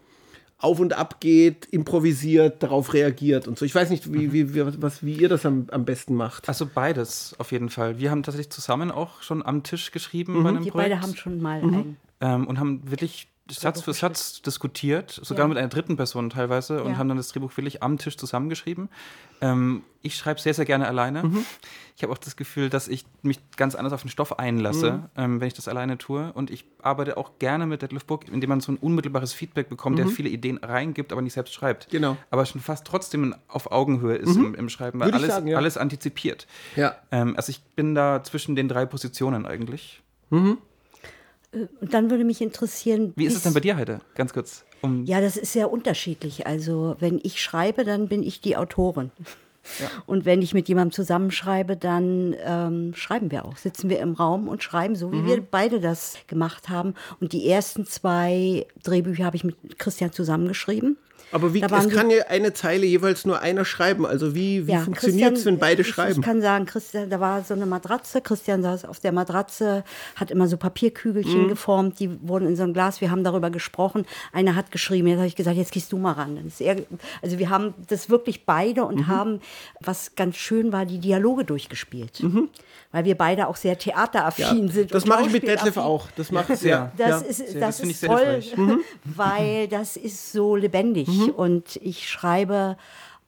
auf 0.60 0.78
und 0.78 0.92
ab 0.92 1.20
geht, 1.20 1.66
improvisiert, 1.66 2.62
darauf 2.62 2.92
reagiert 2.92 3.48
und 3.48 3.58
so. 3.58 3.64
Ich 3.64 3.74
weiß 3.74 3.90
nicht, 3.90 4.12
wie, 4.12 4.32
wie, 4.32 4.54
wie, 4.54 4.82
was, 4.82 5.04
wie 5.04 5.14
ihr 5.14 5.28
das 5.28 5.46
am, 5.46 5.66
am 5.70 5.84
besten 5.84 6.14
macht. 6.14 6.48
Also 6.48 6.68
beides 6.72 7.34
auf 7.38 7.50
jeden 7.50 7.70
Fall. 7.70 7.98
Wir 7.98 8.10
haben 8.10 8.22
tatsächlich 8.22 8.50
zusammen 8.50 8.90
auch 8.90 9.22
schon 9.22 9.44
am 9.44 9.62
Tisch 9.62 9.90
geschrieben 9.90 10.38
mhm. 10.38 10.42
bei 10.42 10.48
einem 10.50 10.64
Die 10.64 10.70
Projekt. 10.70 10.90
beide 10.90 11.02
haben 11.02 11.16
schon 11.16 11.40
mal 11.40 11.62
mhm. 11.62 11.74
ein 11.74 11.96
ähm, 12.20 12.46
und 12.46 12.58
haben 12.58 12.90
wirklich 12.90 13.28
Satz 13.50 13.82
für 13.82 13.92
Satz 13.92 14.42
diskutiert, 14.42 15.10
sogar 15.10 15.44
ja. 15.44 15.48
mit 15.48 15.58
einer 15.58 15.68
dritten 15.68 15.96
Person 15.96 16.30
teilweise, 16.30 16.82
und 16.82 16.92
ja. 16.92 16.98
haben 16.98 17.08
dann 17.08 17.16
das 17.16 17.28
Drehbuch 17.28 17.56
wirklich 17.56 17.82
am 17.82 17.98
Tisch 17.98 18.16
zusammengeschrieben. 18.16 18.88
Ähm, 19.40 19.82
ich 20.02 20.16
schreibe 20.16 20.40
sehr, 20.40 20.54
sehr 20.54 20.64
gerne 20.64 20.86
alleine. 20.86 21.22
Mhm. 21.24 21.44
Ich 21.96 22.02
habe 22.02 22.12
auch 22.12 22.18
das 22.18 22.36
Gefühl, 22.36 22.70
dass 22.70 22.88
ich 22.88 23.04
mich 23.22 23.38
ganz 23.56 23.74
anders 23.74 23.92
auf 23.92 24.02
den 24.02 24.10
Stoff 24.10 24.38
einlasse, 24.38 24.92
mhm. 24.92 25.04
ähm, 25.16 25.40
wenn 25.40 25.48
ich 25.48 25.54
das 25.54 25.68
alleine 25.68 25.98
tue. 25.98 26.32
Und 26.32 26.50
ich 26.50 26.64
arbeite 26.82 27.16
auch 27.16 27.38
gerne 27.38 27.66
mit 27.66 27.82
Detlef 27.82 28.04
Book, 28.06 28.28
indem 28.28 28.48
man 28.48 28.60
so 28.60 28.72
ein 28.72 28.76
unmittelbares 28.76 29.32
Feedback 29.32 29.68
bekommt, 29.68 29.96
mhm. 29.96 30.04
der 30.04 30.08
viele 30.08 30.30
Ideen 30.30 30.58
reingibt, 30.58 31.12
aber 31.12 31.20
nicht 31.20 31.34
selbst 31.34 31.52
schreibt. 31.52 31.90
Genau. 31.90 32.16
Aber 32.30 32.46
schon 32.46 32.60
fast 32.60 32.86
trotzdem 32.86 33.34
auf 33.48 33.70
Augenhöhe 33.72 34.16
ist 34.16 34.36
mhm. 34.36 34.46
im, 34.46 34.54
im, 34.54 34.68
Schreiben, 34.68 35.00
weil 35.00 35.12
alles, 35.12 35.28
sagen, 35.28 35.46
ja. 35.48 35.56
alles 35.58 35.76
antizipiert. 35.76 36.46
Ja. 36.76 36.96
Ähm, 37.10 37.36
also 37.36 37.50
ich 37.50 37.62
bin 37.62 37.94
da 37.94 38.22
zwischen 38.22 38.56
den 38.56 38.68
drei 38.68 38.86
Positionen 38.86 39.44
eigentlich. 39.44 40.02
Mhm. 40.30 40.58
Und 41.52 41.62
äh, 41.62 41.86
dann 41.86 42.10
würde 42.10 42.24
mich 42.24 42.40
interessieren. 42.40 43.12
Wie 43.16 43.26
ist 43.26 43.36
es 43.36 43.42
denn 43.42 43.54
bei 43.54 43.60
dir 43.60 43.76
heute? 43.76 44.00
Ganz 44.14 44.32
kurz. 44.32 44.64
Um 44.82 45.04
ja, 45.04 45.20
das 45.20 45.36
ist 45.36 45.52
sehr 45.52 45.70
unterschiedlich. 45.70 46.46
Also, 46.46 46.96
wenn 47.00 47.20
ich 47.22 47.40
schreibe, 47.40 47.84
dann 47.84 48.08
bin 48.08 48.22
ich 48.22 48.40
die 48.40 48.56
Autorin. 48.56 49.10
Ja. 49.78 49.90
Und 50.06 50.24
wenn 50.24 50.40
ich 50.40 50.54
mit 50.54 50.68
jemandem 50.68 50.92
zusammenschreibe, 50.92 51.76
dann 51.76 52.34
ähm, 52.44 52.94
schreiben 52.94 53.30
wir 53.30 53.44
auch. 53.44 53.56
Sitzen 53.56 53.90
wir 53.90 54.00
im 54.00 54.14
Raum 54.14 54.48
und 54.48 54.62
schreiben, 54.62 54.96
so 54.96 55.12
wie 55.12 55.16
mhm. 55.16 55.26
wir 55.26 55.42
beide 55.42 55.80
das 55.80 56.16
gemacht 56.28 56.68
haben. 56.68 56.94
Und 57.20 57.32
die 57.32 57.46
ersten 57.46 57.84
zwei 57.84 58.66
Drehbücher 58.82 59.24
habe 59.24 59.36
ich 59.36 59.44
mit 59.44 59.78
Christian 59.78 60.12
zusammengeschrieben. 60.12 60.96
Aber 61.32 61.54
wie, 61.54 61.62
es 61.62 61.88
kann 61.88 62.10
ja 62.10 62.24
eine 62.28 62.52
Zeile 62.52 62.86
jeweils 62.86 63.24
nur 63.24 63.40
einer 63.40 63.64
schreiben. 63.64 64.04
Also 64.04 64.34
wie, 64.34 64.66
wie 64.66 64.72
ja, 64.72 64.80
funktioniert 64.80 65.36
es, 65.36 65.44
wenn 65.44 65.58
beide 65.58 65.82
ich, 65.82 65.88
schreiben? 65.88 66.20
Ich 66.20 66.24
kann 66.24 66.42
sagen, 66.42 66.66
Christian, 66.66 67.08
da 67.08 67.20
war 67.20 67.44
so 67.44 67.54
eine 67.54 67.66
Matratze. 67.66 68.20
Christian 68.20 68.62
saß 68.62 68.84
auf 68.84 69.00
der 69.00 69.12
Matratze, 69.12 69.84
hat 70.16 70.30
immer 70.30 70.48
so 70.48 70.56
Papierkügelchen 70.56 71.44
mhm. 71.44 71.48
geformt. 71.48 72.00
Die 72.00 72.10
wurden 72.26 72.48
in 72.48 72.56
so 72.56 72.64
ein 72.64 72.72
Glas. 72.72 73.00
Wir 73.00 73.10
haben 73.10 73.22
darüber 73.22 73.50
gesprochen. 73.50 74.06
Einer 74.32 74.56
hat 74.56 74.70
geschrieben. 74.72 75.06
Jetzt 75.06 75.18
habe 75.18 75.28
ich 75.28 75.36
gesagt, 75.36 75.56
jetzt 75.56 75.72
gehst 75.72 75.92
du 75.92 75.98
mal 75.98 76.12
ran. 76.12 76.50
Er, 76.58 76.76
also 77.22 77.38
wir 77.38 77.50
haben 77.50 77.74
das 77.88 78.10
wirklich 78.10 78.44
beide 78.44 78.84
und 78.84 78.96
mhm. 78.96 79.06
haben, 79.06 79.40
was 79.80 80.16
ganz 80.16 80.36
schön 80.36 80.72
war, 80.72 80.84
die 80.84 80.98
Dialoge 80.98 81.44
durchgespielt. 81.44 82.22
Mhm. 82.22 82.48
Weil 82.92 83.04
wir 83.04 83.16
beide 83.16 83.46
auch 83.46 83.56
sehr 83.56 83.78
theateraffin 83.78 84.66
ja, 84.66 84.72
sind. 84.72 84.92
Das 84.92 85.06
mache 85.06 85.26
ich 85.26 85.32
mit 85.32 85.46
Detlef 85.46 85.76
auch. 85.76 86.08
Das 86.16 86.32
mache 86.32 86.54
ich 86.54 86.58
sehr. 86.58 86.90
Das 86.96 87.22
ja. 87.22 87.28
ist, 87.28 87.40
das, 87.54 87.78
das 87.78 87.80
ist 87.80 88.04
toll, 88.04 88.42
mhm. 88.56 88.80
weil 89.04 89.68
das 89.68 89.96
ist 89.96 90.32
so 90.32 90.56
lebendig. 90.56 91.06
Mhm. 91.06 91.30
Und 91.30 91.76
ich 91.76 92.08
schreibe 92.08 92.76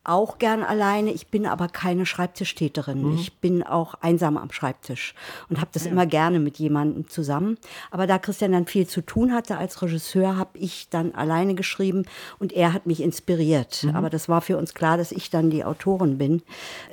auch 0.05 0.39
gern 0.39 0.62
alleine. 0.62 1.12
Ich 1.12 1.29
bin 1.29 1.47
aber 1.47 1.69
keine 1.69 2.07
Schreibtischtäterin. 2.07 3.03
Mhm. 3.03 3.15
Ich 3.19 3.35
bin 3.35 3.62
auch 3.62 3.95
einsam 4.01 4.37
am 4.37 4.51
Schreibtisch 4.51 5.15
und 5.49 5.61
habe 5.61 5.70
das 5.73 5.85
ja. 5.85 5.91
immer 5.91 6.07
gerne 6.07 6.41
mit 6.41 6.59
jemandem 6.59 7.09
zusammen. 7.09 7.57
Aber 7.91 8.07
da 8.07 8.19
Christian 8.19 8.53
dann 8.53 8.66
viel 8.66 8.87
zu 8.87 9.01
tun 9.01 9.33
hatte 9.33 9.59
als 9.59 9.81
Regisseur, 9.83 10.37
habe 10.37 10.59
ich 10.59 10.89
dann 10.91 11.15
alleine 11.15 11.55
geschrieben 11.55 12.05
und 12.39 12.53
er 12.53 12.73
hat 12.73 12.87
mich 12.87 13.01
inspiriert. 13.01 13.85
Mhm. 13.85 13.95
Aber 13.95 14.11
das 14.11 14.29
war 14.29 14.41
für 14.41 14.57
uns 14.57 14.74
klar, 14.74 14.97
dass 14.97 15.12
ich 15.12 15.31
dann 15.31 15.51
die 15.51 15.65
Autorin 15.65 16.19
bin. 16.19 16.43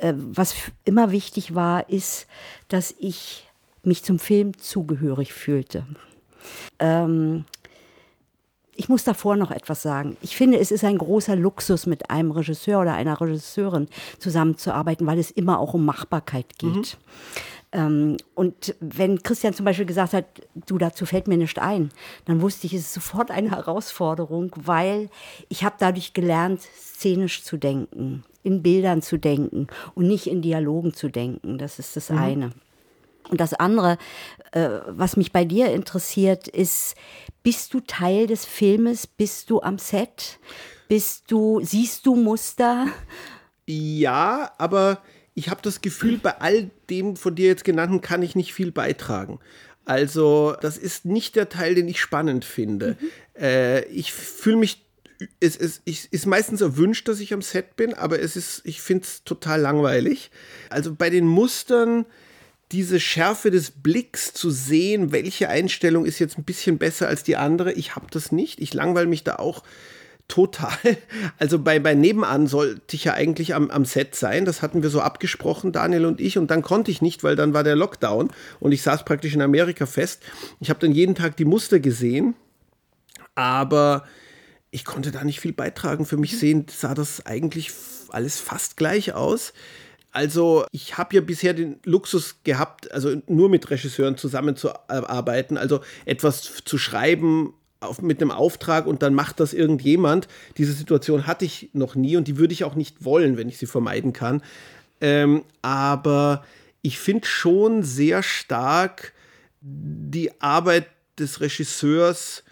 Äh, 0.02 0.14
was 0.16 0.56
immer 0.86 1.12
wichtig 1.12 1.56
war, 1.56 1.90
ist, 1.90 2.28
dass 2.68 2.94
ich 3.00 3.48
mich 3.84 4.04
zum 4.04 4.20
Film 4.20 4.58
zugehörig 4.58 5.34
fühlte. 5.34 5.86
Ähm, 6.80 7.46
ich 8.80 8.88
muss 8.88 9.04
davor 9.04 9.36
noch 9.36 9.52
etwas 9.52 9.82
sagen. 9.82 10.16
Ich 10.22 10.38
finde, 10.38 10.58
es 10.58 10.72
ist 10.72 10.86
ein 10.86 10.98
großer 10.98 11.36
Luxus, 11.36 11.86
mit 11.86 12.10
einem 12.10 12.32
Regisseur 12.32 12.80
oder 12.80 12.94
einer 12.94 13.20
Regisseurin 13.20 13.90
zusammenzuarbeiten, 14.20 15.06
weil 15.06 15.20
es 15.20 15.32
immer 15.32 15.60
auch 15.60 15.74
um 15.74 15.84
Machbarkeit 15.84 16.58
geht. 16.58 16.72
Mhm. 16.72 16.86
Ähm, 17.74 18.18
und 18.36 18.76
wenn 18.80 19.22
Christian 19.22 19.54
zum 19.54 19.66
Beispiel 19.66 19.86
gesagt 19.86 20.14
hat, 20.14 20.26
du, 20.56 20.78
dazu 20.78 21.06
fällt 21.06 21.28
mir 21.28 21.36
nicht 21.36 21.60
ein, 21.60 21.90
dann 22.24 22.42
wusste 22.42 22.68
ich, 22.68 22.74
es 22.74 22.84
ist 22.84 22.94
sofort 22.94 23.32
eine 23.32 23.52
Herausforderung, 23.52 24.54
weil 24.56 25.10
ich 25.50 25.66
habe 25.66 25.76
dadurch 25.78 26.14
gelernt, 26.14 26.62
szenisch 26.62 27.44
zu 27.44 27.58
denken, 27.58 28.24
in 28.44 28.64
Bildern 28.64 29.02
zu 29.02 29.18
denken 29.18 29.68
und 29.94 30.08
nicht 30.08 30.26
in 30.26 30.42
Dialogen 30.42 30.94
zu 30.94 31.10
denken. 31.10 31.58
Das 31.58 31.80
ist 31.80 31.98
das 31.98 32.10
mhm. 32.10 32.18
eine. 32.18 32.52
Und 33.30 33.42
das 33.42 33.54
andere, 33.54 33.98
äh, 34.54 34.70
was 34.88 35.18
mich 35.18 35.34
bei 35.34 35.44
dir 35.44 35.72
interessiert, 35.74 36.48
ist, 36.48 36.96
bist 37.44 37.74
du 37.74 37.80
Teil 37.80 38.28
des 38.28 38.46
Filmes? 38.46 39.08
Bist 39.08 39.50
du 39.50 39.62
am 39.62 39.78
Set? 39.78 40.40
Bist 40.88 41.26
du, 41.28 41.62
siehst 41.64 42.06
du 42.06 42.16
Muster? 42.16 42.88
Ja, 43.66 44.52
aber 44.58 45.02
ich 45.36 45.50
habe 45.50 45.62
das 45.62 45.82
Gefühl, 45.82 46.18
bei 46.18 46.40
all 46.42 46.72
dem 46.90 47.16
von 47.16 47.36
dir 47.36 47.48
jetzt 47.48 47.64
genannten 47.64 48.02
kann 48.02 48.24
ich 48.24 48.36
nicht 48.36 48.54
viel 48.54 48.72
beitragen. 48.72 49.40
Also, 49.86 50.56
das 50.62 50.78
ist 50.78 51.06
nicht 51.06 51.36
der 51.36 51.50
Teil, 51.50 51.76
den 51.76 51.88
ich 51.88 52.02
spannend 52.02 52.46
finde. 52.46 52.98
Mhm. 53.00 53.42
Äh, 53.42 53.86
ich 53.86 54.12
fühle 54.14 54.58
mich 54.58 54.86
es, 55.40 55.58
es, 55.58 55.82
es, 55.86 56.06
ist 56.06 56.26
meistens 56.26 56.62
erwünscht, 56.62 57.08
dass 57.08 57.20
ich 57.20 57.34
am 57.34 57.42
Set 57.42 57.76
bin, 57.76 57.94
aber 57.94 58.20
es 58.20 58.36
ist, 58.36 58.62
ich 58.64 58.82
finde 58.82 59.04
es 59.04 59.24
total 59.24 59.60
langweilig. 59.62 60.32
Also 60.70 60.96
bei 60.96 61.10
den 61.10 61.26
Mustern 61.26 62.06
diese 62.72 63.00
Schärfe 63.00 63.50
des 63.50 63.72
Blicks 63.72 64.34
zu 64.34 64.52
sehen, 64.52 65.12
welche 65.12 65.50
Einstellung 65.50 66.06
ist 66.06 66.20
jetzt 66.20 66.38
ein 66.38 66.44
bisschen 66.44 66.78
besser 66.78 67.08
als 67.08 67.24
die 67.24 67.36
andere. 67.36 67.74
Ich 67.74 67.96
habe 67.96 68.08
das 68.12 68.32
nicht. 68.32 68.60
Ich 68.60 68.74
langweile 68.74 69.08
mich 69.08 69.24
da 69.24 69.38
auch 69.38 69.64
total. 70.28 70.78
Also 71.38 71.60
bei, 71.60 71.80
bei 71.80 71.96
Nebenan 71.96 72.48
sollte 72.48 72.96
ich 72.96 73.06
ja 73.06 73.14
eigentlich 73.14 73.56
am, 73.56 73.72
am 73.72 73.86
Set 73.86 74.14
sein. 74.16 74.46
Das 74.46 74.62
hatten 74.62 74.84
wir 74.84 74.90
so 74.90 75.02
abgesprochen, 75.02 75.72
Daniel 75.72 76.06
und 76.06 76.22
ich. 76.22 76.38
Und 76.38 76.52
dann 76.52 76.62
konnte 76.62 76.92
ich 76.92 77.02
nicht, 77.02 77.24
weil 77.24 77.36
dann 77.36 77.54
war 77.54 77.64
der 77.64 77.76
Lockdown 77.76 78.30
und 78.60 78.72
ich 78.72 78.82
saß 78.82 79.06
praktisch 79.06 79.34
in 79.34 79.42
Amerika 79.42 79.86
fest. 79.86 80.22
Ich 80.60 80.70
habe 80.70 80.80
dann 80.80 80.92
jeden 80.92 81.16
Tag 81.16 81.38
die 81.38 81.46
Muster 81.46 81.80
gesehen, 81.80 82.36
aber 83.36 84.04
ich 84.70 84.86
konnte 84.86 85.12
da 85.12 85.24
nicht 85.24 85.40
viel 85.40 85.54
beitragen. 85.54 86.06
Für 86.06 86.18
mich 86.18 86.38
sehen 86.38 86.66
sah 86.70 86.94
das 86.94 87.26
eigentlich 87.26 87.72
alles 88.10 88.40
fast 88.40 88.78
gleich 88.78 89.14
aus. 89.14 89.54
Also 90.12 90.66
ich 90.72 90.98
habe 90.98 91.16
ja 91.16 91.22
bisher 91.22 91.54
den 91.54 91.80
Luxus 91.84 92.38
gehabt, 92.44 92.92
also 92.92 93.22
nur 93.28 93.50
mit 93.50 93.70
Regisseuren 93.70 94.18
zusammenzuarbeiten, 94.18 95.58
also 95.58 95.82
etwas 96.06 96.64
zu 96.66 96.78
schreiben 96.78 97.54
auf, 97.80 98.02
mit 98.02 98.22
einem 98.22 98.32
Auftrag 98.32 98.88
und 98.88 99.04
dann 99.04 99.14
macht 99.14 99.40
das 99.40 99.54
irgendjemand. 99.54 100.28
Diese 100.58 100.74
Situation 100.74 101.28
hatte 101.28 101.46
ich 101.46 101.70
noch 101.74 101.96
nie 101.96 102.18
und 102.18 102.28
die 102.28 102.38
würde 102.38 102.54
ich 102.54 102.64
auch 102.64 102.76
nicht 102.76 103.06
wollen, 103.06 103.38
wenn 103.38 103.50
ich 103.50 103.58
sie 103.58 103.68
vermeiden 103.68 104.14
kann. 104.14 104.42
Ähm, 105.00 105.44
aber 105.62 106.44
ich 106.82 106.98
finde 107.00 107.28
schon 107.28 107.84
sehr 107.84 108.24
stark 108.24 109.14
die 109.62 110.42
Arbeit 110.42 110.88
des 111.18 111.42
Regisseurs 111.42 112.44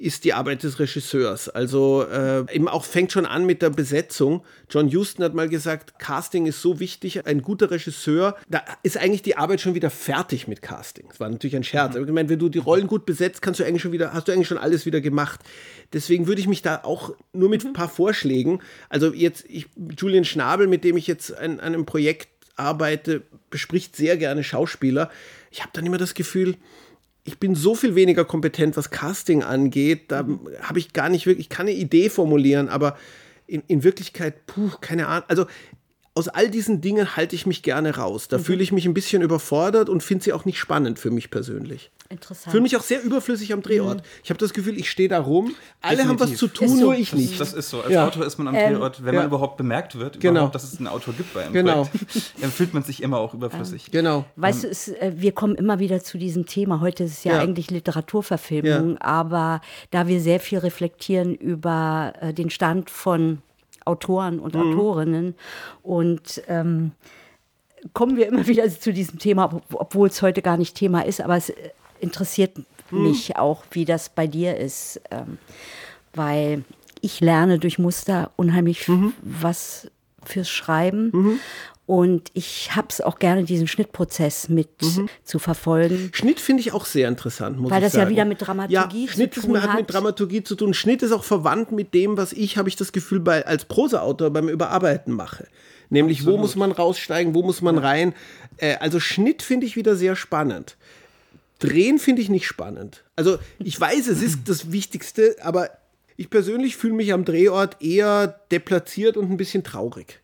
ist 0.00 0.22
die 0.22 0.32
Arbeit 0.32 0.62
des 0.62 0.78
Regisseurs. 0.78 1.48
Also 1.48 2.04
äh, 2.04 2.44
eben 2.54 2.68
auch 2.68 2.84
fängt 2.84 3.10
schon 3.10 3.26
an 3.26 3.44
mit 3.44 3.62
der 3.62 3.70
Besetzung. 3.70 4.44
John 4.70 4.88
Huston 4.92 5.24
hat 5.24 5.34
mal 5.34 5.48
gesagt, 5.48 5.98
Casting 5.98 6.46
ist 6.46 6.62
so 6.62 6.78
wichtig, 6.78 7.26
ein 7.26 7.42
guter 7.42 7.72
Regisseur, 7.72 8.36
da 8.48 8.62
ist 8.84 8.96
eigentlich 8.96 9.22
die 9.22 9.36
Arbeit 9.36 9.60
schon 9.60 9.74
wieder 9.74 9.90
fertig 9.90 10.46
mit 10.46 10.62
Casting. 10.62 11.06
Das 11.08 11.18
war 11.18 11.28
natürlich 11.28 11.56
ein 11.56 11.64
Scherz. 11.64 11.94
Mhm. 11.94 11.96
Aber 11.98 12.06
ich 12.06 12.14
meine, 12.14 12.28
wenn 12.28 12.38
du 12.38 12.48
die 12.48 12.60
Rollen 12.60 12.86
gut 12.86 13.06
besetzt, 13.06 13.42
kannst 13.42 13.58
du 13.58 13.64
eigentlich 13.64 13.82
schon 13.82 13.90
wieder, 13.90 14.12
hast 14.12 14.28
du 14.28 14.32
eigentlich 14.32 14.46
schon 14.46 14.58
alles 14.58 14.86
wieder 14.86 15.00
gemacht. 15.00 15.40
Deswegen 15.92 16.28
würde 16.28 16.40
ich 16.40 16.46
mich 16.46 16.62
da 16.62 16.80
auch 16.84 17.12
nur 17.32 17.48
mit 17.48 17.64
mhm. 17.64 17.70
ein 17.70 17.72
paar 17.72 17.88
Vorschlägen, 17.88 18.60
also 18.88 19.12
jetzt 19.12 19.46
ich, 19.48 19.66
Julian 19.98 20.24
Schnabel, 20.24 20.68
mit 20.68 20.84
dem 20.84 20.96
ich 20.96 21.08
jetzt 21.08 21.36
an, 21.36 21.58
an 21.58 21.74
einem 21.74 21.86
Projekt 21.86 22.28
arbeite, 22.54 23.22
bespricht 23.50 23.96
sehr 23.96 24.16
gerne 24.16 24.44
Schauspieler. 24.44 25.10
Ich 25.50 25.60
habe 25.60 25.70
dann 25.72 25.86
immer 25.86 25.98
das 25.98 26.14
Gefühl, 26.14 26.56
ich 27.24 27.38
bin 27.38 27.54
so 27.54 27.74
viel 27.74 27.94
weniger 27.94 28.24
kompetent, 28.24 28.76
was 28.76 28.90
Casting 28.90 29.42
angeht. 29.42 30.10
Da 30.10 30.26
habe 30.62 30.78
ich 30.78 30.92
gar 30.92 31.08
nicht 31.08 31.26
wirklich, 31.26 31.46
ich 31.46 31.50
kann 31.50 31.66
eine 31.66 31.76
Idee 31.76 32.08
formulieren, 32.08 32.68
aber 32.68 32.96
in, 33.46 33.62
in 33.66 33.84
Wirklichkeit, 33.84 34.46
puh, 34.46 34.70
keine 34.80 35.08
Ahnung. 35.08 35.24
Also 35.28 35.46
aus 36.18 36.26
all 36.26 36.50
diesen 36.50 36.80
Dingen 36.80 37.16
halte 37.16 37.36
ich 37.36 37.46
mich 37.46 37.62
gerne 37.62 37.94
raus. 37.94 38.26
Da 38.26 38.38
mhm. 38.38 38.42
fühle 38.42 38.62
ich 38.64 38.72
mich 38.72 38.86
ein 38.86 38.92
bisschen 38.92 39.22
überfordert 39.22 39.88
und 39.88 40.02
finde 40.02 40.24
sie 40.24 40.32
auch 40.32 40.44
nicht 40.44 40.58
spannend 40.58 40.98
für 40.98 41.12
mich 41.12 41.30
persönlich. 41.30 41.92
Interessant. 42.10 42.50
Fühle 42.50 42.62
mich 42.62 42.76
auch 42.76 42.82
sehr 42.82 43.00
überflüssig 43.02 43.52
am 43.52 43.62
Drehort. 43.62 43.98
Mhm. 43.98 44.02
Ich 44.24 44.30
habe 44.30 44.38
das 44.38 44.52
Gefühl, 44.52 44.76
ich 44.78 44.90
stehe 44.90 45.08
da 45.08 45.20
rum, 45.20 45.54
alle 45.80 45.98
Definitiv. 45.98 46.20
haben 46.20 46.32
was 46.32 46.38
zu 46.38 46.48
tun, 46.48 46.68
so. 46.68 46.86
nur 46.86 46.94
ich 46.96 47.12
nicht. 47.12 47.38
Das, 47.38 47.50
das, 47.50 47.58
ist 47.58 47.70
so. 47.70 47.82
Als 47.82 47.92
ja. 47.92 48.04
Autor 48.04 48.26
ist 48.26 48.36
man 48.38 48.48
am 48.48 48.54
ähm, 48.56 48.72
Drehort, 48.72 49.04
wenn 49.04 49.14
ja. 49.14 49.20
man 49.20 49.28
überhaupt 49.28 49.58
bemerkt 49.58 49.96
wird, 49.96 50.18
genau. 50.18 50.48
dass 50.48 50.64
es 50.64 50.78
einen 50.78 50.88
Autor 50.88 51.14
gibt 51.14 51.32
bei 51.34 51.44
einem 51.44 51.52
genau. 51.52 51.84
Projekt, 51.84 52.32
dann 52.40 52.50
fühlt 52.50 52.74
man 52.74 52.82
sich 52.82 53.00
immer 53.00 53.18
auch 53.18 53.34
überflüssig. 53.34 53.84
Ähm, 53.86 53.92
genau. 53.92 54.24
Weißt 54.34 54.64
du, 54.64 54.68
es, 54.68 54.88
äh, 54.88 55.12
wir 55.14 55.30
kommen 55.30 55.54
immer 55.54 55.78
wieder 55.78 56.02
zu 56.02 56.18
diesem 56.18 56.46
Thema. 56.46 56.80
Heute 56.80 57.04
ist 57.04 57.12
es 57.12 57.24
ja, 57.24 57.34
ja. 57.34 57.40
eigentlich 57.40 57.70
Literaturverfilmung, 57.70 58.98
aber 58.98 59.60
da 59.92 60.08
wir 60.08 60.20
sehr 60.20 60.40
viel 60.40 60.58
reflektieren 60.58 61.36
über 61.36 62.14
äh, 62.20 62.34
den 62.34 62.50
Stand 62.50 62.90
von 62.90 63.42
Autoren 63.88 64.38
und 64.38 64.54
mhm. 64.54 64.60
Autorinnen. 64.60 65.34
Und 65.82 66.42
ähm, 66.48 66.92
kommen 67.92 68.16
wir 68.16 68.28
immer 68.28 68.46
wieder 68.46 68.68
zu 68.68 68.92
diesem 68.92 69.18
Thema, 69.18 69.60
obwohl 69.72 70.08
es 70.08 70.22
heute 70.22 70.42
gar 70.42 70.56
nicht 70.56 70.76
Thema 70.76 71.02
ist, 71.02 71.20
aber 71.20 71.36
es 71.36 71.52
interessiert 72.00 72.58
mhm. 72.90 73.02
mich 73.02 73.36
auch, 73.36 73.64
wie 73.70 73.84
das 73.84 74.08
bei 74.08 74.26
dir 74.26 74.56
ist. 74.56 75.00
Ähm, 75.10 75.38
weil 76.14 76.64
ich 77.00 77.20
lerne 77.20 77.58
durch 77.58 77.78
Muster 77.78 78.30
unheimlich 78.36 78.88
mhm. 78.88 79.12
was 79.22 79.90
fürs 80.24 80.48
Schreiben. 80.48 81.10
Mhm. 81.12 81.40
Und 81.88 82.30
ich 82.34 82.76
habe 82.76 82.88
es 82.90 83.00
auch 83.00 83.18
gerne, 83.18 83.44
diesen 83.44 83.66
Schnittprozess 83.66 84.50
mit 84.50 84.68
mhm. 84.82 85.08
zu 85.24 85.38
verfolgen. 85.38 86.10
Schnitt 86.12 86.38
finde 86.38 86.60
ich 86.60 86.74
auch 86.74 86.84
sehr 86.84 87.08
interessant, 87.08 87.58
muss 87.58 87.70
Weil 87.70 87.80
das 87.80 87.92
sagen. 87.92 88.04
ja 88.04 88.10
wieder 88.10 88.24
mit 88.26 88.46
Dramaturgie 88.46 89.06
ja, 89.06 89.10
Schnitt 89.10 89.32
zu 89.32 89.40
tun 89.40 89.62
hat. 89.62 89.74
mit 89.74 89.90
Dramaturgie 89.90 90.42
zu 90.42 90.54
tun. 90.54 90.74
Schnitt 90.74 91.02
ist 91.02 91.12
auch 91.12 91.24
verwandt 91.24 91.72
mit 91.72 91.94
dem, 91.94 92.18
was 92.18 92.34
ich, 92.34 92.58
habe 92.58 92.68
ich 92.68 92.76
das 92.76 92.92
Gefühl, 92.92 93.20
bei, 93.20 93.46
als 93.46 93.64
Prosaautor 93.64 94.28
beim 94.28 94.50
Überarbeiten 94.50 95.14
mache. 95.14 95.46
Nämlich, 95.88 96.18
Absolut. 96.18 96.38
wo 96.38 96.42
muss 96.42 96.56
man 96.56 96.72
raussteigen, 96.72 97.34
wo 97.34 97.42
muss 97.42 97.62
man 97.62 97.76
ja. 97.76 97.80
rein. 97.80 98.14
Äh, 98.58 98.76
also 98.80 99.00
Schnitt 99.00 99.40
finde 99.40 99.64
ich 99.64 99.74
wieder 99.74 99.96
sehr 99.96 100.14
spannend. 100.14 100.76
Drehen 101.58 101.98
finde 101.98 102.20
ich 102.20 102.28
nicht 102.28 102.46
spannend. 102.46 103.02
Also 103.16 103.38
ich 103.60 103.80
weiß, 103.80 104.08
es 104.08 104.20
ist 104.20 104.40
das 104.44 104.70
Wichtigste, 104.72 105.36
aber 105.40 105.70
ich 106.18 106.28
persönlich 106.28 106.76
fühle 106.76 106.92
mich 106.92 107.14
am 107.14 107.24
Drehort 107.24 107.80
eher 107.80 108.42
deplatziert 108.50 109.16
und 109.16 109.30
ein 109.30 109.38
bisschen 109.38 109.64
traurig 109.64 110.20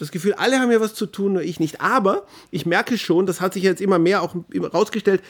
das 0.00 0.10
Gefühl, 0.10 0.32
alle 0.34 0.58
haben 0.58 0.72
ja 0.72 0.80
was 0.80 0.94
zu 0.94 1.06
tun, 1.06 1.34
nur 1.34 1.42
ich 1.42 1.60
nicht. 1.60 1.80
Aber 1.80 2.26
ich 2.50 2.66
merke 2.66 2.96
schon, 2.98 3.26
das 3.26 3.40
hat 3.40 3.54
sich 3.54 3.62
jetzt 3.62 3.80
immer 3.80 3.98
mehr 3.98 4.22
auch 4.22 4.34
rausgestellt, 4.52 5.22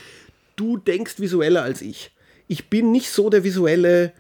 du 0.57 0.77
denkst 0.77 1.19
visueller 1.19 1.63
als 1.63 1.83
ich. 1.83 2.13
Ich 2.47 2.69
bin 2.71 2.93
nicht 2.93 3.11
so 3.11 3.31
der 3.31 3.45
visuelle 3.45 4.13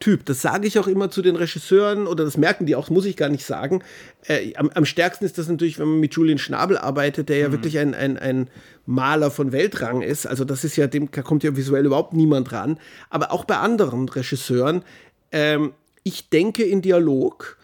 Typ. 0.00 0.24
Das 0.24 0.42
sage 0.42 0.66
ich 0.66 0.80
auch 0.80 0.88
immer 0.88 1.12
zu 1.12 1.22
den 1.22 1.36
Regisseuren 1.36 2.08
oder 2.08 2.24
das 2.24 2.36
merken 2.36 2.66
die 2.66 2.74
auch, 2.74 2.90
muss 2.90 3.04
ich 3.04 3.16
gar 3.16 3.28
nicht 3.28 3.46
sagen. 3.46 3.84
Äh, 4.26 4.54
am, 4.56 4.68
am, 4.70 4.84
stärksten 4.84 5.24
ist 5.24 5.38
das 5.38 5.46
natürlich, 5.46 5.78
wenn 5.78 5.86
man 5.86 6.00
mit 6.00 6.14
Julian 6.14 6.38
Schnabel 6.38 6.76
arbeitet, 6.76 7.28
der 7.28 7.38
ja 7.38 7.48
mhm. 7.48 7.52
wirklich 7.52 7.78
ein, 7.78 7.94
ein, 7.94 8.18
ein 8.18 8.50
Maler 8.84 9.30
von 9.30 9.52
Weltrang 9.52 10.02
ist. 10.02 10.26
Also 10.26 10.44
das 10.44 10.64
ist 10.64 10.74
ja, 10.74 10.88
dem 10.88 11.12
kommt 11.12 11.44
ja 11.44 11.56
visuell 11.56 11.86
überhaupt 11.86 12.14
niemand 12.14 12.50
ran. 12.50 12.80
Aber 13.10 13.30
auch 13.30 13.44
bei 13.44 13.58
anderen 13.58 14.08
Regisseuren, 14.08 14.82
ähm, 15.30 15.72
ich 16.02 16.28
denke 16.30 16.64
in 16.64 16.82
Dialog 16.82 17.56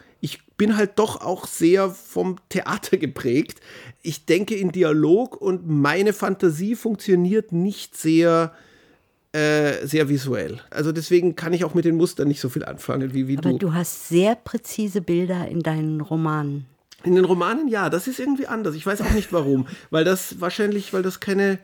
bin 0.58 0.76
halt 0.76 0.98
doch 0.98 1.22
auch 1.22 1.46
sehr 1.46 1.88
vom 1.88 2.36
Theater 2.50 2.98
geprägt. 2.98 3.60
Ich 4.02 4.26
denke 4.26 4.54
in 4.56 4.72
Dialog 4.72 5.40
und 5.40 5.66
meine 5.66 6.12
Fantasie 6.12 6.74
funktioniert 6.74 7.52
nicht 7.52 7.96
sehr, 7.96 8.52
äh, 9.32 9.86
sehr 9.86 10.08
visuell. 10.08 10.60
Also 10.68 10.92
deswegen 10.92 11.36
kann 11.36 11.52
ich 11.54 11.64
auch 11.64 11.74
mit 11.74 11.86
den 11.86 11.96
Mustern 11.96 12.28
nicht 12.28 12.40
so 12.40 12.48
viel 12.48 12.64
anfangen 12.64 13.14
wie, 13.14 13.28
wie 13.28 13.38
Aber 13.38 13.42
du. 13.42 13.48
Aber 13.48 13.58
du 13.58 13.74
hast 13.74 14.08
sehr 14.08 14.34
präzise 14.34 15.00
Bilder 15.00 15.48
in 15.48 15.60
deinen 15.60 16.00
Romanen. 16.00 16.66
In 17.04 17.14
den 17.14 17.24
Romanen 17.24 17.68
ja, 17.68 17.88
das 17.88 18.08
ist 18.08 18.18
irgendwie 18.18 18.48
anders. 18.48 18.74
Ich 18.74 18.84
weiß 18.84 19.00
auch 19.02 19.12
nicht 19.12 19.32
warum. 19.32 19.68
weil 19.90 20.04
das 20.04 20.40
wahrscheinlich, 20.40 20.92
weil 20.92 21.02
das 21.02 21.20
keine 21.20 21.60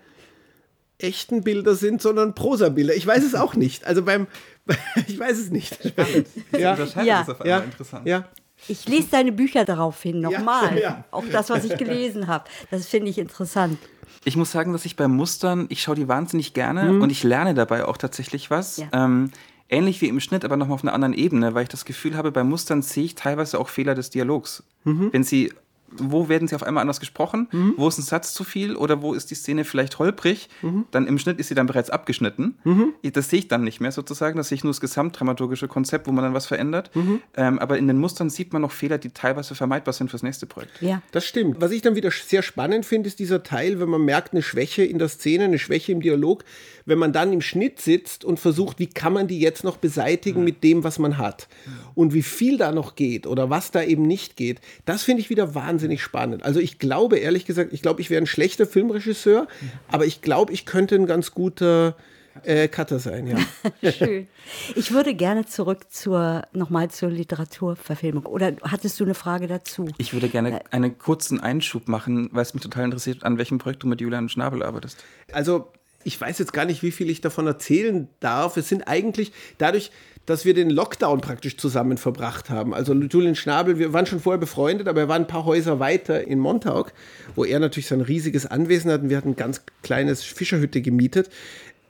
echten 0.98 1.42
Bilder 1.42 1.74
sind, 1.74 2.00
sondern 2.00 2.36
Prosabilder. 2.36 2.94
Ich 2.94 3.04
weiß 3.04 3.24
es 3.24 3.34
auch 3.34 3.56
nicht. 3.56 3.84
Also 3.84 4.02
beim, 4.02 4.28
ich 5.08 5.18
weiß 5.18 5.36
es 5.36 5.50
nicht. 5.50 5.74
Spannend. 5.84 6.28
Ja. 6.56 6.72
Unterscheidet 6.72 7.08
ja. 7.08 7.22
ist 7.22 7.30
auf 7.30 7.40
einmal 7.40 7.58
ja. 7.58 7.64
interessant. 7.64 8.06
Ja. 8.06 8.28
Ich 8.68 8.88
lese 8.88 9.08
deine 9.10 9.32
Bücher 9.32 9.64
daraufhin 9.64 10.20
nochmal. 10.20 10.76
Ja, 10.76 10.80
ja. 10.80 11.04
Auch 11.10 11.24
das, 11.30 11.50
was 11.50 11.64
ich 11.64 11.76
gelesen 11.76 12.26
habe. 12.28 12.44
Das 12.70 12.86
finde 12.86 13.10
ich 13.10 13.18
interessant. 13.18 13.78
Ich 14.24 14.36
muss 14.36 14.52
sagen, 14.52 14.72
dass 14.72 14.84
ich 14.84 14.96
bei 14.96 15.08
Mustern, 15.08 15.66
ich 15.68 15.82
schaue 15.82 15.96
die 15.96 16.08
wahnsinnig 16.08 16.54
gerne 16.54 16.84
mhm. 16.84 17.02
und 17.02 17.10
ich 17.10 17.22
lerne 17.22 17.54
dabei 17.54 17.84
auch 17.84 17.96
tatsächlich 17.96 18.50
was. 18.50 18.78
Ja. 18.78 18.86
Ähm, 18.92 19.30
ähnlich 19.68 20.00
wie 20.00 20.08
im 20.08 20.20
Schnitt, 20.20 20.44
aber 20.44 20.56
nochmal 20.56 20.76
auf 20.76 20.82
einer 20.82 20.94
anderen 20.94 21.14
Ebene, 21.14 21.54
weil 21.54 21.64
ich 21.64 21.68
das 21.68 21.84
Gefühl 21.84 22.16
habe, 22.16 22.32
bei 22.32 22.44
Mustern 22.44 22.82
sehe 22.82 23.04
ich 23.04 23.14
teilweise 23.14 23.58
auch 23.58 23.68
Fehler 23.68 23.94
des 23.94 24.10
Dialogs. 24.10 24.62
Mhm. 24.84 25.12
Wenn 25.12 25.24
sie 25.24 25.52
wo 25.98 26.28
werden 26.28 26.48
sie 26.48 26.54
auf 26.54 26.62
einmal 26.62 26.82
anders 26.82 27.00
gesprochen, 27.00 27.48
mhm. 27.52 27.74
wo 27.76 27.88
ist 27.88 27.98
ein 27.98 28.02
Satz 28.02 28.32
zu 28.34 28.44
viel 28.44 28.76
oder 28.76 29.02
wo 29.02 29.14
ist 29.14 29.30
die 29.30 29.34
Szene 29.34 29.64
vielleicht 29.64 29.98
holprig, 29.98 30.48
mhm. 30.62 30.86
dann 30.90 31.06
im 31.06 31.18
Schnitt 31.18 31.38
ist 31.38 31.48
sie 31.48 31.54
dann 31.54 31.66
bereits 31.66 31.90
abgeschnitten. 31.90 32.56
Mhm. 32.64 32.94
Das 33.12 33.30
sehe 33.30 33.40
ich 33.40 33.48
dann 33.48 33.64
nicht 33.64 33.80
mehr 33.80 33.92
sozusagen, 33.92 34.36
das 34.36 34.48
sehe 34.48 34.56
ich 34.56 34.64
nur 34.64 34.72
das 34.72 34.80
gesamtdramaturgische 34.80 35.68
Konzept, 35.68 36.06
wo 36.06 36.12
man 36.12 36.24
dann 36.24 36.34
was 36.34 36.46
verändert. 36.46 36.90
Mhm. 36.94 37.20
Ähm, 37.36 37.58
aber 37.58 37.78
in 37.78 37.86
den 37.86 37.98
Mustern 37.98 38.30
sieht 38.30 38.52
man 38.52 38.62
noch 38.62 38.72
Fehler, 38.72 38.98
die 38.98 39.10
teilweise 39.10 39.54
vermeidbar 39.54 39.92
sind 39.92 40.10
fürs 40.10 40.22
nächste 40.22 40.46
Projekt. 40.46 40.80
Ja. 40.80 41.02
Das 41.12 41.24
stimmt. 41.24 41.60
Was 41.60 41.70
ich 41.70 41.82
dann 41.82 41.94
wieder 41.94 42.10
sehr 42.10 42.42
spannend 42.42 42.86
finde, 42.86 43.08
ist 43.08 43.18
dieser 43.18 43.42
Teil, 43.42 43.80
wenn 43.80 43.88
man 43.88 44.04
merkt, 44.04 44.32
eine 44.32 44.42
Schwäche 44.42 44.84
in 44.84 44.98
der 44.98 45.08
Szene, 45.08 45.44
eine 45.44 45.58
Schwäche 45.58 45.92
im 45.92 46.00
Dialog, 46.00 46.44
wenn 46.86 46.98
man 46.98 47.12
dann 47.12 47.32
im 47.32 47.40
Schnitt 47.40 47.80
sitzt 47.80 48.24
und 48.24 48.38
versucht, 48.38 48.78
wie 48.78 48.86
kann 48.86 49.12
man 49.12 49.26
die 49.26 49.40
jetzt 49.40 49.64
noch 49.64 49.76
beseitigen 49.76 50.40
mhm. 50.40 50.44
mit 50.44 50.64
dem, 50.64 50.84
was 50.84 50.98
man 50.98 51.18
hat. 51.18 51.48
Und 51.94 52.12
wie 52.12 52.22
viel 52.22 52.58
da 52.58 52.72
noch 52.72 52.96
geht 52.96 53.26
oder 53.26 53.50
was 53.50 53.70
da 53.70 53.82
eben 53.82 54.02
nicht 54.02 54.36
geht, 54.36 54.60
das 54.84 55.02
finde 55.02 55.22
ich 55.22 55.30
wieder 55.30 55.54
wahnsinnig 55.54 56.02
spannend. 56.02 56.42
Also 56.42 56.60
ich 56.60 56.78
glaube, 56.78 57.18
ehrlich 57.18 57.46
gesagt, 57.46 57.72
ich 57.72 57.82
glaube, 57.82 58.00
ich 58.00 58.10
wäre 58.10 58.22
ein 58.22 58.26
schlechter 58.26 58.66
Filmregisseur, 58.66 59.42
mhm. 59.42 59.70
aber 59.88 60.06
ich 60.06 60.20
glaube, 60.22 60.52
ich 60.52 60.66
könnte 60.66 60.94
ein 60.96 61.06
ganz 61.06 61.32
guter 61.32 61.96
äh, 62.42 62.68
Cutter 62.68 62.98
sein, 62.98 63.26
ja. 63.26 63.92
Schön. 63.92 64.26
Ich 64.74 64.92
würde 64.92 65.14
gerne 65.14 65.46
zurück 65.46 65.90
zur 65.90 66.42
nochmal 66.52 66.90
zur 66.90 67.10
Literaturverfilmung. 67.10 68.26
Oder 68.26 68.56
hattest 68.62 68.98
du 68.98 69.04
eine 69.04 69.14
Frage 69.14 69.46
dazu? 69.46 69.88
Ich 69.98 70.12
würde 70.12 70.28
gerne 70.28 70.60
äh, 70.60 70.64
einen 70.70 70.98
kurzen 70.98 71.40
Einschub 71.40 71.88
machen, 71.88 72.28
weil 72.32 72.42
es 72.42 72.54
mich 72.54 72.62
total 72.62 72.84
interessiert, 72.84 73.22
an 73.22 73.38
welchem 73.38 73.58
Projekt 73.58 73.82
du 73.82 73.86
mit 73.86 74.00
Julian 74.00 74.28
Schnabel 74.28 74.62
arbeitest. 74.62 75.02
Also 75.32 75.68
ich 76.04 76.20
weiß 76.20 76.38
jetzt 76.38 76.52
gar 76.52 76.64
nicht, 76.64 76.82
wie 76.82 76.90
viel 76.90 77.10
ich 77.10 77.20
davon 77.20 77.46
erzählen 77.46 78.08
darf. 78.20 78.56
Es 78.56 78.68
sind 78.68 78.86
eigentlich 78.88 79.32
dadurch, 79.58 79.90
dass 80.26 80.44
wir 80.44 80.54
den 80.54 80.70
Lockdown 80.70 81.20
praktisch 81.20 81.56
zusammen 81.56 81.98
verbracht 81.98 82.48
haben. 82.48 82.74
Also 82.74 82.94
Julian 82.94 83.34
Schnabel, 83.34 83.78
wir 83.78 83.92
waren 83.92 84.06
schon 84.06 84.20
vorher 84.20 84.38
befreundet, 84.38 84.88
aber 84.88 85.02
er 85.02 85.08
war 85.08 85.16
ein 85.16 85.26
paar 85.26 85.44
Häuser 85.44 85.80
weiter 85.80 86.26
in 86.26 86.38
Montauk, 86.38 86.92
wo 87.34 87.44
er 87.44 87.58
natürlich 87.58 87.88
sein 87.88 88.00
riesiges 88.00 88.46
Anwesen 88.46 88.90
hat 88.90 89.02
und 89.02 89.10
wir 89.10 89.16
hatten 89.16 89.30
ein 89.30 89.36
ganz 89.36 89.62
kleines 89.82 90.22
Fischerhütte 90.22 90.80
gemietet. 90.80 91.28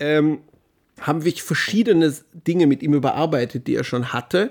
Ähm, 0.00 0.38
haben 1.00 1.24
wir 1.24 1.32
verschiedene 1.32 2.14
Dinge 2.46 2.66
mit 2.66 2.82
ihm 2.82 2.94
überarbeitet, 2.94 3.66
die 3.66 3.74
er 3.74 3.84
schon 3.84 4.12
hatte. 4.12 4.50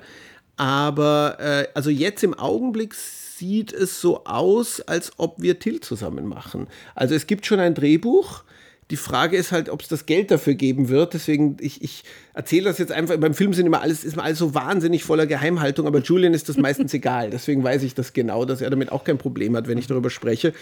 Aber 0.56 1.38
äh, 1.40 1.68
also 1.74 1.90
jetzt 1.90 2.24
im 2.24 2.34
Augenblick 2.34 2.94
sieht 2.94 3.74
es 3.74 4.00
so 4.00 4.26
aus, 4.26 4.82
als 4.82 5.12
ob 5.18 5.42
wir 5.42 5.60
Till 5.60 5.80
zusammen 5.80 6.28
machen. 6.28 6.68
Also 6.96 7.16
es 7.16 7.28
gibt 7.28 7.46
schon 7.46 7.60
ein 7.60 7.74
Drehbuch 7.74 8.44
die 8.94 8.98
Frage 8.98 9.38
ist 9.38 9.52
halt, 9.52 9.70
ob 9.70 9.82
es 9.82 9.88
das 9.88 10.06
Geld 10.06 10.30
dafür 10.30 10.54
geben 10.54 10.88
wird. 10.88 11.16
Deswegen, 11.16 11.58
ich, 11.60 11.82
ich 11.82 12.04
erzähle 12.36 12.66
das 12.66 12.78
jetzt 12.78 12.92
einfach. 12.92 13.18
Beim 13.18 13.34
Film 13.34 13.52
sind 13.52 13.66
immer 13.66 13.82
alles, 13.82 14.04
ist 14.04 14.14
immer 14.14 14.24
alles 14.24 14.38
so 14.38 14.54
wahnsinnig 14.54 15.04
voller 15.04 15.26
Geheimhaltung, 15.26 15.88
aber 15.88 15.98
Julian 15.98 16.36
ist 16.36 16.48
das 16.48 16.58
meistens 16.58 16.94
egal. 16.94 17.32
Deswegen 17.32 17.64
weiß 17.64 17.82
ich 17.82 17.96
das 17.96 18.14
genau, 18.14 18.46
dass 18.46 18.62
er 18.62 18.70
damit 18.70 18.92
auch 18.92 19.04
kein 19.04 19.18
Problem 19.18 19.56
hat, 19.56 19.68
wenn 19.68 19.80
ich 19.80 19.88
darüber 19.88 20.12
spreche. 20.12 20.54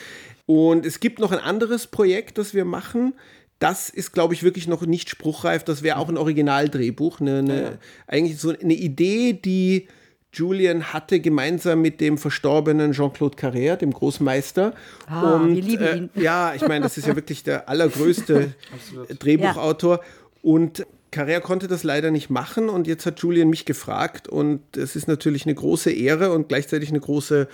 Und 0.45 0.85
es 0.85 1.01
gibt 1.01 1.19
noch 1.19 1.33
ein 1.33 1.39
anderes 1.39 1.87
Projekt, 1.87 2.37
das 2.37 2.53
wir 2.53 2.63
machen. 2.63 3.15
Das 3.59 3.89
ist, 3.89 4.13
glaube 4.13 4.33
ich, 4.33 4.43
wirklich 4.43 4.65
noch 4.65 4.85
nicht 4.85 5.09
spruchreif. 5.09 5.65
Das 5.65 5.83
wäre 5.83 5.97
auch 5.97 6.07
ein 6.07 6.15
Originaldrehbuch. 6.15 7.19
Eine, 7.19 7.39
eine, 7.39 7.61
ja. 7.61 7.71
Eigentlich 8.07 8.37
so 8.37 8.51
eine 8.57 8.75
Idee, 8.75 9.33
die 9.33 9.89
Julian 10.33 10.93
hatte 10.93 11.19
gemeinsam 11.19 11.81
mit 11.81 11.99
dem 11.99 12.17
verstorbenen 12.17 12.93
Jean-Claude 12.93 13.37
Carrère, 13.37 13.75
dem 13.75 13.91
Großmeister. 13.91 14.73
Ah, 15.07 15.35
und, 15.35 15.55
wir 15.55 15.61
lieben 15.61 15.83
äh, 15.83 15.97
ihn. 15.97 16.09
ja, 16.15 16.53
ich 16.55 16.61
meine, 16.61 16.83
das 16.83 16.97
ist 16.97 17.07
ja 17.07 17.15
wirklich 17.15 17.43
der 17.43 17.67
allergrößte 17.67 18.53
Drehbuchautor. 19.19 19.97
Ja. 19.97 20.03
Und 20.41 20.85
Carrère 21.11 21.41
konnte 21.41 21.67
das 21.67 21.83
leider 21.83 22.09
nicht 22.11 22.29
machen 22.29 22.69
und 22.69 22.87
jetzt 22.87 23.05
hat 23.05 23.19
Julian 23.19 23.49
mich 23.49 23.65
gefragt 23.65 24.29
und 24.29 24.61
es 24.77 24.95
ist 24.95 25.09
natürlich 25.09 25.45
eine 25.45 25.53
große 25.53 25.91
Ehre 25.91 26.31
und 26.31 26.47
gleichzeitig 26.47 26.89
eine 26.89 27.01
große 27.01 27.49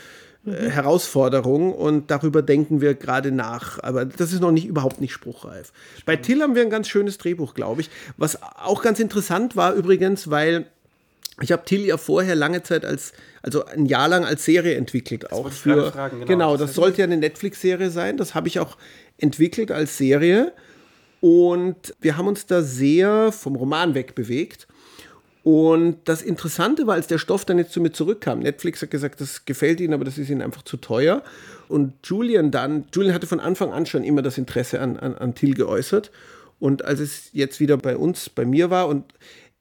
äh, 0.45 0.49
mhm. 0.49 0.69
Herausforderung 0.69 1.73
und 1.73 2.11
darüber 2.11 2.43
denken 2.43 2.81
wir 2.81 2.93
gerade 2.93 3.31
nach. 3.31 3.81
Aber 3.81 4.05
das 4.05 4.31
ist 4.31 4.41
noch 4.41 4.51
nicht 4.51 4.67
überhaupt 4.67 5.01
nicht 5.01 5.11
spruchreif. 5.11 5.73
Spannend. 5.97 6.05
Bei 6.05 6.15
Till 6.15 6.41
haben 6.41 6.53
wir 6.53 6.61
ein 6.61 6.69
ganz 6.69 6.87
schönes 6.87 7.17
Drehbuch, 7.17 7.55
glaube 7.55 7.81
ich. 7.81 7.89
Was 8.17 8.39
auch 8.43 8.83
ganz 8.83 8.99
interessant 8.99 9.55
war 9.55 9.73
übrigens, 9.73 10.29
weil 10.29 10.67
ich 11.41 11.51
habe 11.51 11.65
Till 11.65 11.85
ja 11.85 11.97
vorher 11.97 12.35
lange 12.35 12.64
Zeit 12.64 12.84
als, 12.84 13.14
also 13.43 13.65
ein 13.65 13.85
Jahr 13.85 14.07
lang 14.07 14.26
als 14.26 14.43
Serie 14.43 14.76
entwickelt, 14.76 15.23
das 15.23 15.31
auch 15.31 15.51
für. 15.51 15.91
Fragen, 15.91 16.19
genau, 16.19 16.27
genau, 16.27 16.51
das, 16.57 16.68
das 16.68 16.76
sollte 16.76 16.99
ja 16.99 17.03
eine 17.05 17.18
Netflix-Serie 17.18 17.91
sein. 17.91 18.18
Das 18.18 18.34
habe 18.34 18.47
ich 18.47 18.59
auch 18.59 18.77
entwickelt 19.18 19.72
als 19.72 19.97
Serie. 19.97 20.53
Und 21.22 21.95
wir 21.99 22.18
haben 22.18 22.27
uns 22.27 22.45
da 22.45 22.61
sehr 22.61 23.31
vom 23.31 23.55
Roman 23.55 23.93
wegbewegt. 23.93 24.68
Und 25.43 25.99
das 26.05 26.23
Interessante 26.23 26.88
war, 26.88 26.95
als 26.95 27.07
der 27.07 27.19
Stoff 27.19 27.45
dann 27.45 27.57
jetzt 27.57 27.72
zu 27.72 27.80
mir 27.80 27.91
zurückkam, 27.91 28.39
Netflix 28.39 28.81
hat 28.81 28.91
gesagt, 28.91 29.22
das 29.22 29.45
gefällt 29.45 29.80
ihnen, 29.80 29.93
aber 29.93 30.03
das 30.03 30.18
ist 30.18 30.30
ihnen 30.30 30.41
einfach 30.41 30.64
zu 30.64 30.76
teuer. 30.76 31.23
Und 31.69 31.93
Julian 32.03 32.51
dann, 32.51 32.85
Julian 32.93 33.14
hatte 33.14 33.27
von 33.27 33.39
Anfang 33.39 33.72
an 33.72 33.85
schon 33.85 34.03
immer 34.03 34.22
das 34.22 34.38
Interesse 34.38 34.81
an, 34.81 34.97
an, 34.97 35.15
an 35.15 35.35
Till 35.35 35.53
geäußert. 35.53 36.11
Und 36.59 36.84
als 36.84 36.99
es 36.99 37.30
jetzt 37.31 37.59
wieder 37.59 37.77
bei 37.77 37.95
uns, 37.95 38.30
bei 38.30 38.43
mir 38.43 38.69
war 38.69 38.88
und 38.89 39.05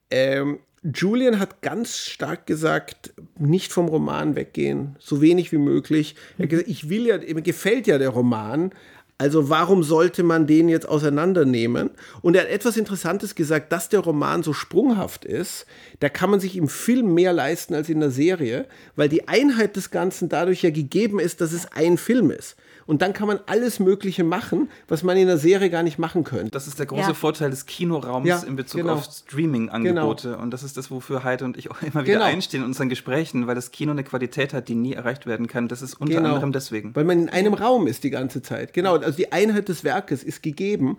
ähm, 0.09 0.59
Julian 0.83 1.39
hat 1.39 1.61
ganz 1.61 1.97
stark 1.97 2.45
gesagt, 2.45 3.13
nicht 3.37 3.73
vom 3.73 3.87
Roman 3.87 4.35
weggehen, 4.35 4.95
so 4.99 5.21
wenig 5.21 5.51
wie 5.51 5.57
möglich. 5.57 6.15
Er 6.37 6.43
hat 6.43 6.49
gesagt, 6.49 6.69
ich 6.69 6.89
will 6.89 7.07
ja, 7.07 7.17
mir 7.17 7.41
gefällt 7.41 7.87
ja 7.87 7.97
der 7.97 8.09
Roman, 8.09 8.71
also 9.19 9.49
warum 9.49 9.81
sollte 9.81 10.21
man 10.21 10.45
den 10.45 10.69
jetzt 10.69 10.87
auseinandernehmen? 10.87 11.89
Und 12.21 12.35
er 12.35 12.43
hat 12.43 12.49
etwas 12.49 12.77
Interessantes 12.77 13.33
gesagt, 13.33 13.71
dass 13.71 13.89
der 13.89 14.01
Roman 14.01 14.43
so 14.43 14.53
sprunghaft 14.53 15.25
ist, 15.25 15.65
da 15.99 16.09
kann 16.09 16.29
man 16.29 16.39
sich 16.39 16.55
im 16.55 16.67
Film 16.67 17.15
mehr 17.15 17.33
leisten 17.33 17.73
als 17.73 17.89
in 17.89 17.99
der 17.99 18.11
Serie, 18.11 18.67
weil 18.95 19.09
die 19.09 19.27
Einheit 19.27 19.75
des 19.75 19.89
Ganzen 19.89 20.29
dadurch 20.29 20.61
ja 20.61 20.69
gegeben 20.69 21.19
ist, 21.19 21.41
dass 21.41 21.51
es 21.51 21.71
ein 21.71 21.97
Film 21.97 22.29
ist. 22.29 22.55
Und 22.87 23.01
dann 23.01 23.11
kann 23.13 23.27
man 23.27 23.39
alles 23.45 23.79
Mögliche 23.79 24.23
machen, 24.23 24.69
was 24.87 25.03
man 25.03 25.17
in 25.17 25.27
der 25.27 25.37
Serie 25.37 25.69
gar 25.69 25.83
nicht 25.83 25.99
machen 25.99 26.23
könnte. 26.23 26.51
Das 26.51 26.67
ist 26.67 26.79
der 26.79 26.85
große 26.85 27.09
ja. 27.09 27.13
Vorteil 27.13 27.49
des 27.49 27.65
Kinoraums 27.65 28.27
ja, 28.27 28.39
in 28.39 28.55
Bezug 28.55 28.81
genau. 28.81 28.93
auf 28.93 29.03
Streaming-Angebote. 29.03 30.29
Genau. 30.29 30.41
Und 30.41 30.51
das 30.51 30.63
ist 30.63 30.77
das, 30.77 30.89
wofür 30.89 31.25
Heide 31.25 31.43
und 31.43 31.57
ich 31.57 31.69
auch 31.69 31.81
immer 31.81 32.05
wieder 32.05 32.13
genau. 32.13 32.25
einstehen 32.25 32.61
in 32.61 32.67
unseren 32.67 32.87
Gesprächen, 32.87 33.45
weil 33.45 33.55
das 33.55 33.71
Kino 33.71 33.91
eine 33.91 34.05
Qualität 34.05 34.53
hat, 34.53 34.69
die 34.69 34.75
nie 34.75 34.93
erreicht 34.93 35.25
werden 35.25 35.47
kann. 35.47 35.67
Das 35.67 35.81
ist 35.81 35.95
unter 35.95 36.15
genau. 36.15 36.29
anderem 36.29 36.53
deswegen. 36.53 36.95
Weil 36.95 37.03
man 37.03 37.19
in 37.19 37.29
einem 37.29 37.53
Raum 37.53 37.87
ist 37.87 38.05
die 38.05 38.09
ganze 38.09 38.41
Zeit. 38.41 38.73
Genau. 38.73 38.95
Also 38.95 39.17
die 39.17 39.33
Einheit 39.33 39.67
des 39.67 39.83
Werkes 39.83 40.23
ist 40.23 40.41
gegeben. 40.41 40.97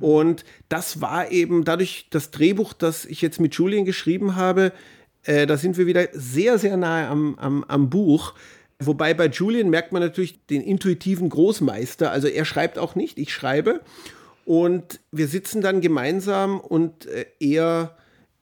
Und 0.00 0.44
das 0.68 1.00
war 1.00 1.30
eben 1.30 1.64
dadurch 1.64 2.08
das 2.10 2.32
Drehbuch, 2.32 2.72
das 2.72 3.04
ich 3.04 3.22
jetzt 3.22 3.40
mit 3.40 3.54
Julian 3.54 3.84
geschrieben 3.84 4.36
habe, 4.36 4.72
äh, 5.24 5.46
da 5.46 5.56
sind 5.56 5.76
wir 5.76 5.86
wieder 5.86 6.08
sehr, 6.12 6.58
sehr 6.58 6.76
nahe 6.76 7.06
am, 7.06 7.36
am, 7.38 7.64
am 7.68 7.90
Buch. 7.90 8.34
Wobei 8.80 9.12
bei 9.12 9.26
Julian 9.26 9.70
merkt 9.70 9.92
man 9.92 10.02
natürlich 10.02 10.46
den 10.46 10.62
intuitiven 10.62 11.28
Großmeister. 11.28 12.12
Also 12.12 12.28
er 12.28 12.44
schreibt 12.44 12.78
auch 12.78 12.94
nicht, 12.94 13.18
ich 13.18 13.32
schreibe. 13.32 13.80
Und 14.44 15.00
wir 15.10 15.28
sitzen 15.28 15.60
dann 15.60 15.80
gemeinsam 15.80 16.60
und 16.60 17.06
äh, 17.06 17.26
er, 17.40 17.96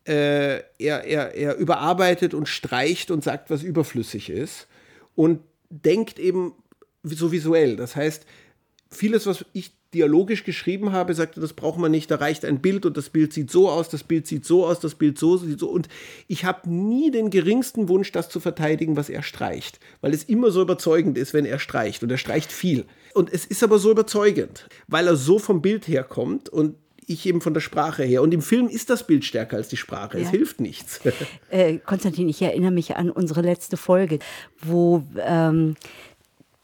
äh, 0.05 0.61
er, 0.79 1.05
er, 1.05 1.35
er 1.35 1.57
überarbeitet 1.57 2.35
und 2.35 2.49
streicht 2.49 3.11
und 3.11 3.25
sagt, 3.25 3.51
was 3.51 3.63
überflüssig 3.63 4.31
ist. 4.31 4.69
Und 5.15 5.41
denkt 5.71 6.19
eben 6.19 6.53
so 7.03 7.33
visuell. 7.33 7.77
Das 7.77 7.97
heißt, 7.97 8.27
vieles, 8.91 9.27
was 9.27 9.45
ich 9.53 9.73
dialogisch 9.97 10.45
geschrieben 10.45 10.93
habe, 10.93 11.15
sagte, 11.15 11.41
das 11.41 11.55
braucht 11.55 11.79
man 11.79 11.91
nicht, 11.91 12.11
da 12.11 12.17
reicht 12.17 12.45
ein 12.45 12.61
Bild 12.61 12.85
und 12.85 12.97
das 12.97 13.09
Bild 13.09 13.33
sieht 13.33 13.51
so 13.51 13.71
aus, 13.71 13.89
das 13.89 14.05
Bild 14.05 14.27
sieht 14.27 14.45
so 14.45 14.67
aus, 14.67 14.79
das 14.79 14.95
Bild 14.95 15.19
so 15.19 15.39
sieht 15.39 15.59
so. 15.59 15.69
Und 15.69 15.89
ich 16.29 16.45
habe 16.45 16.69
nie 16.69 17.11
den 17.11 17.31
geringsten 17.31 17.89
Wunsch, 17.89 18.13
das 18.13 18.29
zu 18.29 18.39
verteidigen, 18.39 18.97
was 18.97 19.09
er 19.09 19.23
streicht, 19.23 19.81
weil 20.03 20.13
es 20.13 20.25
immer 20.25 20.51
so 20.51 20.61
überzeugend 20.61 21.17
ist, 21.17 21.33
wenn 21.33 21.47
er 21.47 21.59
streicht 21.59 22.03
und 22.03 22.11
er 22.11 22.19
streicht 22.19 22.53
viel. 22.53 22.85
Und 23.15 23.33
es 23.33 23.47
ist 23.47 23.63
aber 23.63 23.79
so 23.79 23.91
überzeugend, 23.91 24.69
weil 24.87 25.07
er 25.07 25.17
so 25.17 25.39
vom 25.39 25.63
Bild 25.63 25.89
herkommt 25.89 26.51
und 26.51 26.75
ich 27.07 27.25
eben 27.27 27.41
von 27.41 27.55
der 27.55 27.61
Sprache 27.61 28.03
her. 28.03 28.21
Und 28.23 28.35
im 28.35 28.43
Film 28.43 28.69
ist 28.69 28.91
das 28.91 29.07
Bild 29.07 29.25
stärker 29.25 29.57
als 29.57 29.69
die 29.69 29.77
Sprache. 29.77 30.19
Ja. 30.19 30.25
Es 30.25 30.31
hilft 30.31 30.61
nichts. 30.61 31.01
Äh, 31.51 31.79
Konstantin, 31.79 32.29
ich 32.29 32.43
erinnere 32.43 32.73
mich 32.73 32.97
an 32.97 33.11
unsere 33.11 33.41
letzte 33.41 33.77
Folge, 33.77 34.19
wo 34.61 35.05
ähm, 35.21 35.77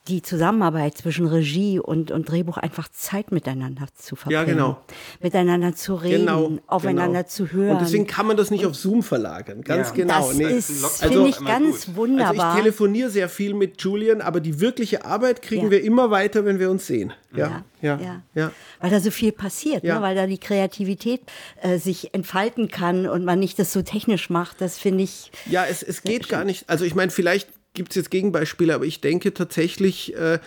die 0.08 0.20
Zusammenarbeit 0.20 0.98
zwischen 0.98 1.26
Regie 1.28 1.78
und, 1.78 2.10
und 2.10 2.28
Drehbuch 2.28 2.56
einfach 2.56 2.88
Zeit 2.88 3.30
miteinander 3.30 3.86
zu 3.94 4.16
verbringen. 4.16 4.48
Ja, 4.48 4.52
genau. 4.52 4.82
Miteinander 5.20 5.76
zu 5.76 5.94
reden, 5.94 6.26
genau, 6.26 6.58
aufeinander 6.66 7.20
genau. 7.20 7.28
zu 7.28 7.52
hören. 7.52 7.76
Und 7.76 7.82
deswegen 7.82 8.08
kann 8.08 8.26
man 8.26 8.36
das 8.36 8.50
nicht 8.50 8.66
auf 8.66 8.74
Zoom 8.74 9.04
verlagern. 9.04 9.62
Ganz 9.62 9.88
ja. 9.90 9.94
genau. 9.94 10.28
Das 10.28 10.36
nee. 10.36 10.44
ist, 10.44 10.84
also, 10.84 11.24
finde 11.24 11.28
ich, 11.28 11.44
ganz 11.44 11.86
gut. 11.86 11.96
wunderbar. 11.96 12.46
Also 12.46 12.58
ich 12.58 12.64
telefoniere 12.64 13.10
sehr 13.10 13.28
viel 13.28 13.54
mit 13.54 13.80
Julian, 13.80 14.20
aber 14.20 14.40
die 14.40 14.58
wirkliche 14.58 15.04
Arbeit 15.04 15.40
kriegen 15.40 15.66
ja. 15.66 15.70
wir 15.70 15.84
immer 15.84 16.10
weiter, 16.10 16.44
wenn 16.44 16.58
wir 16.58 16.70
uns 16.70 16.86
sehen. 16.86 17.12
Ja, 17.34 17.64
ja, 17.80 17.98
ja. 17.98 18.22
ja. 18.34 18.52
Weil 18.80 18.90
da 18.90 19.00
so 19.00 19.10
viel 19.10 19.32
passiert, 19.32 19.84
ne? 19.84 20.02
weil 20.02 20.14
da 20.14 20.26
die 20.26 20.38
Kreativität 20.38 21.22
äh, 21.62 21.78
sich 21.78 22.12
entfalten 22.12 22.68
kann 22.68 23.06
und 23.06 23.24
man 23.24 23.38
nicht 23.38 23.58
das 23.58 23.72
so 23.72 23.82
technisch 23.82 24.30
macht. 24.30 24.60
Das 24.60 24.78
finde 24.78 25.04
ich. 25.04 25.30
Ja, 25.46 25.64
es, 25.64 25.82
es 25.82 26.02
geht 26.02 26.28
gar 26.28 26.44
nicht. 26.44 26.68
Also 26.68 26.84
ich 26.84 26.94
meine, 26.94 27.10
vielleicht 27.10 27.48
gibt 27.74 27.90
es 27.90 27.96
jetzt 27.96 28.10
Gegenbeispiele, 28.10 28.74
aber 28.74 28.84
ich 28.84 29.00
denke 29.00 29.32
tatsächlich, 29.34 30.14
äh, 30.16 30.38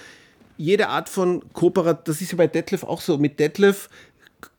jede 0.57 0.87
Art 0.89 1.09
von 1.09 1.43
Kooperation, 1.53 2.03
das 2.05 2.21
ist 2.21 2.31
ja 2.31 2.37
bei 2.37 2.47
Detlef 2.47 2.83
auch 2.83 3.01
so. 3.01 3.17
Mit 3.17 3.39
Detlef 3.39 3.89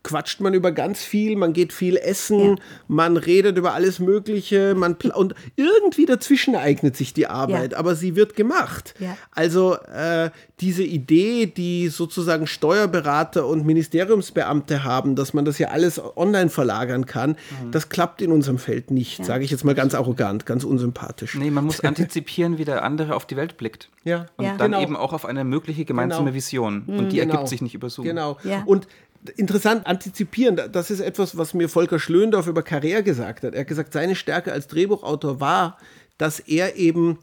quatscht 0.06 0.40
man 0.40 0.54
über 0.54 0.70
ganz 0.70 1.02
viel, 1.02 1.34
man 1.36 1.52
geht 1.52 1.72
viel 1.72 1.96
essen, 1.96 2.40
ja. 2.40 2.54
man 2.86 3.16
redet 3.16 3.58
über 3.58 3.74
alles 3.74 3.98
Mögliche, 3.98 4.76
man 4.76 4.96
und 5.14 5.34
irgendwie 5.56 6.06
dazwischen 6.06 6.54
ereignet 6.54 6.96
sich 6.96 7.12
die 7.12 7.26
Arbeit, 7.26 7.72
ja. 7.72 7.78
aber 7.78 7.96
sie 7.96 8.14
wird 8.14 8.36
gemacht. 8.36 8.94
Ja. 9.00 9.16
Also 9.32 9.74
äh, 9.74 10.30
diese 10.60 10.84
Idee, 10.84 11.46
die 11.46 11.88
sozusagen 11.88 12.46
Steuerberater 12.46 13.46
und 13.46 13.66
Ministeriumsbeamte 13.66 14.84
haben, 14.84 15.16
dass 15.16 15.34
man 15.34 15.44
das 15.44 15.58
ja 15.58 15.68
alles 15.68 16.00
online 16.16 16.50
verlagern 16.50 17.06
kann, 17.06 17.30
mhm. 17.30 17.72
das 17.72 17.88
klappt 17.88 18.22
in 18.22 18.30
unserem 18.30 18.58
Feld 18.58 18.92
nicht, 18.92 19.24
sage 19.24 19.44
ich 19.44 19.50
jetzt 19.50 19.64
mal 19.64 19.74
ganz 19.74 19.94
arrogant, 19.94 20.46
ganz 20.46 20.62
unsympathisch. 20.62 21.34
Nee, 21.34 21.50
man 21.50 21.64
muss 21.64 21.80
antizipieren, 21.80 22.58
wie 22.58 22.64
der 22.64 22.84
andere 22.84 23.16
auf 23.16 23.26
die 23.26 23.36
Welt 23.36 23.56
blickt. 23.56 23.90
Ja. 24.04 24.26
Und 24.36 24.46
dann 24.46 24.70
genau. 24.70 24.80
eben 24.80 24.96
auch 24.96 25.12
auf 25.12 25.24
eine 25.26 25.42
mögliche 25.42 25.84
gemeinsame 25.84 26.26
genau. 26.26 26.34
Vision. 26.36 26.84
Und 26.86 27.08
die 27.10 27.16
genau. 27.16 27.32
ergibt 27.34 27.48
sich 27.48 27.60
nicht 27.60 27.74
über 27.74 27.90
Zoom. 27.90 28.04
Genau. 28.04 28.38
Und 28.64 28.86
interessant 29.30 29.86
antizipieren. 29.86 30.60
Das 30.72 30.90
ist 30.90 31.00
etwas, 31.00 31.36
was 31.36 31.54
mir 31.54 31.68
Volker 31.68 31.98
Schlöndorff 31.98 32.46
über 32.46 32.62
Carrère 32.62 33.02
gesagt 33.02 33.44
hat. 33.44 33.54
Er 33.54 33.60
hat 33.60 33.66
gesagt, 33.68 33.92
seine 33.92 34.14
Stärke 34.14 34.52
als 34.52 34.66
Drehbuchautor 34.66 35.40
war, 35.40 35.78
dass 36.18 36.40
er 36.40 36.76
eben 36.76 37.18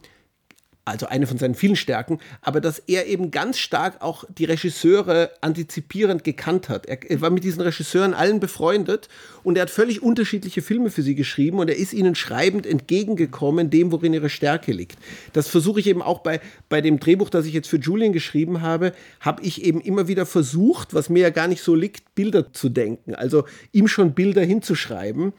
also 0.84 1.06
eine 1.06 1.26
von 1.26 1.38
seinen 1.38 1.54
vielen 1.54 1.76
Stärken, 1.76 2.18
aber 2.42 2.60
dass 2.60 2.78
er 2.78 3.06
eben 3.06 3.30
ganz 3.30 3.58
stark 3.58 4.02
auch 4.02 4.24
die 4.36 4.44
Regisseure 4.44 5.30
antizipierend 5.40 6.24
gekannt 6.24 6.68
hat. 6.68 6.86
Er, 6.86 7.20
war 7.20 7.30
mit 7.30 7.44
diesen 7.44 7.62
Regisseuren 7.62 8.12
allen 8.12 8.38
befreundet 8.38 9.08
und 9.42 9.56
er 9.56 9.62
hat 9.62 9.70
völlig 9.70 10.02
unterschiedliche 10.02 10.60
Filme 10.60 10.90
für 10.90 11.02
sie 11.02 11.14
geschrieben 11.14 11.58
und 11.58 11.68
er 11.68 11.76
ist 11.76 11.94
ihnen 11.94 12.14
schreibend 12.14 12.66
entgegengekommen, 12.66 13.70
dem, 13.70 13.92
worin 13.92 14.12
ihre 14.12 14.28
Stärke 14.28 14.72
liegt. 14.72 14.98
Das 15.32 15.48
versuche 15.48 15.80
ich 15.80 15.86
eben 15.86 16.02
auch 16.02 16.20
bei, 16.20 16.40
bei 16.68 16.80
dem 16.82 17.00
Drehbuch, 17.00 17.30
das 17.30 17.46
ich 17.46 17.54
jetzt 17.54 17.68
für 17.68 17.78
Julian 17.78 18.12
geschrieben 18.12 18.60
habe, 18.60 18.92
habe 19.20 19.42
ich 19.42 19.64
eben 19.64 19.80
immer 19.80 20.06
wieder 20.06 20.26
versucht, 20.26 20.92
was 20.92 21.08
mir 21.08 21.20
ja 21.20 21.30
gar 21.30 21.48
nicht 21.48 21.62
so 21.62 21.74
liegt, 21.74 22.14
Bilder 22.14 22.52
zu 22.52 22.68
denken, 22.68 23.14
also 23.14 23.44
ihm 23.72 23.88
schon 23.88 24.14
Bilder 24.14 24.42
hinzuschreiben. 24.42 25.32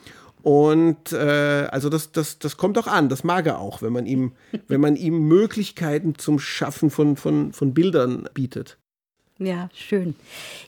Und 0.45 1.11
äh, 1.11 1.67
also 1.72 1.89
das, 1.89 2.11
das, 2.11 2.38
das 2.38 2.55
kommt 2.55 2.77
auch 2.77 2.85
an, 2.85 3.09
das 3.09 3.23
mag 3.23 3.47
er 3.47 3.57
auch, 3.57 3.81
wenn 3.81 3.91
man 3.91 4.05
ihm, 4.05 4.34
wenn 4.67 4.80
man 4.80 4.95
ihm 4.95 5.27
Möglichkeiten 5.27 6.19
zum 6.19 6.38
Schaffen 6.38 6.91
von, 6.91 7.17
von, 7.17 7.51
von 7.51 7.73
Bildern 7.73 8.30
bietet. 8.35 8.77
Ja, 9.39 9.69
schön. 9.73 10.13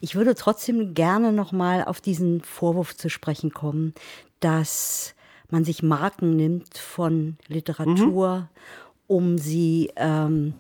Ich 0.02 0.16
würde 0.16 0.34
trotzdem 0.34 0.96
gerne 0.96 1.32
noch 1.32 1.52
mal 1.52 1.84
auf 1.84 2.02
diesen 2.02 2.42
Vorwurf 2.42 2.98
zu 2.98 3.12
sprechen 3.12 3.52
kommen, 3.54 3.94
dass 4.40 5.14
man 5.52 5.64
sich 5.64 5.84
Marken 5.84 6.36
nimmt 6.36 6.76
von 6.80 7.38
Literatur, 7.48 8.38
mhm. 8.40 8.48
um 9.06 9.38
sie 9.38 9.92
ähm, 9.96 10.56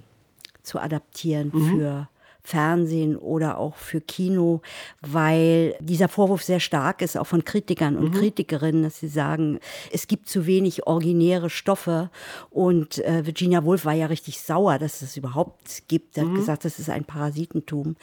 zu 0.62 0.78
adaptieren 0.78 1.50
mhm. 1.52 1.70
für 1.72 2.10
Fernsehen 2.48 3.18
oder 3.18 3.58
auch 3.58 3.76
für 3.76 4.00
Kino, 4.00 4.62
weil 5.02 5.76
dieser 5.82 6.08
Vorwurf 6.08 6.44
sehr 6.44 6.62
stark 6.62 7.02
ist, 7.02 7.18
auch 7.18 7.28
von 7.28 7.44
Kritikern 7.44 7.98
und 7.98 8.14
mhm. 8.14 8.20
Kritikerinnen, 8.20 8.84
dass 8.84 9.02
sie 9.02 9.10
sagen, 9.10 9.60
es 9.92 10.08
gibt 10.08 10.30
zu 10.30 10.46
wenig 10.46 10.88
originäre 10.88 11.50
Stoffe. 11.50 12.10
Und 12.50 13.00
äh, 13.00 13.26
Virginia 13.26 13.66
Woolf 13.66 13.84
war 13.84 13.96
ja 13.96 14.06
richtig 14.06 14.40
sauer, 14.40 14.80
dass 14.80 15.02
es 15.02 15.18
überhaupt 15.18 15.90
gibt. 15.90 16.16
Sie 16.16 16.22
hat 16.22 16.30
mhm. 16.30 16.36
gesagt, 16.36 16.64
das 16.64 16.80
ist 16.80 16.90
ein 16.90 17.04
Parasitentum. 17.04 17.98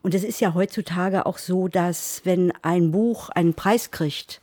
Und 0.00 0.14
es 0.14 0.24
ist 0.24 0.40
ja 0.40 0.54
heutzutage 0.54 1.26
auch 1.26 1.36
so, 1.36 1.68
dass 1.68 2.22
wenn 2.24 2.54
ein 2.62 2.92
Buch 2.92 3.28
einen 3.28 3.52
Preis 3.52 3.90
kriegt, 3.90 4.40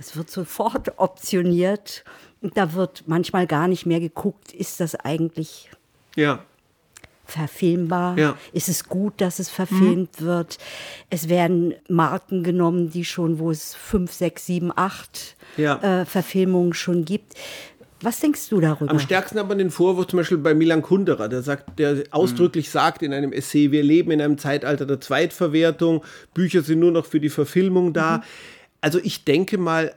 es 0.00 0.16
wird 0.16 0.30
sofort 0.30 0.92
optioniert. 0.98 2.04
Und 2.40 2.56
da 2.56 2.72
wird 2.72 3.04
manchmal 3.06 3.46
gar 3.46 3.68
nicht 3.68 3.84
mehr 3.84 4.00
geguckt, 4.00 4.54
ist 4.54 4.80
das 4.80 4.94
eigentlich 4.94 5.68
ja 6.16 6.42
verfilmbar? 7.30 8.18
Ja. 8.18 8.36
Ist 8.52 8.68
es 8.68 8.84
gut, 8.84 9.14
dass 9.20 9.38
es 9.38 9.48
verfilmt 9.48 10.20
mhm. 10.20 10.24
wird? 10.24 10.58
Es 11.10 11.28
werden 11.28 11.74
Marken 11.88 12.42
genommen, 12.42 12.90
die 12.90 13.04
schon, 13.04 13.38
wo 13.38 13.50
es 13.50 13.74
fünf, 13.74 14.12
sechs, 14.12 14.46
sieben, 14.46 14.72
acht 14.74 15.36
ja. 15.56 16.00
äh, 16.00 16.04
Verfilmungen 16.04 16.74
schon 16.74 17.04
gibt. 17.04 17.34
Was 18.00 18.20
denkst 18.20 18.48
du 18.48 18.60
darüber? 18.60 18.90
Am 18.90 19.00
stärksten 19.00 19.38
aber 19.38 19.56
den 19.56 19.70
Vorwurf 19.70 20.06
zum 20.06 20.18
Beispiel 20.18 20.38
bei 20.38 20.54
Milan 20.54 20.82
Kundera, 20.82 21.26
der 21.26 21.42
sagt, 21.42 21.78
der 21.78 22.04
ausdrücklich 22.12 22.68
mhm. 22.68 22.72
sagt 22.72 23.02
in 23.02 23.12
einem 23.12 23.32
Essay, 23.32 23.72
wir 23.72 23.82
leben 23.82 24.12
in 24.12 24.20
einem 24.20 24.38
Zeitalter 24.38 24.86
der 24.86 25.00
Zweitverwertung, 25.00 26.04
Bücher 26.32 26.62
sind 26.62 26.78
nur 26.78 26.92
noch 26.92 27.06
für 27.06 27.18
die 27.18 27.28
Verfilmung 27.28 27.92
da. 27.92 28.18
Mhm. 28.18 28.22
Also 28.80 29.00
ich 29.02 29.24
denke 29.24 29.58
mal, 29.58 29.94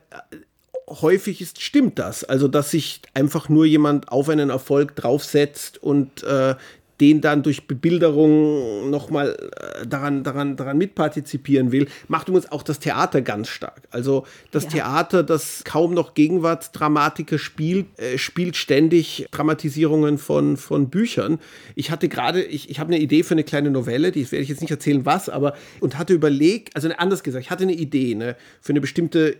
häufig 0.87 1.41
ist, 1.41 1.61
stimmt 1.61 1.99
das. 1.99 2.23
Also, 2.23 2.47
dass 2.47 2.71
sich 2.71 3.01
einfach 3.13 3.49
nur 3.49 3.65
jemand 3.65 4.11
auf 4.11 4.29
einen 4.29 4.49
Erfolg 4.49 4.95
draufsetzt 4.95 5.81
und 5.81 6.23
äh, 6.23 6.55
den 7.01 7.19
dann 7.19 7.41
durch 7.41 7.67
Bebilderung 7.67 8.89
nochmal 8.91 9.35
äh, 9.39 9.87
daran, 9.87 10.23
daran, 10.23 10.55
daran 10.55 10.77
mitpartizipieren 10.77 11.71
will, 11.71 11.87
macht 12.07 12.29
übrigens 12.29 12.51
auch 12.51 12.61
das 12.61 12.79
Theater 12.79 13.21
ganz 13.21 13.49
stark. 13.49 13.81
Also 13.89 14.25
das 14.51 14.65
ja. 14.65 14.69
Theater, 14.69 15.23
das 15.23 15.63
kaum 15.65 15.95
noch 15.95 16.13
Gegenwartsdramatiker 16.13 17.39
spielt, 17.39 17.87
äh, 17.99 18.19
spielt 18.19 18.55
ständig 18.55 19.25
Dramatisierungen 19.31 20.19
von, 20.19 20.57
von 20.57 20.89
Büchern. 20.89 21.39
Ich 21.75 21.89
hatte 21.89 22.07
gerade, 22.07 22.43
ich, 22.43 22.69
ich 22.69 22.79
habe 22.79 22.93
eine 22.93 23.01
Idee 23.01 23.23
für 23.23 23.33
eine 23.33 23.43
kleine 23.43 23.71
Novelle, 23.71 24.11
die 24.11 24.31
werde 24.31 24.43
ich 24.43 24.49
jetzt 24.49 24.61
nicht 24.61 24.71
erzählen, 24.71 25.03
was, 25.05 25.27
aber 25.27 25.55
und 25.79 25.97
hatte 25.97 26.13
überlegt, 26.13 26.75
also 26.75 26.87
anders 26.97 27.23
gesagt, 27.23 27.43
ich 27.43 27.49
hatte 27.49 27.63
eine 27.63 27.73
Idee 27.73 28.13
ne, 28.13 28.35
für 28.61 28.73
eine 28.73 28.81
bestimmte 28.81 29.37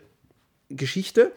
Geschichte 0.70 1.32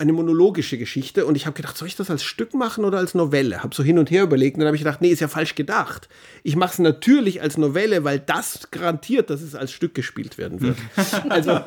eine 0.00 0.14
monologische 0.14 0.78
Geschichte 0.78 1.26
und 1.26 1.36
ich 1.36 1.44
habe 1.44 1.54
gedacht, 1.54 1.76
soll 1.76 1.86
ich 1.86 1.94
das 1.94 2.10
als 2.10 2.24
Stück 2.24 2.54
machen 2.54 2.86
oder 2.86 2.96
als 2.96 3.14
Novelle? 3.14 3.62
Habe 3.62 3.74
so 3.74 3.82
hin 3.82 3.98
und 3.98 4.10
her 4.10 4.22
überlegt 4.22 4.56
und 4.56 4.60
dann 4.60 4.68
habe 4.68 4.76
ich 4.76 4.82
gedacht, 4.82 5.02
nee, 5.02 5.10
ist 5.10 5.20
ja 5.20 5.28
falsch 5.28 5.54
gedacht. 5.54 6.08
Ich 6.42 6.56
mache 6.56 6.72
es 6.72 6.78
natürlich 6.78 7.42
als 7.42 7.58
Novelle, 7.58 8.02
weil 8.02 8.18
das 8.18 8.70
garantiert, 8.70 9.28
dass 9.28 9.42
es 9.42 9.54
als 9.54 9.72
Stück 9.72 9.94
gespielt 9.94 10.38
werden 10.38 10.62
wird. 10.62 10.78
also, 11.28 11.60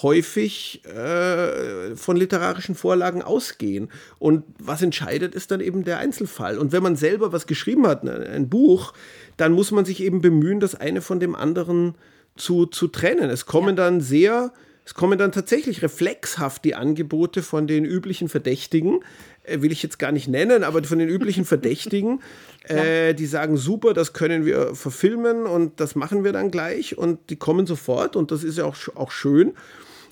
häufig 0.00 0.82
äh, 0.86 1.94
von 1.96 2.16
literarischen 2.16 2.74
Vorlagen 2.74 3.22
ausgehen. 3.22 3.90
Und 4.18 4.44
was 4.58 4.80
entscheidet, 4.80 5.34
ist 5.34 5.50
dann 5.50 5.60
eben 5.60 5.84
der 5.84 5.98
Einzelfall. 5.98 6.58
Und 6.58 6.72
wenn 6.72 6.82
man 6.82 6.96
selber 6.96 7.32
was 7.32 7.46
geschrieben 7.46 7.86
hat, 7.86 8.04
ne, 8.04 8.26
ein 8.32 8.48
Buch, 8.48 8.94
dann 9.36 9.52
muss 9.52 9.70
man 9.70 9.84
sich 9.84 10.02
eben 10.02 10.22
bemühen, 10.22 10.60
das 10.60 10.74
eine 10.74 11.02
von 11.02 11.20
dem 11.20 11.34
anderen 11.34 11.94
zu, 12.36 12.64
zu 12.66 12.88
trennen. 12.88 13.28
Es 13.28 13.44
kommen 13.44 13.76
ja. 13.76 13.84
dann 13.84 14.00
sehr, 14.00 14.52
es 14.86 14.94
kommen 14.94 15.18
dann 15.18 15.30
tatsächlich 15.30 15.82
reflexhaft 15.82 16.64
die 16.64 16.74
Angebote 16.74 17.42
von 17.42 17.66
den 17.66 17.84
üblichen 17.84 18.30
Verdächtigen, 18.30 19.00
will 19.46 19.72
ich 19.72 19.82
jetzt 19.82 19.98
gar 19.98 20.12
nicht 20.12 20.28
nennen, 20.28 20.64
aber 20.64 20.82
von 20.84 20.98
den 20.98 21.08
üblichen 21.08 21.44
Verdächtigen, 21.46 22.20
äh, 22.64 23.14
die 23.14 23.26
sagen, 23.26 23.56
super, 23.56 23.92
das 23.92 24.12
können 24.12 24.44
wir 24.46 24.74
verfilmen 24.74 25.46
und 25.46 25.80
das 25.80 25.94
machen 25.94 26.24
wir 26.24 26.32
dann 26.32 26.50
gleich 26.50 26.96
und 26.96 27.30
die 27.30 27.36
kommen 27.36 27.66
sofort 27.66 28.16
und 28.16 28.30
das 28.30 28.44
ist 28.44 28.58
ja 28.58 28.64
auch, 28.64 28.76
auch 28.94 29.10
schön. 29.10 29.54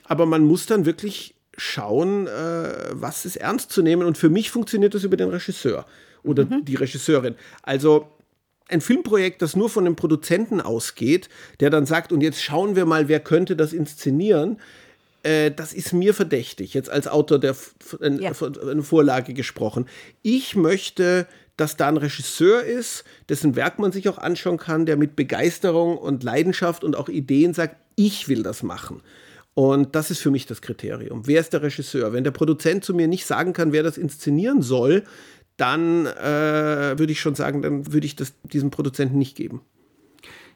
Aber 0.05 0.27
man 0.27 0.45
muss 0.45 0.67
dann 0.67 0.87
wirklich 0.87 1.35
schauen, 1.57 2.27
äh, 2.27 2.31
was 2.93 3.25
ist 3.25 3.37
ernst 3.37 3.71
zu 3.71 3.83
nehmen 3.83 4.07
und 4.07 4.19
für 4.19 4.31
mich 4.31 4.51
funktioniert 4.51 4.95
das 4.95 5.05
über 5.05 5.17
den 5.17 5.29
Regisseur 5.29 5.87
oder 6.23 6.45
mhm. 6.45 6.65
die 6.65 6.75
Regisseurin. 6.75 7.35
Also 7.63 8.09
ein 8.71 8.81
Filmprojekt, 8.81 9.43
das 9.43 9.57
nur 9.57 9.69
von 9.69 9.85
dem 9.85 9.97
Produzenten 9.97 10.61
ausgeht, 10.61 11.29
der 11.59 11.71
dann 11.71 11.87
sagt, 11.87 12.13
und 12.13 12.21
jetzt 12.21 12.43
schauen 12.43 12.77
wir 12.77 12.87
mal, 12.87 13.09
wer 13.09 13.21
könnte 13.21 13.57
das 13.57 13.73
inszenieren, 13.73 14.59
äh, 15.23 15.51
das 15.51 15.73
ist 15.73 15.93
mir 15.93 16.15
verdächtig, 16.15 16.75
jetzt 16.75 16.91
als 16.91 17.07
Autor 17.07 17.39
der 17.39 17.55
ja. 18.01 18.33
eine 18.63 18.83
Vorlage 18.83 19.35
gesprochen. 19.35 19.87
Ich 20.23 20.57
möchte, 20.57 21.27
dass 21.57 21.77
da 21.77 21.89
ein 21.89 21.97
Regisseur 21.97 22.63
ist, 22.63 23.05
dessen 23.29 23.57
Werk 23.57 23.79
man 23.79 23.93
sich 23.93 24.09
auch 24.09 24.19
anschauen 24.19 24.57
kann, 24.57 24.87
der 24.87 24.97
mit 24.97 25.17
Begeisterung 25.17 25.99
und 25.99 26.23
Leidenschaft 26.23 26.85
und 26.85 26.97
auch 26.97 27.09
Ideen 27.09 27.55
sagt, 27.55 27.77
ich 27.97 28.29
will 28.29 28.43
das 28.43 28.63
machen. 28.63 29.03
Und 29.55 29.95
das 29.95 30.11
ist 30.11 30.21
für 30.21 30.31
mich 30.31 30.47
das 30.47 30.63
Kriterium. 30.63 31.27
Wer 31.27 31.41
ist 31.41 31.53
der 31.53 31.63
Regisseur? 31.63 32.13
Wenn 32.13 32.25
der 32.25 32.31
Produzent 32.31 32.85
zu 32.85 32.95
mir 32.95 33.09
nicht 33.09 33.27
sagen 33.27 33.53
kann, 33.53 33.73
wer 33.73 33.83
das 33.83 33.99
inszenieren 33.99 34.63
soll, 34.63 35.05
dann 35.57 36.07
äh, 36.07 36.99
würde 36.99 37.13
ich 37.13 37.21
schon 37.21 37.35
sagen, 37.35 37.61
dann 37.61 37.93
würde 37.93 38.07
ich 38.07 38.17
das 38.17 38.33
diesem 38.45 38.71
Produzenten 38.71 39.19
nicht 39.19 39.37
geben. 39.37 39.61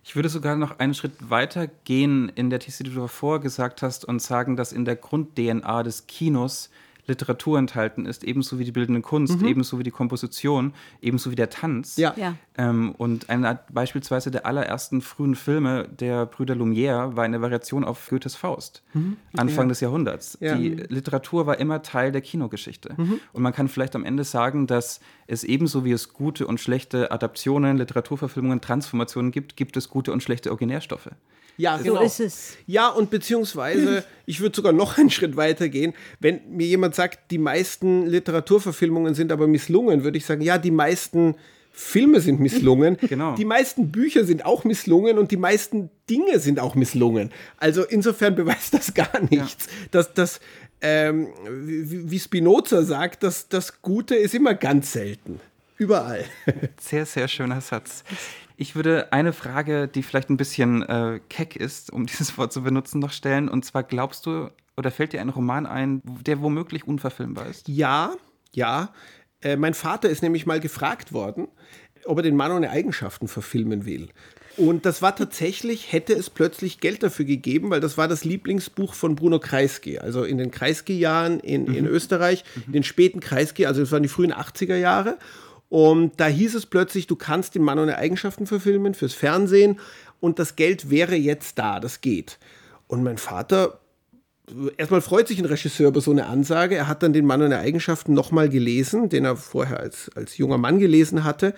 Ich 0.07 0.15
würde 0.15 0.29
sogar 0.29 0.55
noch 0.55 0.79
einen 0.79 0.93
Schritt 0.93 1.31
weiter 1.31 1.67
gehen 1.67 2.31
in 2.35 2.51
der 2.51 2.59
These, 2.59 2.85
die 2.85 2.91
du 2.91 3.01
davor 3.01 3.41
gesagt 3.41 3.81
hast, 3.81 4.05
und 4.05 4.21
sagen, 4.21 4.55
dass 4.55 4.71
in 4.71 4.85
der 4.85 4.97
Grund-DNA 4.97 5.83
des 5.83 6.07
Kinos 6.07 6.69
Literatur 7.07 7.59
enthalten 7.59 8.07
ist, 8.07 8.25
ebenso 8.25 8.59
wie 8.59 8.65
die 8.65 8.73
bildende 8.73 9.01
Kunst, 9.01 9.41
mhm. 9.41 9.47
ebenso 9.49 9.79
wie 9.79 9.83
die 9.83 9.91
Komposition, 9.91 10.73
ebenso 11.03 11.31
wie 11.31 11.35
der 11.35 11.51
Tanz. 11.51 11.97
Ja. 11.97 12.15
ja. 12.17 12.35
Ähm, 12.57 12.93
und 12.97 13.31
eine, 13.31 13.59
beispielsweise 13.73 14.31
der 14.31 14.47
allerersten 14.47 15.01
frühen 15.01 15.35
Filme 15.35 15.89
der 15.89 16.27
Brüder 16.27 16.55
Lumière 16.55 17.17
war 17.17 17.25
eine 17.25 17.41
Variation 17.43 17.85
auf 17.85 18.09
Goethes 18.09 18.37
Faust, 18.37 18.83
mhm. 18.95 19.17
Anfang 19.37 19.67
ja. 19.67 19.69
des 19.71 19.81
Jahrhunderts. 19.81 20.39
Ja. 20.41 20.55
Die 20.55 20.71
Literatur 20.71 21.47
war 21.47 21.59
immer 21.59 21.83
Teil 21.83 22.13
der 22.13 22.21
Kinogeschichte. 22.21 22.95
Mhm. 22.97 23.21
Und 23.33 23.43
man 23.43 23.53
kann 23.53 23.69
vielleicht 23.69 23.95
am 23.97 24.05
Ende 24.05 24.25
sagen, 24.25 24.67
dass 24.67 25.01
es 25.27 25.45
ebenso 25.45 25.85
wie 25.85 25.93
es 25.93 26.13
gute 26.13 26.47
und 26.47 26.61
schlechte 26.61 27.11
Adaptionen, 27.11 27.77
Literaturverfilmungen, 27.77 28.61
Transformationen 28.61 29.31
gibt, 29.31 29.57
gibt 29.57 29.77
es 29.77 29.89
gute 29.89 30.13
und 30.13 30.23
schlechte 30.23 30.51
Originärstoffe. 30.51 31.11
Ja, 31.57 31.77
genau. 31.77 31.97
So 31.97 32.03
ist 32.03 32.21
es. 32.21 32.57
Ja, 32.67 32.89
und 32.89 33.11
beziehungsweise, 33.11 34.05
ich 34.27 34.41
würde 34.41 34.57
sogar 34.57 34.73
noch 34.73 34.99
einen 34.99 35.11
Schritt 35.11 35.37
weiter 35.37 35.69
gehen. 35.69 35.95
Wenn 36.21 36.41
mir 36.51 36.67
jemand 36.67 36.95
sagt, 36.95 37.31
die 37.31 37.39
meisten 37.39 38.07
Literaturverfilmungen 38.07 39.15
sind 39.15 39.33
aber 39.33 39.47
misslungen, 39.47 40.05
würde 40.05 40.19
ich 40.19 40.27
sagen, 40.27 40.41
ja, 40.43 40.59
die 40.59 40.71
meisten 40.71 41.37
Filme 41.75 42.21
sind 42.21 42.41
misslungen. 42.41 42.97
Genau. 43.09 43.35
Die 43.35 43.45
meisten 43.45 43.91
Bücher 43.91 44.25
sind 44.25 44.45
auch 44.47 44.65
misslungen 44.65 45.19
und 45.19 45.31
die 45.31 45.37
meisten 45.37 45.91
Dinge 46.09 46.39
sind 46.39 46.59
auch 46.59 46.75
misslungen. 46.75 47.31
Also 47.59 47.85
insofern 47.85 48.35
beweist 48.37 48.75
das 48.75 48.95
gar 48.95 49.21
nichts. 49.29 49.67
Ja. 49.67 49.89
Dass 49.91 50.15
das, 50.15 50.41
ähm, 50.81 51.29
wie, 51.49 52.11
wie 52.11 52.19
Spinoza 52.19 52.83
sagt, 52.83 53.23
dass 53.23 53.49
das 53.49 53.83
Gute 53.83 54.15
ist 54.15 54.35
immer 54.35 54.55
ganz 54.55 54.93
selten. 54.93 55.41
Überall. 55.77 56.25
Sehr, 56.81 57.07
sehr 57.07 57.29
schöner 57.29 57.61
Satz. 57.61 58.05
Ich 58.57 58.77
würde 58.77 59.13
eine 59.13 59.33
Frage, 59.33 59.89
die 59.89 60.03
vielleicht 60.03 60.31
ein 60.31 60.37
bisschen 60.37 60.83
äh, 60.83 61.21
keck 61.29 61.57
ist, 61.57 61.93
um 61.93 62.07
dieses 62.07 62.39
Wort 62.39 62.53
zu 62.53 62.63
benutzen, 62.63 63.01
noch 63.01 63.13
stellen. 63.13 63.49
Und 63.49 63.65
zwar 63.65 63.83
glaubst 63.83 64.27
du, 64.27 64.51
oder 64.77 64.91
fällt 64.91 65.13
dir 65.13 65.21
ein 65.21 65.29
Roman 65.29 65.67
ein, 65.67 66.03
der 66.05 66.41
womöglich 66.41 66.87
unverfilmbar 66.87 67.47
ist? 67.47 67.69
Ja, 67.69 68.15
ja. 68.53 68.93
Äh, 69.41 69.57
mein 69.57 69.75
Vater 69.75 70.09
ist 70.09 70.23
nämlich 70.23 70.47
mal 70.47 70.61
gefragt 70.61 71.13
worden, 71.13 71.49
ob 72.05 72.19
er 72.19 72.23
den 72.23 72.37
Mann 72.37 72.53
ohne 72.53 72.71
Eigenschaften 72.71 73.29
verfilmen 73.29 73.85
will. 73.87 74.09
Und 74.57 74.87
das 74.87 75.03
war 75.03 75.17
tatsächlich, 75.17 75.93
hätte 75.93 76.13
es 76.13 76.31
plötzlich 76.31 76.79
Geld 76.79 77.03
dafür 77.03 77.25
gegeben, 77.25 77.71
weil 77.71 77.81
das 77.81 77.99
war 77.99 78.07
das 78.07 78.25
Lieblingsbuch 78.25 78.95
von 78.95 79.17
Bruno 79.17 79.41
Kreisky. 79.41 79.99
Also 79.99 80.23
in 80.23 80.39
den 80.39 80.53
Kreisky-Jahren 80.53 81.41
in, 81.41 81.65
mhm. 81.65 81.75
in 81.75 81.87
Österreich, 81.87 82.45
in 82.67 82.73
den 82.73 82.85
späten 82.85 83.19
Kreisky, 83.19 83.67
also 83.67 83.81
das 83.81 83.91
waren 83.91 84.05
die 84.05 84.09
frühen 84.09 84.33
80er 84.33 84.77
Jahre. 84.77 85.19
Und 85.75 86.21
da 86.21 86.29
hieß 86.29 86.55
es 86.55 86.67
plötzlich, 86.67 87.09
du 87.09 87.17
kannst 87.17 87.57
den 87.57 87.63
Mann 87.63 87.81
ohne 87.81 87.99
Eigenschaften 87.99 88.47
verfilmen 88.47 88.95
fürs 88.95 89.13
Fernsehen 89.13 89.81
und 90.21 90.39
das 90.39 90.55
Geld 90.55 90.89
wäre 90.89 91.17
jetzt 91.17 91.59
da, 91.59 91.81
das 91.81 92.01
geht. 92.01 92.39
Und 92.87 93.03
mein 93.03 93.19
Vater, 93.19 93.81
erstmal 94.77 95.01
freut 95.01 95.27
sich 95.27 95.41
ein 95.41 95.47
Regisseur 95.47 95.89
über 95.89 96.01
so 96.01 96.13
eine 96.13 96.27
Ansage. 96.27 96.77
Er 96.77 96.87
hat 96.87 97.03
dann 97.03 97.13
den 97.13 97.27
Mann 97.27 97.43
ohne 97.43 97.59
Eigenschaften 97.59 98.15
nochmal 98.15 98.49
gelesen, 98.49 99.09
den 99.09 99.25
er 99.25 99.35
vorher 99.35 99.81
als, 99.81 100.13
als 100.15 100.39
junger 100.39 100.59
Mann 100.59 100.79
gelesen 100.79 101.25
hatte. 101.25 101.57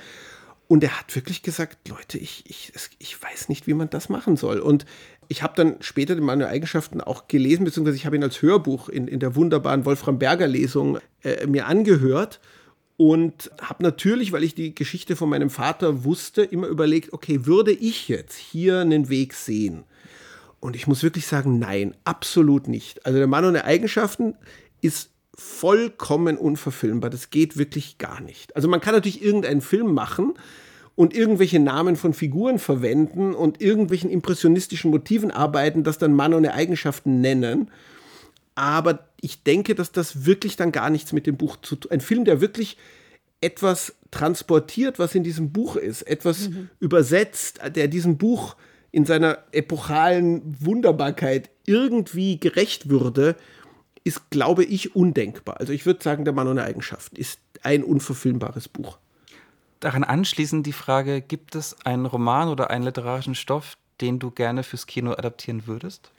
Und 0.66 0.82
er 0.82 0.98
hat 0.98 1.14
wirklich 1.14 1.42
gesagt, 1.42 1.86
Leute, 1.86 2.16
ich, 2.16 2.44
ich, 2.48 2.72
ich 2.98 3.22
weiß 3.22 3.50
nicht, 3.50 3.66
wie 3.66 3.74
man 3.74 3.90
das 3.90 4.08
machen 4.08 4.38
soll. 4.38 4.60
Und 4.60 4.86
ich 5.28 5.42
habe 5.42 5.52
dann 5.56 5.76
später 5.80 6.14
den 6.14 6.24
Mann 6.24 6.38
ohne 6.38 6.48
Eigenschaften 6.48 7.02
auch 7.02 7.28
gelesen, 7.28 7.64
beziehungsweise 7.64 7.98
ich 7.98 8.06
habe 8.06 8.16
ihn 8.16 8.24
als 8.24 8.40
Hörbuch 8.40 8.88
in, 8.88 9.08
in 9.08 9.20
der 9.20 9.36
wunderbaren 9.36 9.84
Wolfram 9.84 10.18
Berger 10.18 10.46
Lesung 10.46 11.00
äh, 11.22 11.46
mir 11.46 11.66
angehört 11.66 12.40
und 12.96 13.50
habe 13.60 13.82
natürlich, 13.82 14.32
weil 14.32 14.42
ich 14.42 14.54
die 14.54 14.74
Geschichte 14.74 15.16
von 15.16 15.28
meinem 15.28 15.50
Vater 15.50 16.04
wusste, 16.04 16.42
immer 16.42 16.66
überlegt, 16.66 17.12
okay, 17.12 17.44
würde 17.44 17.72
ich 17.72 18.08
jetzt 18.08 18.36
hier 18.36 18.80
einen 18.80 19.08
Weg 19.08 19.34
sehen? 19.34 19.84
Und 20.60 20.76
ich 20.76 20.86
muss 20.86 21.02
wirklich 21.02 21.26
sagen, 21.26 21.58
nein, 21.58 21.94
absolut 22.04 22.68
nicht. 22.68 23.04
Also 23.04 23.18
der 23.18 23.26
Mann 23.26 23.44
ohne 23.44 23.64
Eigenschaften 23.64 24.34
ist 24.80 25.10
vollkommen 25.34 26.38
unverfilmbar. 26.38 27.10
Das 27.10 27.28
geht 27.28 27.58
wirklich 27.58 27.98
gar 27.98 28.22
nicht. 28.22 28.56
Also 28.56 28.66
man 28.68 28.80
kann 28.80 28.94
natürlich 28.94 29.22
irgendeinen 29.22 29.60
Film 29.60 29.92
machen 29.92 30.32
und 30.94 31.14
irgendwelche 31.14 31.60
Namen 31.60 31.96
von 31.96 32.14
Figuren 32.14 32.58
verwenden 32.58 33.34
und 33.34 33.60
irgendwelchen 33.60 34.08
impressionistischen 34.08 34.90
Motiven 34.90 35.30
arbeiten, 35.30 35.84
das 35.84 35.98
dann 35.98 36.14
Mann 36.14 36.32
ohne 36.32 36.54
Eigenschaften 36.54 37.20
nennen 37.20 37.70
aber 38.56 39.05
ich 39.20 39.42
denke, 39.42 39.74
dass 39.74 39.92
das 39.92 40.26
wirklich 40.26 40.56
dann 40.56 40.72
gar 40.72 40.90
nichts 40.90 41.12
mit 41.12 41.26
dem 41.26 41.36
Buch 41.36 41.56
zu 41.62 41.76
tun. 41.76 41.90
Ein 41.90 42.00
Film, 42.00 42.24
der 42.24 42.40
wirklich 42.40 42.76
etwas 43.40 43.94
transportiert, 44.10 44.98
was 44.98 45.14
in 45.14 45.24
diesem 45.24 45.52
Buch 45.52 45.76
ist, 45.76 46.02
etwas 46.02 46.48
mhm. 46.48 46.70
übersetzt, 46.80 47.60
der 47.74 47.88
diesem 47.88 48.18
Buch 48.18 48.56
in 48.92 49.04
seiner 49.04 49.38
epochalen 49.52 50.56
Wunderbarkeit 50.64 51.50
irgendwie 51.66 52.40
gerecht 52.40 52.88
würde, 52.88 53.36
ist, 54.04 54.30
glaube 54.30 54.64
ich, 54.64 54.94
undenkbar. 54.94 55.58
Also 55.58 55.72
ich 55.72 55.84
würde 55.84 56.02
sagen, 56.02 56.24
der 56.24 56.32
Mann 56.32 56.48
ohne 56.48 56.62
Eigenschaft 56.62 57.18
ist 57.18 57.40
ein 57.62 57.82
unverfilmbares 57.82 58.68
Buch. 58.68 58.98
Daran 59.80 60.04
anschließend 60.04 60.64
die 60.64 60.72
Frage, 60.72 61.20
gibt 61.20 61.54
es 61.54 61.76
einen 61.84 62.06
Roman 62.06 62.48
oder 62.48 62.70
einen 62.70 62.84
literarischen 62.84 63.34
Stoff, 63.34 63.76
den 64.00 64.18
du 64.18 64.30
gerne 64.30 64.62
fürs 64.62 64.86
Kino 64.86 65.12
adaptieren 65.12 65.66
würdest? 65.66 66.12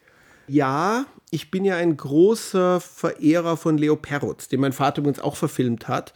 Ja, 0.47 1.05
ich 1.29 1.51
bin 1.51 1.65
ja 1.65 1.75
ein 1.75 1.97
großer 1.97 2.79
Verehrer 2.79 3.57
von 3.57 3.77
Leo 3.77 3.95
Perutz, 3.95 4.47
den 4.47 4.61
mein 4.61 4.73
Vater 4.73 4.99
übrigens 4.99 5.19
auch 5.19 5.35
verfilmt 5.35 5.87
hat. 5.87 6.13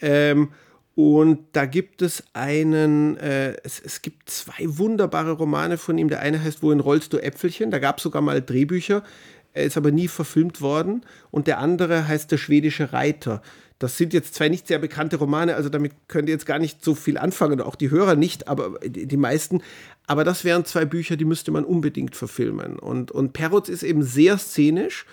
Ähm, 0.00 0.50
und 0.94 1.46
da 1.52 1.64
gibt 1.64 2.02
es 2.02 2.24
einen, 2.32 3.16
äh, 3.18 3.56
es, 3.62 3.78
es, 3.78 4.02
gibt 4.02 4.30
zwei 4.30 4.64
wunderbare 4.66 5.30
Romane 5.30 5.78
von 5.78 5.96
ihm. 5.96 6.08
Der 6.08 6.20
eine 6.20 6.42
heißt 6.42 6.60
Wohin 6.60 6.80
rollst 6.80 7.12
du 7.12 7.18
Äpfelchen? 7.18 7.70
Da 7.70 7.78
gab 7.78 7.98
es 7.98 8.02
sogar 8.02 8.20
mal 8.20 8.42
Drehbücher, 8.42 9.04
er 9.52 9.64
ist 9.64 9.76
aber 9.76 9.92
nie 9.92 10.08
verfilmt 10.08 10.60
worden. 10.60 11.04
Und 11.30 11.46
der 11.46 11.58
andere 11.58 12.08
heißt 12.08 12.32
Der 12.32 12.36
schwedische 12.36 12.92
Reiter. 12.92 13.42
Das 13.78 13.96
sind 13.96 14.12
jetzt 14.12 14.34
zwei 14.34 14.48
nicht 14.48 14.66
sehr 14.66 14.78
bekannte 14.78 15.16
Romane, 15.16 15.54
also 15.54 15.68
damit 15.68 15.92
könnt 16.08 16.28
ihr 16.28 16.34
jetzt 16.34 16.46
gar 16.46 16.58
nicht 16.58 16.84
so 16.84 16.94
viel 16.94 17.16
anfangen, 17.16 17.60
auch 17.60 17.76
die 17.76 17.90
Hörer 17.90 18.16
nicht, 18.16 18.48
aber 18.48 18.78
die, 18.80 19.06
die 19.06 19.16
meisten. 19.16 19.62
Aber 20.06 20.24
das 20.24 20.44
wären 20.44 20.64
zwei 20.64 20.84
Bücher, 20.84 21.16
die 21.16 21.24
müsste 21.24 21.50
man 21.52 21.64
unbedingt 21.64 22.16
verfilmen. 22.16 22.78
Und, 22.78 23.12
und 23.12 23.32
Perutz 23.32 23.68
ist 23.68 23.82
eben 23.82 24.02
sehr 24.02 24.38
szenisch, 24.38 25.06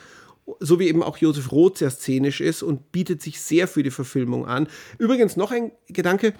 so 0.59 0.79
wie 0.79 0.87
eben 0.87 1.03
auch 1.03 1.17
Josef 1.17 1.51
Roth 1.51 1.77
sehr 1.77 1.91
szenisch 1.91 2.41
ist 2.41 2.63
und 2.63 2.91
bietet 2.91 3.21
sich 3.21 3.39
sehr 3.41 3.67
für 3.67 3.83
die 3.83 3.91
Verfilmung 3.91 4.47
an. 4.47 4.67
Übrigens 4.97 5.37
noch 5.37 5.51
ein 5.51 5.71
Gedanke, 5.87 6.33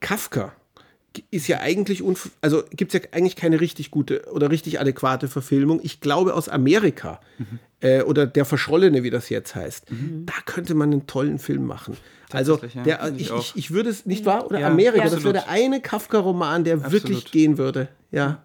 Kafka 0.00 0.52
ist 1.30 1.48
ja 1.48 1.60
eigentlich, 1.60 2.02
also 2.40 2.62
gibt 2.70 2.94
es 2.94 3.02
ja 3.02 3.08
eigentlich 3.12 3.36
keine 3.36 3.60
richtig 3.60 3.90
gute 3.90 4.24
oder 4.32 4.50
richtig 4.50 4.80
adäquate 4.80 5.28
Verfilmung. 5.28 5.80
Ich 5.82 6.00
glaube 6.00 6.34
aus 6.34 6.48
Amerika 6.48 7.20
mhm. 7.38 7.58
äh, 7.80 8.02
oder 8.02 8.26
der 8.26 8.44
Verschollene, 8.44 9.02
wie 9.02 9.10
das 9.10 9.28
jetzt 9.28 9.54
heißt, 9.54 9.90
mhm. 9.90 10.26
da 10.26 10.34
könnte 10.44 10.74
man 10.74 10.92
einen 10.92 11.06
tollen 11.06 11.38
Film 11.38 11.66
machen. 11.66 11.96
Also 12.32 12.58
der, 12.86 13.12
ich, 13.16 13.30
ich, 13.30 13.52
ich, 13.56 13.70
würde 13.72 13.90
es 13.90 14.06
nicht 14.06 14.24
wahr 14.24 14.46
oder 14.46 14.60
ja, 14.60 14.68
Amerika, 14.68 15.02
absolut. 15.04 15.18
das 15.18 15.24
wäre 15.24 15.44
der 15.44 15.48
eine 15.48 15.80
Kafka-Roman, 15.80 16.64
der 16.64 16.76
absolut. 16.76 16.92
wirklich 16.92 17.30
gehen 17.30 17.58
würde. 17.58 17.88
Ja. 18.10 18.42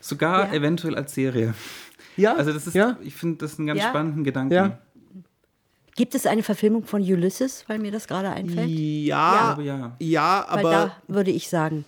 Sogar 0.00 0.48
ja. 0.48 0.54
eventuell 0.54 0.94
als 0.94 1.14
Serie. 1.14 1.54
Ja. 2.16 2.34
Also 2.34 2.52
das 2.52 2.66
ist, 2.66 2.74
ja. 2.74 2.96
ich 3.02 3.14
finde 3.14 3.38
das 3.38 3.58
einen 3.58 3.66
ganz 3.66 3.82
spannenden 3.82 4.24
Gedanken. 4.24 4.54
Ja. 4.54 4.78
Gibt 5.96 6.14
es 6.14 6.26
eine 6.26 6.42
Verfilmung 6.42 6.84
von 6.84 7.00
Ulysses, 7.00 7.64
weil 7.68 7.78
mir 7.78 7.90
das 7.90 8.06
gerade 8.06 8.28
einfällt? 8.28 8.68
Ja, 8.68 9.58
ja, 9.60 9.96
ja, 9.98 10.44
aber 10.46 10.62
weil 10.62 10.72
da 10.72 10.96
würde 11.08 11.30
ich 11.30 11.48
sagen. 11.48 11.86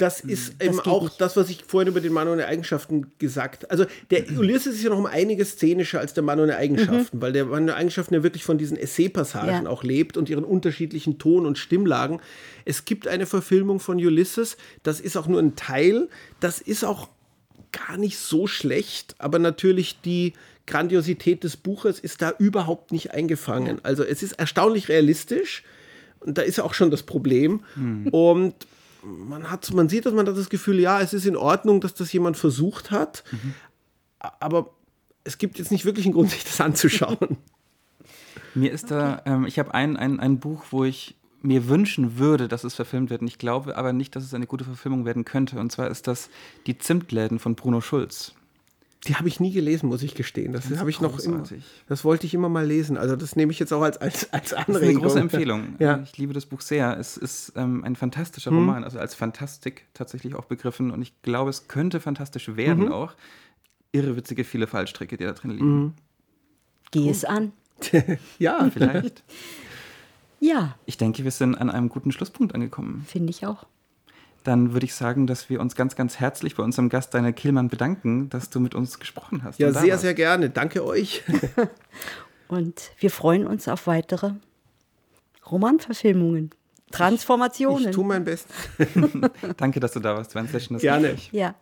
Das 0.00 0.24
mhm. 0.24 0.30
ist 0.30 0.54
das 0.58 0.68
eben 0.68 0.80
auch 0.80 1.04
nicht. 1.04 1.20
das, 1.20 1.36
was 1.36 1.50
ich 1.50 1.64
vorhin 1.66 1.88
über 1.88 2.00
den 2.00 2.12
Mann 2.12 2.26
ohne 2.26 2.46
Eigenschaften 2.46 3.12
gesagt 3.18 3.64
habe. 3.64 3.70
Also 3.70 3.84
der 4.10 4.30
Ulysses 4.30 4.76
ist 4.76 4.82
ja 4.82 4.90
noch 4.90 4.98
um 4.98 5.06
einiges 5.06 5.52
szenischer 5.52 6.00
als 6.00 6.14
der 6.14 6.22
Mann 6.22 6.40
ohne 6.40 6.56
Eigenschaften, 6.56 7.18
mhm. 7.18 7.22
weil 7.22 7.32
der 7.32 7.44
Mann 7.44 7.64
ohne 7.64 7.74
Eigenschaften 7.74 8.14
ja 8.14 8.22
wirklich 8.22 8.44
von 8.44 8.56
diesen 8.56 8.78
Essay-Passagen 8.78 9.64
ja. 9.64 9.70
auch 9.70 9.84
lebt 9.84 10.16
und 10.16 10.30
ihren 10.30 10.44
unterschiedlichen 10.44 11.18
Ton- 11.18 11.44
und 11.44 11.58
Stimmlagen. 11.58 12.20
Es 12.64 12.86
gibt 12.86 13.08
eine 13.08 13.26
Verfilmung 13.26 13.78
von 13.78 13.98
Ulysses, 13.98 14.56
das 14.82 15.00
ist 15.00 15.18
auch 15.18 15.26
nur 15.26 15.38
ein 15.38 15.54
Teil, 15.54 16.08
das 16.40 16.60
ist 16.60 16.84
auch 16.84 17.08
gar 17.72 17.98
nicht 17.98 18.18
so 18.18 18.46
schlecht, 18.46 19.14
aber 19.18 19.38
natürlich 19.38 20.00
die 20.00 20.32
Grandiosität 20.66 21.44
des 21.44 21.58
Buches 21.58 21.98
ist 22.00 22.22
da 22.22 22.32
überhaupt 22.38 22.90
nicht 22.90 23.12
eingefangen. 23.12 23.80
Also 23.82 24.02
es 24.02 24.22
ist 24.22 24.32
erstaunlich 24.32 24.88
realistisch 24.88 25.62
und 26.20 26.38
da 26.38 26.42
ist 26.42 26.58
auch 26.58 26.72
schon 26.72 26.90
das 26.90 27.02
Problem. 27.02 27.64
Mhm. 27.76 28.08
Und 28.08 28.54
man 29.02 29.50
hat, 29.50 29.72
man 29.72 29.88
sieht, 29.88 30.06
dass 30.06 30.14
man 30.14 30.26
hat 30.26 30.36
das 30.36 30.50
Gefühl, 30.50 30.78
ja, 30.78 31.00
es 31.00 31.12
ist 31.12 31.26
in 31.26 31.36
Ordnung, 31.36 31.80
dass 31.80 31.94
das 31.94 32.12
jemand 32.12 32.36
versucht 32.36 32.90
hat, 32.90 33.24
mhm. 33.30 33.54
aber 34.18 34.70
es 35.24 35.38
gibt 35.38 35.58
jetzt 35.58 35.70
nicht 35.70 35.84
wirklich 35.84 36.06
einen 36.06 36.14
Grund, 36.14 36.30
sich 36.30 36.44
das 36.44 36.60
anzuschauen. 36.60 37.38
Mir 38.54 38.72
ist 38.72 38.90
da, 38.90 39.22
ähm, 39.26 39.46
ich 39.46 39.58
habe 39.58 39.74
ein, 39.74 39.96
ein, 39.96 40.18
ein 40.18 40.40
Buch, 40.40 40.64
wo 40.70 40.84
ich 40.84 41.16
mir 41.42 41.68
wünschen 41.68 42.18
würde, 42.18 42.48
dass 42.48 42.64
es 42.64 42.74
verfilmt 42.74 43.10
wird. 43.10 43.22
Und 43.22 43.28
ich 43.28 43.38
glaube 43.38 43.76
aber 43.76 43.92
nicht, 43.92 44.14
dass 44.14 44.24
es 44.24 44.34
eine 44.34 44.46
gute 44.46 44.64
Verfilmung 44.64 45.04
werden 45.04 45.24
könnte. 45.24 45.58
Und 45.58 45.72
zwar 45.72 45.88
ist 45.88 46.06
das 46.06 46.28
Die 46.66 46.76
Zimtläden 46.76 47.38
von 47.38 47.54
Bruno 47.54 47.80
Schulz. 47.80 48.34
Die 49.06 49.16
habe 49.16 49.28
ich 49.28 49.40
nie 49.40 49.50
gelesen, 49.50 49.88
muss 49.88 50.02
ich 50.02 50.14
gestehen. 50.14 50.52
Das, 50.52 50.68
das 50.68 50.78
habe 50.78 50.90
ich 50.90 51.00
noch 51.00 51.18
immer. 51.20 51.42
Das 51.88 52.04
wollte 52.04 52.26
ich 52.26 52.34
immer 52.34 52.50
mal 52.50 52.66
lesen. 52.66 52.98
Also 52.98 53.16
das 53.16 53.34
nehme 53.34 53.50
ich 53.50 53.58
jetzt 53.58 53.72
auch 53.72 53.80
als, 53.80 53.96
als, 53.96 54.30
als 54.32 54.52
Anregung. 54.52 54.76
Das 54.78 54.82
ist 54.82 54.88
eine 54.88 55.00
große 55.00 55.20
Empfehlung. 55.20 55.74
Ja. 55.78 56.00
Ich 56.00 56.18
liebe 56.18 56.34
das 56.34 56.44
Buch 56.44 56.60
sehr. 56.60 56.98
Es 56.98 57.16
ist 57.16 57.54
ähm, 57.56 57.82
ein 57.82 57.96
fantastischer 57.96 58.50
hm. 58.50 58.58
Roman, 58.58 58.84
also 58.84 58.98
als 58.98 59.14
Fantastik 59.14 59.86
tatsächlich 59.94 60.34
auch 60.34 60.44
begriffen. 60.44 60.90
Und 60.90 61.00
ich 61.00 61.22
glaube, 61.22 61.48
es 61.48 61.66
könnte 61.66 61.98
fantastisch 61.98 62.54
werden 62.56 62.86
mhm. 62.86 62.92
auch. 62.92 63.14
Irrewitzige 63.92 64.44
viele 64.44 64.66
Fallstricke, 64.66 65.16
die 65.16 65.24
da 65.24 65.32
drin 65.32 65.52
liegen. 65.52 65.80
Mhm. 65.80 65.92
Geh 66.90 67.00
cool. 67.04 67.10
es 67.10 67.24
an. 67.24 67.52
ja, 68.38 68.68
vielleicht. 68.70 69.24
ja. 70.40 70.76
Ich 70.84 70.98
denke, 70.98 71.24
wir 71.24 71.30
sind 71.30 71.54
an 71.54 71.70
einem 71.70 71.88
guten 71.88 72.12
Schlusspunkt 72.12 72.54
angekommen. 72.54 73.06
Finde 73.08 73.30
ich 73.30 73.46
auch 73.46 73.64
dann 74.44 74.72
würde 74.72 74.86
ich 74.86 74.94
sagen, 74.94 75.26
dass 75.26 75.50
wir 75.50 75.60
uns 75.60 75.74
ganz, 75.74 75.96
ganz 75.96 76.18
herzlich 76.18 76.56
bei 76.56 76.62
unserem 76.62 76.88
Gast 76.88 77.14
Daniel 77.14 77.32
Kielmann 77.32 77.68
bedanken, 77.68 78.30
dass 78.30 78.50
du 78.50 78.60
mit 78.60 78.74
uns 78.74 78.98
gesprochen 78.98 79.42
hast. 79.44 79.58
Ja, 79.58 79.72
sehr, 79.72 79.98
sehr 79.98 80.14
gerne. 80.14 80.50
Danke 80.50 80.84
euch. 80.84 81.22
und 82.48 82.92
wir 82.98 83.10
freuen 83.10 83.46
uns 83.46 83.68
auf 83.68 83.86
weitere 83.86 84.32
Romanverfilmungen, 85.50 86.50
Transformationen. 86.90 87.82
Ich, 87.82 87.88
ich 87.88 87.94
tue 87.94 88.04
mein 88.04 88.24
Bestes. 88.24 88.54
Danke, 89.56 89.80
dass 89.80 89.92
du 89.92 90.00
da 90.00 90.16
warst. 90.16 90.34
War 90.34 90.42
ein 90.42 90.48
sehr 90.48 90.60
schönes 90.60 90.82
Gerne. 90.82 91.12
Gespräch. 91.12 91.30
Ja. 91.32 91.54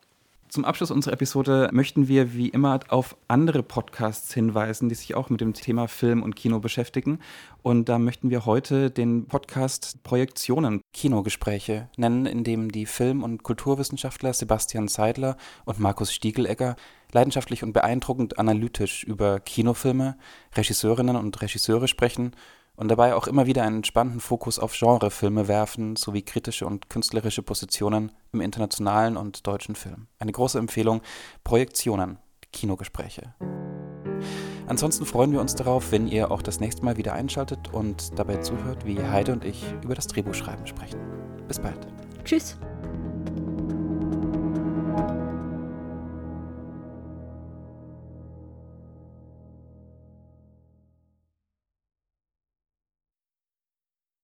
Zum 0.48 0.64
Abschluss 0.64 0.90
unserer 0.90 1.12
Episode 1.12 1.68
möchten 1.72 2.08
wir 2.08 2.32
wie 2.32 2.48
immer 2.48 2.80
auf 2.88 3.16
andere 3.28 3.62
Podcasts 3.62 4.32
hinweisen, 4.32 4.88
die 4.88 4.94
sich 4.94 5.14
auch 5.14 5.28
mit 5.28 5.42
dem 5.42 5.52
Thema 5.52 5.88
Film 5.88 6.22
und 6.22 6.36
Kino 6.36 6.58
beschäftigen. 6.58 7.18
Und 7.62 7.90
da 7.90 7.98
möchten 7.98 8.30
wir 8.30 8.46
heute 8.46 8.90
den 8.90 9.26
Podcast 9.26 10.02
Projektionen 10.04 10.80
Kinogespräche 10.94 11.90
nennen, 11.98 12.24
in 12.24 12.44
dem 12.44 12.72
die 12.72 12.86
Film- 12.86 13.24
und 13.24 13.42
Kulturwissenschaftler 13.42 14.32
Sebastian 14.32 14.88
Seidler 14.88 15.36
und 15.66 15.80
Markus 15.80 16.14
Stiegelegger 16.14 16.76
leidenschaftlich 17.12 17.62
und 17.62 17.74
beeindruckend 17.74 18.38
analytisch 18.38 19.04
über 19.04 19.40
Kinofilme, 19.40 20.16
Regisseurinnen 20.54 21.16
und 21.16 21.40
Regisseure 21.42 21.88
sprechen 21.88 22.32
und 22.78 22.88
dabei 22.88 23.14
auch 23.14 23.26
immer 23.26 23.46
wieder 23.46 23.64
einen 23.64 23.84
spannenden 23.84 24.20
Fokus 24.20 24.58
auf 24.58 24.72
Genrefilme 24.72 25.48
werfen 25.48 25.96
sowie 25.96 26.22
kritische 26.22 26.64
und 26.64 26.88
künstlerische 26.88 27.42
Positionen 27.42 28.12
im 28.32 28.40
internationalen 28.40 29.16
und 29.16 29.46
deutschen 29.46 29.74
Film. 29.74 30.06
Eine 30.18 30.32
große 30.32 30.58
Empfehlung: 30.58 31.02
Projektionen, 31.44 32.18
Kinogespräche. 32.52 33.34
Ansonsten 34.68 35.06
freuen 35.06 35.32
wir 35.32 35.40
uns 35.40 35.54
darauf, 35.54 35.92
wenn 35.92 36.06
ihr 36.06 36.30
auch 36.30 36.42
das 36.42 36.60
nächste 36.60 36.84
Mal 36.84 36.96
wieder 36.96 37.14
einschaltet 37.14 37.72
und 37.72 38.18
dabei 38.18 38.36
zuhört, 38.36 38.86
wie 38.86 39.00
Heide 39.02 39.32
und 39.32 39.44
ich 39.44 39.64
über 39.82 39.94
das 39.94 40.06
Drehbuchschreiben 40.06 40.66
sprechen. 40.66 41.00
Bis 41.48 41.58
bald. 41.58 41.78
Tschüss. 42.24 42.58